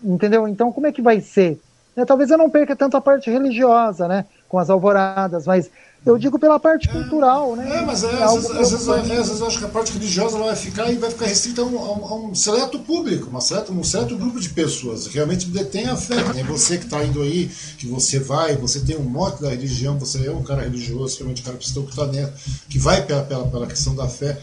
entendeu? 0.06 0.46
Então, 0.46 0.72
como 0.72 0.86
é 0.86 0.92
que 0.92 1.02
vai 1.02 1.20
ser? 1.20 1.60
É, 1.96 2.04
talvez 2.04 2.30
eu 2.30 2.38
não 2.38 2.50
perca 2.50 2.76
tanto 2.76 2.96
a 2.96 3.00
parte 3.00 3.30
religiosa, 3.30 4.06
né? 4.06 4.26
Com 4.48 4.58
as 4.58 4.70
alvoradas, 4.70 5.46
mas 5.46 5.70
eu 6.06 6.16
digo 6.16 6.38
pela 6.38 6.58
parte 6.60 6.88
cultural, 6.88 7.56
né? 7.56 7.78
É, 7.78 7.82
mas 7.84 8.04
é, 8.04 8.22
às, 8.22 8.34
vezes, 8.34 8.50
às, 8.52 8.70
vezes, 8.70 8.88
às, 8.88 9.08
vezes, 9.08 9.40
eu 9.40 9.46
acho 9.48 9.58
que 9.58 9.64
a 9.64 9.68
parte 9.68 9.92
religiosa 9.92 10.36
ela 10.36 10.46
vai 10.46 10.56
ficar 10.56 10.88
e 10.88 10.94
vai 10.94 11.10
ficar 11.10 11.26
restrita 11.26 11.62
a 11.62 11.64
um, 11.64 11.78
a 11.78 12.14
um, 12.14 12.32
seleto 12.32 12.78
público, 12.78 13.28
uma 13.28 13.40
um 13.40 13.82
certo 13.82 14.16
grupo 14.16 14.38
de 14.38 14.50
pessoas. 14.50 15.08
Realmente 15.08 15.46
detém 15.46 15.86
a 15.86 15.96
fé. 15.96 16.14
Né? 16.32 16.44
Você 16.44 16.78
que 16.78 16.84
está 16.84 17.04
indo 17.04 17.20
aí, 17.20 17.50
que 17.76 17.88
você 17.88 18.20
vai, 18.20 18.56
você 18.56 18.78
tem 18.78 18.96
um 18.96 19.02
mote 19.02 19.42
da 19.42 19.50
religião, 19.50 19.98
você 19.98 20.24
é 20.24 20.30
um 20.30 20.44
cara 20.44 20.62
religioso, 20.62 21.16
realmente 21.18 21.42
um 21.42 21.44
cara 21.44 21.56
cristão 21.56 21.82
que 21.82 21.90
está 21.90 22.04
dentro, 22.06 22.32
que 22.68 22.78
vai 22.78 23.04
pela, 23.04 23.24
pela, 23.24 23.46
pela 23.48 23.66
questão 23.66 23.92
da 23.96 24.06
fé. 24.06 24.38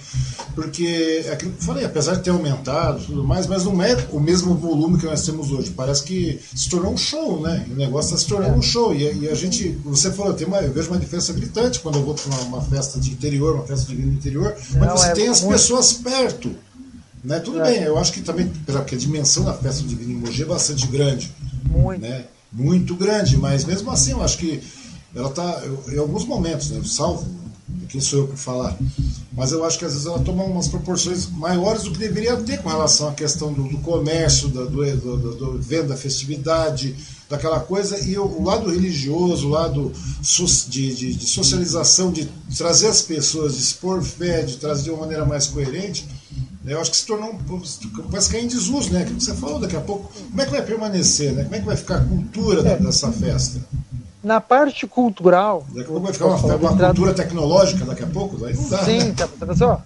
Porque 0.56 1.24
é 1.26 1.32
aquilo 1.32 1.54
que 1.54 1.62
eu 1.62 1.66
falei, 1.66 1.86
apesar 1.86 2.16
de 2.16 2.24
ter 2.24 2.32
aumentado 2.32 3.02
e 3.02 3.06
tudo 3.06 3.24
mais, 3.24 3.48
mas 3.48 3.64
não 3.64 3.82
é 3.82 3.96
o 4.12 4.20
mesmo 4.20 4.54
volume 4.54 5.00
que 5.00 5.06
nós 5.06 5.26
temos 5.26 5.50
hoje. 5.50 5.72
Parece 5.72 6.04
que 6.04 6.42
se 6.54 6.70
tornou 6.70 6.92
um 6.92 6.98
show, 6.98 7.40
né? 7.42 7.66
O 7.72 7.76
negócio 7.76 8.14
está 8.14 8.18
se 8.18 8.28
tornando 8.28 8.58
um 8.58 8.62
show. 8.62 8.94
E, 8.94 9.22
e, 9.22 9.30
a 9.30 9.34
gente, 9.36 9.70
você 9.86 10.12
falou, 10.12 10.34
tem 10.34 10.46
uma, 10.46 10.58
eu 10.58 10.74
vejo 10.74 10.90
uma 10.90 11.00
diferença 11.00 11.32
gritante 11.32 11.53
quando 11.80 11.96
eu 11.96 12.04
vou 12.04 12.14
para 12.14 12.26
uma, 12.32 12.42
uma, 12.42 12.62
festa 12.62 13.00
de 13.00 13.12
interior, 13.12 13.56
uma 13.56 13.66
festa 13.66 13.88
de 13.88 13.96
vinho 13.96 14.14
interior, 14.14 14.56
mas 14.78 14.92
você 14.92 15.08
é 15.08 15.14
tem 15.14 15.28
as 15.28 15.42
muito... 15.42 15.54
pessoas 15.54 15.94
perto. 15.94 16.56
Né? 17.24 17.40
Tudo 17.40 17.62
é. 17.62 17.72
bem, 17.72 17.84
eu 17.84 17.98
acho 17.98 18.12
que 18.12 18.22
também 18.22 18.52
porque 18.66 18.96
a 18.96 18.98
dimensão 18.98 19.46
da 19.46 19.54
festa 19.54 19.84
de 19.84 19.96
vinho 19.96 20.18
em 20.18 20.20
Mogi 20.20 20.42
é 20.42 20.46
bastante 20.46 20.88
grande. 20.88 21.32
Muito. 21.64 22.02
Né? 22.02 22.26
Muito 22.52 22.96
grande, 22.96 23.38
mas 23.38 23.64
mesmo 23.64 23.90
assim 23.90 24.12
eu 24.12 24.22
acho 24.22 24.38
que 24.38 24.62
ela 25.16 25.30
está, 25.30 25.62
em 25.90 25.98
alguns 25.98 26.26
momentos, 26.26 26.72
né, 26.72 26.82
salvo, 26.86 27.26
quem 27.88 28.02
sou 28.02 28.20
eu 28.20 28.28
para 28.28 28.38
falar, 28.38 28.78
mas 29.32 29.52
eu 29.52 29.64
acho 29.64 29.80
que 29.80 29.86
às 29.86 29.94
vezes 29.94 30.08
ela 30.08 30.20
toma 30.20 30.44
umas 30.44 30.68
proporções 30.68 31.28
maiores 31.30 31.84
do 31.84 31.92
que 31.92 32.00
deveria 32.00 32.36
ter 32.38 32.62
com 32.62 32.70
relação 32.70 33.10
à 33.10 33.14
questão 33.14 33.54
do, 33.54 33.64
do 33.64 33.78
comércio, 33.80 34.50
da, 34.50 34.64
do, 34.66 34.96
do, 34.96 35.36
do, 35.36 35.60
venda, 35.60 35.96
festividade, 35.96 36.96
daquela 37.34 37.60
coisa, 37.60 38.00
e 38.00 38.16
o, 38.18 38.26
o 38.26 38.44
lado 38.44 38.70
religioso, 38.70 39.48
o 39.48 39.50
lado 39.50 39.92
de, 40.22 40.94
de, 40.94 41.14
de, 41.16 41.26
socialização, 41.26 42.12
de 42.12 42.26
trazer 42.56 42.88
as 42.88 43.02
pessoas, 43.02 43.56
de 43.56 43.62
expor 43.64 44.04
fé, 44.04 44.44
de 44.44 44.58
trazer 44.58 44.84
de 44.84 44.90
uma 44.92 45.00
maneira 45.00 45.26
mais 45.26 45.48
coerente, 45.48 46.08
né, 46.64 46.74
eu 46.74 46.80
acho 46.80 46.92
que 46.92 46.98
se 46.98 47.06
tornou 47.08 47.32
um, 47.34 47.62
parece 48.10 48.30
que 48.30 48.38
é 48.38 48.42
em 48.42 48.48
desuso, 48.48 48.94
né? 48.94 49.02
Aquilo 49.02 49.18
que 49.18 49.24
você 49.24 49.34
falou 49.34 49.60
daqui 49.60 49.76
a 49.76 49.82
pouco, 49.82 50.10
como 50.14 50.42
é 50.42 50.46
que 50.46 50.52
vai 50.52 50.62
permanecer, 50.62 51.34
né? 51.34 51.44
Como 51.44 51.56
é 51.56 51.60
que 51.60 51.66
vai 51.66 51.76
ficar 51.76 51.98
a 51.98 52.06
cultura 52.06 52.70
é. 52.70 52.78
dessa 52.78 53.12
festa? 53.12 53.60
Na 54.24 54.40
parte 54.40 54.88
cultural. 54.88 55.66
Daqui 55.70 55.82
a 55.82 55.86
pouco 55.86 56.02
vai 56.02 56.14
ficar 56.14 56.28
uma, 56.28 56.56
uma 56.56 56.86
cultura 56.86 57.14
tecnológica 57.14 57.84
daqui 57.84 58.04
a 58.04 58.08
pouco? 58.08 58.38
Vai 58.38 58.54
não 58.54 58.70
dá, 58.70 58.86
Sim, 58.86 59.00
né? 59.00 59.14
tá, 59.18 59.28
tá, 59.28 59.84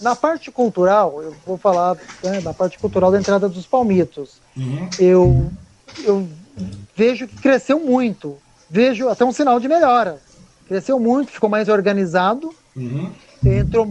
Na 0.00 0.14
parte 0.14 0.52
cultural, 0.52 1.20
eu 1.20 1.34
vou 1.44 1.58
falar 1.58 1.96
né, 2.22 2.40
da 2.40 2.54
parte 2.54 2.78
cultural 2.78 3.10
da 3.10 3.18
entrada 3.18 3.48
dos 3.48 3.66
palmitos. 3.66 4.34
Uhum. 4.56 4.88
Eu, 5.00 5.50
eu 6.04 6.28
vejo 6.96 7.26
que 7.26 7.36
cresceu 7.36 7.80
muito. 7.80 8.36
Vejo 8.68 9.08
até 9.08 9.24
um 9.24 9.32
sinal 9.32 9.58
de 9.58 9.68
melhora. 9.68 10.18
Cresceu 10.68 10.98
muito, 11.00 11.32
ficou 11.32 11.50
mais 11.50 11.68
organizado. 11.68 12.54
Uhum. 12.76 13.10
Entrou 13.44 13.86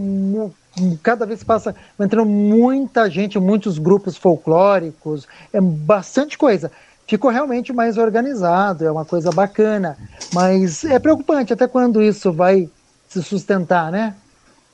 cada 1.02 1.26
vez 1.26 1.44
passa 1.44 1.76
entrando 2.00 2.28
muita 2.28 3.10
gente, 3.10 3.40
muitos 3.40 3.78
grupos 3.78 4.18
folclóricos, 4.18 5.28
é 5.52 5.60
bastante 5.60 6.38
coisa. 6.38 6.72
Ficou 7.08 7.32
realmente 7.32 7.74
mais 7.74 7.98
organizado, 7.98 8.86
é 8.86 8.92
uma 8.92 9.04
coisa 9.04 9.32
bacana, 9.32 9.98
mas 10.32 10.84
é 10.86 11.00
preocupante 11.00 11.52
até 11.52 11.68
quando 11.68 12.02
isso 12.02 12.32
vai 12.32 12.70
se 13.08 13.24
sustentar, 13.24 13.92
né? 13.92 14.16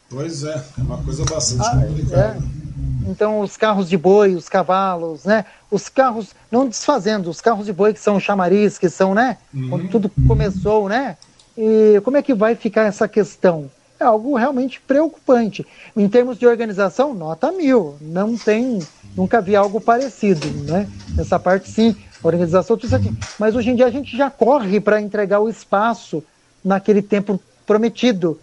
Pois 0.09 0.43
é, 0.43 0.63
é 0.77 0.81
uma 0.81 1.01
coisa 1.01 1.23
bastante 1.23 1.65
ah, 1.65 1.88
complicada. 1.88 2.38
É. 2.51 2.65
Então, 3.09 3.39
os 3.39 3.55
carros 3.55 3.88
de 3.88 3.97
boi, 3.97 4.35
os 4.35 4.49
cavalos, 4.49 5.23
né? 5.23 5.45
Os 5.72 5.88
carros, 5.88 6.35
não 6.56 6.68
desfazendo, 6.68 7.30
os 7.30 7.41
carros 7.41 7.65
de 7.65 7.73
boi 7.73 7.94
que 7.94 7.99
são 7.99 8.19
chamariz, 8.19 8.77
que 8.77 8.90
são, 8.90 9.14
né? 9.14 9.38
Uhum. 9.53 9.69
Quando 9.69 9.90
tudo 9.90 10.11
começou, 10.26 10.88
né? 10.88 11.18
E 11.57 11.99
como 12.03 12.15
é 12.15 12.22
que 12.22 12.34
vai 12.34 12.56
ficar 12.56 12.84
essa 12.84 13.07
questão? 13.07 13.69
É 13.99 14.06
algo 14.06 14.36
realmente 14.36 14.80
preocupante. 14.80 15.65
Em 15.95 16.07
termos 16.07 16.38
de 16.38 16.48
organização, 16.48 17.14
nota 17.14 17.52
mil. 17.52 17.95
Não 17.99 18.38
tem, 18.38 18.80
nunca 19.15 19.41
vi 19.41 19.56
algo 19.56 19.82
parecido, 19.82 20.48
né? 20.64 20.88
Essa 21.18 21.38
parte, 21.38 21.69
sim, 21.69 21.95
organização, 22.23 22.77
tudo 22.77 22.88
isso 22.88 22.95
aqui. 22.95 23.14
Mas 23.38 23.56
hoje 23.56 23.72
em 23.72 23.76
dia 23.76 23.86
a 23.86 23.91
gente 23.91 24.15
já 24.15 24.30
corre 24.30 24.80
para 24.80 25.02
entregar 25.02 25.41
o 25.41 25.49
espaço 25.49 26.23
naquele 26.64 27.02
tempo 27.02 27.40
prometido. 27.65 28.40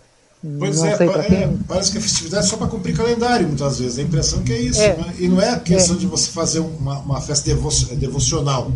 Pois 0.58 0.82
é, 0.82 0.94
é, 0.94 1.54
parece 1.68 1.92
que 1.92 1.98
a 1.98 2.00
festividade 2.00 2.44
é 2.44 2.48
só 2.48 2.56
para 2.56 2.66
cumprir 2.66 2.96
calendário, 2.96 3.46
muitas 3.46 3.78
vezes. 3.78 3.98
A 3.98 4.02
impressão 4.02 4.42
que 4.42 4.52
é 4.52 4.60
isso. 4.60 4.80
É. 4.80 4.96
Né? 4.96 5.14
E 5.20 5.28
não 5.28 5.40
é 5.40 5.50
a 5.50 5.60
questão 5.60 5.94
é. 5.94 5.98
de 6.00 6.06
você 6.06 6.30
fazer 6.32 6.58
uma, 6.58 6.98
uma 6.98 7.20
festa 7.20 7.46
devo 7.46 7.68
devocional. 7.94 8.72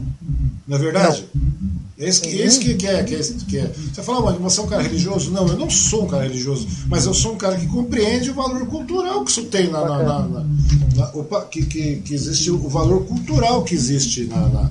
Não 0.66 0.76
é 0.76 0.80
verdade? 0.80 1.24
Não. 1.34 1.85
É 1.98 2.06
isso 2.06 2.20
que, 2.20 2.28
é 2.28 2.44
isso 2.44 2.60
que, 2.60 2.74
que, 2.74 2.86
é, 2.86 3.02
que, 3.02 3.14
é, 3.14 3.20
que 3.48 3.58
é. 3.58 3.72
Você 3.92 4.02
fala, 4.02 4.20
mas 4.20 4.38
você 4.38 4.60
é 4.60 4.62
um 4.62 4.66
cara 4.66 4.82
religioso? 4.82 5.30
Não, 5.30 5.48
eu 5.48 5.56
não 5.56 5.70
sou 5.70 6.04
um 6.04 6.06
cara 6.06 6.24
religioso, 6.24 6.68
mas 6.88 7.06
eu 7.06 7.14
sou 7.14 7.32
um 7.32 7.38
cara 7.38 7.56
que 7.56 7.66
compreende 7.66 8.30
o 8.30 8.34
valor 8.34 8.66
cultural 8.66 9.24
que 9.24 9.30
isso 9.30 9.44
tem 9.46 9.70
na. 9.70 9.80
na, 9.80 10.02
na, 10.02 10.18
na, 10.28 10.46
na 10.94 11.10
opa, 11.14 11.46
que, 11.46 11.64
que, 11.64 11.96
que, 11.96 12.14
existe 12.14 12.50
o 12.50 12.68
valor 12.68 13.06
cultural 13.06 13.64
que 13.64 13.74
existe 13.74 14.26
na, 14.26 14.70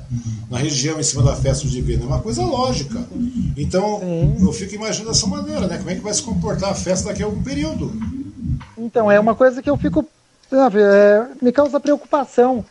na, 0.52 0.57
região 0.60 0.99
em 0.99 1.03
cima 1.03 1.23
da 1.23 1.35
festa 1.35 1.68
divina. 1.68 2.03
É 2.03 2.07
uma 2.07 2.19
coisa 2.19 2.43
lógica. 2.43 3.03
Então, 3.57 4.02
eu 4.39 4.53
fico 4.53 4.76
imaginando 4.76 5.11
dessa 5.11 5.26
maneira, 5.26 5.68
né? 5.68 5.80
Como 5.80 5.89
é 5.89 5.95
que 5.95 6.02
vai 6.02 6.14
se 6.14 6.22
comportar 6.22 6.69
a 6.69 6.76
festa 6.76 7.10
daqui 7.10 7.23
a 7.23 7.26
algum 7.26 7.41
período? 7.41 7.91
Então, 8.77 9.11
é 9.11 9.19
uma 9.19 9.34
coisa 9.34 9.64
que 9.64 9.69
eu 9.69 9.77
fico. 9.77 10.06
É, 10.52 11.26
me 11.43 11.52
causa 11.52 11.80
preocupação 11.80 12.64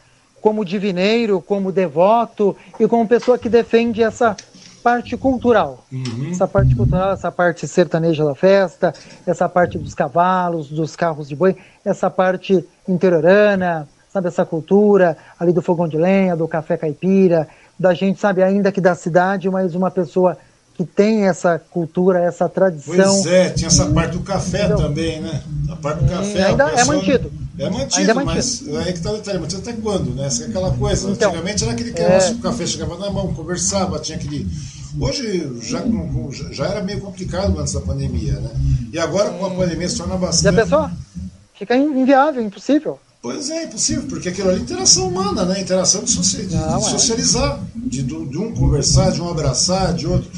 como 0.45 0.63
divineiro, 0.63 1.41
como 1.41 1.73
devoto 1.73 2.55
e 2.79 2.87
como 2.87 3.09
pessoa 3.09 3.39
que 3.39 3.49
defende 3.49 4.03
essa 4.03 4.37
parte 4.83 5.17
cultural. 5.17 5.83
Uhum. 5.91 6.29
Essa 6.31 6.47
parte 6.47 6.77
cultural, 6.77 7.13
essa 7.13 7.33
parte 7.33 7.67
sertaneja 7.67 8.27
da 8.27 8.35
festa, 8.35 8.93
essa 9.27 9.49
parte 9.49 9.79
dos 9.79 9.95
cavalos, 9.95 10.69
dos 10.69 10.95
carros 10.95 11.31
de 11.31 11.35
boi, 11.35 11.57
essa 11.83 12.11
parte 12.11 12.63
interiorana, 12.87 13.89
sabe, 14.13 14.29
essa 14.29 14.45
cultura 14.45 15.17
ali 15.41 15.51
do 15.51 15.63
fogão 15.63 15.89
de 15.89 15.97
lenha, 15.97 16.37
do 16.37 16.47
café 16.47 16.77
caipira, 16.77 17.49
da 17.81 17.95
gente, 17.95 18.21
sabe, 18.21 18.43
ainda 18.43 18.71
que 18.71 18.83
da 18.83 18.95
cidade, 18.95 19.49
mas 19.49 19.75
uma 19.75 19.91
pessoa 19.91 20.37
que 20.75 20.85
tem 20.85 21.27
essa 21.27 21.59
cultura, 21.59 22.21
essa 22.21 22.49
tradição. 22.49 23.23
Pois 23.23 23.27
é, 23.27 23.51
tinha 23.51 23.69
essa 23.69 23.87
parte 23.87 24.17
do 24.17 24.25
café 24.25 24.65
então, 24.65 24.77
também, 24.77 25.21
né? 25.21 25.43
A 25.71 25.77
parte 25.77 26.03
do 26.03 26.11
café. 26.11 26.45
Ainda 26.47 26.65
é 26.65 26.85
mantido. 26.85 27.33
É 27.57 27.71
mantido, 27.71 28.01
ainda 28.01 28.11
é 28.11 28.15
mantido. 28.15 28.73
mas 28.73 28.87
é 28.87 28.93
que 28.93 28.99
está 28.99 29.13
o 29.13 29.17
detalhe, 29.17 29.39
mantido 29.39 29.63
até 29.63 29.73
quando, 29.73 30.15
né? 30.15 30.27
Essa 30.27 30.45
é 30.45 30.47
aquela 30.49 30.73
coisa. 30.73 31.11
Então, 31.11 31.31
Antigamente 31.31 31.63
era 31.63 31.73
aquele 31.73 31.93
que 31.93 32.03
é... 32.03 32.31
o 32.31 32.39
café 32.39 32.67
chegava 32.67 32.99
na 32.99 33.09
mão, 33.11 33.33
conversava, 33.33 34.01
tinha 34.01 34.19
aquele. 34.19 34.49
Hoje 34.99 35.61
já, 35.63 35.83
já 36.51 36.67
era 36.67 36.83
meio 36.83 37.01
complicado 37.01 37.59
antes 37.59 37.73
da 37.73 37.81
pandemia, 37.81 38.33
né? 38.35 38.51
E 38.93 38.99
agora 38.99 39.31
com 39.31 39.47
a 39.47 39.51
pandemia 39.51 39.89
se 39.89 39.97
torna 39.97 40.17
bastante. 40.17 40.57
Já 40.57 40.63
pensou? 40.63 40.91
Fica 41.55 41.77
inviável, 41.77 42.43
impossível. 42.43 42.99
Pois 43.23 43.49
é, 43.49 43.65
impossível, 43.65 44.05
porque 44.09 44.29
aquilo 44.29 44.51
ali 44.51 44.59
é 44.59 44.63
interação 44.63 45.09
humana, 45.09 45.45
né? 45.45 45.61
Interação 45.61 46.05
de, 46.05 46.15
Não, 46.55 46.79
de 46.79 46.87
é. 46.87 46.91
socializar, 46.91 47.59
de, 47.75 48.03
de 48.03 48.39
um 48.39 48.53
conversar, 48.53 49.13
de 49.13 49.23
um 49.23 49.31
abraçar, 49.31 49.95
de 49.95 50.07
outro. 50.07 50.31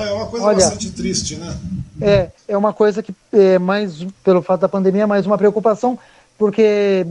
É 0.00 0.12
uma 0.12 0.26
coisa 0.26 0.46
Olha, 0.46 0.56
bastante 0.56 0.90
triste, 0.90 1.36
né? 1.36 1.56
É, 2.00 2.30
é 2.48 2.56
uma 2.56 2.72
coisa 2.72 3.02
que, 3.02 3.14
é 3.32 3.58
mais, 3.58 4.06
pelo 4.22 4.42
fato 4.42 4.60
da 4.60 4.68
pandemia, 4.68 5.02
é 5.02 5.06
mais 5.06 5.26
uma 5.26 5.38
preocupação, 5.38 5.98
porque 6.38 7.04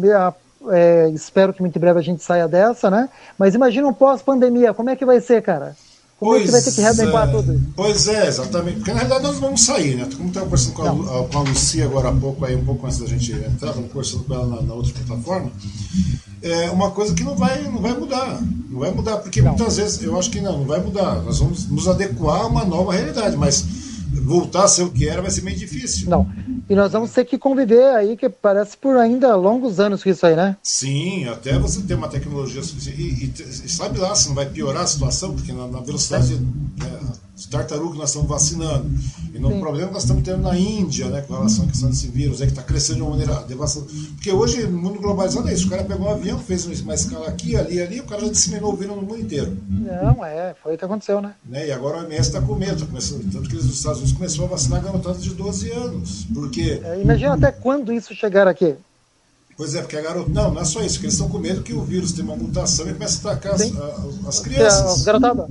é, 0.72 1.10
espero 1.14 1.54
que 1.54 1.62
muito 1.62 1.76
em 1.76 1.80
breve 1.80 2.00
a 2.00 2.04
gente 2.04 2.24
saia 2.24 2.48
dessa, 2.48 2.90
né? 2.90 3.10
Mas 3.38 3.56
imagina 3.56 3.88
um 3.88 3.94
pós-pandemia, 3.94 4.74
como 4.74 4.90
é 4.90 4.96
que 4.96 5.06
vai 5.06 5.20
ser, 5.22 5.42
cara? 5.42 5.76
Como 6.20 6.32
pois 6.32 6.42
é 6.42 6.46
que 6.46 6.52
vai 6.52 6.62
ter 6.64 6.72
que 6.72 6.82
readequar 6.82 7.30
é, 7.30 7.32
tudo? 7.32 7.62
Pois 7.76 8.08
é, 8.08 8.28
exatamente. 8.28 8.78
Porque 8.78 8.92
na 8.92 9.02
realidade 9.02 9.24
nós 9.24 9.38
vamos 9.38 9.62
sair, 9.64 9.96
né? 9.96 10.10
Como 10.16 10.30
estava 10.30 10.46
conversando 10.48 10.74
com 10.74 10.82
a, 10.82 11.28
com 11.28 11.38
a 11.38 11.42
Lucia 11.42 11.86
agora 11.86 12.10
há 12.10 12.14
pouco, 12.14 12.44
aí, 12.44 12.56
um 12.56 12.66
pouco 12.66 12.86
antes 12.88 12.98
da 12.98 13.06
gente 13.06 13.32
entrar, 13.34 13.52
estava 13.70 13.84
conversando 13.84 14.24
com 14.24 14.34
ela 14.34 14.48
na, 14.48 14.62
na, 14.64 14.74
outra 14.74 14.94
plataforma. 14.94 15.52
É 16.42 16.70
uma 16.70 16.92
coisa 16.92 17.14
que 17.14 17.24
não 17.24 17.36
vai, 17.36 17.64
não 17.64 17.82
vai 17.82 17.94
mudar. 17.94 18.42
Não 18.70 18.80
vai 18.80 18.92
mudar, 18.92 19.18
porque 19.18 19.42
não. 19.42 19.50
muitas 19.50 19.78
vezes 19.78 20.04
eu 20.04 20.18
acho 20.18 20.30
que 20.30 20.42
não, 20.42 20.60
não 20.60 20.66
vai 20.66 20.80
mudar. 20.80 21.22
Nós 21.24 21.40
vamos 21.40 21.68
nos 21.70 21.88
adequar 21.88 22.42
a 22.42 22.48
uma 22.48 22.64
nova 22.66 22.94
realidade, 22.94 23.36
mas 23.36 23.66
voltar 24.24 24.66
a 24.66 24.68
ser 24.68 24.84
o 24.84 24.90
que 24.90 25.08
era 25.08 25.22
vai 25.22 25.32
ser 25.32 25.42
meio 25.42 25.58
difícil. 25.58 26.10
Não. 26.10 26.30
E 26.70 26.76
nós 26.76 26.92
vamos 26.92 27.12
ter 27.12 27.26
que 27.26 27.38
conviver 27.38 27.96
aí, 27.96 28.18
que 28.18 28.28
parece 28.28 28.76
por 28.78 28.98
ainda 28.98 29.36
longos 29.36 29.80
anos 29.80 30.04
com 30.04 30.10
isso 30.10 30.26
aí, 30.26 30.36
né? 30.36 30.58
Sim, 30.62 31.26
até 31.26 31.58
você 31.58 31.82
ter 31.82 31.94
uma 31.94 32.10
tecnologia 32.10 32.62
suficiente. 32.62 33.02
E, 33.02 33.26
e, 33.26 33.66
e 33.66 33.70
sabe 33.70 34.00
lá 34.00 34.14
se 34.16 34.28
não 34.28 34.36
vai 34.36 34.46
piorar 34.46 34.84
a 34.84 34.88
situação, 34.88 35.34
porque 35.34 35.54
na, 35.54 35.68
na 35.68 35.80
velocidade 35.80 36.36
né, 36.36 37.00
de 37.38 37.48
tartaruga 37.50 37.92
que 37.92 38.00
nós 38.00 38.10
estamos 38.10 38.28
vacinando, 38.28 38.90
e 39.32 39.38
no 39.38 39.52
Sim. 39.52 39.60
problema 39.60 39.88
que 39.90 39.94
nós 39.94 40.04
estamos 40.04 40.24
tendo 40.24 40.42
na 40.42 40.58
Índia, 40.58 41.08
né, 41.08 41.22
com 41.22 41.36
relação 41.36 41.66
à 41.66 41.68
questão 41.68 41.88
desse 41.88 42.08
vírus, 42.08 42.42
é 42.42 42.46
que 42.46 42.52
está 42.52 42.64
crescendo 42.64 42.96
de 42.96 43.02
uma 43.04 43.12
maneira 43.12 43.36
devastadora. 43.44 43.92
Porque 44.16 44.32
hoje, 44.32 44.66
no 44.66 44.80
mundo 44.80 45.00
globalizado, 45.00 45.48
é 45.48 45.54
isso. 45.54 45.68
O 45.68 45.70
cara 45.70 45.84
pegou 45.84 46.08
um 46.08 46.12
avião, 46.12 46.40
fez 46.40 46.66
uma 46.82 46.96
escala 46.96 47.28
aqui, 47.28 47.56
ali, 47.56 47.80
ali, 47.80 48.00
o 48.00 48.06
cara 48.06 48.24
já 48.24 48.32
disseminou 48.32 48.74
o 48.74 48.76
vírus 48.76 48.96
no 48.96 49.04
mundo 49.04 49.20
inteiro. 49.20 49.56
Não, 49.70 50.26
é, 50.26 50.56
foi 50.64 50.74
o 50.74 50.78
que 50.80 50.86
aconteceu, 50.86 51.22
né? 51.22 51.36
né? 51.46 51.68
E 51.68 51.72
agora 51.72 51.98
o 51.98 52.02
OMS 52.02 52.22
está 52.22 52.42
com 52.42 52.56
medo, 52.56 52.80
tá 52.80 52.88
começando, 52.88 53.32
tanto 53.32 53.48
que 53.48 53.56
os 53.56 53.66
Estados 53.66 54.00
Unidos 54.00 54.18
começou 54.18 54.46
a 54.46 54.48
vacinar 54.48 54.82
garotadas 54.82 55.22
de 55.22 55.30
12 55.36 55.72
anos. 55.72 56.26
Porque. 56.34 56.82
É, 56.84 57.00
imagina 57.00 57.36
até 57.36 57.52
quando 57.52 57.94
isso 57.94 58.16
chegar 58.16 58.48
aqui. 58.48 58.76
Pois 59.56 59.76
é, 59.76 59.82
porque 59.82 59.98
a 59.98 60.02
garota. 60.02 60.30
Não, 60.32 60.54
não 60.54 60.62
é 60.62 60.66
só 60.66 60.82
isso, 60.82 60.96
porque 60.96 61.06
eles 61.06 61.14
estão 61.14 61.30
com 61.30 61.38
medo 61.38 61.62
que 61.62 61.74
o 61.74 61.84
vírus 61.84 62.14
tenha 62.14 62.26
uma 62.26 62.36
mutação 62.36 62.90
e 62.90 62.94
comece 62.94 63.28
a 63.28 63.32
atacar 63.32 63.54
as, 63.54 63.62
as, 64.28 64.40
crianças. 64.40 65.04
garotada. 65.04 65.48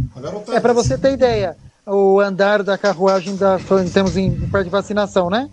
É 0.53 0.61
para 0.61 0.73
você 0.73 0.99
ter 0.99 1.13
ideia 1.13 1.57
o 1.87 2.21
andar 2.21 2.65
da 2.65 2.77
carruagem 2.77 3.37
da, 3.37 3.59
temos 3.93 4.17
em 4.17 4.33
parte 4.49 4.65
de 4.65 4.71
vacinação, 4.71 5.31
né? 5.31 5.49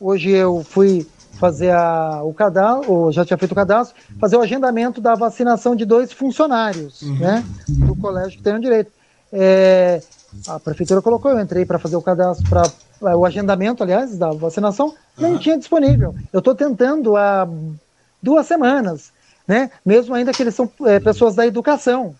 Hoje 0.00 0.30
eu 0.30 0.64
fui 0.64 1.06
fazer 1.38 1.70
a, 1.70 2.22
o 2.22 2.32
cadastro, 2.32 2.90
ou 2.90 3.12
já 3.12 3.24
tinha 3.24 3.36
feito 3.36 3.52
o 3.52 3.54
cadastro, 3.54 3.94
fazer 4.18 4.36
o 4.36 4.40
agendamento 4.40 5.02
da 5.02 5.14
vacinação 5.14 5.76
de 5.76 5.84
dois 5.84 6.10
funcionários, 6.12 7.02
uhum. 7.02 7.18
né? 7.18 7.44
Do 7.68 7.94
colégio 7.96 8.38
que 8.38 8.42
tem 8.42 8.54
o 8.54 8.60
direito. 8.60 8.90
É, 9.30 10.00
a 10.48 10.58
prefeitura 10.58 11.02
colocou, 11.02 11.30
eu 11.30 11.40
entrei 11.40 11.66
para 11.66 11.78
fazer 11.78 11.96
o 11.96 12.02
cadastro, 12.02 12.48
para 12.48 12.62
é, 13.10 13.14
o 13.14 13.26
agendamento, 13.26 13.82
aliás, 13.82 14.16
da 14.16 14.30
vacinação, 14.30 14.86
uhum. 14.86 14.94
não 15.32 15.38
tinha 15.38 15.58
disponível. 15.58 16.14
Eu 16.32 16.38
estou 16.38 16.54
tentando 16.54 17.18
há 17.18 17.46
duas 18.22 18.46
semanas, 18.46 19.12
né? 19.46 19.70
Mesmo 19.84 20.14
ainda 20.14 20.32
que 20.32 20.42
eles 20.42 20.54
são 20.54 20.70
é, 20.86 20.98
pessoas 20.98 21.34
da 21.34 21.46
educação. 21.46 22.14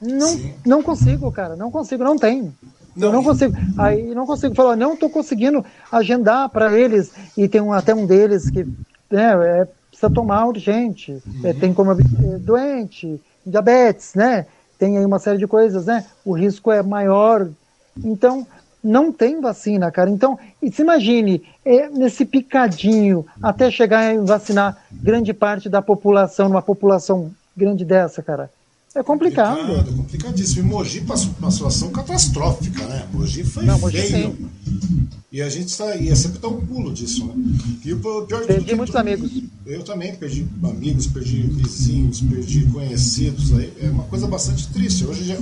Não, 0.00 0.40
não 0.66 0.82
consigo, 0.82 1.30
cara, 1.30 1.54
não 1.54 1.70
consigo, 1.70 2.02
não 2.02 2.16
tem. 2.16 2.52
Não, 2.96 3.08
eu 3.08 3.12
não 3.12 3.22
consigo. 3.22 3.54
Aí 3.78 4.14
não 4.14 4.26
consigo 4.26 4.54
falar, 4.54 4.76
não 4.76 4.94
estou 4.94 5.10
conseguindo 5.10 5.64
agendar 5.90 6.48
para 6.48 6.78
eles. 6.78 7.12
E 7.36 7.48
tem 7.48 7.60
um, 7.60 7.72
até 7.72 7.94
um 7.94 8.06
deles 8.06 8.50
que 8.50 8.64
né, 9.10 9.60
é, 9.60 9.68
precisa 9.88 10.10
tomar 10.10 10.46
urgente. 10.46 11.12
Uhum. 11.12 11.40
É, 11.44 11.52
tem 11.52 11.72
como 11.72 11.92
é, 11.92 11.96
doente, 12.38 13.20
diabetes, 13.44 14.14
né? 14.14 14.46
Tem 14.78 14.96
aí 14.96 15.04
uma 15.04 15.18
série 15.18 15.38
de 15.38 15.46
coisas, 15.46 15.86
né? 15.86 16.06
O 16.24 16.32
risco 16.32 16.70
é 16.72 16.82
maior. 16.82 17.48
Então, 18.02 18.46
não 18.82 19.12
tem 19.12 19.40
vacina, 19.40 19.90
cara. 19.90 20.08
Então, 20.08 20.38
se 20.72 20.82
imagine, 20.82 21.42
é, 21.64 21.88
nesse 21.88 22.24
picadinho, 22.24 23.26
até 23.42 23.70
chegar 23.70 24.10
a 24.10 24.20
vacinar 24.22 24.78
grande 24.90 25.34
parte 25.34 25.68
da 25.68 25.82
população, 25.82 26.48
numa 26.48 26.62
população 26.62 27.30
grande 27.56 27.84
dessa, 27.84 28.22
cara. 28.22 28.50
É 28.94 29.02
complicado. 29.04 29.56
complicado 29.56 29.96
complicadíssimo. 29.96 30.66
E 30.66 30.68
Mogi 30.68 31.00
passou 31.02 31.32
uma 31.38 31.50
situação 31.50 31.90
catastrófica, 31.90 32.84
né? 32.86 33.06
Mogi 33.12 33.44
foi 33.44 33.64
Não, 33.64 33.78
Mogi 33.78 34.02
feio. 34.02 34.36
Sim. 34.36 35.08
E 35.32 35.40
a 35.40 35.48
gente 35.48 35.68
está. 35.68 35.94
E 35.94 36.08
é 36.08 36.14
sempre 36.16 36.40
dá 36.40 36.48
um 36.48 36.60
pulo 36.66 36.92
disso, 36.92 37.24
né? 37.24 37.34
E 37.84 37.92
o 37.92 38.00
pior 38.00 38.44
Perdi 38.46 38.74
muitos 38.74 38.96
amigos. 38.96 39.30
Eu 39.64 39.84
também 39.84 40.12
perdi 40.16 40.44
amigos, 40.64 41.06
perdi 41.06 41.42
vizinhos, 41.42 42.20
perdi 42.20 42.66
conhecidos. 42.66 43.52
Aí 43.56 43.72
é 43.80 43.90
uma 43.90 44.02
coisa 44.04 44.26
bastante 44.26 44.66
triste. 44.72 45.04
Hoje 45.04 45.22
já, 45.22 45.34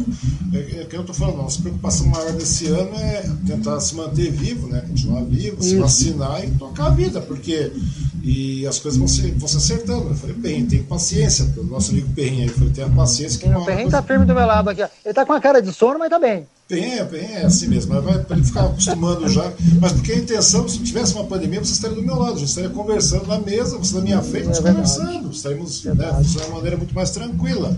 é, 0.52 0.82
é 0.82 0.84
que 0.84 0.94
eu 0.94 1.00
estou 1.00 1.14
falando, 1.14 1.40
a 1.40 1.42
nossa 1.44 1.62
preocupação 1.62 2.06
maior 2.08 2.32
desse 2.32 2.66
ano 2.66 2.94
é 2.96 3.22
tentar 3.46 3.80
se 3.80 3.94
manter 3.94 4.30
vivo, 4.30 4.68
né? 4.68 4.82
Continuar 4.82 5.24
vivo, 5.24 5.56
Isso. 5.60 5.70
se 5.70 5.76
vacinar 5.76 6.44
e 6.44 6.50
tocar 6.50 6.88
a 6.88 6.90
vida, 6.90 7.22
porque 7.22 7.72
e 8.28 8.66
as 8.66 8.78
coisas 8.78 8.98
vão 8.98 9.08
se, 9.08 9.30
vão 9.30 9.48
se 9.48 9.56
acertando. 9.56 10.10
Eu 10.10 10.14
falei, 10.14 10.36
Perrinho, 10.36 10.68
tem 10.68 10.82
paciência. 10.82 11.50
O 11.56 11.64
nosso 11.64 11.92
amigo 11.92 12.10
Perrinho 12.14 12.42
aí, 12.42 12.48
eu 12.48 12.54
falei, 12.54 12.70
tenha 12.74 12.90
paciência. 12.90 13.40
Que 13.40 13.48
o 13.48 13.64
Perrinho 13.64 13.86
está 13.86 14.02
firme 14.02 14.26
do 14.26 14.34
meu 14.34 14.44
lado 14.44 14.68
aqui. 14.68 14.82
Ele 14.82 14.90
está 15.06 15.24
com 15.24 15.32
a 15.32 15.40
cara 15.40 15.62
de 15.62 15.72
sono, 15.72 15.98
mas 15.98 16.08
está 16.08 16.18
bem. 16.18 16.46
Tem, 16.68 17.02
tem, 17.06 17.24
é 17.36 17.46
assim 17.46 17.66
mesmo. 17.66 17.94
Mas 17.94 18.04
vai 18.04 18.26
ele 18.28 18.44
ficar 18.44 18.66
acostumando 18.66 19.26
já. 19.30 19.50
Mas 19.80 19.92
porque 19.92 20.12
a 20.12 20.18
intenção, 20.18 20.68
se 20.68 20.78
tivesse 20.80 21.14
uma 21.14 21.24
pandemia, 21.24 21.64
você 21.64 21.72
estaria 21.72 21.96
do 21.96 22.02
meu 22.02 22.16
lado, 22.16 22.34
a 22.34 22.38
gente 22.38 22.50
estaria 22.50 22.68
conversando 22.68 23.26
na 23.26 23.38
mesa, 23.38 23.78
você 23.78 23.94
na 23.94 24.02
minha 24.02 24.20
frente, 24.20 24.50
é 24.50 24.56
conversando. 24.56 25.30
Estaríamos 25.30 25.82
né, 25.84 25.94
de 26.20 26.36
uma 26.36 26.56
maneira 26.56 26.76
muito 26.76 26.94
mais 26.94 27.10
tranquila. 27.10 27.74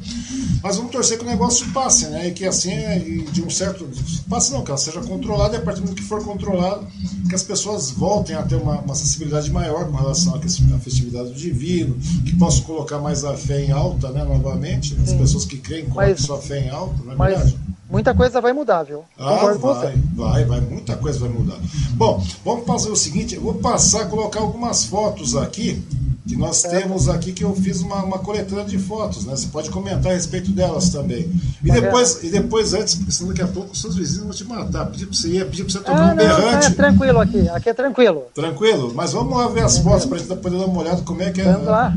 Mas 0.61 0.77
vamos 0.77 0.91
torcer 0.91 1.17
que 1.17 1.25
o 1.25 1.29
negócio 1.29 1.71
passe, 1.73 2.07
né? 2.07 2.27
E 2.27 2.33
que 2.33 2.45
assim, 2.45 2.73
é, 2.73 2.99
de 2.99 3.41
um 3.41 3.49
certo. 3.49 3.89
Passe 4.29 4.53
não, 4.53 4.65
que 4.65 4.73
ela 4.73 4.79
seja 4.79 5.01
controlada 5.01 5.55
e 5.55 5.61
a 5.61 5.63
partir 5.63 5.79
do 5.81 5.85
momento 5.85 6.03
que 6.03 6.09
for 6.09 6.25
controlada, 6.25 6.85
que 7.29 7.35
as 7.37 7.45
pessoas 7.45 7.93
voltem 7.93 8.35
a 8.35 8.43
ter 8.43 8.57
uma, 8.57 8.81
uma 8.81 8.95
sensibilidade 8.97 9.53
maior 9.53 9.89
com 9.89 9.97
relação 9.97 10.40
à 10.47 10.79
festividade 10.79 11.29
do 11.29 11.35
divino, 11.35 11.97
que 12.25 12.37
possam 12.37 12.65
colocar 12.65 12.99
mais 12.99 13.25
a 13.25 13.37
fé 13.37 13.65
em 13.65 13.71
alta, 13.71 14.11
né, 14.11 14.25
novamente. 14.25 14.97
As 15.03 15.13
pessoas 15.13 15.45
que 15.45 15.59
creem 15.59 15.87
colocam 15.87 16.17
sua 16.17 16.39
fé 16.39 16.67
em 16.67 16.71
alta, 16.71 17.03
não 17.05 17.13
é 17.13 17.17
mas, 17.17 17.35
verdade? 17.35 17.59
Muita 17.91 18.15
coisa 18.15 18.41
vai 18.41 18.53
mudar, 18.53 18.85
viu? 18.85 19.03
Ah, 19.19 19.53
vai, 19.55 19.99
vai, 20.15 20.45
vai, 20.45 20.61
muita 20.61 20.97
coisa 20.97 21.19
vai 21.19 21.29
mudar. 21.29 21.59
Bom, 21.95 22.25
vamos 22.45 22.65
fazer 22.65 22.89
o 22.89 22.95
seguinte, 22.95 23.35
eu 23.35 23.41
vou 23.41 23.55
passar, 23.55 24.09
colocar 24.09 24.41
algumas 24.41 24.85
fotos 24.85 25.35
aqui, 25.37 25.83
que 26.27 26.37
nós 26.37 26.65
é. 26.65 26.69
temos 26.69 27.09
aqui, 27.09 27.33
que 27.33 27.43
eu 27.43 27.55
fiz 27.57 27.81
uma, 27.81 28.03
uma 28.05 28.19
coletânea 28.19 28.65
de 28.65 28.79
fotos, 28.79 29.25
né? 29.25 29.35
Você 29.35 29.49
pode 29.49 29.71
comentar 29.71 30.13
a 30.13 30.15
respeito 30.15 30.51
delas 30.51 30.91
também. 30.91 31.31
E 31.65 31.71
depois, 31.71 32.23
e 32.23 32.31
depois 32.31 32.75
antes, 32.75 32.95
porque 32.97 33.11
senão 33.11 33.31
daqui 33.31 33.43
a 33.43 33.49
pouco 33.49 33.73
os 33.73 33.81
seus 33.81 33.97
vizinhos 33.97 34.25
vão 34.25 34.35
te 34.35 34.45
matar. 34.45 34.87
Pedir 34.87 35.07
pra 35.07 35.15
você 35.15 35.29
ir, 35.29 35.47
pedir 35.47 35.65
pra 35.65 35.73
você 35.73 35.81
tomar 35.81 36.11
ah, 36.11 36.13
um 36.13 36.17
berrante. 36.17 36.67
É 36.67 36.71
tranquilo 36.71 37.21
aqui, 37.21 37.49
aqui 37.49 37.69
é 37.71 37.75
tranquilo. 37.75 38.25
Tranquilo? 38.35 38.93
Mas 38.95 39.13
vamos 39.13 39.37
lá 39.37 39.49
ver 39.49 39.65
as 39.65 39.79
fotos 39.79 40.07
para 40.07 40.17
a 40.17 40.21
gente 40.21 40.37
poder 40.37 40.59
dar 40.59 40.67
uma 40.67 40.81
olhada 40.81 41.03
como 41.03 41.23
é 41.23 41.31
que 41.31 41.41
é. 41.41 41.45
Vamos 41.45 41.67
lá. 41.67 41.95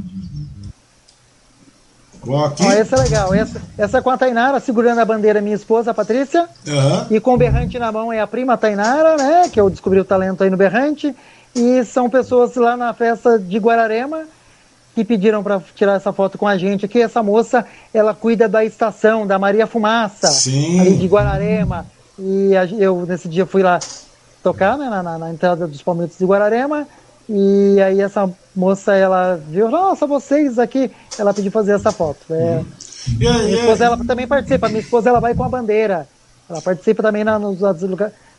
Ó, 2.26 2.52
essa 2.72 2.96
é 2.96 3.00
legal. 3.00 3.34
Essa, 3.34 3.62
essa 3.78 3.98
é 3.98 4.02
com 4.02 4.10
a 4.10 4.18
Tainara 4.18 4.60
segurando 4.60 5.00
a 5.00 5.06
bandeira, 5.06 5.42
minha 5.42 5.56
esposa, 5.56 5.92
a 5.92 5.94
Patrícia. 5.94 6.48
Uhum. 6.66 7.06
E 7.12 7.20
com 7.20 7.34
o 7.34 7.38
berrante 7.38 7.78
na 7.78 7.92
mão 7.92 8.14
é 8.14 8.22
a 8.22 8.28
prima 8.28 8.58
Tainara, 8.58 9.18
né? 9.18 9.50
Que 9.50 9.60
eu 9.60 9.70
descobri 9.70 10.00
o 10.00 10.06
talento 10.06 10.42
aí 10.44 10.50
no 10.50 10.58
berrante. 10.58 11.14
E 11.56 11.84
são 11.86 12.10
pessoas 12.10 12.56
lá 12.56 12.76
na 12.76 12.94
festa 12.94 13.38
de 13.38 13.58
Guararema 13.58 14.24
que 14.96 15.04
pediram 15.04 15.42
para 15.44 15.62
tirar 15.76 15.96
essa 15.96 16.14
foto 16.14 16.38
com 16.38 16.48
a 16.48 16.58
gente 16.58 16.86
aqui. 16.86 17.02
Essa 17.02 17.24
moça, 17.24 17.66
ela 17.94 18.14
cuida 18.14 18.48
da 18.48 18.64
estação 18.64 19.26
da 19.26 19.40
Maria 19.40 19.66
Fumaça, 19.66 20.28
Sim. 20.28 20.80
ali 20.80 20.98
de 20.98 21.08
Guararema. 21.08 21.86
E 22.18 22.52
eu, 22.80 23.06
nesse 23.06 23.28
dia, 23.28 23.46
fui 23.46 23.64
lá 23.64 23.80
tocar 24.44 24.78
né, 24.78 24.90
na, 24.90 25.02
na, 25.02 25.18
na 25.18 25.30
entrada 25.32 25.68
dos 25.68 25.82
Palmeiras 25.82 26.18
de 26.18 26.26
Guararema. 26.26 26.88
E 27.28 27.82
aí 27.82 28.02
essa 28.02 28.30
moça, 28.56 28.94
ela 28.94 29.40
viu, 29.50 29.70
nossa, 29.70 30.06
vocês 30.06 30.60
aqui, 30.60 30.92
ela 31.18 31.34
pediu 31.34 31.52
fazer 31.52 31.74
essa 31.74 31.92
foto. 31.92 32.20
É, 32.30 32.62
minha 33.18 33.56
esposa, 33.56 33.86
ela 33.86 33.98
também 34.06 34.28
participa, 34.28 34.68
minha 34.68 34.82
esposa, 34.82 35.10
ela 35.10 35.20
vai 35.20 35.34
com 35.34 35.44
a 35.44 35.50
bandeira. 35.50 36.08
Ela 36.50 36.62
participa 36.62 37.02
também 37.02 37.24
na, 37.24 37.40
nos, 37.40 37.60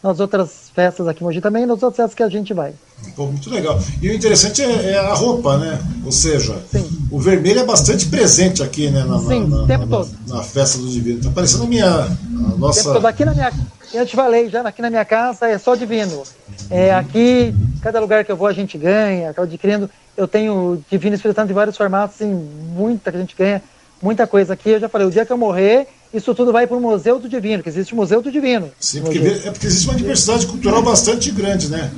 nas 0.04 0.20
outras 0.20 0.70
festas 0.74 1.08
aqui 1.08 1.22
em 1.22 1.26
Mogi 1.26 1.40
também, 1.40 1.64
nas 1.64 1.82
outras 1.82 1.96
festas 1.96 2.14
que 2.14 2.22
a 2.22 2.28
gente 2.28 2.52
vai. 2.52 2.74
Pô, 3.16 3.24
muito 3.24 3.48
legal. 3.48 3.80
E 4.02 4.10
o 4.10 4.12
interessante 4.12 4.60
é, 4.60 4.90
é, 4.90 4.98
a 4.98 5.14
roupa, 5.14 5.56
né? 5.56 5.80
Ou 6.04 6.12
seja, 6.12 6.62
Sim. 6.70 6.86
o 7.10 7.18
vermelho 7.18 7.60
é 7.60 7.64
bastante 7.64 8.06
presente 8.06 8.62
aqui, 8.62 8.90
né? 8.90 9.02
Na, 9.02 9.18
Sim, 9.18 9.46
na, 9.46 9.62
o 9.62 9.66
tempo 9.66 9.86
na, 9.86 9.96
todo. 9.96 10.10
Na, 10.28 10.42
festa 10.42 10.76
do 10.76 10.88
Divino. 10.90 11.22
Tá 11.22 11.30
parecendo 11.30 11.64
a 11.64 11.66
minha. 11.66 11.86
A 11.86 12.56
nossa... 12.58 12.82
tempo 12.82 12.94
todo. 12.96 13.06
Aqui 13.06 13.24
na 13.24 13.32
minha, 13.32 13.50
eu 13.94 14.04
te 14.04 14.14
falei 14.14 14.50
já, 14.50 14.60
aqui 14.60 14.82
na 14.82 14.90
minha 14.90 15.06
casa 15.06 15.48
é 15.48 15.56
só 15.56 15.74
divino. 15.74 16.22
É, 16.70 16.94
aqui, 16.94 17.54
cada 17.80 17.98
lugar 17.98 18.26
que 18.26 18.32
eu 18.32 18.36
vou 18.36 18.46
a 18.46 18.52
gente 18.52 18.76
ganha, 18.76 19.30
acaba 19.30 19.46
adquirindo. 19.46 19.88
Eu 20.14 20.28
tenho 20.28 20.84
divino 20.90 21.16
espírito 21.16 21.46
de 21.46 21.52
vários 21.54 21.78
formatos, 21.78 22.16
assim, 22.16 22.30
muita 22.76 23.10
que 23.10 23.16
a 23.16 23.20
gente 23.20 23.34
ganha, 23.34 23.62
muita 24.02 24.26
coisa 24.26 24.52
aqui. 24.52 24.68
Eu 24.68 24.80
já 24.80 24.88
falei, 24.88 25.06
o 25.06 25.10
dia 25.10 25.24
que 25.24 25.32
eu 25.32 25.38
morrer, 25.38 25.88
isso 26.14 26.34
tudo 26.34 26.52
vai 26.52 26.66
para 26.66 26.76
o 26.76 26.80
Museu 26.80 27.18
do 27.18 27.28
Divino, 27.28 27.62
que 27.62 27.68
existe 27.68 27.92
o 27.92 27.96
Museu 27.96 28.22
do 28.22 28.30
Divino. 28.30 28.70
Sim, 28.78 29.02
porque, 29.02 29.18
é 29.18 29.50
porque 29.50 29.66
existe 29.66 29.88
uma 29.88 29.96
diversidade 29.96 30.46
cultural 30.46 30.82
bastante 30.82 31.30
grande, 31.30 31.68
né? 31.68 31.90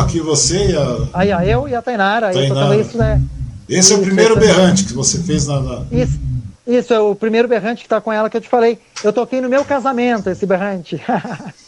Aqui 0.00 0.20
você 0.20 0.70
e 0.70 0.76
a. 0.76 0.98
Aí, 1.12 1.32
ó, 1.32 1.40
eu 1.42 1.68
e 1.68 1.74
a 1.74 1.82
Tainara, 1.82 2.32
Tainara. 2.32 2.74
Aí, 2.74 2.80
isso, 2.80 2.96
né? 2.96 3.20
Esse 3.68 3.92
é 3.92 3.96
o 3.96 4.00
primeiro 4.00 4.38
berrante 4.38 4.84
que 4.84 4.92
você 4.92 5.18
fez 5.18 5.46
na. 5.46 5.60
na... 5.60 5.82
Isso. 5.90 6.18
Isso, 6.66 6.92
é 6.92 6.98
o 6.98 7.14
primeiro 7.14 7.46
berrante 7.46 7.80
que 7.80 7.86
está 7.86 8.00
com 8.00 8.12
ela 8.12 8.28
que 8.28 8.36
eu 8.36 8.40
te 8.40 8.48
falei. 8.48 8.78
Eu 9.04 9.12
toquei 9.12 9.40
no 9.40 9.48
meu 9.48 9.64
casamento 9.64 10.30
esse 10.30 10.44
berrante. 10.46 11.00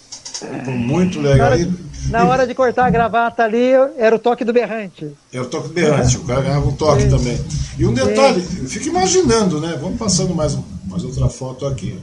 Muito 0.66 1.20
legal. 1.20 1.38
Na 1.38 1.46
hora, 1.46 1.58
de, 1.58 2.10
na 2.10 2.24
hora 2.24 2.46
de 2.46 2.54
cortar 2.54 2.86
a 2.86 2.90
gravata 2.90 3.42
ali, 3.42 3.72
era 3.96 4.14
o 4.14 4.18
toque 4.18 4.44
do 4.44 4.52
berrante. 4.52 5.10
Era 5.32 5.42
o 5.42 5.46
toque 5.46 5.68
do 5.68 5.74
berrante, 5.74 6.16
o 6.16 6.24
cara 6.24 6.42
ganhava 6.42 6.68
um 6.68 6.72
toque 6.72 7.02
Sim. 7.02 7.10
também. 7.10 7.38
E 7.78 7.86
um 7.86 7.92
detalhe, 7.92 8.46
eu 8.58 8.68
fico 8.68 8.88
imaginando, 8.88 9.60
né? 9.60 9.76
Vamos 9.80 9.98
passando 9.98 10.34
mais, 10.34 10.58
mais 10.86 11.04
outra 11.04 11.28
foto 11.28 11.66
aqui. 11.66 11.98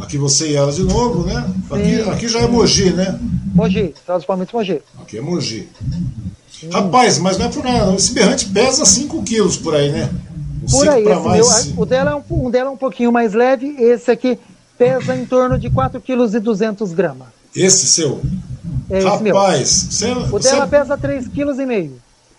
Aqui 0.00 0.18
você 0.18 0.50
e 0.50 0.56
ela 0.56 0.72
de 0.72 0.82
novo, 0.82 1.24
né? 1.24 1.48
Aqui, 1.70 2.10
aqui 2.10 2.28
já 2.28 2.40
é 2.40 2.46
Mogi, 2.46 2.90
né? 2.90 3.18
Mogi, 3.54 3.94
principalmente 4.06 4.54
Mogi. 4.54 4.82
Aqui 5.00 5.18
é 5.18 5.20
Mogi. 5.20 5.68
Sim. 6.52 6.70
Rapaz, 6.70 7.18
mas 7.18 7.38
não 7.38 7.46
é 7.46 7.48
por 7.48 7.62
nada, 7.62 7.94
esse 7.94 8.12
berrante 8.12 8.46
pesa 8.46 8.84
5 8.84 9.22
quilos 9.22 9.56
por 9.56 9.74
aí, 9.74 9.90
né? 9.90 10.10
Por 10.70 10.88
aí, 10.88 11.04
mais... 11.04 11.66
meu, 11.66 11.82
o, 11.82 11.86
dela 11.86 12.10
é 12.10 12.14
um, 12.14 12.46
um 12.46 12.50
dela 12.50 12.70
é 12.70 12.72
um 12.72 12.76
pouquinho 12.76 13.12
mais 13.12 13.34
leve, 13.34 13.76
esse 13.78 14.10
aqui 14.10 14.38
pesa 14.76 15.14
em 15.14 15.24
torno 15.24 15.58
de 15.58 15.70
4,2 15.70 16.00
kg. 16.00 17.26
Esse 17.56 17.86
seu? 17.86 18.20
É 18.90 18.98
esse 18.98 19.22
meu. 19.22 19.34
Rapaz, 19.34 19.68
você, 19.90 20.12
O 20.12 20.26
você, 20.26 20.50
dela 20.50 20.66
pesa 20.66 20.96
3,5 20.98 21.30
kg. 21.32 21.90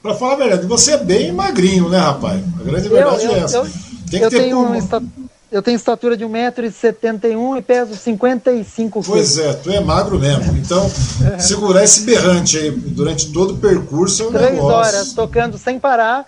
pra 0.01 0.13
falar 0.13 0.33
a 0.33 0.37
verdade, 0.37 0.65
você 0.67 0.91
é 0.91 0.97
bem 0.97 1.31
magrinho, 1.31 1.89
né, 1.89 1.97
rapaz? 1.97 2.41
A 2.59 2.63
grande 2.63 2.85
Eu, 2.87 2.91
verdade 2.93 3.25
eu, 3.25 3.31
é 3.35 3.39
essa. 3.39 3.57
eu, 3.57 3.63
Tem 4.09 4.19
que 4.19 4.25
eu 4.25 4.29
ter 4.29 4.39
tenho 4.43 4.55
pulmão. 4.57 4.71
um 4.73 4.75
esta- 4.75 5.03
eu 5.51 5.61
tenho 5.61 5.75
estatura 5.75 6.15
de 6.17 6.25
1,71m 6.25 7.57
e 7.57 7.61
peso 7.61 7.95
55 7.95 9.01
kg. 9.01 9.07
Pois 9.09 9.37
é, 9.37 9.53
tu 9.53 9.71
é 9.71 9.79
magro 9.79 10.19
mesmo. 10.19 10.55
Então, 10.57 10.89
segurar 11.39 11.83
esse 11.83 12.01
berrante 12.01 12.57
aí 12.57 12.71
durante 12.71 13.31
todo 13.31 13.55
o 13.55 13.57
percurso 13.57 14.23
é 14.23 14.27
um 14.27 14.31
Três 14.31 14.51
negócio. 14.53 14.75
horas 14.75 15.13
tocando 15.13 15.57
sem 15.57 15.79
parar, 15.79 16.25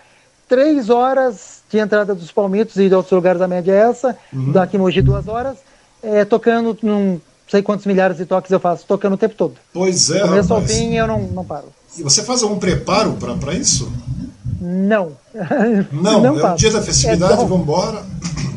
três 0.48 0.90
horas 0.90 1.60
de 1.70 1.78
entrada 1.78 2.16
dos 2.16 2.32
Palmitos 2.32 2.76
e 2.78 2.88
de 2.90 2.96
outros 2.96 3.12
lugares 3.14 3.40
da 3.40 3.48
média 3.48 3.72
é 3.72 3.90
essa, 3.90 4.18
Uhum. 4.34 4.52
daqui 4.52 4.78
Mogi 4.78 5.02
duas 5.02 5.28
horas, 5.28 5.58
é, 6.02 6.26
tocando 6.26 6.76
não 6.82 7.22
sei 7.50 7.62
quantos 7.62 7.86
milhares 7.86 8.18
de 8.18 8.26
toques 8.26 8.52
eu 8.52 8.60
faço, 8.60 8.86
tocando 8.88 9.14
o 9.14 9.18
tempo 9.18 9.36
todo. 9.36 9.56
Pois 9.74 10.10
é, 10.12 10.20
Do 10.22 10.28
começo 10.30 10.54
ao 10.54 10.62
fim 10.62 10.94
eu 10.96 11.08
não, 11.08 11.22
não 11.24 11.44
paro. 11.46 11.66
E 11.98 12.04
você 12.04 12.24
faz 12.24 12.44
algum 12.44 12.58
preparo 12.60 13.14
pra 13.40 13.54
isso? 13.54 13.92
Não. 14.62 15.14
Não, 15.92 16.26
é 16.26 16.32
o 16.32 16.40
faço. 16.40 16.58
dia 16.58 16.72
da 16.72 16.82
festividade, 16.82 17.34
É, 17.34 17.36
não. 17.38 17.48
vambora. 17.48 18.04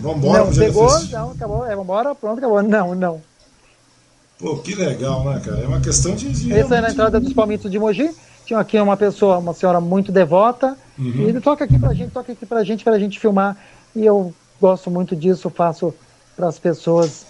Vambora 0.01 0.45
Não, 0.45 0.53
pegou, 0.53 0.91
não, 1.13 1.31
acabou, 1.31 1.65
é, 1.67 1.77
vambora, 1.77 2.13
pronto, 2.15 2.39
acabou. 2.39 2.61
Não, 2.63 2.93
não. 2.95 3.21
Pô, 4.39 4.57
que 4.59 4.75
legal, 4.75 5.23
né, 5.25 5.41
cara? 5.45 5.61
É 5.61 5.67
uma 5.69 5.81
questão 5.81 6.15
de. 6.17 6.29
de 6.33 6.53
Essa 6.53 6.77
é 6.77 6.81
na 6.81 6.91
entrada 6.91 7.21
dos 7.21 7.33
Palmitos 7.33 7.71
de 7.71 7.79
Mogi. 7.79 8.11
Tinha 8.45 8.59
aqui 8.59 8.81
uma 8.81 8.97
pessoa, 8.97 9.39
uma 9.39 9.55
senhora 9.55 9.81
muito 9.81 10.11
devota, 10.11 10.77
Uhum. 10.99 11.13
e 11.15 11.23
ele 11.23 11.41
toca 11.41 11.65
aqui 11.65 11.79
pra 11.79 11.95
gente, 11.95 12.11
toca 12.11 12.33
aqui 12.33 12.45
pra 12.45 12.65
gente, 12.65 12.83
pra 12.83 12.99
gente 12.99 13.21
filmar. 13.21 13.57
E 13.95 14.05
eu 14.05 14.35
gosto 14.61 14.91
muito 14.91 15.15
disso, 15.15 15.49
faço 15.49 15.95
para 16.37 16.49
as 16.49 16.59
pessoas, 16.59 17.25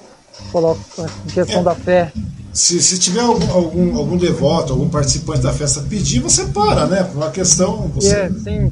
coloco 0.50 0.80
em 1.26 1.30
questão 1.30 1.60
É. 1.60 1.64
da 1.64 1.74
fé. 1.74 2.12
Se, 2.52 2.82
se 2.82 2.98
tiver 2.98 3.20
algum, 3.22 3.50
algum, 3.52 3.96
algum 3.96 4.16
devoto, 4.16 4.72
algum 4.72 4.88
participante 4.88 5.40
da 5.40 5.52
festa 5.52 5.80
pedir, 5.88 6.20
você 6.20 6.44
para, 6.46 6.86
né? 6.86 7.02
Por 7.04 7.16
uma 7.16 7.30
questão. 7.30 7.88
Você... 7.94 8.14
é, 8.14 8.30
sim, 8.30 8.70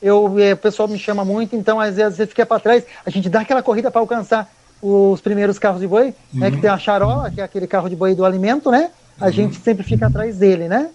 eu, 0.00 0.38
é, 0.38 0.54
o 0.54 0.56
pessoal 0.56 0.88
me 0.88 0.98
chama 0.98 1.24
muito, 1.24 1.54
então 1.54 1.78
às 1.78 1.96
vezes 1.96 2.28
fica 2.28 2.46
para 2.46 2.58
trás, 2.60 2.84
a 3.04 3.10
gente 3.10 3.28
dá 3.28 3.40
aquela 3.40 3.62
corrida 3.62 3.90
para 3.90 4.00
alcançar 4.00 4.50
os 4.82 5.20
primeiros 5.20 5.58
carros 5.58 5.80
de 5.82 5.86
boi, 5.86 6.14
né, 6.32 6.46
Uhum. 6.48 6.54
que 6.54 6.60
tem 6.62 6.70
a 6.70 6.78
charola, 6.78 7.30
que 7.30 7.40
é 7.40 7.44
aquele 7.44 7.66
carro 7.66 7.90
de 7.90 7.96
boi 7.96 8.14
do 8.14 8.24
alimento, 8.24 8.70
né? 8.70 8.90
A 9.20 9.30
gente 9.30 9.60
sempre 9.60 9.84
fica 9.84 10.06
atrás 10.06 10.36
dele, 10.38 10.66
né? 10.68 10.88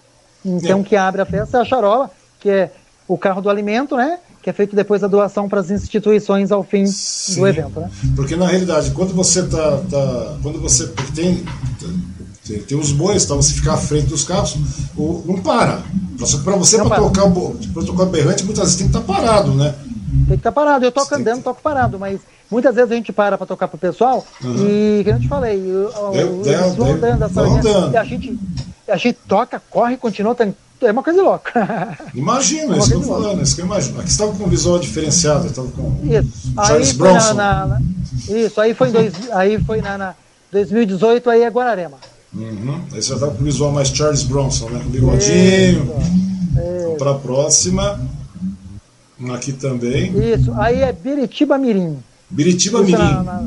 Então 0.44 0.80
É. 0.80 0.82
que 0.82 0.96
abre 0.96 1.20
a 1.22 1.24
festa 1.24 1.58
é 1.58 1.60
a 1.60 1.64
charola, 1.64 2.10
que 2.40 2.50
é 2.50 2.72
o 3.06 3.16
carro 3.16 3.40
do 3.40 3.48
alimento, 3.48 3.96
né? 3.96 4.18
Que 4.46 4.50
é 4.50 4.52
feito 4.52 4.76
depois 4.76 5.00
da 5.00 5.08
doação 5.08 5.48
para 5.48 5.58
as 5.58 5.72
instituições 5.72 6.52
ao 6.52 6.62
fim 6.62 6.86
Sim. 6.86 7.40
do 7.40 7.48
evento, 7.48 7.80
né? 7.80 7.90
Porque 8.14 8.36
na 8.36 8.46
realidade, 8.46 8.92
quando 8.92 9.12
você 9.12 9.42
tá. 9.42 9.80
tá 9.90 10.36
quando 10.40 10.60
você. 10.60 10.86
Tem. 11.16 11.44
Tem, 12.46 12.60
tem 12.62 12.78
os 12.78 12.92
bois, 12.92 13.24
tá? 13.26 13.34
Você 13.34 13.54
ficar 13.54 13.74
à 13.74 13.76
frente 13.76 14.06
dos 14.06 14.22
carros, 14.22 14.56
o, 14.96 15.20
não 15.26 15.38
para. 15.42 15.82
Só 16.20 16.38
que 16.38 16.44
para 16.44 16.54
você, 16.54 16.76
para 16.76 16.90
para. 16.90 16.98
tocar, 17.02 17.24
o 17.24 17.30
bo- 17.30 17.56
pra 17.74 17.82
tocar 17.82 18.04
o 18.04 18.06
berrante, 18.06 18.44
muitas 18.44 18.62
vezes 18.66 18.76
tem 18.78 18.88
que 18.88 18.96
estar 18.96 19.12
parado, 19.12 19.52
né? 19.52 19.74
Tem 19.80 20.26
que 20.28 20.34
estar 20.34 20.52
parado. 20.52 20.84
Eu 20.84 20.92
toco 20.92 21.08
Tem 21.08 21.16
que- 21.24 21.28
andando, 21.28 21.42
toco 21.42 21.60
parado, 21.60 21.98
mas 21.98 22.20
muitas 22.48 22.72
vezes 22.72 22.92
a 22.92 22.94
gente 22.94 23.12
para 23.12 23.36
para 23.36 23.48
tocar 23.48 23.66
pro 23.66 23.76
pessoal 23.76 24.24
e, 24.44 25.00
que 25.02 25.10
eu 25.10 25.18
te 25.18 25.26
falei, 25.26 25.58
o- 25.60 25.88
o- 25.88 26.42
Daí- 26.44 26.54
eles 26.54 26.76
vão 26.76 26.96
daí 27.00 27.10
andando, 27.10 27.34
linha, 27.34 27.58
andando. 27.58 27.92
e 27.94 27.96
a 27.96 28.04
gente, 28.04 28.38
a 28.86 28.96
gente 28.96 29.18
toca, 29.26 29.60
corre, 29.68 29.96
continua, 29.96 30.36
é 30.82 30.90
uma 30.92 31.02
coisa 31.02 31.22
louca. 31.22 31.96
Imagina, 32.14 32.74
é 32.74 32.78
isso 32.78 32.88
que 32.88 32.94
eu 32.94 33.00
tô 33.00 33.06
falando, 33.08 33.40
é 33.40 33.42
isso 33.42 33.54
que 33.54 33.60
eu 33.62 33.66
imagino. 33.66 34.00
Aqui 34.00 34.08
estava 34.10 34.32
com 34.32 34.44
um 34.44 34.48
visual 34.48 34.78
diferenciado, 34.78 35.46
estava 35.46 35.68
com 35.68 36.00
Isso. 36.04 36.52
Aí 36.56 36.66
Charles 36.66 36.92
foi 36.92 36.98
Bronson. 37.08 37.34
na, 37.34 37.66
na- 37.66 37.80
isso, 38.28 38.60
aí 38.60 38.74
foi 38.74 38.88
em 38.88 38.92
dois, 38.92 39.12
aí 39.32 39.58
foi 39.62 39.80
na, 39.80 39.96
na 39.98 40.14
2018, 40.52 41.28
aí 41.30 41.42
é 41.42 41.50
Guararema. 41.50 41.98
Uhum. 42.34 42.80
Aí 42.92 43.02
você 43.02 43.08
já 43.08 43.14
estava 43.14 43.32
com 43.32 43.40
o 43.42 43.44
visual 43.44 43.72
mais 43.72 43.88
Charles 43.88 44.22
Bronson, 44.22 44.68
né? 44.70 44.80
Com 44.82 44.90
bigodinho. 44.90 45.94
Isso, 46.54 46.96
Para 46.98 47.12
a 47.12 47.14
próxima. 47.14 48.00
Aqui 49.32 49.52
também. 49.52 50.12
isso. 50.34 50.52
Aí 50.58 50.82
é 50.82 50.92
Biritiba 50.92 51.56
Mirim. 51.56 51.98
Biritiba 52.28 52.80
Isso, 52.82 52.90
Mirim. 52.90 53.02
na- 53.02 53.22
na- 53.22 53.46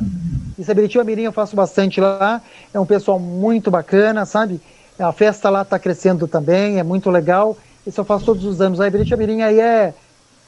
isso 0.57 0.69
é 0.71 0.73
Biritiba 0.73 1.03
Mirim, 1.03 1.21
eu 1.23 1.31
faço 1.31 1.55
bastante 1.55 2.01
lá. 2.01 2.41
É 2.73 2.79
um 2.79 2.85
pessoal 2.85 3.19
muito 3.19 3.69
bacana, 3.69 4.25
sabe? 4.25 4.59
A 4.99 5.13
festa 5.13 5.49
lá 5.49 5.61
está 5.61 5.79
crescendo 5.79 6.27
também, 6.27 6.77
é 6.79 6.83
muito 6.83 7.09
legal. 7.09 7.57
Isso 7.85 8.01
eu 8.01 8.05
faço 8.05 8.25
todos 8.25 8.43
os 8.45 8.59
anos. 8.61 8.79
Aí 8.81 8.89
Biritiba 8.91 9.17
Mirim 9.17 9.41
aí 9.41 9.59
é, 9.59 9.95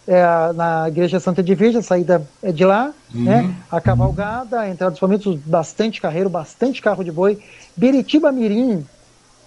é 0.07 0.23
a- 0.23 0.53
na 0.53 0.87
Igreja 0.89 1.19
Santa 1.19 1.43
de 1.43 1.55
Virgem, 1.55 1.79
a 1.79 1.83
saída 1.83 2.29
é 2.41 2.51
de 2.51 2.65
lá, 2.65 2.93
né? 3.25 3.47
A 3.69 3.81
cavalgada, 3.81 4.61
a 4.61 4.69
entrada 4.69 4.91
dos 4.91 4.99
palmitos, 4.99 5.37
bastante 5.45 6.01
carreiro, 6.01 6.29
bastante 6.29 6.81
carro 6.81 7.03
de 7.03 7.11
boi. 7.11 7.39
Biritiba 7.77 8.31
Mirim 8.31 8.89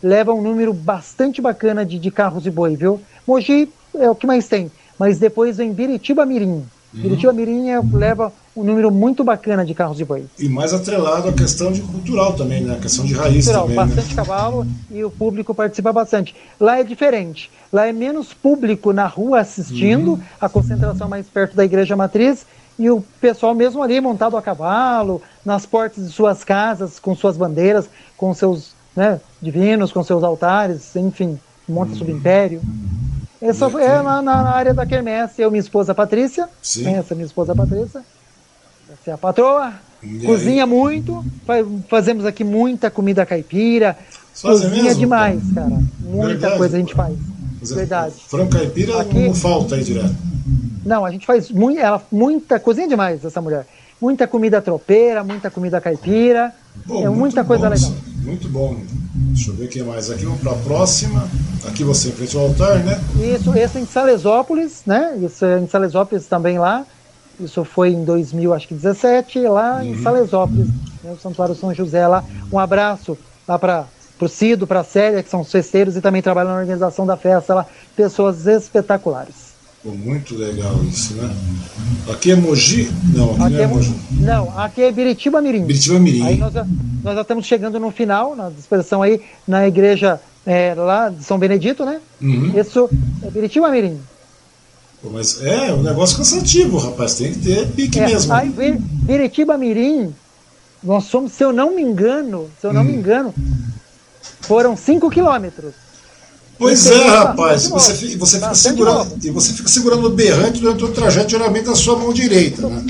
leva 0.02 0.32
um 0.34 0.42
número 0.42 0.74
bastante 0.74 1.42
bacana 1.42 1.84
de, 1.86 1.98
de 1.98 2.10
carros 2.10 2.42
de 2.42 2.50
boi, 2.50 2.76
viu? 2.76 3.06
Mogi 3.26 3.74
é 3.96 4.10
o 4.10 4.16
que 4.16 4.26
mais 4.26 4.48
tem, 4.48 4.72
mas 4.98 5.18
depois 5.18 5.56
vem 5.58 5.72
Biritiba 5.74 6.26
Mirim. 6.26 6.72
Biritiba 6.94 7.32
Mirim 7.32 7.70
é- 7.70 7.82
leva 7.92 8.32
um 8.56 8.62
número 8.62 8.90
muito 8.90 9.24
bacana 9.24 9.64
de 9.64 9.74
carros 9.74 9.96
de 9.96 10.04
boi. 10.04 10.26
E 10.38 10.48
mais 10.48 10.72
atrelado 10.72 11.28
à 11.28 11.32
questão 11.32 11.72
de 11.72 11.80
cultural 11.80 12.34
também, 12.34 12.62
né? 12.62 12.76
A 12.76 12.78
questão 12.80 13.04
de 13.04 13.12
raiz 13.14 13.44
Cultural, 13.44 13.62
também, 13.68 13.78
né? 13.80 13.86
bastante 13.86 14.14
cavalo 14.14 14.64
e 14.90 15.04
o 15.04 15.10
público 15.10 15.52
participa 15.54 15.92
bastante. 15.92 16.36
Lá 16.60 16.78
é 16.78 16.84
diferente. 16.84 17.50
Lá 17.72 17.86
é 17.88 17.92
menos 17.92 18.32
público 18.32 18.92
na 18.92 19.06
rua 19.06 19.40
assistindo, 19.40 20.12
Uhum. 20.12 20.20
a 20.40 20.48
concentração 20.48 21.08
mais 21.08 21.28
perto 21.28 21.56
da 21.56 21.64
igreja 21.64 21.96
matriz 21.96 22.46
e 22.78 22.88
o 22.88 23.00
pessoal 23.20 23.54
mesmo 23.56 23.82
ali 23.82 24.00
montado 24.00 24.36
a 24.36 24.42
cavalo, 24.42 25.20
nas 25.44 25.66
portas 25.66 26.06
de 26.06 26.12
suas 26.12 26.44
casas, 26.44 27.00
com 27.00 27.14
suas 27.16 27.36
bandeiras, 27.36 27.88
com 28.16 28.32
seus 28.32 28.72
né, 28.94 29.20
divinos, 29.42 29.90
com 29.90 30.04
seus 30.04 30.22
altares, 30.22 30.94
enfim, 30.94 31.36
monta 31.68 31.90
Uhum. 31.90 31.98
subimpério. 31.98 32.60
Essa 33.44 33.68
foi- 33.68 33.82
é 33.82 34.00
na, 34.02 34.22
na 34.22 34.48
área 34.50 34.72
da 34.72 34.86
quermesse, 34.86 35.42
eu 35.42 35.50
minha 35.50 35.60
esposa 35.60 35.94
Patrícia, 35.94 36.48
Sim. 36.62 36.84
né, 36.84 36.92
essa 36.94 37.14
minha 37.14 37.26
esposa 37.26 37.54
Patrícia, 37.54 38.00
essa 38.90 39.10
é 39.10 39.12
a 39.12 39.18
patroa, 39.18 39.72
E 40.02 40.06
aí? 40.20 40.26
cozinha 40.26 40.66
muito, 40.66 41.22
fa- 41.46 41.54
fazemos 41.88 42.24
aqui 42.24 42.42
muita 42.42 42.90
comida 42.90 43.26
caipira, 43.26 43.96
cozinha 44.40 44.82
mesmo? 44.84 45.00
demais, 45.00 45.42
cara, 45.54 45.78
muita 46.00 46.28
Verdade. 46.28 46.56
coisa 46.56 46.76
a 46.76 46.80
gente 46.80 46.94
faz, 46.94 47.16
dizer, 47.60 47.74
verdade. 47.74 48.14
Frango 48.28 48.50
caipira 48.50 49.00
Aqui- 49.00 49.26
não 49.26 49.34
falta 49.34 49.74
aí 49.74 49.84
direto. 49.84 50.14
Não, 50.84 51.04
a 51.04 51.10
gente 51.10 51.26
faz 51.26 51.50
muito, 51.50 51.78
ela, 51.80 52.02
muita, 52.10 52.58
cozinha 52.58 52.88
demais 52.88 53.22
essa 53.24 53.40
mulher, 53.42 53.66
muita 54.00 54.26
comida 54.26 54.60
tropeira, 54.62 55.22
muita 55.22 55.50
comida 55.50 55.80
caipira, 55.80 56.54
Pô, 56.86 56.94
é 57.00 57.04
muito 57.08 57.18
muita 57.18 57.44
coisa 57.44 57.68
bom, 57.68 57.74
legal. 57.74 57.90
Sam, 57.90 58.13
Muito 58.24 58.48
bom. 58.48 58.76
Deixa 59.14 59.50
eu 59.50 59.54
ver 59.54 59.68
quem 59.68 59.82
mais. 59.82 60.10
Aqui 60.10 60.24
vamos 60.24 60.40
para 60.40 60.52
a 60.52 60.56
próxima. 60.56 61.28
Aqui 61.66 61.84
você 61.84 62.08
em 62.08 62.12
frente 62.12 62.36
ao 62.36 62.44
altar, 62.44 62.78
né? 62.82 63.00
Isso, 63.16 63.54
esse 63.56 63.78
é 63.78 63.80
em 63.80 63.86
Salesópolis, 63.86 64.82
né? 64.86 65.18
Isso 65.22 65.44
é 65.44 65.58
em 65.60 65.68
Salesópolis 65.68 66.26
também 66.26 66.58
lá. 66.58 66.86
Isso 67.38 67.64
foi 67.64 67.90
em 67.90 68.04
2000, 68.04 68.54
acho 68.54 68.68
que 68.68 68.74
17, 68.74 69.40
lá 69.40 69.76
Uhum. 69.78 69.82
em 69.94 70.02
Salesópolis, 70.02 70.68
né, 71.02 71.12
o 71.12 71.18
Santuário 71.20 71.54
São 71.54 71.74
José 71.74 72.06
lá. 72.06 72.24
Um 72.52 72.58
abraço 72.58 73.18
lá 73.46 73.58
para 73.58 73.86
o 74.20 74.28
Cido, 74.28 74.66
para 74.66 74.80
a 74.80 74.84
Célia, 74.84 75.22
que 75.22 75.28
são 75.28 75.40
os 75.40 75.50
festeiros 75.50 75.96
e 75.96 76.00
também 76.00 76.22
trabalham 76.22 76.52
na 76.52 76.60
organização 76.60 77.04
da 77.04 77.16
festa 77.16 77.52
lá. 77.54 77.66
Pessoas 77.96 78.46
espetaculares. 78.46 79.53
Pô, 79.84 79.90
muito 79.90 80.34
legal 80.34 80.82
isso, 80.84 81.12
né? 81.14 81.30
Aqui 82.10 82.30
é 82.32 82.34
Mogi? 82.36 82.90
Não, 83.14 83.32
aqui, 83.32 83.42
Aqui 83.42 83.52
não 83.52 83.58
é 83.60 83.62
é, 83.62 83.66
Mogi. 83.66 83.94
não, 84.12 84.58
aqui 84.58 84.82
é 84.82 84.90
Biritiba 84.90 85.42
Mirim. 85.42 85.64
Biritiba 85.66 85.98
Mirim. 85.98 86.24
Aí 86.26 86.36
nós, 86.38 86.54
já- 86.54 86.66
nós 87.02 87.14
já 87.14 87.20
estamos 87.20 87.44
chegando 87.44 87.78
no 87.78 87.90
final, 87.90 88.34
na 88.34 88.48
dispersão 88.48 89.02
aí, 89.02 89.20
na 89.46 89.68
igreja 89.68 90.18
é, 90.46 90.72
lá 90.74 91.10
de 91.10 91.22
São 91.22 91.38
Benedito, 91.38 91.84
né? 91.84 92.00
Uhum. 92.20 92.58
Isso 92.58 92.88
é 93.22 93.30
Biritiba 93.30 93.70
Mirim. 93.70 94.00
Pô, 95.02 95.10
mas 95.12 95.42
é 95.42 95.70
um 95.74 95.82
negócio 95.82 96.16
cansativo, 96.16 96.78
rapaz. 96.78 97.16
Tem 97.16 97.32
que 97.34 97.40
ter 97.40 97.66
pique 97.68 98.00
É, 98.00 98.06
mesmo. 98.06 98.32
aí 98.32 98.48
Vi- 98.48 98.78
Biritiba 98.78 99.58
Mirim, 99.58 100.14
nós 100.82 101.04
somos, 101.04 101.32
se 101.32 101.44
eu 101.44 101.52
não 101.52 101.74
me 101.76 101.82
engano, 101.82 102.48
se 102.58 102.66
eu 102.66 102.72
não 102.72 102.82
me 102.82 102.94
engano, 102.94 103.34
foram 104.40 104.74
5 104.78 105.10
quilômetros. 105.10 105.74
Pois 106.58 106.86
é, 106.86 107.06
rapaz. 107.08 107.64
E 107.64 107.68
você, 107.68 108.16
você 108.16 108.38
fica 108.38 108.54
segurando, 108.54 109.16
e 109.24 109.30
você 109.30 109.52
fica 109.52 109.68
segurando 109.68 110.06
o 110.06 110.10
berrante 110.10 110.60
durante 110.60 110.84
o 110.84 110.88
trajeto, 110.88 111.30
geralmente 111.30 111.66
na 111.66 111.74
sua 111.74 111.96
mão 111.98 112.12
direita, 112.12 112.68
né? 112.68 112.84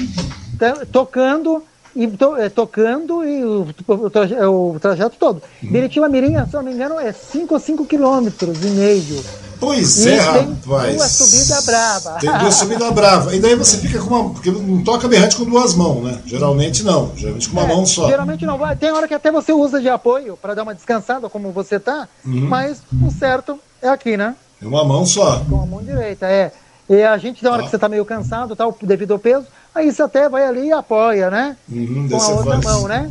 Tá- 0.59 0.87
Tocando 0.91 1.63
e 1.97 2.07
to- 2.09 2.37
é, 2.37 2.49
tocando 2.49 3.25
e 3.25 3.45
o, 3.45 3.67
o 3.89 4.11
traje- 4.11 4.35
é, 4.35 4.47
o 4.47 4.77
trajeto 4.81 5.17
todo. 5.19 5.43
Hum. 5.63 5.69
Biritiba 5.71 6.09
Mirim, 6.09 6.35
se 6.49 6.55
eu 6.55 6.63
não 6.63 6.69
me 6.69 6.73
engano, 6.75 6.99
é 6.99 7.13
5 7.13 7.55
ou 7.55 7.61
5 7.61 7.85
quilômetros 7.87 8.65
e 8.65 8.69
meio. 8.69 9.25
Pois 9.61 10.05
E 10.05 10.11
é, 10.11 10.33
tem 10.33 10.53
rapaz. 10.67 10.97
duas 10.97 11.11
subidas 11.13 11.65
brava. 11.65 12.11
Tem 12.21 12.39
duas 12.39 12.55
subidas 12.57 12.91
brava. 12.93 13.35
E 13.37 13.41
daí 13.41 13.55
você 13.55 13.79
fica 13.79 13.99
com 14.01 14.09
uma. 14.15 14.31
Porque 14.35 14.51
não 14.51 14.83
toca 14.83 15.07
berrante 15.09 15.37
com 15.37 15.45
duas 15.45 15.75
mãos, 15.75 16.03
né? 16.05 16.19
Geralmente 16.27 16.83
não. 16.83 17.13
Geralmente 17.17 17.49
com 17.49 17.57
uma 17.61 17.65
É, 17.71 17.75
mão 17.75 17.87
só. 17.87 18.09
Geralmente 18.09 18.45
não. 18.45 18.59
Tem 18.77 18.91
hora 18.93 19.07
que 19.09 19.15
até 19.15 19.31
você 19.31 19.53
usa 19.53 19.81
de 19.81 19.89
apoio 19.89 20.37
para 20.37 20.55
dar 20.55 20.65
uma 20.65 20.75
descansada, 20.75 21.29
como 21.31 21.51
você 21.53 21.79
tá, 21.79 22.09
Uhum. 22.27 22.47
mas 22.49 22.79
o 23.07 23.11
certo 23.13 23.59
é 23.81 23.89
aqui, 23.89 24.17
né? 24.17 24.35
É 24.61 24.67
uma 24.67 24.85
mão 24.85 25.07
só. 25.07 25.43
Com 25.49 25.63
a 25.63 25.67
mão 25.67 25.83
direita, 25.83 26.27
é. 26.27 26.53
E 26.91 27.03
a 27.03 27.17
gente, 27.17 27.43
na 27.43 27.53
hora 27.53 27.63
Ah. 27.63 27.65
que 27.65 27.71
você 27.71 27.79
tá 27.79 27.89
meio 27.89 28.05
cansado, 28.05 28.55
tal, 28.55 28.77
devido 28.83 29.13
ao 29.13 29.19
peso, 29.19 29.47
aí 29.75 29.93
você 29.93 30.03
até 30.03 30.29
vai 30.29 30.47
ali 30.47 30.69
e 30.69 30.73
apoia, 30.73 31.31
né? 31.31 31.57
Uhum, 31.69 32.09
Com 32.09 32.17
a 32.17 32.29
outra 32.29 32.53
faz. 32.53 32.65
mão, 32.65 32.89
né? 32.89 33.11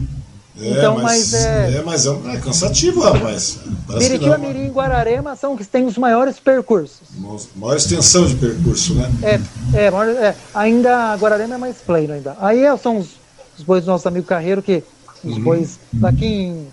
É, 0.59 0.69
então, 0.69 0.95
mas, 0.95 1.31
mas 1.31 1.33
é... 1.33 1.77
é. 1.77 1.81
mas 1.83 2.05
é, 2.05 2.11
é 2.33 2.37
cansativo, 2.37 3.01
rapaz. 3.01 3.57
Biritiba, 3.97 4.37
Mirim 4.37 4.67
e 4.67 4.69
Guararema 4.69 5.35
são 5.35 5.53
os 5.53 5.59
que 5.59 5.65
têm 5.65 5.85
os 5.85 5.97
maiores 5.97 6.39
percursos. 6.39 7.07
Maior 7.55 7.75
extensão 7.75 8.25
de 8.25 8.35
percurso, 8.35 8.93
né? 8.93 9.11
É, 9.23 9.39
é, 9.77 9.87
é 9.87 10.35
ainda 10.53 11.15
Guararema 11.15 11.55
é 11.55 11.57
mais 11.57 11.77
plano 11.77 12.13
ainda. 12.13 12.37
Aí 12.39 12.63
é, 12.63 12.77
são 12.77 12.97
os, 12.97 13.09
os 13.57 13.63
bois 13.63 13.83
do 13.83 13.91
nosso 13.91 14.07
amigo 14.07 14.27
Carreiro, 14.27 14.61
que 14.61 14.83
os 15.23 15.37
uhum. 15.37 15.43
bois 15.43 15.79
daqui 15.91 16.25
em 16.25 16.67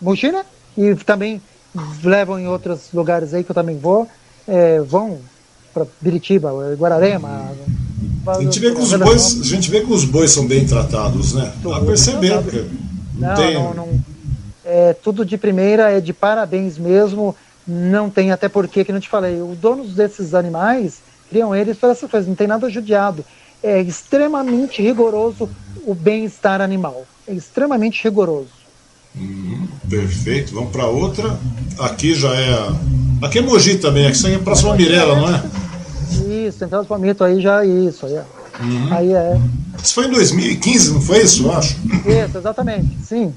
Mochina 0.00 0.44
e 0.78 0.94
também 0.94 1.42
levam 2.04 2.38
em 2.38 2.46
outros 2.46 2.92
lugares 2.94 3.34
aí 3.34 3.42
que 3.42 3.50
eu 3.50 3.54
também 3.54 3.76
vou. 3.76 4.08
É, 4.46 4.80
vão 4.80 5.18
para 5.74 5.84
Biritiba, 6.00 6.52
Guararema. 6.78 7.28
Uhum. 7.28 7.85
A 8.26 8.42
gente, 8.42 8.58
vê 8.58 8.72
que 8.72 8.80
os 8.80 8.92
bois, 8.92 9.40
a 9.40 9.44
gente 9.44 9.70
vê 9.70 9.80
que 9.80 9.92
os 9.92 10.04
bois 10.04 10.30
são 10.30 10.46
bem 10.46 10.66
tratados, 10.66 11.32
né? 11.32 11.52
Dá 11.62 11.70
pra 11.70 11.80
perceber, 11.80 12.42
porque 12.42 12.64
não, 13.14 13.28
não, 13.28 13.34
tem... 13.34 13.54
não, 13.54 13.74
não, 13.74 14.00
é 14.64 14.92
tudo 14.92 15.24
de 15.24 15.38
primeira, 15.38 15.90
é 15.90 16.00
de 16.00 16.12
parabéns 16.12 16.76
mesmo. 16.76 17.34
Não 17.66 18.10
tem 18.10 18.30
até 18.30 18.48
porque, 18.48 18.84
que 18.84 18.92
não 18.92 19.00
te 19.00 19.08
falei, 19.08 19.40
os 19.40 19.58
donos 19.58 19.94
desses 19.94 20.34
animais 20.34 20.98
criam 21.28 21.54
eles 21.54 21.76
para 21.76 21.90
essas 21.90 22.10
coisas, 22.10 22.28
não 22.28 22.36
tem 22.36 22.46
nada 22.46 22.68
judiado. 22.70 23.24
É 23.62 23.80
extremamente 23.80 24.82
rigoroso 24.82 25.48
o 25.84 25.94
bem-estar 25.94 26.60
animal. 26.60 27.04
É 27.26 27.32
extremamente 27.32 28.02
rigoroso. 28.04 28.50
Uhum, 29.16 29.66
perfeito, 29.88 30.54
vamos 30.54 30.70
para 30.70 30.86
outra. 30.86 31.38
Aqui 31.78 32.14
já 32.14 32.34
é. 32.34 32.68
Aqui 33.22 33.38
é 33.38 33.42
Mogi 33.42 33.78
também, 33.78 34.06
aqui 34.06 34.18
é 34.26 34.34
a 34.34 34.74
Mirella, 34.74 35.16
não 35.16 35.34
é? 35.34 35.42
Isso, 36.10 36.66
do 36.66 36.84
Palmito 36.84 37.24
aí 37.24 37.40
já 37.40 37.64
é 37.64 37.66
isso. 37.66 38.06
Aí 38.06 38.14
é. 38.14 38.24
Uhum. 38.60 38.92
Aí 38.92 39.12
é. 39.12 39.40
Isso 39.82 39.94
foi 39.94 40.06
em 40.06 40.10
2015, 40.10 40.92
não 40.92 41.00
foi 41.00 41.22
isso, 41.22 41.44
eu 41.44 41.52
acho? 41.52 41.76
Isso, 42.06 42.38
exatamente, 42.38 42.96
sim. 43.04 43.34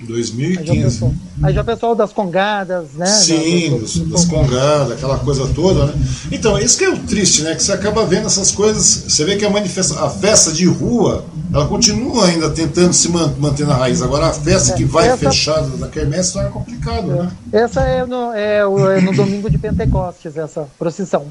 2015. 0.00 1.10
Aí 1.42 1.52
já 1.52 1.62
o 1.62 1.64
pessoal 1.64 1.94
das 1.94 2.12
congadas, 2.12 2.92
né? 2.94 3.06
Sim, 3.06 3.80
das, 3.80 3.96
das 3.96 4.24
congadas, 4.26 4.92
aquela 4.92 5.18
coisa 5.18 5.46
toda, 5.54 5.86
né? 5.86 5.94
Então, 6.30 6.58
isso 6.58 6.78
que 6.78 6.84
é 6.84 6.90
o 6.90 6.98
triste, 6.98 7.42
né? 7.42 7.54
Que 7.54 7.62
você 7.62 7.72
acaba 7.72 8.04
vendo 8.06 8.26
essas 8.26 8.52
coisas. 8.52 9.04
Você 9.08 9.24
vê 9.24 9.36
que 9.36 9.44
a 9.44 9.50
manifestação, 9.50 10.04
a 10.04 10.08
festa 10.08 10.52
de 10.52 10.66
rua, 10.66 11.24
ela 11.52 11.66
continua 11.66 12.26
ainda 12.26 12.48
tentando 12.50 12.92
se 12.92 13.08
manter 13.08 13.66
na 13.66 13.74
raiz. 13.74 14.00
Agora 14.00 14.26
a 14.26 14.32
festa 14.32 14.72
é, 14.72 14.76
que 14.76 14.84
vai 14.84 15.08
essa... 15.08 15.16
fechada 15.16 15.68
da 15.76 15.88
quermesse 15.88 16.36
não 16.36 16.42
é 16.42 16.48
complicado, 16.48 17.10
é. 17.10 17.14
né? 17.22 17.30
Essa 17.52 17.80
é 17.80 18.06
no, 18.06 18.32
é, 18.32 18.58
é 18.58 19.00
no 19.00 19.12
domingo 19.12 19.50
de 19.50 19.58
Pentecostes, 19.58 20.36
essa 20.36 20.68
procissão. 20.78 21.26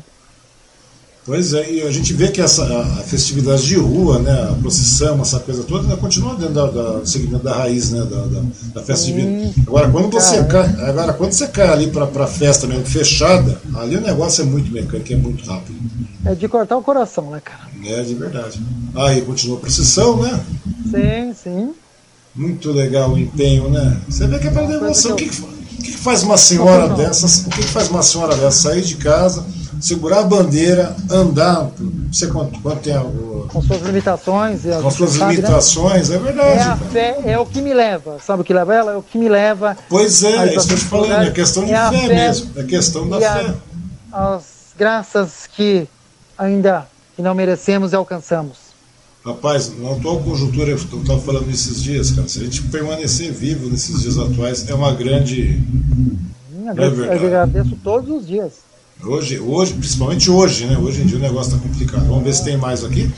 Pois 1.28 1.54
é, 1.54 1.70
e 1.70 1.82
a 1.82 1.92
gente 1.92 2.14
vê 2.14 2.30
que 2.30 2.40
essa 2.40 2.64
a 2.64 3.04
festividade 3.04 3.66
de 3.66 3.76
rua, 3.76 4.18
né, 4.18 4.48
a 4.50 4.54
procissão, 4.62 5.20
essa 5.20 5.38
coisa 5.42 5.62
toda, 5.62 5.84
ainda 5.84 5.98
continua 5.98 6.34
dentro 6.36 6.54
da, 6.54 6.68
da, 6.68 6.92
do 7.00 7.06
segmento 7.06 7.44
da 7.44 7.54
raiz, 7.54 7.92
né, 7.92 8.00
da, 8.00 8.22
da, 8.22 8.44
da 8.76 8.82
festa 8.82 9.08
divina. 9.08 9.54
Agora, 9.68 9.92
quando 9.92 10.10
você 10.10 10.42
cai, 10.46 10.70
agora, 10.90 11.12
quando 11.12 11.34
você 11.34 11.48
cai 11.50 11.68
ali 11.68 11.88
para 11.88 12.06
a 12.06 12.28
festa 12.28 12.66
mesmo 12.66 12.86
fechada, 12.86 13.60
ali 13.76 13.98
o 13.98 14.02
negócio 14.02 14.42
é 14.42 14.46
muito 14.46 14.72
mecânico, 14.72 15.12
é 15.12 15.18
muito 15.18 15.44
rápido. 15.44 15.78
É 16.24 16.34
de 16.34 16.48
cortar 16.48 16.78
o 16.78 16.82
coração, 16.82 17.30
né, 17.30 17.42
cara? 17.44 17.68
É, 17.84 18.02
de 18.04 18.16
verdade. 18.16 18.62
Aí 18.96 19.22
continua 19.22 19.58
a 19.58 19.60
procissão, 19.60 20.22
né? 20.22 20.40
Sim, 20.90 21.36
sim. 21.44 21.74
Muito 22.34 22.72
legal 22.72 23.12
o 23.12 23.20
empenho, 23.20 23.70
né? 23.70 24.00
Você 24.08 24.28
vê 24.28 24.40
que 24.40 24.48
é 24.48 24.52
pela 24.52 24.68
devoção. 24.68 25.12
O 25.12 25.16
que, 25.18 25.28
que, 25.28 25.98
faz 25.98 26.24
uma 26.24 26.38
senhora 26.38 26.88
dessas? 26.96 27.46
O 27.46 27.50
que, 27.50 27.60
que 27.64 27.68
faz 27.68 27.90
uma 27.90 28.02
senhora 28.02 28.34
dessa 28.34 28.70
sair 28.70 28.82
de 28.82 28.96
casa? 28.96 29.46
Segurar 29.80 30.20
a 30.20 30.24
bandeira, 30.24 30.96
andar, 31.10 31.70
não 31.80 32.14
sei 32.14 32.28
quanto, 32.28 32.60
quanto 32.62 32.82
tem 32.82 32.98
o, 32.98 33.48
Com 33.52 33.62
suas 33.62 33.82
limitações. 33.82 34.62
Com 34.82 34.92
suas 34.92 35.12
sabe, 35.12 35.26
né? 35.26 35.42
limitações, 35.42 36.10
né? 36.10 36.16
é 36.16 36.20
verdade. 36.20 36.60
É 36.60 36.64
a 36.64 36.78
fé, 36.78 37.18
é 37.26 37.40
o 37.40 37.46
que 37.46 37.62
me 37.62 37.74
leva. 37.74 38.18
Sabe 38.20 38.42
o 38.42 38.46
que 38.46 38.54
leva 38.54 38.74
ela? 38.74 38.92
É 38.94 38.96
o 38.96 39.04
que 39.04 39.18
me 39.18 39.30
leva. 39.30 39.78
Pois 39.90 40.24
é, 40.24 40.50
é 40.50 40.56
isso 40.56 40.68
que 40.68 40.74
eu 40.74 40.78
te 40.78 40.86
falando, 40.86 41.28
é 41.28 41.32
questão 41.32 41.66
de 41.66 41.74
é 41.74 41.90
fé, 41.90 42.08
fé, 42.08 42.08
mesmo. 42.08 42.52
É 42.56 42.64
questão 42.64 43.10
da 43.10 43.20
fé. 43.20 43.54
A, 44.12 44.36
as 44.36 44.44
graças 44.78 45.48
que 45.48 45.88
ainda 46.38 46.88
que 47.16 47.22
não 47.22 47.34
merecemos 47.34 47.94
e 47.94 47.96
alcançamos. 47.96 48.68
Rapaz, 49.26 49.74
na 49.78 49.92
atual 49.92 50.22
conjuntura, 50.22 50.70
eu 50.70 50.78
estava 50.78 51.20
falando 51.20 51.48
nesses 51.48 51.84
dias, 51.84 52.12
cara, 52.12 52.28
se 52.28 52.40
a 52.40 52.44
gente 52.44 52.62
permanecer 52.64 53.32
vivo 53.34 53.70
nesses 53.70 54.02
dias 54.02 54.18
atuais, 54.18 54.70
é 54.70 54.74
uma 54.74 54.94
grande. 54.94 55.62
Hum, 55.70 56.16
eu 56.78 57.12
agradeço 57.12 57.76
todos 57.84 58.10
os 58.10 58.28
dias. 58.28 58.67
Hoje, 59.04 59.40
hoje, 59.40 59.74
principalmente 59.74 60.30
hoje, 60.30 60.66
né? 60.66 60.78
Hoje 60.78 61.02
em 61.02 61.06
dia 61.06 61.18
o 61.18 61.22
negócio 61.22 61.56
está 61.56 61.68
complicado. 61.68 62.06
Vamos 62.08 62.24
ver 62.24 62.34
se 62.34 62.44
tem 62.44 62.58
mais 62.58 62.84
aqui. 62.84 63.10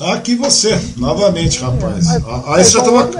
Aqui 0.00 0.34
você, 0.34 0.78
novamente, 0.96 1.60
rapaz. 1.60 2.06
É, 2.10 2.20
aí 2.46 2.64
você 2.64 2.72
já 2.72 2.82
tava. 2.82 3.10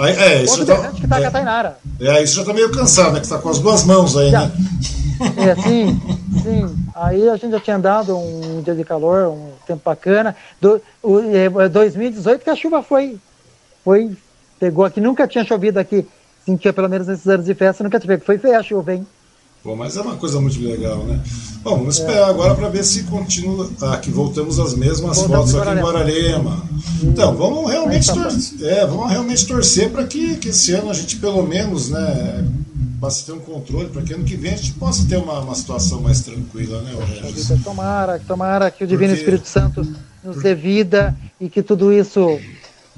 Aí, 0.00 0.12
é, 0.14 0.42
isso 0.44 0.64
já 0.64 0.76
tá. 0.76 0.90
Que 0.92 1.08
tá 1.08 1.18
é, 1.18 2.06
é, 2.06 2.22
isso 2.22 2.36
já 2.36 2.44
tá 2.44 2.54
meio 2.54 2.70
cansado, 2.70 3.12
né? 3.12 3.20
Que 3.20 3.28
tá 3.28 3.38
com 3.38 3.48
as 3.48 3.58
duas 3.58 3.84
mãos 3.84 4.16
aí, 4.16 4.30
já. 4.30 4.46
né? 4.46 4.52
É, 5.36 5.54
sim, 5.62 6.00
sim. 6.42 6.76
Aí 6.94 7.28
a 7.28 7.36
gente 7.36 7.50
já 7.50 7.60
tinha 7.60 7.76
andado 7.76 8.16
um 8.16 8.62
dia 8.62 8.74
de 8.74 8.84
calor, 8.84 9.32
um 9.32 9.50
tempo 9.66 9.82
bacana. 9.84 10.34
Do, 10.60 10.80
o, 11.02 11.18
é, 11.20 11.68
2018 11.68 12.42
que 12.42 12.50
a 12.50 12.56
chuva 12.56 12.82
foi. 12.82 13.18
Foi. 13.84 14.16
Pegou 14.60 14.84
aqui, 14.84 15.00
nunca 15.00 15.26
tinha 15.26 15.44
chovido 15.44 15.80
aqui. 15.80 16.06
Sentia 16.46 16.72
pelo 16.72 16.88
menos 16.88 17.08
nesses 17.08 17.26
anos 17.26 17.46
de 17.46 17.54
festa, 17.54 17.82
nunca 17.82 17.98
tive. 17.98 18.18
Foi 18.18 18.38
feia 18.38 18.58
a 18.58 18.62
chuva, 18.62 18.94
hein? 18.94 19.06
Bom, 19.64 19.76
mas 19.76 19.96
é 19.96 20.00
uma 20.00 20.16
coisa 20.16 20.40
muito 20.40 20.60
legal, 20.60 21.04
né? 21.04 21.20
Bom, 21.62 21.78
vamos 21.78 21.98
esperar 21.98 22.28
agora 22.28 22.54
para 22.56 22.68
ver 22.68 22.82
se 22.82 23.04
continua. 23.04 23.70
Ah, 23.80 23.96
que 23.96 24.10
voltamos 24.10 24.58
às 24.58 24.74
mesmas 24.74 25.16
voltamos 25.16 25.52
fotos 25.52 25.68
aqui 25.68 25.78
em 25.78 25.82
Guararema. 25.82 26.62
Então, 27.04 27.36
vamos 27.36 27.70
realmente, 27.70 28.06
tá 28.08 28.14
torcer, 28.14 28.66
é, 28.66 28.84
vamos 28.84 29.08
realmente 29.08 29.46
torcer 29.46 29.90
para 29.90 30.04
que, 30.04 30.36
que 30.36 30.48
esse 30.48 30.72
ano 30.72 30.90
a 30.90 30.94
gente, 30.94 31.16
pelo 31.16 31.44
menos, 31.44 31.90
né, 31.90 32.44
possa 33.00 33.24
ter 33.24 33.32
um 33.32 33.38
controle, 33.38 33.88
para 33.88 34.02
que 34.02 34.12
ano 34.12 34.24
que 34.24 34.34
vem 34.34 34.52
a 34.52 34.56
gente 34.56 34.72
possa 34.72 35.06
ter 35.08 35.16
uma, 35.16 35.38
uma 35.38 35.54
situação 35.54 36.00
mais 36.00 36.20
tranquila, 36.22 36.82
né, 36.82 36.92
Regis? 37.22 37.52
Tomara, 37.62 38.20
tomara 38.26 38.68
que 38.68 38.82
o 38.82 38.86
Divino 38.86 39.10
Porque... 39.10 39.20
Espírito 39.20 39.48
Santo 39.48 39.86
nos 40.24 40.42
dê 40.42 40.56
vida 40.56 41.16
e 41.40 41.48
que 41.48 41.62
tudo 41.62 41.92
isso 41.92 42.38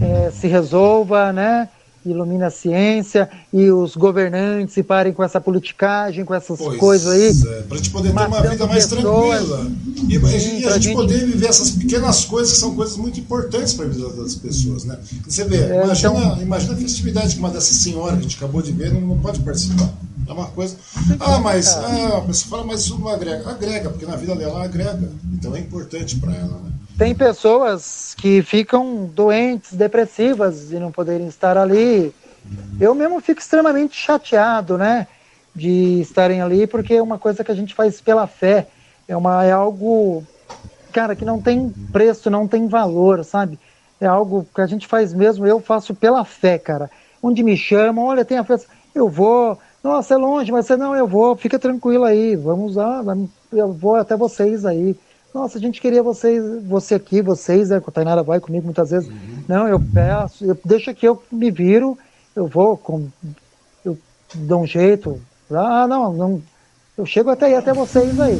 é, 0.00 0.30
se 0.30 0.46
resolva, 0.46 1.30
né? 1.30 1.68
Ilumina 2.04 2.46
a 2.46 2.50
ciência 2.50 3.28
e 3.52 3.70
os 3.70 3.96
governantes 3.96 4.74
se 4.74 4.82
parem 4.82 5.12
com 5.12 5.22
essa 5.22 5.40
politicagem, 5.40 6.24
com 6.24 6.34
essas 6.34 6.58
pois 6.58 6.78
coisas 6.78 7.12
aí. 7.12 7.54
É, 7.54 7.62
para 7.62 7.74
a 7.74 7.76
gente 7.78 7.90
poder 7.90 8.12
ter 8.12 8.26
uma 8.26 8.42
vida 8.42 8.66
mais 8.66 8.86
pessoas, 8.86 9.46
tranquila. 9.46 9.70
E, 10.08 10.40
sim, 10.40 10.60
e 10.60 10.66
a, 10.66 10.72
gente, 10.72 10.82
gente 10.82 10.94
poder 10.94 11.26
viver 11.26 11.46
essas 11.46 11.70
pequenas 11.70 12.24
coisas 12.24 12.52
que 12.52 12.58
são 12.58 12.74
coisas 12.74 12.96
muito 12.96 13.18
importantes 13.18 13.72
para 13.72 13.86
a 13.86 13.88
vida 13.88 14.08
das 14.10 14.34
pessoas. 14.34 14.84
Né? 14.84 14.98
Você 15.26 15.44
vê, 15.44 15.56
é, 15.56 15.84
imagina, 15.84 16.14
então... 16.14 16.42
imagina 16.42 16.72
a 16.74 16.76
festividade 16.76 17.34
que 17.34 17.40
uma 17.40 17.50
dessas 17.50 17.76
senhoras 17.76 18.14
que 18.14 18.20
a 18.20 18.22
gente 18.22 18.36
acabou 18.36 18.60
de 18.60 18.72
ver 18.72 18.92
não, 18.92 19.00
não 19.00 19.18
pode 19.18 19.40
participar. 19.40 19.92
É 20.26 20.32
uma 20.32 20.46
coisa. 20.46 20.76
Ah, 21.20 21.38
mas 21.38 21.68
ah, 21.68 22.18
a 22.18 22.20
pessoa 22.22 22.50
fala, 22.50 22.64
mas 22.64 22.80
isso 22.80 22.98
não 22.98 23.08
agrega. 23.08 23.48
Agrega, 23.48 23.90
porque 23.90 24.06
na 24.06 24.16
vida 24.16 24.34
dela 24.34 24.64
agrega. 24.64 25.10
Então 25.34 25.54
é 25.54 25.60
importante 25.60 26.16
para 26.16 26.34
ela. 26.34 26.60
Né? 26.64 26.72
Tem 26.96 27.14
pessoas 27.14 28.14
que 28.16 28.42
ficam 28.42 29.06
doentes, 29.06 29.72
depressivas 29.72 30.70
e 30.70 30.76
não 30.76 30.92
poderem 30.92 31.26
estar 31.26 31.58
ali. 31.58 32.14
Eu 32.80 32.94
mesmo 32.94 33.20
fico 33.20 33.40
extremamente 33.40 33.96
chateado, 33.96 34.78
né, 34.78 35.06
de 35.54 36.00
estarem 36.00 36.40
ali, 36.40 36.66
porque 36.66 36.94
é 36.94 37.02
uma 37.02 37.18
coisa 37.18 37.42
que 37.42 37.50
a 37.50 37.54
gente 37.54 37.74
faz 37.74 38.00
pela 38.00 38.26
fé. 38.26 38.68
É 39.08 39.16
uma 39.16 39.44
é 39.44 39.52
algo, 39.52 40.24
cara, 40.92 41.16
que 41.16 41.24
não 41.24 41.40
tem 41.40 41.70
preço, 41.92 42.30
não 42.30 42.46
tem 42.46 42.68
valor, 42.68 43.24
sabe? 43.24 43.58
É 44.00 44.06
algo 44.06 44.46
que 44.54 44.60
a 44.60 44.66
gente 44.66 44.86
faz 44.86 45.12
mesmo, 45.12 45.46
eu 45.46 45.60
faço 45.60 45.94
pela 45.94 46.24
fé, 46.24 46.58
cara. 46.58 46.90
Onde 47.22 47.42
me 47.42 47.56
chamam, 47.56 48.04
olha, 48.04 48.24
tem 48.24 48.38
a 48.38 48.44
festa, 48.44 48.68
eu 48.94 49.08
vou. 49.08 49.58
Nossa, 49.82 50.14
é 50.14 50.16
longe, 50.16 50.50
mas 50.50 50.66
você 50.66 50.76
não, 50.76 50.94
eu 50.94 51.06
vou, 51.06 51.36
fica 51.36 51.58
tranquilo 51.58 52.04
aí, 52.04 52.36
vamos 52.36 52.76
lá, 52.76 53.02
eu 53.52 53.72
vou 53.72 53.96
até 53.96 54.16
vocês 54.16 54.64
aí. 54.64 54.96
Nossa, 55.34 55.58
a 55.58 55.60
gente 55.60 55.80
queria 55.80 56.00
vocês, 56.00 56.62
você 56.62 56.94
aqui, 56.94 57.20
vocês, 57.20 57.70
né? 57.70 57.82
A 57.84 57.90
Tainara 57.90 58.22
vai 58.22 58.38
comigo 58.38 58.64
muitas 58.64 58.90
vezes. 58.90 59.08
Uhum. 59.08 59.44
Não, 59.48 59.66
eu 59.66 59.80
peço, 59.80 60.44
eu, 60.44 60.56
deixa 60.64 60.94
que 60.94 61.08
eu 61.08 61.20
me 61.30 61.50
viro, 61.50 61.98
eu 62.36 62.46
vou, 62.46 62.76
com, 62.76 63.08
eu 63.84 63.98
dou 64.32 64.62
um 64.62 64.66
jeito. 64.66 65.20
Ah, 65.50 65.88
não, 65.88 66.12
não, 66.12 66.42
eu 66.96 67.04
chego 67.04 67.30
até 67.30 67.46
aí, 67.46 67.56
até 67.56 67.72
vocês 67.72 68.20
aí. 68.20 68.38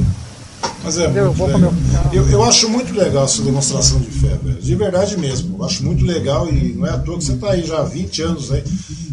Mas 0.84 0.98
é 0.98 1.06
eu, 1.06 1.32
muito 1.32 1.46
legal. 1.46 1.72
Eu, 2.12 2.28
eu 2.28 2.44
acho 2.44 2.68
muito 2.68 2.94
legal 2.94 3.24
essa 3.24 3.42
demonstração 3.42 3.98
de 3.98 4.10
fé, 4.10 4.36
velho. 4.42 4.60
De 4.60 4.74
verdade 4.74 5.18
mesmo. 5.18 5.56
Eu 5.58 5.64
acho 5.64 5.82
muito 5.82 6.04
legal 6.04 6.48
e 6.48 6.74
não 6.74 6.86
é 6.86 6.90
à 6.90 6.98
toa 6.98 7.16
que 7.16 7.24
você 7.24 7.32
está 7.32 7.52
aí 7.52 7.64
já 7.64 7.78
há 7.78 7.84
20 7.84 8.22
anos 8.22 8.52
aí. 8.52 8.62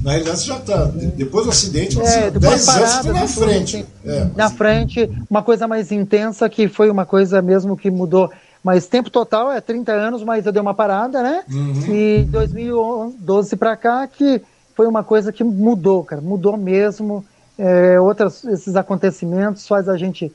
Na 0.04 0.12
realidade, 0.12 0.40
você 0.40 0.48
já 0.48 0.58
está. 0.58 0.86
Depois 0.86 1.46
do 1.46 1.52
acidente, 1.52 1.96
você 1.96 2.20
é, 2.20 2.32
10 2.32 2.68
anos 2.68 2.92
você 2.92 3.12
na 3.14 3.28
frente. 3.28 3.78
Assim, 3.78 3.86
é, 4.06 4.28
na 4.36 4.50
frente, 4.50 5.10
uma 5.30 5.42
coisa 5.42 5.68
mais 5.68 5.92
intensa 5.92 6.50
que 6.50 6.68
foi 6.68 6.90
uma 6.90 7.06
coisa 7.06 7.42
mesmo 7.42 7.78
que 7.78 7.90
mudou. 7.90 8.30
Mas 8.64 8.86
tempo 8.86 9.10
total 9.10 9.52
é 9.52 9.60
30 9.62 9.92
anos, 9.92 10.24
mas 10.24 10.46
eu 10.46 10.52
dei 10.52 10.62
uma 10.62 10.74
parada, 10.74 11.24
né? 11.24 11.44
Uhum. 11.50 11.96
E 11.96 12.24
2012 12.30 13.56
para 13.56 13.76
cá 13.76 14.06
que 14.08 14.42
foi 14.76 14.88
uma 14.88 15.04
coisa 15.04 15.32
que 15.32 15.44
mudou, 15.44 16.04
cara. 16.04 16.22
Mudou 16.22 16.58
mesmo. 16.58 17.26
É, 17.58 18.00
outras, 18.00 18.44
esses 18.46 18.76
acontecimentos 18.76 19.68
faz 19.68 19.88
a 19.88 19.98
gente 19.98 20.32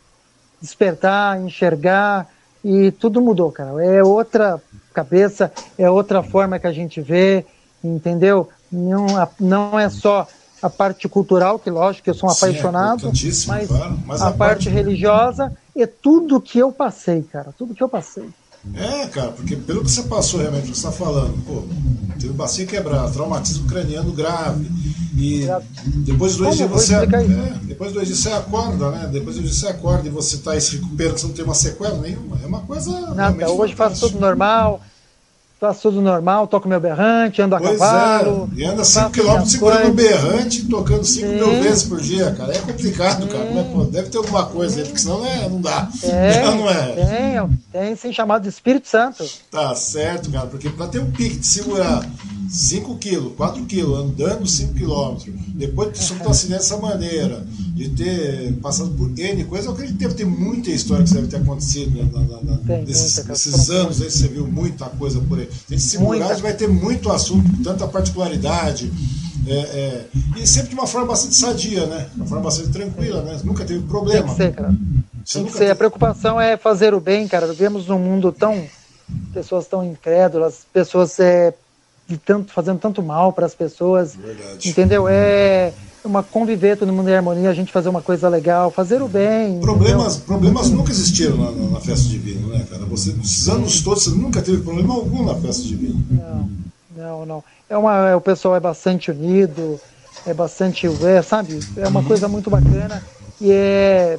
despertar, 0.67 1.41
enxergar 1.41 2.29
e 2.63 2.91
tudo 2.93 3.21
mudou, 3.21 3.51
cara. 3.53 3.83
É 3.85 4.03
outra 4.03 4.61
cabeça, 4.93 5.53
é 5.79 5.89
outra 5.91 6.23
forma 6.23 6.59
que 6.59 6.67
a 6.67 6.73
gente 6.73 7.01
vê. 7.01 7.47
entendeu? 7.83 8.49
Não, 8.71 9.15
não 9.39 9.79
é 9.79 9.89
só 9.89 10.29
a 10.61 10.69
parte 10.69 11.09
cultural, 11.09 11.59
que 11.59 11.71
lógico 11.71 12.05
que 12.05 12.11
eu 12.11 12.15
sou 12.15 12.29
um 12.29 12.33
Sim, 12.33 12.47
é 12.47 12.49
apaixonado, 12.51 12.97
importantíssimo, 12.97 13.53
mas, 13.55 13.69
claro. 13.69 13.99
Mas 14.07 14.23
a, 14.23 14.29
a 14.29 14.33
parte, 14.33 14.69
parte- 14.69 14.71
religiosa 14.71 15.53
e 15.75 15.87
tudo 15.87 16.41
que 16.41 16.59
eu 16.59 16.73
passei, 16.73 17.23
cara, 17.23 17.53
tudo 17.57 17.75
que 17.75 17.83
eu 17.83 17.89
passei. 17.89 18.29
É, 18.75 19.07
cara, 19.07 19.33
porque 19.33 19.57
pelo 19.57 19.83
que 19.83 19.91
você 19.91 20.03
passou 20.03 20.41
realmente, 20.41 20.67
você 20.67 20.73
está 20.73 20.93
falando, 20.93 21.43
pô, 21.45 21.63
teve 22.19 22.33
bacia 22.33 22.67
quebrada, 22.67 23.11
traumatismo 23.11 23.67
craniano 23.67 24.13
grave. 24.13 24.71
E 25.19 25.47
depois 26.05 26.33
de 26.33 26.39
dois 26.39 26.57
dias 26.57 26.69
você. 26.69 26.95
isso. 26.95 27.15
É, 27.15 27.59
depois 27.63 27.91
de 27.91 27.95
dois 27.95 28.07
dias 28.07 28.19
você 28.19 28.33
acorda, 28.33 28.91
né? 28.91 29.09
Depois 29.11 29.37
de 29.37 29.43
dois 29.43 29.55
dias 29.55 29.57
você 29.57 29.69
acorda 29.69 30.07
e 30.07 30.11
você 30.11 30.37
está 30.37 30.61
se 30.61 30.77
recuperando, 30.77 31.17
você 31.19 31.27
não 31.27 31.35
tem 31.35 31.45
uma 31.45 31.55
sequela 31.55 31.99
nenhuma. 31.99 32.39
É 32.43 32.47
uma 32.47 32.61
coisa. 32.61 33.15
Nada, 33.15 33.51
hoje 33.51 33.75
faço 33.75 34.09
tudo 34.09 34.21
normal, 34.21 34.81
faço 35.59 35.83
tudo 35.83 36.01
normal, 36.03 36.47
toco 36.47 36.69
meu 36.69 36.79
berrante, 36.79 37.41
ando 37.41 37.55
a 37.57 37.59
Pois 37.59 37.79
cavalo. 37.79 38.49
é, 38.57 38.61
e 38.61 38.65
anda 38.65 38.85
faço 38.85 38.93
5 38.93 39.11
km 39.13 39.23
minhas 39.33 39.51
segurando 39.51 39.95
coisas. 39.95 39.95
berrante, 39.97 40.65
tocando 40.69 41.05
5 41.05 41.27
mil 41.29 41.63
vezes 41.63 41.83
por 41.85 42.01
dia, 42.01 42.31
cara. 42.33 42.55
É 42.55 42.59
complicado, 42.59 43.27
cara. 43.27 43.51
Mas, 43.55 43.67
pô, 43.69 43.85
deve 43.85 44.09
ter 44.11 44.19
alguma 44.19 44.47
coisa 44.47 44.79
aí, 44.81 44.85
porque 44.85 44.99
senão 45.01 45.19
não, 45.21 45.27
é, 45.27 45.49
não 45.49 45.61
dá. 45.61 45.89
Tem, 46.01 46.11
Não, 46.45 46.57
não 46.59 46.71
é. 46.71 46.87
tem, 46.93 47.59
tem 47.73 47.97
sim 47.97 48.13
chamado 48.13 48.43
de 48.43 48.49
Espírito 48.49 48.87
Santo. 48.89 49.25
Tá 49.51 49.75
certo, 49.75 50.31
cara, 50.31 50.47
porque 50.47 50.69
para 50.69 50.89
ter 50.89 51.01
um 51.01 51.11
pique 51.11 51.37
de 51.37 51.47
segurar 51.47 52.03
5 52.49 52.97
quilos, 52.99 53.33
4 53.37 53.65
quilos, 53.65 53.99
andando 53.99 54.47
5 54.47 54.75
quilômetros, 54.75 55.35
depois 55.55 55.93
de 55.93 55.99
sofrer 56.05 56.27
um 56.27 56.31
acidente 56.31 56.59
dessa 56.61 56.77
maneira, 56.77 57.45
de 57.75 57.89
ter 57.91 58.53
passado 58.63 58.91
por 58.91 59.11
N 59.19 59.45
coisas, 59.45 59.67
eu 59.67 59.73
acredito 59.73 59.97
que 59.99 60.03
deve 60.05 60.15
ter 60.15 60.25
muita 60.25 60.71
história 60.71 61.05
que 61.05 61.13
deve 61.13 61.27
ter 61.27 61.37
acontecido 61.37 61.91
né, 61.97 62.09
na, 62.13 62.43
na, 62.53 62.57
Tem, 62.59 62.85
nesses, 62.85 63.25
nesses 63.27 63.71
anos 63.71 64.01
aí, 64.01 64.11
você 64.11 64.29
viu 64.29 64.47
muita 64.47 64.87
coisa 64.87 65.21
por 65.21 65.39
aí. 65.39 65.49
Se 65.51 65.75
a 65.75 65.77
gente 65.77 65.83
segurar, 65.89 66.09
Muita. 66.11 66.25
a 66.27 66.29
gente 66.35 66.43
vai 66.43 66.55
ter 66.55 66.69
muito 66.69 67.11
assunto, 67.11 67.63
tanta 67.63 67.87
particularidade. 67.87 68.91
é, 69.47 69.55
é, 69.55 70.07
e 70.37 70.47
sempre 70.47 70.71
de 70.71 70.75
uma 70.75 70.87
forma 70.87 71.09
bastante 71.09 71.35
sadia, 71.37 71.87
né? 71.87 72.09
Uma 72.17 72.27
forma 72.27 72.45
bastante 72.45 72.71
tranquila, 72.71 73.23
né? 73.23 73.39
Nunca 73.45 73.65
teve 73.65 73.81
Tem 73.81 73.89
problema. 73.89 74.29
que 74.29 74.35
ser, 74.37 74.53
cara. 74.55 74.75
Você 75.25 75.39
Tem 75.39 75.47
que 75.47 75.53
ser. 75.53 75.59
A 75.59 75.61
teve- 75.69 75.75
preocupação 75.77 76.41
é 76.41 76.57
fazer 76.57 76.95
o 76.95 77.01
bem, 77.01 77.29
cara. 77.29 77.47
Vivemos 77.47 77.87
num 77.87 77.99
mundo 77.99 78.33
tão. 78.33 78.65
pessoas 79.33 79.67
tão 79.69 79.85
incrédulas, 79.85 80.61
pessoas 80.73 81.21
é, 81.21 81.55
de 82.09 82.17
tanto, 82.19 82.53
fazendo 82.53 82.79
tanto 82.79 83.03
mal 83.03 83.33
para 83.33 83.47
as 83.47 83.55
pessoas. 83.55 84.17
Verdade. 84.17 84.69
Entendeu? 84.69 85.09
É 85.09 85.73
uma 86.05 86.23
conviver 86.23 86.77
todo 86.77 86.93
mundo 86.93 87.09
em 87.11 87.15
harmonia, 87.17 87.51
a 87.51 87.55
gente 87.55 87.73
fazer 87.73 87.89
uma 87.89 88.01
coisa 88.01 88.29
legal, 88.29 88.71
fazer 88.71 89.03
o 89.03 89.09
bem. 89.09 89.61
Problemas, 89.61 90.17
problemas 90.19 90.71
nunca 90.71 90.93
existiram 90.93 91.37
na, 91.37 91.51
na- 91.51 91.71
na 91.73 91.81
festa 91.81 92.09
divina, 92.09 92.47
né, 92.47 92.65
cara? 92.71 92.85
Você, 92.87 93.11
esses 93.11 93.49
anos 93.49 93.81
todos, 93.83 94.05
você 94.05 94.11
nunca 94.11 94.41
teve 94.41 94.63
problema 94.63 94.95
algum 94.95 95.25
na 95.25 95.35
festa 95.35 95.63
divina. 95.65 95.95
Não, 96.11 96.49
não, 96.97 97.27
não. 97.27 97.45
É 97.69 97.77
uma, 97.77 98.09
é, 98.11 98.15
o 98.15 98.21
pessoal 98.21 98.55
é 98.55 98.61
bastante 98.61 99.11
unido, 99.11 99.81
é 100.25 100.33
bastante, 100.33 100.87
é, 100.87 101.23
sabe? 101.23 101.65
É 101.77 101.89
uma 101.89 102.03
coisa 102.03 102.29
muito 102.29 102.49
bacana 102.51 103.03
e 103.41 103.51
é, 103.51 104.19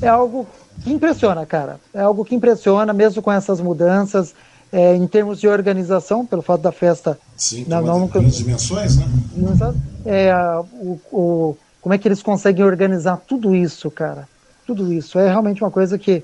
é 0.00 0.08
algo 0.08 0.46
que 0.82 0.90
impressiona, 0.92 1.46
cara. 1.46 1.80
É 1.94 2.00
algo 2.00 2.24
que 2.24 2.34
impressiona, 2.34 2.92
mesmo 2.92 3.22
com 3.22 3.30
essas 3.30 3.60
mudanças, 3.60 4.34
é, 4.72 4.94
em 4.94 5.06
termos 5.06 5.40
de 5.40 5.48
organização, 5.48 6.26
pelo 6.26 6.42
fato 6.42 6.62
da 6.62 6.72
festa 6.72 7.18
Sim, 7.36 7.64
tem 7.64 7.72
não, 7.72 8.00
nunca- 8.00 8.18
grandes 8.18 8.38
dimensões, 8.38 8.96
né? 8.96 9.06
É, 10.04 10.34
o, 10.72 10.98
o- 11.12 11.56
como 11.80 11.94
é 11.94 11.98
que 11.98 12.08
eles 12.08 12.22
conseguem 12.22 12.64
organizar 12.64 13.16
tudo 13.18 13.54
isso, 13.54 13.90
cara? 13.90 14.28
Tudo 14.66 14.92
isso. 14.92 15.18
É 15.18 15.28
realmente 15.28 15.62
uma 15.62 15.70
coisa 15.70 15.98
que 15.98 16.22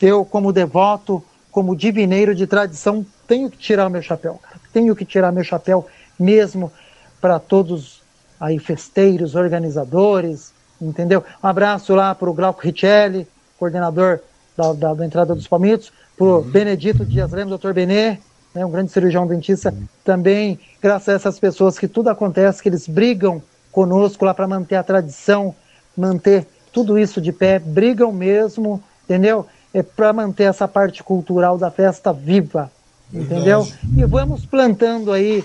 eu, 0.00 0.24
como 0.24 0.52
devoto, 0.52 1.24
como 1.50 1.76
divineiro 1.76 2.34
de 2.34 2.46
tradição, 2.46 3.04
tenho 3.26 3.50
que 3.50 3.58
tirar 3.58 3.86
o 3.86 3.90
meu 3.90 4.02
chapéu, 4.02 4.34
cara. 4.42 4.60
Tenho 4.72 4.94
que 4.94 5.04
tirar 5.04 5.32
meu 5.32 5.44
chapéu 5.44 5.86
mesmo 6.18 6.72
para 7.20 7.38
todos 7.38 8.02
aí 8.40 8.58
festeiros, 8.58 9.34
organizadores, 9.34 10.52
entendeu? 10.80 11.24
Um 11.42 11.46
abraço 11.46 11.94
lá 11.94 12.14
para 12.14 12.28
o 12.28 12.34
Glauco 12.34 12.60
Richelli, 12.62 13.28
coordenador 13.58 14.20
da, 14.56 14.72
da, 14.72 14.94
da 14.94 15.06
entrada 15.06 15.34
dos 15.34 15.46
palmitos, 15.46 15.92
para 16.16 16.26
o 16.26 16.42
Benedito 16.42 17.04
Dias 17.04 17.32
Lemos, 17.32 17.50
doutor 17.50 17.74
Benê, 17.74 18.18
né, 18.54 18.64
um 18.64 18.70
grande 18.70 18.92
cirurgião 18.92 19.26
dentista, 19.26 19.74
também, 20.04 20.58
graças 20.80 21.08
a 21.08 21.12
essas 21.12 21.38
pessoas 21.38 21.78
que 21.78 21.88
tudo 21.88 22.08
acontece, 22.10 22.62
que 22.62 22.68
eles 22.68 22.86
brigam 22.86 23.42
conosco 23.70 24.24
lá 24.24 24.34
para 24.34 24.46
manter 24.46 24.76
a 24.76 24.82
tradição, 24.82 25.54
manter 25.96 26.46
tudo 26.72 26.98
isso 26.98 27.20
de 27.20 27.32
pé, 27.32 27.58
brigam 27.58 28.12
mesmo, 28.12 28.82
entendeu? 29.04 29.46
É 29.72 29.82
para 29.82 30.12
manter 30.12 30.44
essa 30.44 30.68
parte 30.68 31.02
cultural 31.02 31.56
da 31.56 31.70
festa 31.70 32.12
viva, 32.12 32.70
entendeu? 33.12 33.66
E 33.96 34.04
vamos 34.04 34.44
plantando 34.44 35.12
aí 35.12 35.42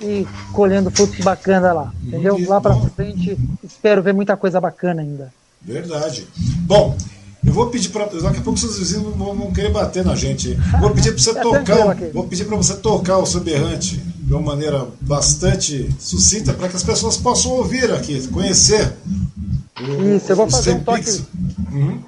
e 0.00 0.26
colhendo 0.52 0.90
frutos 0.90 1.20
bacanas 1.20 1.74
lá, 1.74 1.92
entendeu? 2.02 2.34
Muito 2.34 2.50
Lá 2.50 2.60
para 2.60 2.76
frente, 2.76 3.38
espero 3.62 4.02
ver 4.02 4.14
muita 4.14 4.36
coisa 4.36 4.60
bacana 4.60 5.02
ainda. 5.02 5.32
Verdade. 5.62 6.26
Bom, 6.66 6.96
eu 7.44 7.52
vou 7.52 7.68
pedir 7.68 7.88
para 7.90 8.04
daqui 8.06 8.38
a 8.38 8.42
pouco 8.42 8.58
seus 8.58 8.78
vizinhos 8.78 9.14
vão, 9.16 9.34
vão 9.34 9.52
querer 9.52 9.70
bater 9.70 10.04
na 10.04 10.14
gente. 10.14 10.54
Vou 10.80 10.90
pedir 10.90 11.12
para 11.12 11.22
você 11.22 11.30
É 11.38 11.42
tocar, 11.42 11.96
vou 12.12 12.24
pedir 12.26 12.44
para 12.44 12.56
você 12.56 12.76
tocar 12.76 13.18
o 13.18 13.26
seu 13.26 13.40
berrante 13.40 13.96
de 13.96 14.32
uma 14.34 14.42
maneira 14.42 14.86
bastante 15.00 15.88
sucinta 15.98 16.52
para 16.52 16.68
que 16.68 16.76
as 16.76 16.82
pessoas 16.84 17.16
possam 17.16 17.52
ouvir 17.52 17.90
aqui, 17.92 18.26
conhecer. 18.28 18.92
o- 19.80 20.14
Isso, 20.16 20.30
eu 20.32 20.36
vou 20.36 20.48
fazer 20.50 20.72
um 20.72 20.80
toque- 20.84 21.24
Uhum. 21.72 22.02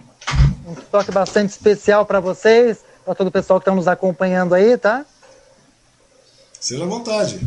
Um 0.68 0.74
toque 0.90 1.10
bastante 1.10 1.50
especial 1.50 2.04
para 2.06 2.20
vocês, 2.20 2.78
para 3.04 3.14
todo 3.14 3.26
o 3.28 3.30
pessoal 3.30 3.58
que 3.58 3.64
está 3.64 3.74
nos 3.74 3.88
acompanhando 3.88 4.54
aí, 4.54 4.76
tá? 4.76 5.04
Seja 6.60 6.84
à 6.84 6.86
vontade. 6.86 7.40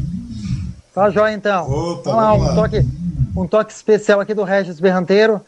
Tá 0.93 1.09
joia 1.09 1.33
então. 1.33 1.69
Opa, 1.69 2.11
vamos 2.11 2.23
lá, 2.23 2.29
vamos 2.31 2.43
um 2.43 2.47
lá. 2.47 2.55
toque, 2.55 2.85
um 3.35 3.47
toque 3.47 3.71
especial 3.73 4.19
aqui 4.19 4.33
do 4.33 4.43
Regis 4.43 4.79
Berranteiro 4.79 5.39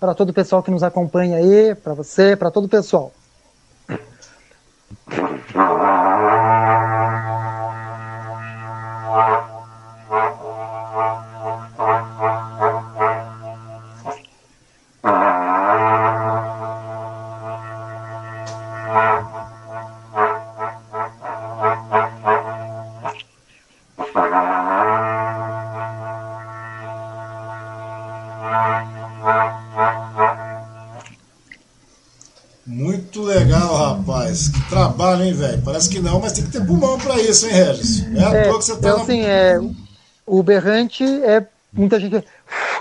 para 0.00 0.14
todo 0.14 0.30
o 0.30 0.32
pessoal 0.32 0.62
que 0.62 0.70
nos 0.70 0.82
acompanha 0.82 1.36
aí, 1.36 1.74
para 1.74 1.92
você, 1.92 2.34
para 2.34 2.50
todo 2.50 2.64
o 2.64 2.68
pessoal. 2.68 3.12
Parece 35.80 35.88
que 35.96 36.00
não, 36.00 36.20
mas 36.20 36.32
tem 36.32 36.44
que 36.44 36.50
ter 36.50 36.62
pulmão 36.66 36.98
para 36.98 37.18
isso, 37.22 37.46
hein, 37.46 37.52
Regis? 37.54 38.06
Não 38.10 38.34
é 38.34 38.42
É, 38.42 38.48
toa 38.50 38.58
que 38.58 38.64
você 38.66 38.72
tá 38.72 38.78
então, 38.80 38.96
na- 38.98 39.02
assim, 39.02 39.20
é, 39.22 39.58
o 40.26 40.42
berrante 40.42 41.02
é 41.04 41.46
muita 41.72 41.98
gente. 41.98 42.22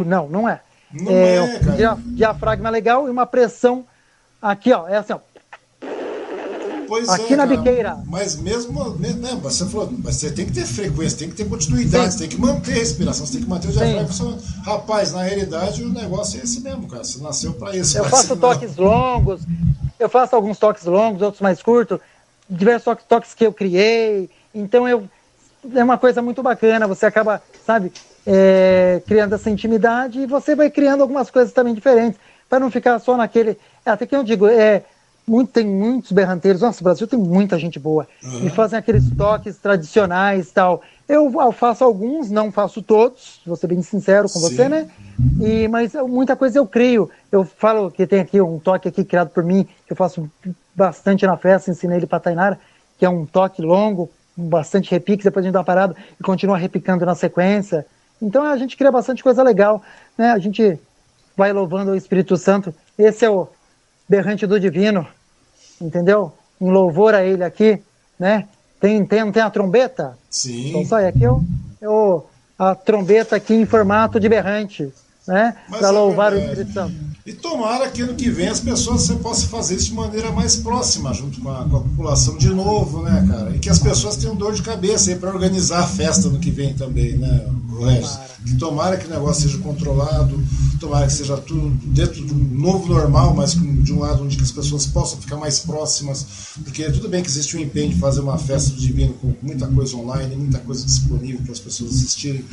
Não, 0.06 0.28
não 0.28 0.50
é. 0.50 0.60
Não 0.92 1.10
é, 1.10 1.42
um 1.42 1.60
cara. 1.60 1.78
dia- 1.78 1.98
diafragma 2.08 2.70
legal 2.70 3.08
e 3.08 3.12
uma 3.12 3.26
pressão 3.26 3.86
aqui, 4.42 4.74
ó. 4.74 4.86
É 4.90 4.98
assim, 4.98 5.14
ó. 5.14 5.20
Pois 6.90 7.08
Aqui 7.08 7.34
é, 7.36 7.38
na 7.38 7.48
cara. 7.48 7.58
biqueira. 7.58 7.98
Mas 8.06 8.36
mesmo, 8.36 8.90
né, 8.98 9.10
né, 9.14 9.38
você 9.42 9.64
falou, 9.68 9.88
você 10.04 10.30
tem 10.32 10.46
que 10.48 10.52
ter 10.52 10.66
frequência, 10.66 11.20
tem 11.20 11.30
que 11.30 11.36
ter 11.36 11.46
continuidade, 11.48 12.06
Sim. 12.06 12.12
você 12.12 12.18
tem 12.28 12.30
que 12.30 12.42
manter 12.42 12.72
a 12.72 12.76
respiração, 12.76 13.26
você 13.26 13.34
tem 13.34 13.44
que 13.44 13.48
manter 13.50 13.68
o 13.70 13.72
diafragma. 13.72 14.38
Rapaz, 14.66 15.14
na 15.14 15.22
realidade 15.22 15.84
o 15.84 15.90
negócio 15.90 16.40
é 16.40 16.44
esse 16.44 16.60
mesmo, 16.62 16.88
cara. 16.90 17.04
Você 17.06 17.22
nasceu 17.22 17.54
para 17.54 17.76
isso. 17.78 17.98
Eu 17.98 18.04
faço 18.06 18.30
não- 18.36 18.42
toques 18.42 18.76
longos, 18.76 19.42
eu 20.00 20.10
faço 20.10 20.36
alguns 20.36 20.58
toques 20.58 20.84
longos, 20.86 21.22
outros 21.22 21.42
mais 21.42 21.62
curtos, 21.62 22.00
diversos 22.50 23.04
toques, 23.08 23.34
que 23.34 23.46
eu 23.46 23.54
criei. 23.54 24.30
Então 24.54 24.88
eu 24.88 25.04
é 25.76 25.84
uma 25.84 25.98
coisa 25.98 26.22
muito 26.22 26.42
bacana. 26.42 26.88
Você 26.88 27.06
acaba, 27.06 27.42
sabe, 27.66 27.92
é, 28.26 29.02
criando 29.08 29.36
essa 29.36 29.50
intimidade 29.50 30.20
e 30.20 30.26
você 30.26 30.56
vai 30.56 30.70
criando 30.70 31.02
algumas 31.02 31.30
coisas 31.30 31.54
também 31.54 31.74
diferentes 31.74 32.20
para 32.50 32.60
não 32.60 32.72
ficar 32.72 32.98
só 33.00 33.16
naquele. 33.16 33.58
Até 33.86 34.06
que 34.06 34.16
eu 34.16 34.24
digo, 34.24 34.48
é 34.48 34.84
muito, 35.28 35.52
tem 35.52 35.66
muitos 35.66 36.12
berranteiros. 36.12 36.62
Nossa, 36.62 36.82
o 36.82 36.84
Brasil 36.84 37.08
tem 37.08 37.20
muita 37.20 37.58
gente 37.60 37.80
boa 37.80 38.08
e 38.24 38.50
fazem 38.50 38.80
aqueles 38.80 39.10
toques 39.16 39.58
tradicionais 39.58 40.52
tal. 40.52 40.82
Eu, 41.10 41.34
eu 41.42 41.52
faço 41.52 41.84
alguns, 41.84 42.30
não 42.30 42.52
faço 42.52 42.84
todos. 42.84 43.42
Vou 43.44 43.56
ser 43.56 43.66
bem 43.66 43.82
sincero 43.82 44.30
com 44.30 44.38
Sim. 44.38 44.42
você, 44.42 44.70
né? 44.70 44.88
E, 45.42 45.68
mas 45.68 45.94
muita 46.08 46.36
coisa 46.36 46.60
eu 46.60 46.68
crio. 46.68 47.10
Eu 47.32 47.44
falo 47.44 47.90
que 47.90 48.06
tem 48.06 48.20
aqui 48.20 48.40
um 48.40 48.60
toque 48.60 48.88
aqui 48.88 49.04
criado 49.04 49.30
por 49.30 49.44
mim, 49.44 49.68
que 49.88 49.92
eu 49.92 49.98
faço 49.98 50.30
bastante 50.76 51.26
na 51.26 51.36
festa, 51.36 51.72
ensinei 51.72 51.98
ele 51.98 52.06
para 52.06 52.20
Tainara, 52.20 52.60
que 53.00 53.04
é 53.04 53.10
um 53.10 53.26
toque 53.26 53.60
longo, 53.60 54.12
bastante 54.38 54.92
repique, 54.92 55.24
depois 55.24 55.44
a 55.44 55.48
gente 55.48 55.54
dá 55.54 55.60
uma 55.60 55.66
parada 55.66 55.96
e 56.20 56.24
continua 56.24 56.58
repicando 56.60 57.04
na 57.04 57.16
sequência. 57.16 57.88
Então 58.22 58.44
a 58.44 58.56
gente 58.56 58.78
cria 58.78 58.92
bastante 58.92 59.24
coisa 59.24 59.42
legal, 59.42 59.82
né? 60.16 60.30
A 60.30 60.38
gente 60.38 60.80
vai 61.36 61.52
louvando 61.52 61.92
o 61.92 61.96
Espírito 61.96 62.38
Santo. 62.38 62.74
Esse 62.98 63.26
é 63.26 63.30
o 63.32 63.48
berrante 64.08 64.46
do 64.46 64.60
divino, 64.60 65.08
entendeu? 65.82 66.32
Em 66.62 66.70
louvor 66.70 67.16
a 67.16 67.24
ele 67.24 67.44
aqui, 67.44 67.82
né? 68.20 68.48
Tem, 68.80 69.06
tem, 69.06 69.32
tem 69.32 69.42
a 69.44 69.50
trombeta? 69.50 70.18
Sim. 70.30 70.70
Então 70.70 70.86
sai 70.86 71.08
aqui, 71.08 71.26
ó. 71.26 71.40
o, 71.84 72.24
a 72.58 72.76
trombeta 72.76 73.36
aqui 73.36 73.54
em 73.54 73.66
formato 73.66 74.20
de 74.20 74.30
berrante, 74.30 74.92
né? 75.28 75.56
Para 75.70 75.88
é 75.88 75.92
louvar 75.92 76.32
verdade. 76.32 76.50
o 76.50 76.54
Espírito 76.54 76.74
Santo. 76.74 77.09
E 77.30 77.34
tomara 77.34 77.88
que 77.92 78.02
ano 78.02 78.16
que 78.16 78.28
vem 78.28 78.48
as 78.48 78.60
pessoas 78.60 79.04
você 79.04 79.14
possa 79.14 79.46
fazer 79.46 79.76
isso 79.76 79.90
de 79.90 79.94
maneira 79.94 80.32
mais 80.32 80.56
próxima, 80.56 81.14
junto 81.14 81.40
com 81.40 81.52
a, 81.52 81.64
com 81.64 81.78
a 81.78 81.82
população 81.82 82.36
de 82.40 82.50
novo, 82.50 83.04
né, 83.04 83.24
cara? 83.30 83.56
E 83.56 83.60
que 83.60 83.70
as 83.70 83.78
pessoas 83.78 84.16
tenham 84.16 84.36
dor 84.36 84.52
de 84.52 84.64
cabeça 84.64 85.12
aí 85.12 85.16
para 85.16 85.30
organizar 85.30 85.82
a 85.82 85.88
festa 85.88 86.28
no 86.28 86.40
que 86.40 86.50
vem 86.50 86.74
também, 86.74 87.20
né, 87.20 87.46
Regis? 87.80 88.18
Que 88.44 88.56
tomara 88.56 88.98
que 88.98 89.06
o 89.06 89.10
negócio 89.12 89.44
seja 89.44 89.60
controlado, 89.60 90.42
tomara 90.80 91.06
que 91.06 91.14
seja 91.14 91.38
tudo 91.38 91.70
dentro 91.88 92.26
de 92.26 92.34
um 92.34 92.38
novo 92.38 92.88
normal, 92.88 93.36
mas 93.36 93.54
de 93.54 93.94
um 93.94 94.00
lado 94.00 94.24
onde 94.24 94.42
as 94.42 94.52
pessoas 94.52 94.86
possam 94.86 95.20
ficar 95.20 95.38
mais 95.38 95.60
próximas, 95.60 96.26
porque 96.64 96.90
tudo 96.90 97.10
bem 97.10 97.22
que 97.22 97.30
existe 97.30 97.56
um 97.58 97.60
empenho 97.60 97.90
de 97.90 98.00
fazer 98.00 98.22
uma 98.22 98.38
festa 98.38 98.72
do 98.72 98.78
divino 98.78 99.14
com 99.14 99.34
muita 99.42 99.68
coisa 99.68 99.96
online, 99.96 100.36
muita 100.36 100.60
coisa 100.60 100.86
disponível 100.86 101.42
para 101.44 101.52
as 101.52 101.60
pessoas 101.60 101.92
assistirem, 101.96 102.44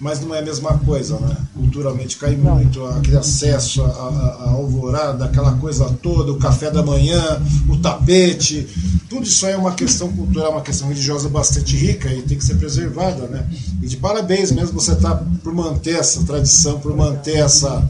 mas 0.00 0.20
não 0.20 0.34
é 0.34 0.38
a 0.38 0.42
mesma 0.42 0.78
coisa, 0.78 1.18
né? 1.18 1.36
Culturalmente 1.54 2.16
cai 2.16 2.36
muito 2.36 2.84
aquele 2.86 3.18
acesso 3.18 3.82
a, 3.82 4.05
a, 4.08 4.44
a 4.44 4.50
alvorada, 4.50 5.24
aquela 5.24 5.52
coisa 5.52 5.84
toda, 6.02 6.32
o 6.32 6.38
café 6.38 6.70
da 6.70 6.82
manhã, 6.82 7.42
o 7.68 7.76
tapete, 7.76 8.66
tudo 9.08 9.24
isso 9.24 9.46
é 9.46 9.56
uma 9.56 9.72
questão 9.72 10.10
cultural, 10.12 10.52
uma 10.52 10.62
questão 10.62 10.88
religiosa 10.88 11.28
bastante 11.28 11.76
rica 11.76 12.12
e 12.12 12.22
tem 12.22 12.36
que 12.36 12.44
ser 12.44 12.56
preservada, 12.56 13.26
né? 13.28 13.46
E 13.82 13.86
de 13.86 13.96
parabéns 13.96 14.50
mesmo 14.50 14.80
você 14.80 14.94
tá 14.96 15.14
por 15.42 15.54
manter 15.54 15.96
essa 15.96 16.22
tradição, 16.24 16.80
por 16.80 16.94
manter 16.96 17.36
essa 17.36 17.88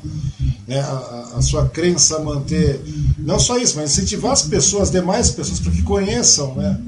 né, 0.66 0.80
a, 0.80 1.32
a, 1.36 1.43
sua 1.43 1.68
crença, 1.68 2.18
manter 2.18 2.80
não 3.18 3.38
só 3.38 3.56
isso, 3.59 3.76
mas 3.76 3.93
incentivar 3.93 4.32
as 4.32 4.43
pessoas, 4.43 4.90
demais 4.90 5.30
pessoas, 5.30 5.60
para 5.60 5.72
que 5.72 5.82
conheçam, 5.82 6.55
né? 6.55 6.80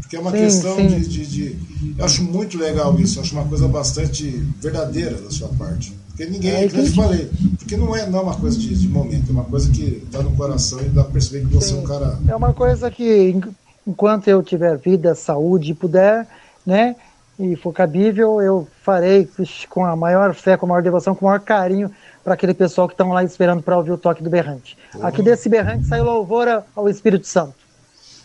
Porque 0.00 0.16
é 0.16 0.20
uma 0.20 0.32
sim, 0.32 0.38
questão 0.38 0.76
sim. 0.76 0.88
De, 0.88 1.06
de, 1.06 1.26
de, 1.26 1.56
Eu 1.96 2.04
acho 2.04 2.22
muito 2.24 2.58
legal 2.58 2.98
isso, 2.98 3.18
eu 3.18 3.22
acho 3.22 3.34
uma 3.34 3.44
coisa 3.44 3.68
bastante 3.68 4.26
verdadeira 4.60 5.16
da 5.20 5.30
sua 5.30 5.48
parte. 5.48 5.92
Porque 6.20 6.32
ninguém, 6.32 6.52
é, 6.52 6.68
como 6.68 6.82
eu 6.82 6.84
te 6.84 6.94
falei, 6.94 7.30
porque 7.58 7.76
não 7.78 7.96
é, 7.96 8.06
não 8.06 8.18
é 8.18 8.22
uma 8.22 8.36
coisa 8.36 8.58
de, 8.58 8.74
de 8.74 8.88
momento, 8.88 9.30
é 9.30 9.32
uma 9.32 9.44
coisa 9.44 9.70
que 9.70 10.02
está 10.04 10.22
no 10.22 10.30
coração 10.36 10.78
e 10.82 10.90
dá 10.90 11.02
para 11.02 11.12
perceber 11.14 11.46
que 11.48 11.54
você 11.54 11.72
é 11.72 11.76
um 11.76 11.82
cara. 11.82 12.18
É 12.28 12.36
uma 12.36 12.52
coisa 12.52 12.90
que, 12.90 13.40
enquanto 13.86 14.28
eu 14.28 14.42
tiver 14.42 14.76
vida, 14.76 15.14
saúde 15.14 15.70
e 15.70 15.74
puder, 15.74 16.26
né? 16.66 16.94
E 17.38 17.56
for 17.56 17.72
cabível, 17.72 18.42
eu 18.42 18.68
farei 18.82 19.26
com 19.70 19.82
a 19.82 19.96
maior 19.96 20.34
fé, 20.34 20.58
com 20.58 20.66
a 20.66 20.68
maior 20.68 20.82
devoção, 20.82 21.14
com 21.14 21.24
o 21.24 21.28
maior 21.28 21.40
carinho 21.40 21.90
para 22.22 22.34
aquele 22.34 22.52
pessoal 22.52 22.86
que 22.86 22.92
estão 22.92 23.08
lá 23.08 23.24
esperando 23.24 23.62
para 23.62 23.78
ouvir 23.78 23.92
o 23.92 23.96
toque 23.96 24.22
do 24.22 24.28
berrante. 24.28 24.76
Aqui 25.00 25.22
desse 25.22 25.48
berrante 25.48 25.86
sai 25.86 26.02
louvor 26.02 26.64
ao 26.76 26.86
Espírito 26.86 27.26
Santo. 27.26 27.54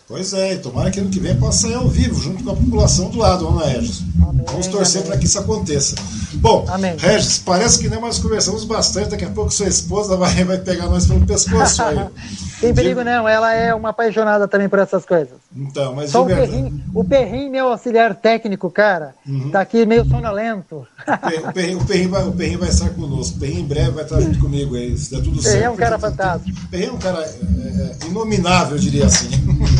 Pois 0.08 0.32
é, 0.32 0.54
e 0.54 0.58
tomara 0.58 0.88
que 0.88 1.00
ano 1.00 1.10
que 1.10 1.18
vem 1.18 1.36
possa 1.36 1.62
sair 1.62 1.74
ao 1.74 1.88
vivo, 1.88 2.20
junto 2.22 2.44
com 2.44 2.50
a 2.50 2.54
população 2.54 3.10
do 3.10 3.18
lado, 3.18 3.50
não 3.50 3.60
é, 3.60 3.72
Regis? 3.72 4.04
Amém, 4.22 4.44
Vamos 4.46 4.68
torcer 4.68 5.02
para 5.02 5.16
que 5.16 5.26
isso 5.26 5.36
aconteça. 5.36 5.96
Bom, 6.34 6.64
amém. 6.68 6.94
Regis, 6.96 7.38
parece 7.38 7.80
que 7.80 7.88
nem 7.88 8.00
nós 8.00 8.20
conversamos 8.20 8.62
bastante, 8.64 9.10
daqui 9.10 9.24
a 9.24 9.30
pouco 9.30 9.50
sua 9.50 9.66
esposa 9.66 10.16
vai, 10.16 10.32
vai 10.44 10.58
pegar 10.58 10.86
nós 10.86 11.06
pelo 11.06 11.26
pescoço 11.26 11.82
aí. 11.82 11.98
Tem 12.60 12.72
perigo 12.72 13.00
de... 13.00 13.04
não, 13.04 13.28
ela 13.28 13.52
é 13.52 13.74
uma 13.74 13.90
apaixonada 13.90 14.48
também 14.48 14.68
por 14.68 14.78
essas 14.78 15.04
coisas. 15.04 15.34
Então, 15.54 15.94
mas 15.94 16.10
Só 16.10 16.22
o 16.22 16.26
perrinho, 16.26 16.82
o 16.94 17.04
perrinho, 17.04 17.50
meu 17.50 17.68
auxiliar 17.68 18.14
técnico, 18.14 18.70
cara, 18.70 19.14
uhum. 19.26 19.50
tá 19.50 19.60
aqui 19.60 19.84
meio 19.84 20.06
sonolento. 20.06 20.86
O 21.46 21.52
perrinho, 21.52 21.80
o, 21.80 21.84
perrinho 21.84 22.10
vai, 22.10 22.24
o 22.24 22.32
perrinho 22.32 22.58
vai 22.60 22.68
estar 22.68 22.88
conosco, 22.90 23.36
o 23.36 23.40
perrinho 23.40 23.60
em 23.60 23.66
breve 23.66 23.90
vai 23.90 24.04
estar 24.04 24.20
junto 24.20 24.38
comigo 24.38 24.74
aí, 24.74 24.96
se 24.96 25.10
der 25.10 25.22
tudo 25.22 25.42
certo. 25.42 25.52
Perrinho 25.52 25.66
é 25.66 25.70
um 25.70 25.76
cara 25.76 25.98
fantástico. 25.98 26.58
O 26.58 26.68
perrinho 26.68 26.90
é 26.90 26.92
um 26.92 26.98
cara 26.98 27.22
é, 27.22 27.26
é, 27.26 28.06
inominável, 28.06 28.76
eu 28.76 28.80
diria 28.80 29.06
assim. 29.06 29.28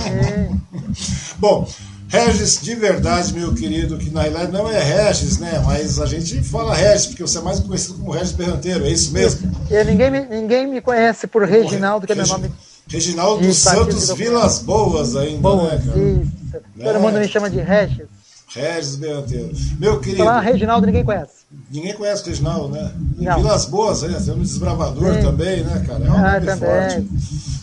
É. 0.06 0.15
Bom, 1.38 1.68
Regis, 2.08 2.60
de 2.62 2.74
verdade, 2.74 3.32
meu 3.34 3.52
querido, 3.54 3.98
que 3.98 4.10
na 4.10 4.22
realidade 4.22 4.52
não 4.52 4.70
é 4.70 4.80
Regis, 4.82 5.38
né? 5.38 5.60
Mas 5.64 6.00
a 6.00 6.06
gente 6.06 6.40
fala 6.42 6.74
Regis, 6.74 7.06
porque 7.06 7.22
você 7.22 7.38
é 7.38 7.42
mais 7.42 7.60
conhecido 7.60 7.94
como 7.94 8.12
Regis 8.12 8.32
Berranteiro, 8.32 8.84
é 8.84 8.90
isso 8.90 9.12
mesmo? 9.12 9.50
E, 9.70 9.84
ninguém, 9.84 10.10
me, 10.10 10.20
ninguém 10.20 10.66
me 10.66 10.80
conhece 10.80 11.26
por 11.26 11.42
Reginaldo, 11.44 12.06
que 12.06 12.12
é 12.12 12.16
meu 12.16 12.26
nome. 12.26 12.50
Reginaldo 12.88 13.52
Santos 13.52 14.10
Vilas 14.12 14.60
Boas 14.60 15.16
ainda, 15.16 15.40
Boas, 15.40 15.72
né, 15.72 15.82
cara? 15.84 15.98
Isso. 15.98 16.32
Todo 16.78 16.92
né? 16.92 16.98
mundo 16.98 17.18
me 17.18 17.28
chama 17.28 17.50
de 17.50 17.60
Regis. 17.60 18.06
Regis 18.54 18.96
Berranteiro. 18.96 19.50
Meu 19.78 19.98
querido. 20.00 20.24
Falar 20.24 20.40
Reginaldo 20.40 20.86
ninguém 20.86 21.04
conhece. 21.04 21.45
Ninguém 21.70 21.94
conhece 21.94 22.22
o 22.22 22.26
Reginaldo, 22.26 22.68
né? 22.68 22.92
Não. 23.18 23.36
Vilas 23.36 23.66
Boas, 23.66 24.02
né? 24.02 24.20
Tem 24.24 24.34
um 24.34 24.42
desbravador 24.42 25.14
Sim. 25.14 25.20
também, 25.22 25.62
né, 25.62 25.84
cara? 25.86 26.04
É 26.04 26.10
um 26.10 26.14
ah, 26.14 26.40
também. 26.40 26.58
forte 26.58 27.06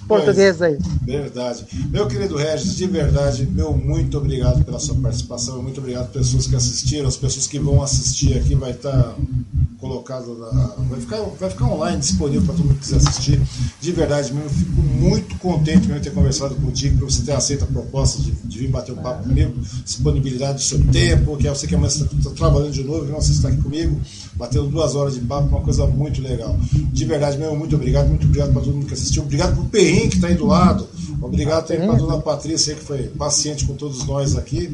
português 0.07 0.61
aí. 0.61 0.77
Verdade. 1.01 1.65
Meu 1.89 2.07
querido 2.07 2.35
Regis, 2.35 2.75
de 2.75 2.87
verdade, 2.87 3.45
meu 3.45 3.75
muito 3.75 4.17
obrigado 4.17 4.63
pela 4.63 4.79
sua 4.79 4.95
participação, 4.95 5.61
muito 5.61 5.79
obrigado 5.79 6.05
às 6.05 6.11
pessoas 6.11 6.47
que 6.47 6.55
assistiram, 6.55 7.07
as 7.07 7.17
pessoas 7.17 7.47
que 7.47 7.59
vão 7.59 7.81
assistir 7.81 8.37
aqui, 8.37 8.55
vai 8.55 8.71
estar 8.71 9.15
colocado, 9.79 10.37
na, 10.37 10.49
vai, 10.89 10.99
ficar, 11.01 11.19
vai 11.37 11.49
ficar 11.49 11.65
online 11.65 11.97
disponível 11.97 12.43
para 12.43 12.55
todo 12.55 12.65
mundo 12.65 12.75
que 12.75 12.81
quiser 12.81 12.97
assistir. 12.97 13.41
De 13.81 13.91
verdade 13.91 14.33
mesmo, 14.33 14.47
eu 14.47 14.49
fico 14.49 14.81
muito 14.81 15.37
contente 15.39 15.87
de 15.87 15.99
ter 15.99 16.11
conversado 16.11 16.55
contigo, 16.55 16.99
por 16.99 17.11
você 17.11 17.21
ter 17.23 17.33
aceito 17.33 17.65
a 17.65 17.67
proposta 17.67 18.21
de, 18.21 18.31
de 18.31 18.59
vir 18.59 18.69
bater 18.69 18.93
um 18.93 19.01
papo 19.01 19.23
comigo, 19.23 19.53
disponibilidade 19.83 20.53
do 20.55 20.61
seu 20.61 20.79
tempo, 20.87 21.35
que 21.35 21.47
é 21.47 21.49
você 21.49 21.67
que 21.67 21.75
amanhã 21.75 21.89
está 21.89 22.05
tá 22.05 22.29
trabalhando 22.29 22.71
de 22.71 22.83
novo, 22.83 23.05
você 23.07 23.33
está 23.33 23.49
aqui 23.49 23.61
comigo, 23.61 23.82
batendo 24.33 24.67
duas 24.67 24.95
horas 24.95 25.15
de 25.15 25.21
papo, 25.21 25.47
uma 25.47 25.61
coisa 25.61 25.85
muito 25.85 26.21
legal. 26.21 26.55
De 26.71 27.05
verdade 27.05 27.37
mesmo, 27.37 27.55
muito 27.55 27.75
obrigado, 27.75 28.07
muito 28.07 28.25
obrigado 28.25 28.51
para 28.51 28.61
todo 28.61 28.73
mundo 28.73 28.85
que 28.85 28.93
assistiu, 28.93 29.23
obrigado 29.23 29.55
por 29.55 29.65
Perrinho 29.65 30.09
que 30.09 30.15
está 30.15 30.27
aí 30.27 30.35
do 30.35 30.45
lado. 30.45 30.87
Obrigado 31.21 31.67
também 31.67 31.87
para 31.87 31.95
a 31.95 31.99
dona 31.99 32.17
Patrícia, 32.21 32.75
que 32.75 32.83
foi 32.83 33.03
paciente 33.03 33.65
com 33.65 33.75
todos 33.75 34.05
nós 34.05 34.35
aqui. 34.35 34.69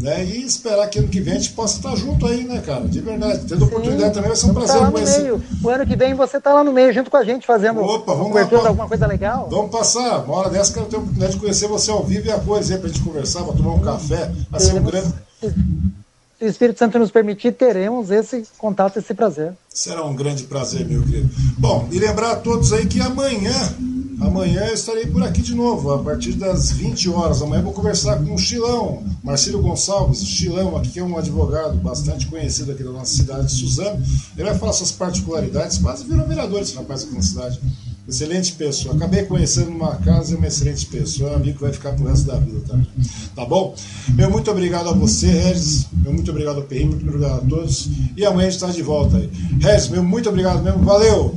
Né? 0.00 0.24
E 0.24 0.44
esperar 0.44 0.88
que 0.88 0.98
ano 0.98 1.08
que 1.08 1.20
vem 1.20 1.34
a 1.34 1.36
gente 1.36 1.52
possa 1.52 1.76
estar 1.76 1.94
junto 1.96 2.26
aí, 2.26 2.44
né, 2.44 2.62
cara? 2.64 2.88
De 2.88 3.00
verdade. 3.00 3.44
Tendo 3.46 3.60
Sim. 3.60 3.64
oportunidade 3.66 4.14
também 4.14 4.28
vai 4.28 4.36
ser 4.36 4.46
um 4.46 4.54
prazer 4.54 4.80
tá 4.80 4.90
conhecer. 4.90 5.40
O 5.62 5.68
ano 5.68 5.86
que 5.86 5.94
vem 5.94 6.14
você 6.14 6.38
está 6.38 6.54
lá 6.54 6.64
no 6.64 6.72
meio, 6.72 6.92
junto 6.92 7.10
com 7.10 7.16
a 7.16 7.24
gente, 7.24 7.46
fazendo 7.46 7.80
Opa, 7.80 8.14
vamos 8.14 8.28
cobertura 8.28 8.62
lá, 8.62 8.68
alguma 8.68 8.88
coisa 8.88 9.06
legal. 9.06 9.48
Vamos 9.50 9.70
passar. 9.70 10.24
Uma 10.24 10.34
hora 10.34 10.50
dessa 10.50 10.72
que 10.72 10.78
eu 10.78 10.84
tenho 10.84 11.00
a 11.00 11.04
oportunidade 11.04 11.34
de 11.34 11.40
conhecer 11.40 11.68
você 11.68 11.90
ao 11.90 12.04
vivo 12.04 12.26
e 12.26 12.32
a 12.32 12.38
coisa 12.38 12.74
aí 12.74 12.80
para 12.80 12.88
a 12.88 12.92
gente 12.92 13.04
conversar, 13.04 13.44
para 13.44 13.54
tomar 13.54 13.74
um 13.74 13.80
café. 13.80 14.32
Vai 14.50 14.60
ser 14.60 14.74
um 14.74 14.84
grande. 14.84 15.12
O 16.42 16.46
Espírito 16.46 16.80
Santo 16.80 16.98
nos 16.98 17.12
permitir, 17.12 17.52
teremos 17.52 18.10
esse 18.10 18.42
contato, 18.58 18.98
esse 18.98 19.14
prazer. 19.14 19.52
Será 19.68 20.04
um 20.04 20.16
grande 20.16 20.42
prazer, 20.42 20.84
meu 20.84 21.00
querido. 21.00 21.30
Bom, 21.56 21.88
e 21.92 22.00
lembrar 22.00 22.32
a 22.32 22.36
todos 22.36 22.72
aí 22.72 22.84
que 22.84 23.00
amanhã 23.00 23.54
Amanhã 24.20 24.66
eu 24.66 24.74
estarei 24.74 25.06
por 25.06 25.20
aqui 25.24 25.42
de 25.42 25.52
novo, 25.52 25.92
a 25.92 25.98
partir 25.98 26.34
das 26.34 26.70
20 26.70 27.10
horas. 27.10 27.42
Amanhã 27.42 27.58
eu 27.58 27.64
vou 27.64 27.72
conversar 27.72 28.22
com 28.22 28.34
o 28.34 28.38
Chilão, 28.38 29.02
Marcelo 29.22 29.60
Gonçalves, 29.60 30.24
Chilão, 30.24 30.76
aqui 30.76 30.90
que 30.90 31.00
é 31.00 31.02
um 31.02 31.18
advogado 31.18 31.76
bastante 31.78 32.28
conhecido 32.28 32.70
aqui 32.70 32.84
da 32.84 32.92
nossa 32.92 33.16
cidade 33.16 33.48
de 33.48 33.52
Suzano. 33.54 34.00
Ele 34.36 34.48
vai 34.48 34.56
falar 34.56 34.74
suas 34.74 34.92
particularidades, 34.92 35.78
quase 35.78 36.04
virou 36.04 36.24
vereador 36.24 36.60
esse 36.60 36.76
rapaz 36.76 37.02
aqui 37.02 37.14
na 37.14 37.22
cidade. 37.22 37.60
Excelente 38.08 38.52
pessoa. 38.54 38.96
Acabei 38.96 39.24
conhecendo 39.24 39.70
uma 39.70 39.96
casa 39.96 40.32
e 40.32 40.36
uma 40.36 40.46
excelente 40.46 40.86
pessoa. 40.86 41.30
É 41.30 41.32
um 41.32 41.36
amigo 41.36 41.58
que 41.58 41.62
vai 41.62 41.72
ficar 41.72 41.92
pro 41.92 42.06
resto 42.06 42.26
da 42.26 42.36
vida 42.36 42.60
também. 42.66 42.86
Tá 43.34 43.44
bom? 43.44 43.74
Meu 44.14 44.28
muito 44.28 44.50
obrigado 44.50 44.88
a 44.88 44.92
você, 44.92 45.26
Regis. 45.26 45.86
Meu 45.92 46.12
muito 46.12 46.30
obrigado 46.30 46.56
ao 46.56 46.64
PRI, 46.64 46.84
muito 46.84 47.06
obrigado 47.06 47.44
a 47.44 47.48
todos. 47.48 47.88
E 48.16 48.24
amanhã 48.24 48.48
a 48.48 48.50
gente 48.50 48.60
está 48.60 48.72
de 48.72 48.82
volta 48.82 49.16
aí. 49.16 49.30
Regis, 49.60 49.88
meu 49.88 50.02
muito 50.02 50.28
obrigado 50.28 50.62
mesmo. 50.62 50.82
Valeu! 50.82 51.34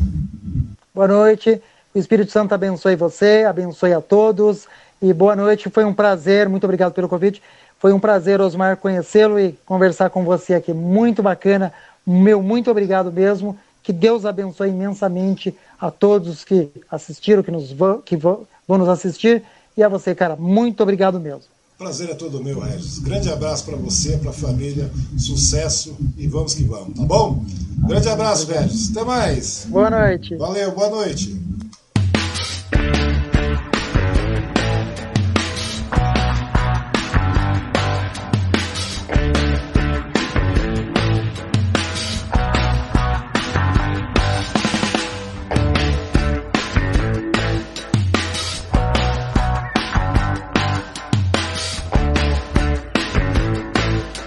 Boa 0.93 1.07
noite. 1.07 1.61
O 1.93 1.99
Espírito 1.99 2.31
Santo 2.31 2.53
abençoe 2.53 2.95
você, 2.95 3.45
abençoe 3.47 3.93
a 3.93 4.01
todos 4.01 4.67
e 5.01 5.13
boa 5.13 5.35
noite. 5.35 5.69
Foi 5.69 5.85
um 5.85 5.93
prazer, 5.93 6.49
muito 6.49 6.63
obrigado 6.63 6.93
pelo 6.93 7.07
convite. 7.07 7.41
Foi 7.79 7.93
um 7.93 7.99
prazer, 7.99 8.41
Osmar, 8.41 8.77
conhecê-lo 8.77 9.39
e 9.39 9.57
conversar 9.65 10.09
com 10.09 10.23
você 10.23 10.55
aqui. 10.55 10.73
Muito 10.73 11.21
bacana. 11.21 11.71
Meu 12.05 12.41
muito 12.41 12.71
obrigado 12.71 13.11
mesmo. 13.11 13.57
Que 13.85 13.93
Deus 13.93 14.25
abençoe 14.25 14.69
imensamente 14.69 15.55
a 15.79 15.91
todos 15.91 16.43
que 16.43 16.69
assistiram, 16.89 17.43
que, 17.43 17.51
nos 17.51 17.71
vão, 17.71 18.01
que 18.01 18.17
vão, 18.17 18.47
vão 18.67 18.79
nos 18.79 18.89
assistir. 18.89 19.43
E 19.77 19.83
a 19.83 19.87
você, 19.87 20.15
cara, 20.15 20.35
muito 20.35 20.81
obrigado 20.81 21.19
mesmo. 21.19 21.43
Prazer 21.77 22.09
é 22.09 22.15
todo 22.15 22.43
meu, 22.43 22.59
Regis. 22.59 22.97
Grande 22.97 23.29
abraço 23.29 23.63
para 23.63 23.75
você, 23.75 24.17
para 24.17 24.31
a 24.31 24.33
família, 24.33 24.89
sucesso 25.19 25.95
e 26.17 26.25
vamos 26.25 26.55
que 26.55 26.63
vamos, 26.63 26.97
tá 26.97 27.03
bom? 27.03 27.45
Grande 27.85 28.09
abraço, 28.09 28.47
Regis. 28.47 28.89
Até 28.89 29.03
mais. 29.03 29.67
Boa 29.69 29.91
noite. 29.91 30.35
Valeu, 30.35 30.71
boa 30.71 30.89
noite. 30.89 31.39